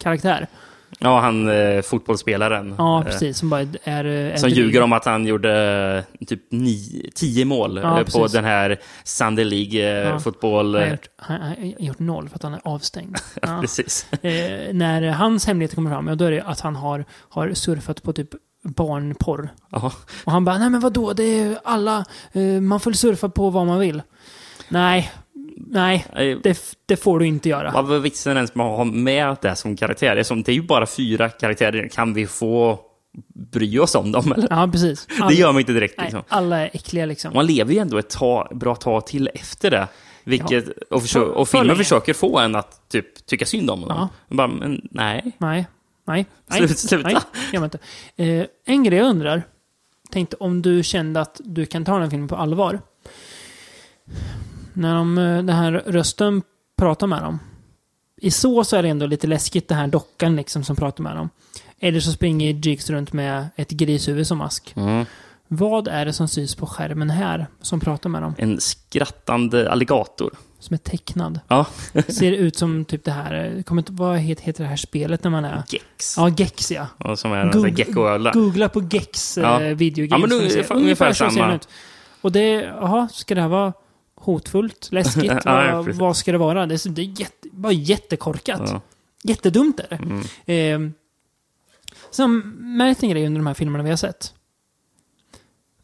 karaktär. 0.00 0.46
Ja, 0.98 1.20
han 1.20 1.48
eh, 1.48 1.82
fotbollsspelaren. 1.82 2.74
Ja, 2.78 2.98
eh, 3.00 3.04
precis. 3.04 3.38
Som 3.38 3.50
bara 3.50 3.60
är... 3.84 4.04
är 4.04 4.36
Som 4.36 4.48
ljuger 4.50 4.82
om 4.82 4.92
att 4.92 5.04
han 5.04 5.26
gjorde 5.26 5.52
eh, 6.20 6.26
typ 6.26 6.52
nio, 6.52 7.10
tio 7.14 7.44
mål 7.44 7.80
Ja, 7.82 7.90
eh, 7.92 7.98
på 7.98 8.04
precis. 8.04 8.32
den 8.32 8.44
här 8.44 8.80
Sunday 9.04 9.44
League-fotboll. 9.44 10.74
Han 10.74 10.82
har 10.82 10.90
gjort, 10.90 11.08
han 11.16 11.40
han 11.40 11.50
har 11.50 11.84
gjort 11.84 11.98
noll 11.98 12.28
för 12.28 12.36
att 12.36 12.42
han 12.42 12.54
är 12.54 12.60
avstängd. 12.64 13.16
Ja. 13.42 13.58
Precis. 13.60 14.06
Eh, 14.12 14.72
när 14.72 15.02
hans 15.02 15.46
hemligheter 15.46 15.74
kommer 15.74 15.90
fram, 15.90 16.08
ja, 16.08 16.14
då 16.14 16.24
är 16.24 16.30
det 16.30 16.42
att 16.42 16.60
han 16.60 16.76
har, 16.76 17.04
har 17.28 17.54
surfat 17.54 18.02
på 18.02 18.12
typ 18.12 18.28
barnporr. 18.64 19.48
Jaha. 19.70 19.92
Och 20.24 20.32
han 20.32 20.44
bara, 20.44 20.58
nej 20.58 20.70
men 20.70 20.80
vadå, 20.80 21.12
det 21.12 21.22
är 21.22 21.58
alla, 21.64 22.04
eh, 22.32 22.42
man 22.42 22.80
får 22.80 22.92
surfa 22.92 23.28
på 23.28 23.50
vad 23.50 23.66
man 23.66 23.78
vill. 23.78 24.02
Nej, 24.68 25.10
nej, 25.56 26.06
Nej. 26.14 26.40
det, 26.42 26.76
det 26.86 26.96
får 26.96 27.18
du 27.18 27.26
inte 27.26 27.48
göra. 27.48 27.70
Vad 27.70 27.86
var 27.86 27.98
vitsen 27.98 28.36
ens 28.36 28.54
med 28.54 28.66
att 28.66 28.76
ha 28.76 28.84
med 28.84 29.36
det 29.42 29.56
som 29.56 29.76
karaktär? 29.76 30.14
Det 30.14 30.20
är, 30.20 30.24
som, 30.24 30.42
det 30.42 30.52
är 30.52 30.56
ju 30.56 30.62
bara 30.62 30.86
fyra 30.86 31.28
karaktärer. 31.28 31.88
Kan 31.88 32.14
vi 32.14 32.26
få 32.26 32.80
bry 33.34 33.78
oss 33.78 33.94
om 33.94 34.12
dem? 34.12 34.32
Eller? 34.32 34.46
Ja, 34.50 34.68
precis. 34.72 35.08
Det 35.28 35.34
gör 35.34 35.52
man 35.52 35.60
inte 35.60 35.72
direkt. 35.72 35.94
Nej, 35.98 36.04
Liksom. 36.06 36.22
alla 36.28 36.58
är 36.58 36.70
äckliga 36.72 37.06
liksom. 37.06 37.34
Man 37.34 37.46
lever 37.46 37.72
ju 37.72 37.78
ändå 37.78 37.98
ett 37.98 38.10
tag, 38.10 38.48
bra 38.58 38.74
tag 38.74 39.06
till 39.06 39.30
efter 39.34 39.70
det. 39.70 39.88
Vilket, 40.24 40.68
och, 40.90 41.02
försö- 41.02 41.12
För- 41.12 41.30
och 41.30 41.48
filmen 41.48 41.66
länge. 41.66 41.78
försöker 41.78 42.14
få 42.14 42.38
en 42.38 42.54
att 42.56 42.88
typ, 42.88 43.26
tycka 43.26 43.46
synd 43.46 43.70
om 43.70 43.80
dem. 43.80 43.88
Ja. 43.90 44.08
Bara, 44.36 44.48
men 44.48 44.88
nej. 44.90 45.32
Nej, 45.38 45.66
nej, 46.06 46.26
nej. 46.46 46.58
Sluta, 46.58 46.74
sluta. 46.74 47.08
Nej, 47.08 47.20
man 47.52 47.64
inte. 47.64 47.78
Eh, 48.16 48.44
en 48.66 48.84
grej 48.84 48.98
jag 48.98 49.08
undrar, 49.08 49.42
tänkte 50.10 50.36
om 50.36 50.62
du 50.62 50.82
kände 50.82 51.20
att 51.20 51.40
du 51.44 51.66
kan 51.66 51.84
ta 51.84 51.98
den 51.98 52.10
filmen 52.10 52.28
på 52.28 52.36
allvar. 52.36 52.80
När 54.74 54.94
de, 54.94 55.18
eh, 55.18 55.24
den 55.36 55.48
här 55.48 55.72
rösten 55.72 56.42
pratar 56.78 57.06
med 57.06 57.22
dem. 57.22 57.38
i 58.20 58.30
så 58.30 58.64
så 58.64 58.76
är 58.76 58.82
det 58.82 58.88
ändå 58.88 59.06
lite 59.06 59.26
läskigt 59.26 59.68
det 59.68 59.74
här 59.74 59.86
dockan 59.86 60.36
liksom 60.36 60.64
som 60.64 60.76
pratar 60.76 61.02
med 61.02 61.16
dem. 61.16 61.28
Eller 61.80 62.00
så 62.00 62.12
springer 62.12 62.52
Jigs 62.52 62.90
runt 62.90 63.12
med 63.12 63.46
ett 63.56 63.70
grishuvud 63.70 64.26
som 64.26 64.38
mask. 64.38 64.72
Mm. 64.76 65.04
Vad 65.48 65.88
är 65.88 66.04
det 66.04 66.12
som 66.12 66.28
syns 66.28 66.54
på 66.54 66.66
skärmen 66.66 67.10
här 67.10 67.46
som 67.60 67.80
pratar 67.80 68.10
med 68.10 68.22
dem? 68.22 68.34
En 68.38 68.60
skrattande 68.60 69.72
alligator. 69.72 70.30
Som 70.58 70.74
är 70.74 70.78
tecknad. 70.78 71.40
Ja. 71.48 71.66
Ser 72.08 72.32
ut 72.32 72.56
som 72.56 72.84
typ 72.84 73.04
det 73.04 73.10
här, 73.10 73.52
eh, 73.56 73.62
kommer 73.62 73.84
vad 73.88 74.18
heter, 74.18 74.52
det 74.62 74.64
här 74.68 74.76
spelet 74.76 75.24
när 75.24 75.30
man 75.30 75.44
är... 75.44 75.62
Gex. 75.68 76.14
Ja, 76.16 76.28
Gex 76.28 76.70
ja. 76.70 76.86
Och 76.98 77.18
som 77.18 77.32
är 77.32 77.36
här 77.36 77.68
geckoödla. 77.78 78.32
Googla 78.32 78.68
på 78.68 78.82
Gex 78.82 79.38
Ja. 79.38 79.62
eh, 79.62 79.74
videogames. 79.76 80.30
Ja, 80.32 80.38
men 80.38 80.50
se. 80.50 80.54
ungefär- 80.56 80.74
ungefär 80.74 81.12
samma. 81.12 81.46
den 81.46 81.56
ut. 81.56 81.68
Och 82.20 82.32
det, 82.32 82.50
jaha, 82.50 83.08
ska 83.12 83.34
det 83.34 83.40
här 83.40 83.48
vara 83.48 83.72
hotfullt? 84.24 84.88
Läskigt? 84.92 85.32
Ja, 85.44 85.82
vad, 85.82 85.94
vad 85.94 86.16
ska 86.16 86.32
det 86.32 86.38
vara? 86.38 86.66
Det 86.66 86.74
är, 86.74 86.88
det 86.88 87.02
är 87.02 87.20
jätte, 87.20 87.48
bara 87.52 87.72
jättekorkat. 87.72 88.62
Ja. 88.64 88.80
Jättedumt 89.22 89.80
är 89.80 89.86
det. 89.88 89.96
Mm. 89.96 90.84
Eh, 90.84 90.92
sen 92.10 92.38
märkt 92.76 93.02
en 93.02 93.08
grej 93.08 93.26
under 93.26 93.38
de 93.38 93.46
här 93.46 93.54
filmerna 93.54 93.84
vi 93.84 93.90
har 93.90 93.96
sett. 93.96 94.34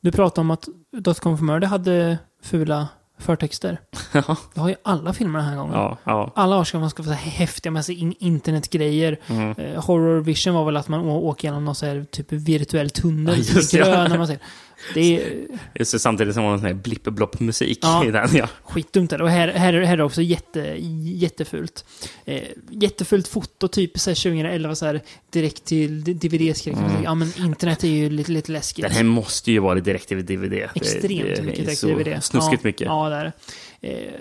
Du 0.01 0.13
pratade 0.13 0.41
om 0.41 0.51
att 0.51 0.69
Dotcom 0.93 1.39
for 1.39 1.45
Murder 1.45 1.69
hade 1.69 2.19
fula 2.43 2.89
förtexter. 3.19 3.81
Ja. 4.13 4.37
Det 4.55 4.61
har 4.61 4.69
ju 4.69 4.75
alla 4.83 5.13
filmer 5.13 5.39
den 5.39 5.49
här 5.49 5.57
gången. 5.57 5.75
Ja, 5.75 5.99
ja. 6.05 6.33
Alla 6.35 6.57
har 6.57 6.65
ska 6.65 6.79
man 6.79 6.91
ska 6.91 7.03
få 7.03 7.11
häftiga 7.11 7.73
med 7.73 7.85
sig 7.85 7.95
in 7.95 8.15
internetgrejer. 8.19 9.19
Mm. 9.27 9.51
Eh, 9.51 9.85
Horror 9.85 10.21
Vision 10.21 10.55
var 10.55 10.65
väl 10.65 10.77
att 10.77 10.89
man 10.89 11.01
åker 11.01 11.49
genom 11.49 11.65
någon 11.65 11.75
så 11.75 11.87
här 11.87 12.07
typ 12.11 12.33
virtuell 12.33 12.91
tunnel. 12.91 13.39
Ja, 13.39 13.55
just 13.55 13.73
ja. 13.73 14.09
när 14.09 14.19
man 14.19 14.27
ser. 14.27 14.39
Det 14.95 15.01
är 15.17 15.47
Just 15.75 15.93
det, 15.93 15.99
samtidigt 15.99 16.35
som 16.35 16.43
det 16.43 16.47
var 16.47 16.55
en 16.55 16.61
sån 16.61 16.67
här 16.67 16.75
blipp-blopp-musik 16.75 17.79
Ja. 17.83 18.05
i 18.05 18.11
den. 18.11 18.29
Ja. 18.37 18.49
skitdumt. 18.65 19.13
är 19.13 19.19
det. 19.19 19.25
Och 19.25 19.31
här, 19.31 19.49
här, 19.49 19.73
här 19.73 19.93
är 19.93 19.97
det 19.97 20.05
också 20.05 20.23
jätte, 20.23 20.77
jättefult. 21.05 21.85
Eh, 22.25 22.43
jättefult 22.71 23.29
foto, 23.29 23.69
typ 23.69 23.99
så 23.99 24.11
här 24.11 24.15
2011, 24.15 24.75
så 24.75 24.87
här, 24.87 25.01
direkt 25.31 25.65
till 25.65 26.05
DVD-skräck. 26.05 26.77
Mm. 26.77 27.03
Ja, 27.05 27.15
men 27.15 27.33
internet 27.39 27.85
är 27.85 27.89
ju 27.89 28.11
lite, 28.11 28.33
lite 28.33 28.53
läskigt. 28.53 28.83
Den 28.85 28.93
här 28.93 29.03
måste 29.05 29.53
ju 29.53 29.59
vara 29.59 29.81
direkt 29.81 30.09
till 30.09 30.27
DVD. 30.27 30.51
Det- 30.51 30.71
Extremt 30.75 31.37
det 31.37 31.43
mycket 31.43 31.59
är 31.61 31.63
direkt 31.65 31.79
så 31.79 31.87
DVD. 31.89 32.23
Snuskigt 32.25 32.61
ja, 32.65 32.69
mycket. 32.69 32.87
Ja, 32.87 33.09
det 33.09 33.17
är 33.17 33.33
det. 33.81 33.89
eh, 33.89 34.13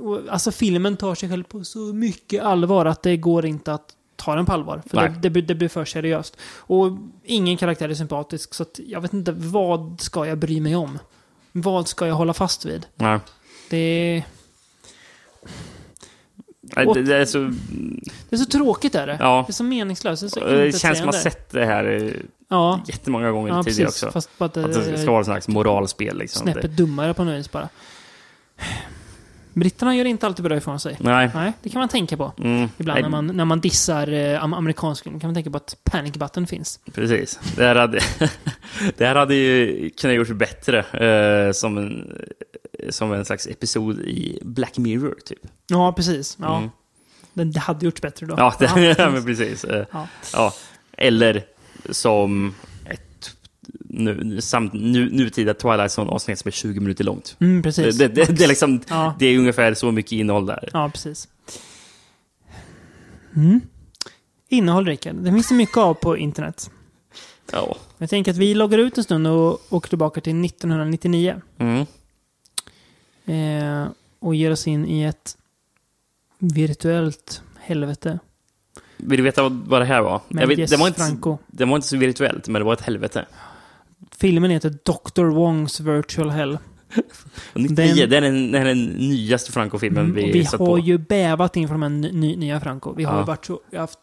och, 0.00 0.20
Alltså 0.28 0.52
filmen 0.52 0.96
tar 0.96 1.14
sig 1.14 1.28
själv 1.28 1.44
på 1.44 1.64
så 1.64 1.78
mycket 1.78 2.42
allvar 2.42 2.86
att 2.86 3.02
det 3.02 3.16
går 3.16 3.46
inte 3.46 3.72
att 3.72 3.94
ta 4.18 4.34
den 4.34 4.46
på 4.46 4.52
allvar. 4.52 4.82
För 4.90 4.96
det, 4.96 5.14
det, 5.20 5.30
blir- 5.30 5.42
det 5.42 5.54
blir 5.54 5.68
för 5.68 5.84
seriöst. 5.84 6.36
Och 6.56 6.98
ingen 7.24 7.56
karaktär 7.56 7.88
är 7.88 7.94
sympatisk, 7.94 8.54
så 8.54 8.64
jag 8.86 9.00
vet 9.00 9.12
inte 9.12 9.32
vad 9.32 10.00
ska 10.00 10.26
jag 10.26 10.38
bry 10.38 10.60
mig 10.60 10.76
om? 10.76 10.98
Vad 11.52 11.88
ska 11.88 12.06
jag 12.06 12.14
hålla 12.14 12.34
fast 12.34 12.64
vid? 12.66 12.86
Nej. 12.94 13.18
Det 13.70 13.76
är, 13.76 14.24
Nej, 16.76 16.86
Det, 16.94 17.16
är 17.16 17.24
så... 17.24 17.38
det 18.28 18.36
är 18.36 18.38
så 18.38 18.44
tråkigt 18.44 18.94
är 18.94 19.06
det. 19.06 19.16
Ja. 19.20 19.44
Det 19.46 19.50
är 19.50 19.54
så 19.54 19.64
meningslöst. 19.64 20.20
Det 20.22 20.26
är 20.26 20.28
så 20.28 20.40
Det 20.40 20.78
känns 20.80 20.98
som 20.98 21.04
man 21.06 21.12
sett 21.14 21.50
det 21.50 21.64
här 21.64 21.84
eh, 21.84 22.10
Ja. 22.48 22.80
jättemånga 22.86 23.30
gånger 23.30 23.48
Ja, 23.48 23.62
tidigare 23.62 23.86
precis. 23.86 24.02
också. 24.02 24.12
Fast 24.12 24.30
att 24.42 24.54
det- 24.54 24.64
att 24.64 24.72
det 24.74 24.98
ska 24.98 25.10
vara 25.10 25.20
ett 25.20 25.26
slags 25.26 25.48
moralspel. 25.48 26.18
Liksom. 26.18 26.42
Snäppet 26.42 26.76
dummare 26.76 27.14
på 27.14 27.24
något 27.24 27.34
vis 27.38 27.52
bara. 27.52 27.68
Britterna 29.58 29.96
gör 29.96 30.04
inte 30.04 30.26
alltid 30.26 30.44
bra 30.44 30.56
ifrån 30.56 30.80
sig. 30.80 30.96
Nej. 31.00 31.30
Nej, 31.34 31.52
det 31.62 31.68
kan 31.68 31.78
man 31.78 31.88
tänka 31.88 32.16
på. 32.16 32.32
Mm. 32.38 32.68
Ibland 32.78 33.00
när 33.02 33.08
man, 33.08 33.26
när 33.26 33.44
man 33.44 33.60
dissar 33.60 34.12
eh, 34.12 34.44
am- 34.44 34.54
amerikansk 34.54 35.04
film 35.04 35.20
kan 35.20 35.28
man 35.28 35.34
tänka 35.34 35.50
på 35.50 35.56
att 35.56 35.76
panic 35.84 36.12
button 36.14 36.46
finns. 36.46 36.80
Precis. 36.94 37.40
Det 37.56 37.64
här 37.64 37.74
hade, 37.74 38.00
det 38.96 39.06
här 39.06 39.14
hade 39.14 39.34
ju 39.34 39.90
kunnat 39.90 40.16
gjorts 40.16 40.30
bättre 40.30 40.78
eh, 40.78 41.52
som, 41.52 41.78
en, 41.78 42.12
som 42.90 43.12
en 43.12 43.24
slags 43.24 43.46
episod 43.46 44.00
i 44.00 44.38
Black 44.42 44.78
Mirror, 44.78 45.16
typ. 45.24 45.38
Ja, 45.66 45.92
precis. 45.92 46.36
Ja. 46.40 46.56
Mm. 46.58 46.70
Det, 47.32 47.44
det 47.44 47.60
hade 47.60 47.84
gjorts 47.84 48.00
bättre 48.02 48.26
då. 48.26 48.34
Ja, 48.38 48.54
det, 48.58 48.94
ja, 48.98 49.12
precis. 49.26 49.64
Eh, 49.64 49.84
Ja. 49.92 50.06
Ja. 50.32 50.54
Eller 50.92 51.42
som 51.90 52.54
nu, 53.98 54.40
samt, 54.40 54.72
nu, 54.72 55.10
nutida 55.10 55.54
Twilight 55.54 55.90
Zone-avsnitt 55.90 56.38
som 56.38 56.48
är 56.48 56.52
20 56.52 56.80
minuter 56.80 57.04
långt. 57.04 57.36
Mm, 57.40 57.62
precis. 57.62 57.98
Det, 57.98 58.08
det, 58.08 58.24
det, 58.24 58.44
är 58.44 58.48
liksom, 58.48 58.80
Ja. 58.88 59.14
det 59.18 59.26
är 59.26 59.38
ungefär 59.38 59.74
så 59.74 59.92
mycket 59.92 60.12
innehåll 60.12 60.46
där. 60.46 60.68
Ja, 60.72 60.90
precis. 60.92 61.28
Mm. 63.36 63.60
Innehåll, 64.48 64.86
Rickard. 64.86 65.16
Det 65.16 65.32
finns 65.32 65.48
det 65.48 65.54
mycket 65.54 65.76
av 65.76 65.94
på 65.94 66.16
internet. 66.16 66.70
Ja. 67.52 67.76
Jag 67.98 68.10
tänker 68.10 68.30
att 68.30 68.36
vi 68.36 68.54
loggar 68.54 68.78
ut 68.78 68.98
en 68.98 69.04
stund 69.04 69.26
och 69.26 69.60
åker 69.72 69.88
tillbaka 69.88 70.20
till 70.20 70.44
1999. 70.44 71.40
Mm. 71.58 71.86
Eh, 73.26 73.88
och 74.18 74.34
ger 74.34 74.50
oss 74.50 74.66
in 74.66 74.86
i 74.86 75.02
ett 75.02 75.36
virtuellt 76.38 77.42
helvete. 77.60 78.18
Vill 78.96 79.16
du 79.16 79.22
veta 79.22 79.48
vad, 79.48 79.80
det 79.80 79.84
här 79.84 80.00
var? 80.00 80.20
Med 80.28 80.48
vet, 80.48 80.70
det, 80.70 80.76
var 80.76 80.86
inte, 80.86 81.00
Franco. 81.00 81.38
det 81.46 81.64
var 81.64 81.76
inte 81.76 81.88
så 81.88 81.96
virtuellt, 81.96 82.48
men 82.48 82.60
det 82.60 82.64
var 82.64 82.72
ett 82.72 82.80
helvete. 82.80 83.26
Filmen 84.20 84.50
heter 84.50 84.70
Dr. 84.84 85.24
Wongs 85.24 85.80
Virtual 85.80 86.30
Hell. 86.30 86.58
Och 87.52 87.60
99, 87.60 87.94
Den- 87.94 88.10
det 88.10 88.16
är 88.16 88.20
den, 88.20 88.52
det 88.52 88.58
är 88.58 88.64
den 88.64 88.84
nyaste 88.84 89.52
Franco-filmen 89.52 90.04
Mm, 90.04 90.16
vi, 90.16 90.32
vi 90.32 90.44
sett 90.44 90.60
har 90.60 90.66
på. 90.66 90.78
ju 90.78 90.98
bävat 90.98 91.56
inför 91.56 91.74
de 91.74 91.82
här 91.82 91.88
ny, 91.88 92.36
nya 92.36 92.60
Franco. 92.60 92.94
Vi 92.96 93.04
har 93.04 93.12
Ja. 93.14 93.18
ju 93.20 93.24
varit 93.26 93.44
så... 93.44 93.60
Vi 93.70 93.76
har, 93.76 93.82
haft, 93.82 93.98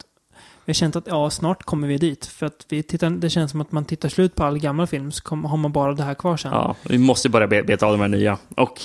vi 0.66 0.70
har 0.70 0.74
känt 0.74 0.95
att 0.95 1.07
ja, 1.07 1.30
snart 1.30 1.63
kommer 1.63 1.88
vi 1.88 1.97
dit. 1.97 2.26
För 2.26 2.45
att 2.45 2.66
vi 2.70 2.84
tittar, 2.84 3.09
det 3.09 3.30
känns 3.30 3.51
som 3.51 3.61
att 3.61 3.72
man 3.72 3.86
tittar 3.86 4.09
slut 4.09 4.36
på 4.36 4.43
all 4.43 4.59
gammal 4.59 4.88
film 4.88 5.11
så 5.11 5.24
kom, 5.24 5.45
har 5.45 5.57
man 5.57 5.72
bara 5.72 5.93
det 5.93 6.03
här 6.03 6.13
kvar 6.13 6.38
sen. 6.38 6.51
Ja, 6.51 6.76
vi 6.84 6.97
måste 6.97 7.30
bara 7.30 7.47
be- 7.47 7.63
beta 7.63 7.86
av 7.86 7.91
de 7.91 8.01
här 8.01 8.07
nya. 8.07 8.38
Och 8.55 8.82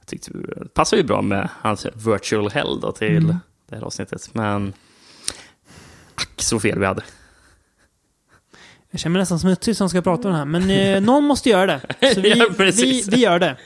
jag 0.00 0.06
tyckte 0.06 0.30
det 0.32 0.74
passar 0.74 0.96
ju 0.96 1.02
bra 1.02 1.22
med 1.22 1.48
hans 1.60 1.86
virtual 1.94 2.50
hell 2.50 2.80
då 2.80 2.92
till 2.92 3.16
Mm. 3.16 3.36
det 3.68 3.76
här 3.76 3.82
avsnittet. 3.82 4.30
Men 4.34 4.72
ack 6.14 6.42
så 6.42 6.60
fel 6.60 6.78
vi 6.78 6.86
hade. 6.86 7.02
Jag 8.96 9.00
känner 9.00 9.12
mig 9.12 9.20
nästan 9.20 9.38
smutsig 9.38 9.76
som 9.76 9.88
ska 9.88 10.02
prata 10.02 10.28
om 10.28 10.32
det 10.32 10.38
här. 10.38 10.44
Men 10.44 10.70
eh, 10.70 11.00
någon 11.00 11.24
måste 11.24 11.48
göra 11.50 11.66
det. 11.66 11.80
Så 12.14 12.20
vi, 12.20 12.38
Ja, 12.38 12.46
vi, 12.50 12.56
precis. 12.56 13.08
vi 13.08 13.16
gör 13.16 13.38
det. 13.38 13.56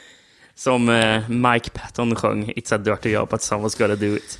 Som 0.54 0.88
eh, 0.88 1.28
Mike 1.28 1.70
Patton 1.70 2.14
sjöng 2.16 2.44
It's 2.56 2.74
a 2.74 2.78
dirty 2.78 3.10
job 3.10 3.28
but 3.30 3.40
someone's 3.40 3.78
gotta 3.82 3.96
do 3.96 4.16
it. 4.16 4.38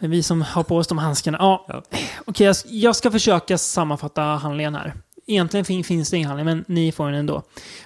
Det 0.00 0.06
är 0.06 0.10
vi 0.10 0.22
som 0.22 0.42
har 0.42 0.62
på 0.62 0.76
oss 0.76 0.86
de 0.86 0.98
handskarna. 0.98 1.38
Ja, 1.40 1.82
Okej, 2.24 2.46
jag, 2.46 2.56
jag 2.64 2.96
ska 2.96 3.10
försöka 3.10 3.58
sammanfatta 3.58 4.22
handlingen 4.22 4.74
här. 4.74 4.94
Egentligen 5.26 5.64
fin, 5.64 5.84
finns 5.84 6.10
det 6.10 6.16
ingen 6.16 6.28
handling, 6.28 6.44
men 6.46 6.64
ni 6.68 6.92
får 6.92 7.06
den 7.06 7.14
ändå. 7.14 7.42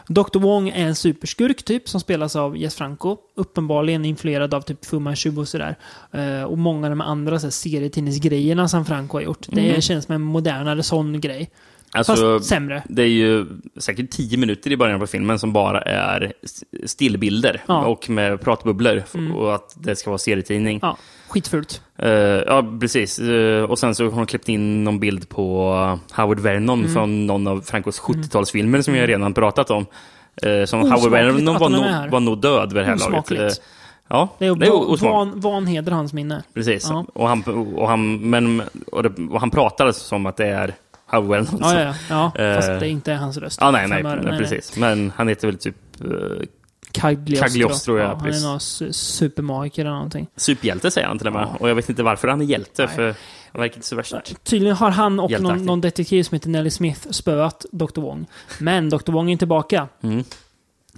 Dr. 0.09 0.39
Wong 0.39 0.68
är 0.68 0.87
en 0.87 0.95
superskurk 0.95 1.62
typ, 1.64 1.89
som 1.89 2.01
spelas 2.01 2.37
av 2.37 2.57
Jess 2.57 2.74
Franco. 2.74 3.16
Uppenbarligen 3.37 4.05
influerad 4.05 4.55
av 4.55 4.61
typ 4.61 4.85
Fu 4.85 4.99
Manchu 4.99 5.37
och 5.37 5.49
sådär. 5.49 5.76
Eh, 6.12 6.43
och 6.43 6.59
många 6.59 6.87
av 6.87 6.91
de 6.91 7.01
andra 7.01 7.39
så 7.41 7.47
här, 7.47 7.51
serietidningsgrejerna 7.51 8.68
som 8.68 8.85
Franco 8.85 9.16
har 9.16 9.22
gjort. 9.22 9.47
Det 9.49 9.68
Mm. 9.68 9.80
känns 9.80 10.05
som 10.05 10.14
en 10.14 10.20
modernare 10.22 10.82
sån 10.82 11.20
grej. 11.20 11.51
Alltså, 11.95 12.39
Fast 12.39 12.49
sämre. 12.49 12.83
Det 12.89 13.03
är 13.03 13.07
ju 13.07 13.47
säkert 13.77 14.11
tio 14.11 14.39
minuter 14.39 14.73
i 14.73 14.77
början 14.77 15.01
på 15.01 15.07
filmen 15.07 15.39
som 15.39 15.53
bara 15.53 15.81
är 15.81 16.33
stillbilder 16.87 17.63
Ja. 17.67 17.85
och 17.87 18.11
med 18.11 18.41
pratbubblor. 18.41 19.03
Mm. 19.15 19.37
Och 19.37 19.55
att 19.55 19.75
det 19.79 19.97
ska 19.97 20.11
vara 20.11 20.19
serietidning. 20.19 20.79
Ja, 20.83 20.97
skitfult. 21.29 21.83
Eh, 21.99 22.09
ja, 22.11 22.65
precis. 22.81 23.19
Eh, 23.19 23.63
och 23.63 23.79
sen 23.79 23.95
så 23.95 24.05
har 24.05 24.11
hon 24.11 24.27
klippt 24.27 24.49
in 24.49 24.85
någon 24.85 24.99
bild 25.01 25.29
på 25.29 25.99
Howard 26.13 26.41
Vernon 26.41 26.79
Mm. 26.81 26.93
från 26.93 27.27
någon 27.27 27.47
av 27.47 27.61
Francos 27.61 28.01
70-talsfilmer 28.01 28.83
som 28.83 28.95
jag 28.95 29.09
redan 29.09 29.35
pratat 29.35 29.71
om. 29.71 29.87
Uh, 30.47 30.65
som 30.65 30.81
Howard 30.81 31.11
Vernon 31.11 31.45
var, 31.59 31.69
nog- 31.69 32.11
var 32.11 32.21
nog 32.21 32.41
död 32.41 32.73
vid 32.73 32.83
det 32.83 32.87
här 32.87 33.11
laget. 33.11 33.61
Ja, 34.09 34.29
Det 34.39 34.47
är, 34.47 34.55
det 34.55 34.67
är 34.67 35.05
van, 35.11 35.41
vanheder 35.41 35.93
hans 35.93 36.13
minne. 36.13 36.43
Precis. 36.55 36.87
Ja. 36.91 37.05
Och, 37.13 37.29
han, 37.29 37.43
och, 37.77 37.89
han, 37.89 38.31
men, 38.31 38.63
och, 38.93 39.03
det, 39.03 39.13
och 39.31 39.41
han 39.41 39.51
pratar 39.51 39.93
som 39.93 40.27
att 40.27 40.37
det 40.37 40.47
är 40.47 40.75
Howard 41.15 41.31
Vernon. 41.31 41.61
Ja, 41.61 41.81
ja, 41.81 41.95
ja. 42.11 42.33
ja 42.35 42.55
fast 42.55 42.69
Eh, 42.69 42.79
det 42.79 42.89
inte 42.89 43.12
är 43.12 43.17
hans 43.17 43.37
röst. 43.37 43.59
Ja, 43.61 43.71
nej, 43.71 43.89
nej, 43.89 44.05
öre. 44.05 44.23
nej, 44.23 44.39
precis. 44.39 44.77
Men 44.77 45.12
han 45.17 45.29
heter 45.29 45.49
väl 45.49 45.59
typ 45.59 45.77
uh, 46.05 46.11
Cagliostro. 46.93 47.49
Cagliostro, 47.49 47.99
ja, 47.99 48.07
han 48.07 48.27
är 48.27 48.43
någon 48.43 48.59
su- 48.59 48.93
supermagiker 48.93 49.83
eller 49.83 49.95
någonting. 49.95 50.27
superhjälte 50.37 50.91
säger 50.91 51.09
han 51.09 51.19
till 51.19 51.27
och 51.27 51.33
med. 51.33 51.49
Och 51.61 51.69
jag 51.69 51.75
vet 51.75 51.89
inte 51.89 52.03
varför 52.03 52.29
han 52.29 52.41
är 52.41 52.45
hjälte, 52.45 52.89
för 52.89 53.15
han 53.53 53.61
verkar 53.61 53.77
inte 53.77 53.87
så 53.87 53.97
värst. 53.97 54.45
Tydligen 54.45 54.77
har 54.77 54.91
han 54.91 55.21
och 55.21 55.41
någon, 55.41 55.67
någon 55.67 55.81
detektiv 55.81 56.23
som 56.23 56.35
heter 56.35 56.49
Nelly 56.49 56.71
Smith 56.71 57.11
spöat 57.11 57.67
Dr. 57.73 58.01
Wong. 58.01 58.27
Men 58.59 58.91
Dr. 58.91 59.12
Wong 59.12 59.31
är 59.33 59.37
tillbaka. 59.37 59.89
Mm. 60.03 60.25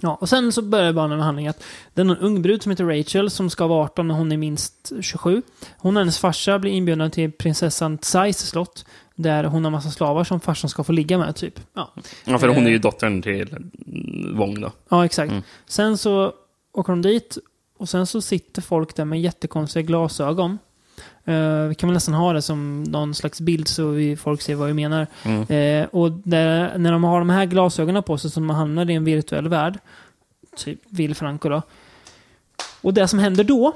Ja, 0.01 0.17
och 0.21 0.29
sen 0.29 0.51
så 0.51 0.61
börjar 0.61 0.93
banan 0.93 1.17
med 1.17 1.25
handling 1.25 1.47
att 1.47 1.63
det 1.93 2.01
är 2.01 2.05
någon 2.05 2.17
ung 2.17 2.41
brud 2.41 2.63
som 2.63 2.69
heter 2.69 2.85
Rachel 2.85 3.29
som 3.29 3.49
ska 3.49 3.67
vara 3.67 3.83
18 3.85 4.07
när 4.07 4.15
hon 4.15 4.31
är 4.31 4.37
minst 4.37 4.91
27. 5.01 5.41
Hon 5.77 5.97
och 5.97 6.01
hennes 6.01 6.19
farsa 6.19 6.59
blir 6.59 6.71
inbjudna 6.71 7.09
till 7.09 7.31
prinsessan 7.31 7.97
Tsais 7.97 8.39
slott. 8.49 8.85
Där 9.19 9.43
hon 9.43 9.63
har 9.63 9.71
massa 9.71 9.91
slavar 9.91 10.23
som 10.23 10.39
farsan 10.39 10.69
ska 10.69 10.83
få 10.83 10.91
ligga 10.91 11.17
med, 11.17 11.35
typ. 11.35 11.59
Ja, 11.73 11.93
Ja, 12.25 12.37
för 12.37 12.47
hon 12.47 12.65
är 12.65 12.69
ju 12.69 12.75
Eh, 12.75 12.81
dottern 12.81 13.21
till 13.21 13.57
Wong 14.33 14.61
då. 14.61 14.71
Ja, 14.89 15.05
exakt. 15.05 15.31
Mm. 15.31 15.43
Sen 15.65 15.97
så 15.97 16.33
åker 16.73 16.93
de 16.93 17.01
dit 17.01 17.37
och 17.77 17.89
sen 17.89 18.07
så 18.07 18.21
sitter 18.21 18.61
folk 18.61 18.95
där 18.95 19.05
med 19.05 19.21
jättekonstiga 19.21 19.83
glasögon. 19.83 20.57
Eh, 21.25 21.63
vi 21.63 21.75
kan 21.75 21.89
väl 21.89 21.93
nästan 21.93 22.13
ha 22.13 22.33
det 22.33 22.41
som 22.41 22.83
någon 22.83 23.15
slags 23.15 23.41
bild 23.41 23.67
så 23.67 23.87
vi, 23.87 24.15
folk 24.15 24.41
ser 24.41 24.55
vad 24.55 24.67
vi 24.67 24.73
menar. 24.73 25.07
Mm. 25.23 25.41
Eh, 25.41 25.87
och 25.91 26.11
där, 26.11 26.77
när 26.77 26.91
de 26.91 27.03
har 27.03 27.19
de 27.19 27.29
här 27.29 27.45
glasögonen 27.45 28.03
på 28.03 28.17
sig 28.17 28.31
så 28.31 28.41
man 28.41 28.55
hamnar 28.55 28.89
i 28.89 28.93
en 28.93 29.03
virtuell 29.03 29.47
värld, 29.47 29.79
typ 30.55 30.79
Will 30.89 31.15
Franco 31.15 31.49
då. 31.49 31.61
Och 32.81 32.93
det 32.93 33.07
som 33.07 33.19
händer 33.19 33.43
då, 33.43 33.73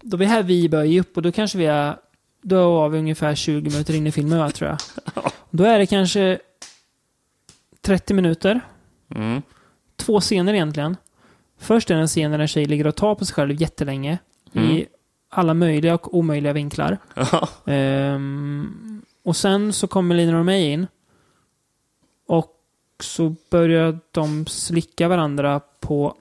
då 0.00 0.16
är 0.16 0.18
vi 0.18 0.24
här 0.24 0.42
vi 0.42 0.68
börjar 0.68 0.84
ge 0.84 1.00
upp 1.00 1.16
och 1.16 1.22
då 1.22 1.32
kanske 1.32 1.58
vi 1.58 1.66
är... 1.66 1.96
Då 2.42 2.74
var 2.74 2.88
vi 2.88 2.98
ungefär 2.98 3.34
20 3.34 3.70
minuter 3.70 3.94
in 3.94 4.06
i 4.06 4.12
filmen, 4.12 4.38
va, 4.38 4.50
tror 4.50 4.70
jag. 4.70 4.78
Då 5.50 5.64
är 5.64 5.78
det 5.78 5.86
kanske 5.86 6.38
30 7.80 8.14
minuter. 8.14 8.60
Mm. 9.14 9.42
Två 9.96 10.20
scener 10.20 10.54
egentligen. 10.54 10.96
Först 11.58 11.90
är 11.90 11.94
det 11.94 12.00
en 12.00 12.08
scen 12.08 12.30
där 12.30 12.38
en 12.38 12.48
tjej 12.48 12.64
ligger 12.64 12.86
och 12.86 12.96
tar 12.96 13.14
på 13.14 13.24
sig 13.24 13.34
själv 13.34 13.62
jättelänge. 13.62 14.18
I 14.52 14.58
Mm. 14.58 14.84
alla 15.28 15.54
möjliga 15.54 15.94
och 15.94 16.14
omöjliga 16.14 16.52
vinklar. 16.52 16.98
Ehm, 17.66 19.02
och 19.24 19.36
sen 19.36 19.72
så 19.72 19.86
kommer 19.86 20.14
Lina 20.14 20.38
och 20.38 20.44
mig 20.44 20.72
in. 20.72 20.86
Och 22.26 22.54
så 23.00 23.34
börjar 23.50 23.98
de 24.10 24.46
slicka 24.46 25.08
varandra 25.08 25.60
på 25.80 26.14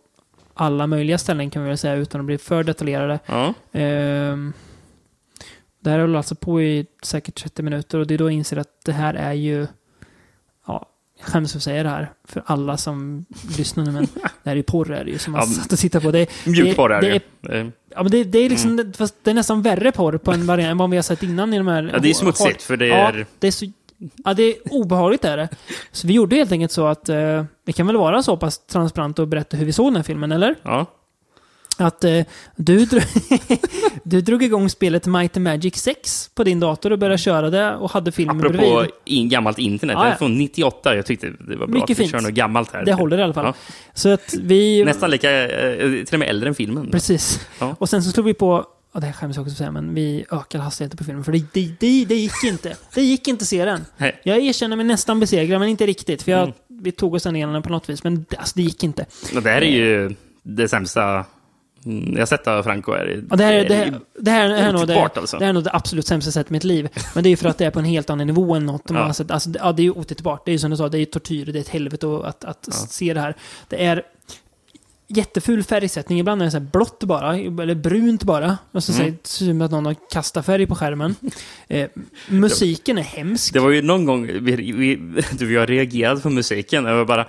alla 0.54 0.88
möjliga 0.88 1.18
ställen 1.18 1.50
kan 1.50 1.64
vi 1.64 1.68
väl 1.70 1.78
säga 1.78 1.96
utan 1.96 2.22
att 2.22 2.26
bli 2.26 2.38
för 2.38 2.64
detaljerade. 2.64 3.20
Ja. 3.26 3.54
Ehm, 3.72 4.54
det 5.88 5.92
här 5.92 6.00
höll 6.00 6.16
alltså 6.16 6.36
på 6.36 6.62
i 6.62 6.86
säkert 7.04 7.36
30 7.42 7.64
minuter 7.64 8.00
och 8.00 8.08
det 8.08 8.14
är 8.14 8.18
då 8.18 8.26
jag 8.26 8.32
inser 8.32 8.58
att 8.58 8.68
det 8.86 8.92
här 8.92 9.14
är 9.14 9.34
ju... 9.34 9.68
Ja, 10.68 10.86
jag 11.20 11.28
skäms 11.28 11.52
för 11.52 11.60
att 11.60 11.64
säga 11.64 11.84
det 11.84 11.90
här 11.90 12.12
för 12.26 12.44
alla 12.46 12.78
som 12.78 13.26
lyssnar 13.58 13.86
nu, 13.86 13.92
men 13.92 14.04
det 14.14 14.50
här 14.50 14.52
är 14.52 14.56
ju 14.56 14.64
porr 14.64 14.92
är 14.94 15.06
det 15.06 15.12
ju 15.12 15.18
som 15.18 15.34
man 15.34 15.42
Ja, 15.42 15.48
satt 15.48 15.74
och 15.74 15.80
tittade 15.80 16.06
på. 16.06 16.12
Det, 16.12 16.30
Mjukporr 16.46 16.92
är 16.94 17.02
det 17.02 17.22
det, 17.42 17.54
ju. 17.56 17.60
Eh, 17.62 17.68
Ja, 17.90 18.04
men 18.04 18.12
det, 18.12 18.24
det 18.24 18.40
är 18.40 18.50
liksom, 18.50 18.72
Mm. 18.72 18.94
fast 18.94 19.16
det 19.24 19.30
är 19.30 19.34
nästan 19.36 19.62
värre 19.62 19.92
porr 19.92 20.18
på 20.18 20.32
en 20.32 20.46
variant 20.46 20.72
än 20.72 20.78
vad 20.78 20.90
vi 20.90 20.96
har 20.96 21.04
sett 21.04 21.24
innan 21.24 21.54
i 21.54 21.58
de 21.58 21.68
här... 21.68 21.90
Ja, 21.94 22.00
det 22.00 22.10
är 22.10 22.14
smutsigt, 22.14 22.62
för 22.64 22.78
det 22.78 22.92
är- 22.92 23.20
Ja, 23.20 23.26
det 23.40 23.48
är 23.48 23.52
så... 23.52 23.66
Ja, 24.26 24.34
det 24.34 24.44
är 24.44 24.56
obehagligt 24.72 25.26
är 25.26 25.38
det. 25.38 25.50
Så 25.92 26.08
vi 26.08 26.14
gjorde 26.14 26.36
helt 26.36 26.52
enkelt 26.52 26.72
så 26.72 26.88
att 26.88 27.10
eh, 27.10 27.44
vi 27.66 27.74
kan 27.74 27.88
väl 27.88 27.98
vara 27.98 28.24
så 28.24 28.38
pass 28.38 28.66
transparent 28.66 29.20
och 29.20 29.28
berätta 29.28 29.58
hur 29.58 29.66
vi 29.66 29.72
såg 29.74 29.88
den 29.88 29.96
här 29.96 30.04
filmen, 30.04 30.32
eller? 30.32 30.56
Ja. 30.64 30.86
Att 31.78 32.04
eh, 32.04 32.22
du, 32.56 32.86
drog, 32.86 33.04
du 34.04 34.22
drog 34.22 34.44
igång 34.44 34.70
spelet 34.70 35.06
Might 35.06 35.38
and 35.38 35.44
Magic 35.44 35.76
6 35.76 36.30
på 36.36 36.44
din 36.44 36.60
dator 36.60 36.92
och 36.92 37.00
började 37.00 37.18
köra 37.18 37.50
det 37.50 37.76
och 37.76 37.92
hade 37.92 38.12
filmen 38.12 38.38
Apropå 38.38 38.58
bredvid. 38.58 38.92
in, 39.06 39.30
gammalt 39.30 39.60
internet. 39.60 39.96
Det 39.96 40.06
ja. 40.08 40.12
är 40.14 40.16
från 40.16 40.38
98. 40.38 40.96
Jag 40.96 41.06
tyckte 41.06 41.28
det 41.28 41.56
var 41.56 41.68
bra 41.68 41.80
Mycket 41.80 41.90
att 41.90 42.00
vi 42.00 42.08
kör 42.10 42.22
något 42.22 42.32
gammalt 42.32 42.74
här. 42.74 42.86
Det 42.86 42.94
håller 42.94 43.18
i 43.18 43.22
alla 43.22 43.34
fall. 43.34 43.46
Ja. 43.46 43.54
Så 43.94 44.10
att 44.10 44.34
vi... 44.42 44.84
Nästan 44.86 45.12
lika, 45.12 45.48
eh, 45.48 45.80
till 46.06 46.16
och 46.16 46.20
med 46.20 46.30
äldre 46.30 46.50
än 46.50 46.56
filmen. 46.56 46.92
Precis. 46.92 47.48
Ja. 47.60 47.76
Och 47.80 47.90
sen 47.90 48.04
så 48.04 48.12
slog 48.12 48.26
vi 48.26 48.34
på, 48.34 48.66
och 48.92 49.02
det 49.02 49.06
här 49.08 49.14
skäms 49.14 49.36
jag 49.36 49.44
också 49.44 49.52
att 49.52 49.58
säga, 49.58 49.72
men 49.72 49.94
vi 49.94 50.26
ökade 50.32 50.64
hastigheten 50.64 50.98
på 50.98 51.04
filmen. 51.04 51.24
För 51.24 51.32
det, 51.32 51.46
det, 51.54 51.72
det, 51.80 52.06
det 52.06 52.16
gick 52.16 52.44
inte. 52.44 52.76
Det 52.94 53.02
gick 53.02 53.28
inte 53.28 53.42
att 53.44 53.48
se 53.48 53.66
den. 53.66 53.86
Nej. 53.98 54.20
Jag 54.24 54.38
erkänner 54.38 54.76
mig 54.76 54.86
nästan 54.86 55.20
besegrad, 55.20 55.60
men 55.60 55.70
inte 55.70 55.86
riktigt. 55.86 56.24
För 56.24 56.32
jag, 56.32 56.42
Mm. 56.44 56.54
vi 56.84 56.92
tog 56.92 57.14
oss 57.14 57.26
igenom 57.26 57.54
den 57.54 57.62
på 57.64 57.70
något 57.70 57.90
vis. 57.90 58.04
Men 58.04 58.26
det- 58.30 58.38
alltså, 58.38 58.54
det 58.56 58.62
gick 58.62 58.84
inte. 58.84 59.06
Och 59.36 59.42
det 59.44 59.50
här 59.50 59.62
är 59.62 59.72
ju 59.72 60.16
det 60.44 60.68
sämsta 60.68 61.26
mm, 61.88 62.14
jag 62.14 62.20
har 62.22 62.26
sett 62.26 62.48
av 62.48 62.64
Franco. 62.64 62.92
Är, 62.92 63.24
Och 63.30 63.38
det, 63.38 63.44
här, 63.44 63.54
det, 63.54 63.76
här, 63.76 63.86
det, 63.86 63.92
här, 63.92 64.02
det, 64.20 64.32
här 64.32 64.50
är 64.50 64.74
nog 64.74 64.88
det, 64.88 65.02
alltså. 65.16 65.38
det 65.38 65.44
här 65.46 65.50
är 65.50 65.54
nog 65.54 65.64
det 65.64 65.72
absolut 65.74 66.08
sämsta 66.08 66.32
sett 66.32 66.50
i 66.50 66.54
mitt 66.54 66.64
liv. 66.64 66.90
Men 67.16 67.24
det 67.24 67.28
är 67.30 67.32
ju 67.32 67.38
för 67.38 67.50
att 67.50 67.58
det 67.58 67.66
är 67.66 67.72
på 67.72 67.80
en 67.80 67.86
helt 67.86 68.10
annan 68.10 68.28
nivå 68.28 68.56
än 68.56 68.66
något 68.66 68.82
Ja. 68.90 68.96
har 69.04 69.14
sett. 69.14 69.32
Alltså, 69.32 69.50
det, 69.50 69.60
ja, 69.64 69.72
det 69.72 69.82
är 69.82 69.84
ju 69.84 69.92
otittbart. 69.92 70.46
Det 70.46 70.52
är 70.52 70.54
ju 70.54 70.60
som 70.60 70.72
du 70.72 70.78
sa, 70.78 70.90
det 70.90 71.00
är 71.00 71.06
tortyr, 71.06 71.46
det 71.46 71.60
är 71.60 71.62
ett 71.62 71.70
helvete 71.70 72.22
att, 72.24 72.46
att 72.46 72.74
se 72.74 73.14
det 73.14 73.20
här. 73.22 73.36
Det 73.70 73.86
är 73.86 74.04
jätteful 75.10 75.64
färgsättning. 75.64 76.20
Ibland 76.20 76.42
är 76.42 76.46
det 76.46 76.52
så 76.52 76.60
blått 76.60 77.04
bara, 77.04 77.36
eller 77.38 77.76
brunt 77.76 78.24
bara. 78.24 78.58
Och 78.72 78.84
så 78.84 78.92
Mm. 78.94 79.18
ser 79.24 79.46
det 79.46 79.52
ut 79.52 79.62
att 79.62 79.72
någon 79.72 79.86
har 79.86 79.96
kastat 80.12 80.46
färg 80.46 80.68
på 80.68 80.76
skärmen. 80.76 81.16
Eh, 81.70 81.88
musiken 82.30 82.98
är 82.98 83.02
hemsk. 83.02 83.54
Det 83.54 83.60
var 83.60 83.70
ju 83.70 83.82
någon 83.82 84.06
gång 84.06 84.26
vi, 84.28 84.56
vi, 84.56 85.00
du 85.32 85.46
och 85.46 85.52
jag 85.52 85.70
reagerade 85.70 86.22
på 86.22 86.30
musiken. 86.30 86.84
Det 86.84 86.94
var 86.94 87.06
bara... 87.06 87.28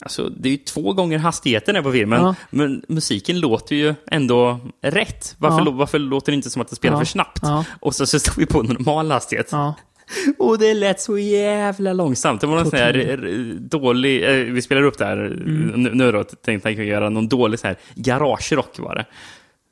Alltså, 0.00 0.28
det 0.28 0.48
är 0.48 0.50
ju 0.50 0.56
två 0.56 0.92
gånger 0.92 1.18
hastigheten 1.18 1.74
här 1.74 1.82
på 1.82 1.92
filmen, 1.92 2.20
Ja. 2.20 2.34
men 2.50 2.82
musiken 2.88 3.40
låter 3.40 3.76
ju 3.76 3.94
ändå 4.10 4.60
rätt. 4.82 5.34
Varför, 5.38 5.64
Ja. 5.64 5.70
varför 5.70 5.98
låter 5.98 6.32
det 6.32 6.36
inte 6.36 6.50
som 6.50 6.62
att 6.62 6.68
det 6.68 6.76
spelar 6.76 6.94
Ja. 6.96 6.98
för 7.00 7.06
snabbt? 7.06 7.42
Och 7.80 7.94
så, 7.94 8.06
så 8.06 8.18
står 8.18 8.34
vi 8.36 8.46
på 8.46 8.62
normal 8.62 9.10
hastighet. 9.10 9.50
Och 10.38 10.58
det 10.58 10.74
lät 10.74 11.00
så 11.00 11.18
jävla 11.18 11.92
långsamt. 11.92 12.40
Det 12.40 12.46
var 12.46 12.56
någon 12.56 12.70
sån 12.70 12.78
här 12.78 13.56
dålig... 13.60 14.24
Eh, 14.24 14.30
vi 14.52 14.62
spelar 14.62 14.82
upp 14.82 14.98
det 14.98 15.04
här 15.04 15.16
Mm. 15.16 15.82
nu, 15.82 15.90
nu 15.94 16.12
då. 16.12 16.24
Tänkte 16.24 16.70
jag 16.70 16.84
göra 16.86 17.08
någon 17.10 17.28
dålig 17.28 17.58
så 17.58 17.66
här 17.66 17.76
garagerock 17.94 18.78
var 18.78 18.94
det. 18.94 19.06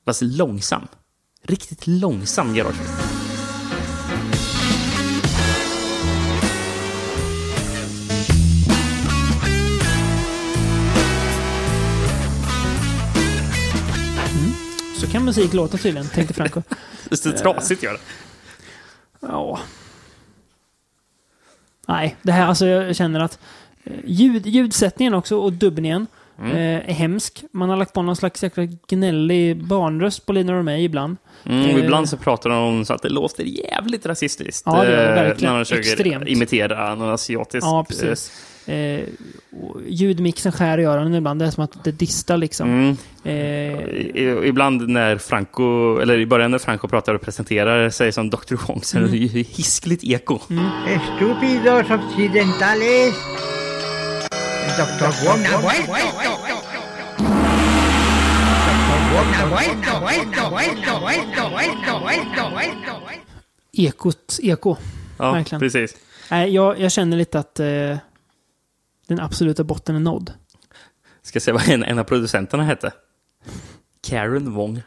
Fast 0.04 0.22
långsam. 0.22 0.82
Riktigt 1.46 1.86
långsam 1.86 2.54
garagerock. 2.54 3.21
Kan 15.12 15.24
musik 15.24 15.52
låta 15.52 15.76
tydligen, 15.78 16.08
tänkte 16.08 16.34
Franco. 16.34 16.62
Det 17.08 17.26
är 17.26 17.32
trasigt 17.32 17.82
gör 17.82 17.92
det. 17.92 17.98
Ja. 19.20 19.60
Nej, 21.88 22.16
det 22.22 22.32
här 22.32 22.46
alltså 22.46 22.66
jag 22.66 22.96
känner 22.96 23.20
att 23.20 23.38
eh, 23.84 23.92
ljud, 24.04 24.46
ljudsättningen 24.46 25.14
också 25.14 25.36
och 25.38 25.52
dubbningen 25.52 26.06
Mm. 26.38 26.52
eh, 26.56 26.88
är 26.90 26.92
hemsk. 26.94 27.44
Man 27.52 27.68
har 27.68 27.76
lagt 27.76 27.92
på 27.92 28.02
någon 28.02 28.16
slags 28.16 28.42
jäkla 28.42 28.64
gnällig 28.88 29.64
barnröst 29.64 30.26
på 30.26 30.32
Lina 30.32 30.58
och 30.58 30.64
mig 30.64 30.84
ibland. 30.84 31.16
Mm, 31.44 31.64
Eh, 31.70 31.84
ibland 31.84 32.08
så 32.08 32.16
pratar 32.16 32.50
de 32.50 32.84
så 32.84 32.94
att 32.94 33.02
det 33.02 33.08
låter 33.08 33.44
jävligt 33.44 34.06
rasistiskt. 34.06 34.62
Ja, 34.66 34.84
det 34.84 34.90
gör 34.90 34.96
det 34.96 35.08
eh, 35.08 35.14
verkligen. 35.14 35.52
När 35.52 35.58
de 35.58 35.64
försöker 35.64 35.90
Extremt. 35.90 36.28
imitera 36.28 36.94
någon 36.94 37.10
asiatisk... 37.14 37.66
Ja, 37.66 37.84
precis. 37.88 38.32
Eh, 38.66 39.00
ljudmixen 39.86 40.52
skär 40.52 40.78
i 40.78 40.84
öronen 40.84 41.14
ibland. 41.14 41.40
Det 41.40 41.46
är 41.46 41.50
som 41.50 41.64
att 41.64 41.84
det 41.84 41.92
distar 41.92 42.36
liksom. 42.36 42.68
Mm. 42.68 42.96
Eh, 43.24 44.48
Ibland 44.48 44.88
när 44.88 45.18
Franco, 45.18 45.98
eller 46.00 46.18
i 46.18 46.26
början 46.26 46.50
när 46.50 46.58
Franco 46.58 46.88
pratar 46.88 47.14
och 47.14 47.20
presenterar 47.20 47.90
sig 47.90 48.12
som 48.12 48.30
Dr. 48.30 48.54
Wong 48.68 48.82
så 48.82 48.98
är 48.98 49.02
det 49.02 49.16
ju 49.16 49.42
hiskligt 49.42 50.04
eko. 50.04 50.38
Estúpidos 50.86 51.90
occidentales. 51.90 53.14
Doctor 54.78 55.26
Wong 55.26 55.44
ha 55.44 55.60
vuelto. 55.60 55.92
Ekot, 63.72 64.38
eko. 64.42 64.76
Ja, 65.18 65.32
Verkligen. 65.32 65.60
precis. 65.60 65.96
Nej, 66.30 66.54
jag, 66.54 66.80
jag 66.80 66.92
känner 66.92 67.16
lite 67.16 67.38
att 67.38 67.60
eh, 67.60 67.96
den 69.06 69.20
absoluta 69.20 69.64
botten 69.64 69.96
är 69.96 70.00
nådd. 70.00 70.32
Ska 71.22 71.36
jag 71.36 71.42
säga 71.42 71.54
vad 71.54 71.68
en, 71.68 71.84
en 71.84 71.98
av 71.98 72.04
producenterna 72.04 72.64
hette? 72.64 72.92
Karen 74.08 74.52
Wong. 74.52 74.82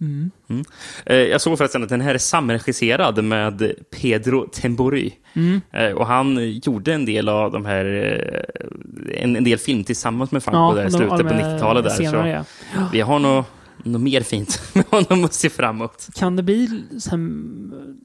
Mm. 0.00 0.30
Mm. 0.48 0.64
Eh, 1.06 1.16
Jag 1.16 1.40
såg 1.40 1.58
förresten 1.58 1.82
att 1.82 1.88
den 1.88 2.00
här 2.00 2.14
är 2.14 2.18
samregisserad 2.18 3.24
med 3.24 3.72
Pedro 4.00 4.48
Tembori. 4.52 5.14
Mm. 5.32 5.60
Eh, 5.72 5.90
Och 5.92 6.06
han 6.06 6.50
gjorde 6.64 6.94
en 6.94 7.04
del 7.04 7.28
av 7.28 7.52
de 7.52 7.64
här, 7.64 7.84
eh, 7.84 9.22
en, 9.22 9.36
en 9.36 9.44
del 9.44 9.58
film 9.58 9.84
tillsammans 9.84 10.30
med 10.32 10.42
Franco 10.42 10.58
Ja, 10.58 10.74
där 10.74 10.86
i 10.88 10.90
slutet 10.90 11.18
på 11.18 11.28
är 11.28 11.54
90-talet. 11.54 11.84
Där, 11.84 11.90
senare, 11.90 12.44
så 12.44 12.78
ja. 12.78 12.88
Vi 12.92 13.00
har 13.00 13.18
nog 13.18 13.44
något 13.84 14.00
mer 14.02 14.20
fint 14.20 14.60
med 14.74 14.84
honom 14.86 15.24
att 15.24 15.32
se 15.34 15.50
fram 15.50 15.76
emot. 15.76 16.08
Kan 16.14 16.36
det 16.36 16.42
bli... 16.42 16.84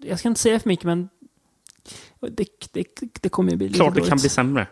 Jag 0.01 0.19
ska 0.19 0.27
inte 0.27 0.41
säga 0.41 0.59
för 0.59 0.69
mycket, 0.69 0.85
men 0.85 1.09
det, 2.31 2.45
det, 2.71 2.85
det 3.21 3.29
kommer 3.29 3.51
ju 3.51 3.57
bli 3.57 3.67
lite 3.67 3.77
Klart 3.77 3.93
det 3.93 3.99
dåligt. 3.99 4.09
kan 4.09 4.17
bli 4.17 4.29
sämre. 4.29 4.67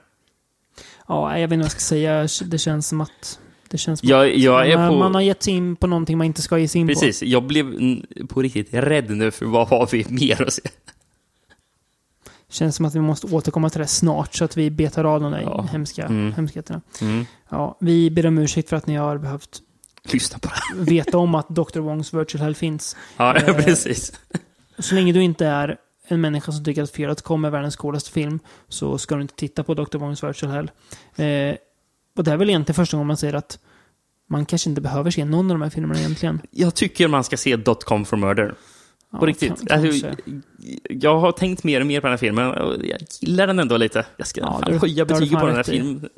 Ja, 1.08 1.40
jag 1.40 1.48
vet 1.48 1.52
inte 1.54 1.58
vad 1.58 1.66
jag 1.66 1.72
ska 1.72 1.80
säga. 1.80 2.28
Det 2.50 2.58
känns 2.58 2.88
som 2.88 3.02
att... 3.02 3.40
Det 3.70 3.78
känns 3.78 4.04
Jag- 4.04 4.36
jag 4.38 4.80
man, 4.80 4.90
på- 4.90 4.98
man 4.98 5.16
har 5.16 5.22
gett 5.22 5.44
sig 5.44 5.54
in 5.54 5.76
på 5.76 5.88
någonting 5.88 6.18
man 6.18 6.28
inte 6.28 6.42
ska 6.42 6.58
ge 6.58 6.68
sig 6.68 6.82
in 6.82 6.88
Precis, 6.88 7.20
på. 7.20 7.26
jag 7.26 7.44
blev 7.44 7.66
på 8.30 8.42
riktigt 8.42 8.68
rädd 8.74 9.10
nu 9.10 9.32
för 9.32 9.46
vad 9.46 9.68
har 9.68 9.90
vi 9.92 10.06
mer 10.10 10.42
att 10.42 10.54
se? 10.54 10.62
Känns 12.50 12.76
som 12.76 12.86
att 12.86 12.96
vi 12.96 13.00
måste 13.00 13.28
återkomma 13.36 13.70
till 13.70 13.82
det 13.82 13.88
snart 13.88 14.36
så 14.36 14.46
att 14.46 14.58
vi 14.58 14.70
betar 14.72 15.04
av 15.04 15.22
de 15.22 15.32
där 15.32 15.42
Ja. 15.42 15.68
hemska 15.72 16.06
Mm. 16.06 16.34
hemskheterna. 16.34 16.82
Mm. 17.02 17.26
Ja, 17.50 17.78
vi 17.80 18.10
ber 18.12 18.26
om 18.26 18.38
ursäkt 18.38 18.70
för 18.70 18.76
att 18.78 18.88
ni 18.88 18.96
har 18.96 19.18
behövt 19.18 19.62
Lyssna 20.12 20.40
på 20.40 20.50
det. 20.76 20.82
veta 20.92 21.18
om 21.18 21.36
att 21.36 21.50
Dr. 21.50 21.80
Wongs 21.80 22.14
Virtual 22.14 22.42
Hell 22.44 22.56
finns. 22.56 22.96
Ja, 23.18 23.36
Eh, 23.48 23.56
precis. 23.56 24.14
Så 24.80 24.96
länge 24.96 25.14
du 25.14 25.24
inte 25.24 25.46
är 25.46 25.78
en 26.08 26.22
människa 26.22 26.52
som 26.52 26.64
tycker 26.66 26.84
att 26.84 26.92
Fear 26.92 27.16
kommer 27.16 27.48
är 27.48 27.52
världens 27.52 27.76
coolaste 27.76 28.12
film 28.12 28.40
så 28.68 28.98
ska 28.98 29.16
du 29.16 29.22
inte 29.22 29.36
titta 29.36 29.64
på 29.64 29.74
Dr. 29.74 29.98
Wongs 29.98 30.24
Virtual 30.24 30.52
Hell. 30.52 30.72
Eh, 31.16 31.56
och 32.18 32.24
det 32.24 32.32
är 32.32 32.38
väl 32.38 32.50
egentligen 32.50 32.76
första 32.76 32.98
gången 32.98 33.08
man 33.08 33.18
säger 33.18 33.34
att 33.34 33.60
man 34.30 34.46
kanske 34.46 34.70
inte 34.70 34.82
behöver 34.82 35.12
se 35.12 35.26
någon 35.26 35.52
av 35.52 35.58
de 35.60 35.62
här 35.64 35.70
filmerna 35.70 36.00
egentligen. 36.00 36.42
Jag 36.52 36.76
tycker 36.76 37.08
man 37.08 37.24
ska 37.24 37.38
se 37.38 37.58
.com 37.86 38.06
for 38.06 38.18
murder. 38.18 38.56
Ja, 39.12 39.20
På 39.20 39.26
riktigt. 39.26 39.68
kan- 39.70 39.80
Alltså, 39.86 40.08
jag 40.90 41.20
har 41.20 41.32
tänkt 41.32 41.64
mer 41.64 41.82
och 41.82 41.88
mer 41.88 42.02
på 42.02 42.08
den 42.08 42.12
här 42.12 42.18
filmen 42.18 42.52
och 42.52 42.74
jag 42.86 43.00
gillar 43.22 43.48
den 43.48 43.60
ändå 43.60 43.78
lite. 43.78 44.06
Jag 44.18 44.28
ska 44.28 44.42
Ja, 44.42 44.60
fan 44.64 44.80
höja 44.80 45.06
betyget 45.06 45.40
på 45.40 45.46
den 45.46 45.56
här 45.56 45.64
filmen. 45.64 46.10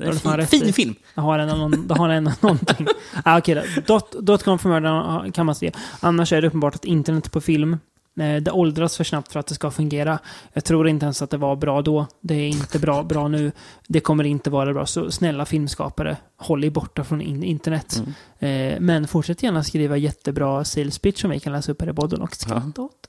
Fin, 0.48 0.48
fin 0.62 0.74
film. 0.74 0.95
Det 1.16 1.22
har 1.22 1.45
någon, 1.45 1.90
har 1.90 2.10
ändå 2.10 2.32
någonting. 2.41 2.88
ah, 3.24 3.38
Okej 3.38 3.56
då. 3.56 3.82
Dot, 3.94 4.12
dot 4.12 4.44
com 4.44 4.60
for 4.60 4.70
murder 4.70 5.32
kan 5.32 5.45
man 5.45 5.56
se. 5.56 5.72
Annars 5.99 6.34
är 6.34 6.41
det 6.41 6.48
uppenbart 6.48 6.76
att 6.76 6.86
internet 6.86 7.32
på 7.32 7.41
film 7.41 7.78
Det 8.15 8.51
åldras 8.51 8.97
för 8.97 9.03
snabbt 9.03 9.31
för 9.31 9.39
att 9.39 9.47
det 9.47 9.53
ska 9.55 9.71
fungera. 9.71 10.19
Jag 10.53 10.63
tror 10.63 10.87
inte 10.87 11.05
ens 11.05 11.21
att 11.21 11.29
det 11.29 11.37
var 11.37 11.55
bra 11.55 11.81
då. 11.81 12.07
Det 12.21 12.33
är 12.35 12.47
inte 12.47 12.79
bra, 12.79 13.03
bra 13.03 13.27
nu. 13.27 13.51
Det 13.87 13.99
kommer 13.99 14.23
inte 14.23 14.49
vara 14.49 14.73
bra. 14.73 14.85
Så 14.85 15.11
snälla 15.11 15.45
filmskapare, 15.45 16.17
håll 16.37 16.63
er 16.63 16.69
borta 16.69 17.03
från 17.03 17.21
in 17.21 17.43
internet. 17.43 18.01
Mm. 18.39 18.73
Eh, 18.73 18.79
Men 18.79 19.07
fortsätt 19.07 19.43
gärna 19.43 19.63
skriva 19.63 19.97
jättebra 19.97 20.63
sales 20.65 20.99
pitch 20.99 21.21
som 21.21 21.29
vi 21.31 21.39
kan 21.39 21.53
läsa 21.53 21.71
upp 21.71 21.81
här 21.81 21.89
i 21.89 21.93
podden 21.93 22.21
och 22.21 22.35
skratta 22.35 22.81
åt. 22.81 23.07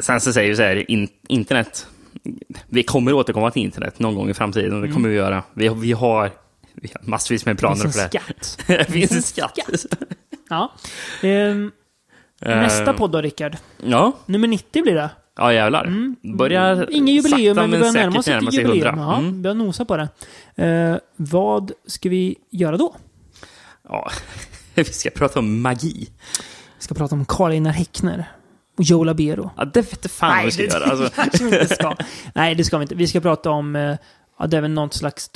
Sen 0.00 0.20
så 0.20 0.32
säger 0.32 0.48
vi 0.50 0.56
så 0.56 0.62
här, 0.62 0.90
in, 0.90 1.08
internet. 1.28 1.86
Vi 2.68 2.82
kommer 2.82 3.12
återkomma 3.12 3.50
till 3.50 3.62
internet 3.62 3.98
någon 3.98 4.14
gång 4.14 4.30
i 4.30 4.34
framtiden. 4.34 4.72
Och 4.74 4.80
det 4.80 4.86
Mm. 4.86 4.94
kommer 4.94 5.08
vi 5.08 5.14
göra. 5.14 5.42
Vi, 5.54 5.68
vi, 5.68 5.92
har, 5.92 6.30
vi 6.74 6.90
har 6.94 7.08
massvis 7.10 7.46
med 7.46 7.58
planer 7.58 7.76
finns 7.82 7.96
för 7.96 8.02
det. 8.02 8.20
skatt. 8.20 8.58
det 8.66 8.84
finns 8.92 9.12
en 9.12 9.22
skatt. 9.22 9.58
Ja. 10.48 10.72
Ehm, 11.22 11.70
nästa 12.40 12.92
podd 12.92 13.10
då, 13.10 13.20
Rickard. 13.20 13.56
Ja. 13.82 14.12
Nummer 14.26 14.48
90 14.48 14.82
blir 14.82 14.94
det. 14.94 15.10
Ja, 15.36 15.52
jävlar. 15.52 15.92
Börjar 16.36 16.88
Inget 16.90 17.14
jubileum, 17.14 17.56
sakta 17.56 17.66
men 17.68 17.70
vi 17.70 17.78
börjar 17.78 17.92
närma 17.92 18.18
oss 18.18 18.28
ett 18.28 18.52
jubileum. 18.54 18.98
100. 18.98 19.04
Ja, 19.12 19.18
Mm. 19.18 19.42
börjar 19.42 19.54
nosa 19.54 19.84
på 19.84 19.96
det. 19.96 20.08
Eh, 20.64 20.96
vad 21.16 21.72
ska 21.86 22.08
vi 22.08 22.36
göra 22.50 22.76
då? 22.76 22.94
Ja, 23.88 24.10
vi 24.74 24.84
ska 24.84 25.10
prata 25.10 25.38
om 25.38 25.60
magi. 25.62 26.08
Vi 26.78 26.84
ska 26.84 26.94
prata 26.94 27.14
om 27.14 27.24
Karl 27.24 27.50
Einar 27.52 27.70
Häckner 27.70 28.24
och 28.78 28.84
Joe 28.84 29.04
Labero. 29.04 29.50
Ja, 29.56 29.64
det 29.64 29.80
vete 29.82 30.08
fan 30.08 30.36
vad 30.36 30.44
vi 30.44 30.50
ska 30.50 30.62
det, 30.62 30.68
göra. 30.68 30.84
Alltså. 30.84 31.44
inte 31.44 31.74
ska. 31.74 31.96
Nej, 32.34 32.54
det 32.54 32.64
ska 32.64 32.78
vi 32.78 32.82
inte. 32.82 32.94
Vi 32.94 33.06
ska 33.06 33.20
prata 33.20 33.50
om, 33.50 33.76
eh, 33.76 33.96
det 34.48 34.56
är 34.56 34.60
väl 34.60 34.70
något 34.70 34.94
slags 34.94 35.28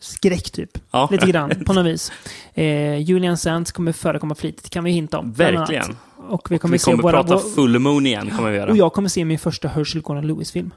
trollkarlsskräck 0.00 0.50
typ. 0.50 0.78
Ja. 0.90 1.08
Lite 1.10 1.26
grann, 1.26 1.50
på 1.66 1.72
något 1.72 1.86
vis. 1.86 2.12
Eh, 2.56 2.96
Julian 2.98 3.36
Sands 3.36 3.72
kommer 3.72 3.92
förekomma 3.92 4.34
flitigt, 4.34 4.70
kan 4.70 4.84
vi 4.84 4.90
hinta 4.90 5.18
om. 5.18 5.32
Verkligen. 5.32 5.96
Och 6.28 6.50
vi 6.50 6.58
kommer, 6.58 6.72
vi 6.72 6.78
se 6.78 6.90
kommer 6.90 7.02
våra... 7.02 7.12
prata 7.24 7.34
vår- 7.34 7.54
full 7.54 7.78
moon 7.78 8.06
igen. 8.06 8.30
Kommer 8.36 8.50
vi 8.50 8.56
göra. 8.56 8.70
och 8.70 8.76
jag 8.76 8.92
kommer 8.92 9.08
se 9.08 9.24
min 9.24 9.38
första 9.38 9.68
Herschel 9.68 10.02
Gordon 10.02 10.26
Lewis-film. 10.26 10.70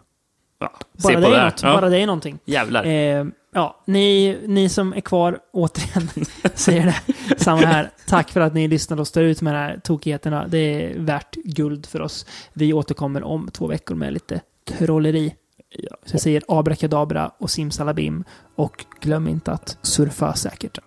ja, 0.60 0.72
Bara 1.04 1.20
det, 1.20 1.28
är 1.28 1.32
det. 1.32 1.44
något, 1.46 1.64
Ja. 1.64 1.74
bara 1.74 1.90
det 1.90 1.98
är 2.00 2.06
någonting. 2.06 2.40
Jävlar. 2.46 2.84
Eh, 2.86 3.26
ja, 3.54 3.82
ni, 3.86 4.38
ni 4.48 4.70
som 4.70 4.94
är 4.94 5.02
kvar, 5.02 5.40
återigen, 5.54 6.10
säger 6.56 6.86
det. 6.86 7.14
Samma 7.44 7.62
här. 7.66 7.90
Tack 8.08 8.30
för 8.32 8.42
att 8.42 8.54
ni 8.54 8.68
lyssnade 8.68 9.02
och 9.02 9.08
står 9.08 9.24
ut 9.24 9.42
med 9.42 9.54
de 9.54 9.58
här 9.58 9.80
tokigheterna. 9.84 10.48
Det 10.48 10.58
är 10.58 11.00
värt 11.00 11.36
guld 11.36 11.86
för 11.86 12.02
oss. 12.02 12.26
Vi 12.54 12.74
återkommer 12.74 13.24
om 13.24 13.50
två 13.54 13.68
veckor 13.68 13.96
med 13.96 14.14
lite 14.14 14.42
trolleri. 14.66 15.34
Så 16.06 16.14
jag 16.14 16.22
säger 16.22 16.44
abrakadabra 16.48 17.32
och 17.38 17.50
simsalabim. 17.50 18.24
Och 18.56 18.86
glöm 19.02 19.28
inte 19.28 19.52
att 19.52 19.78
surfa 19.82 20.34
säkert. 20.34 20.78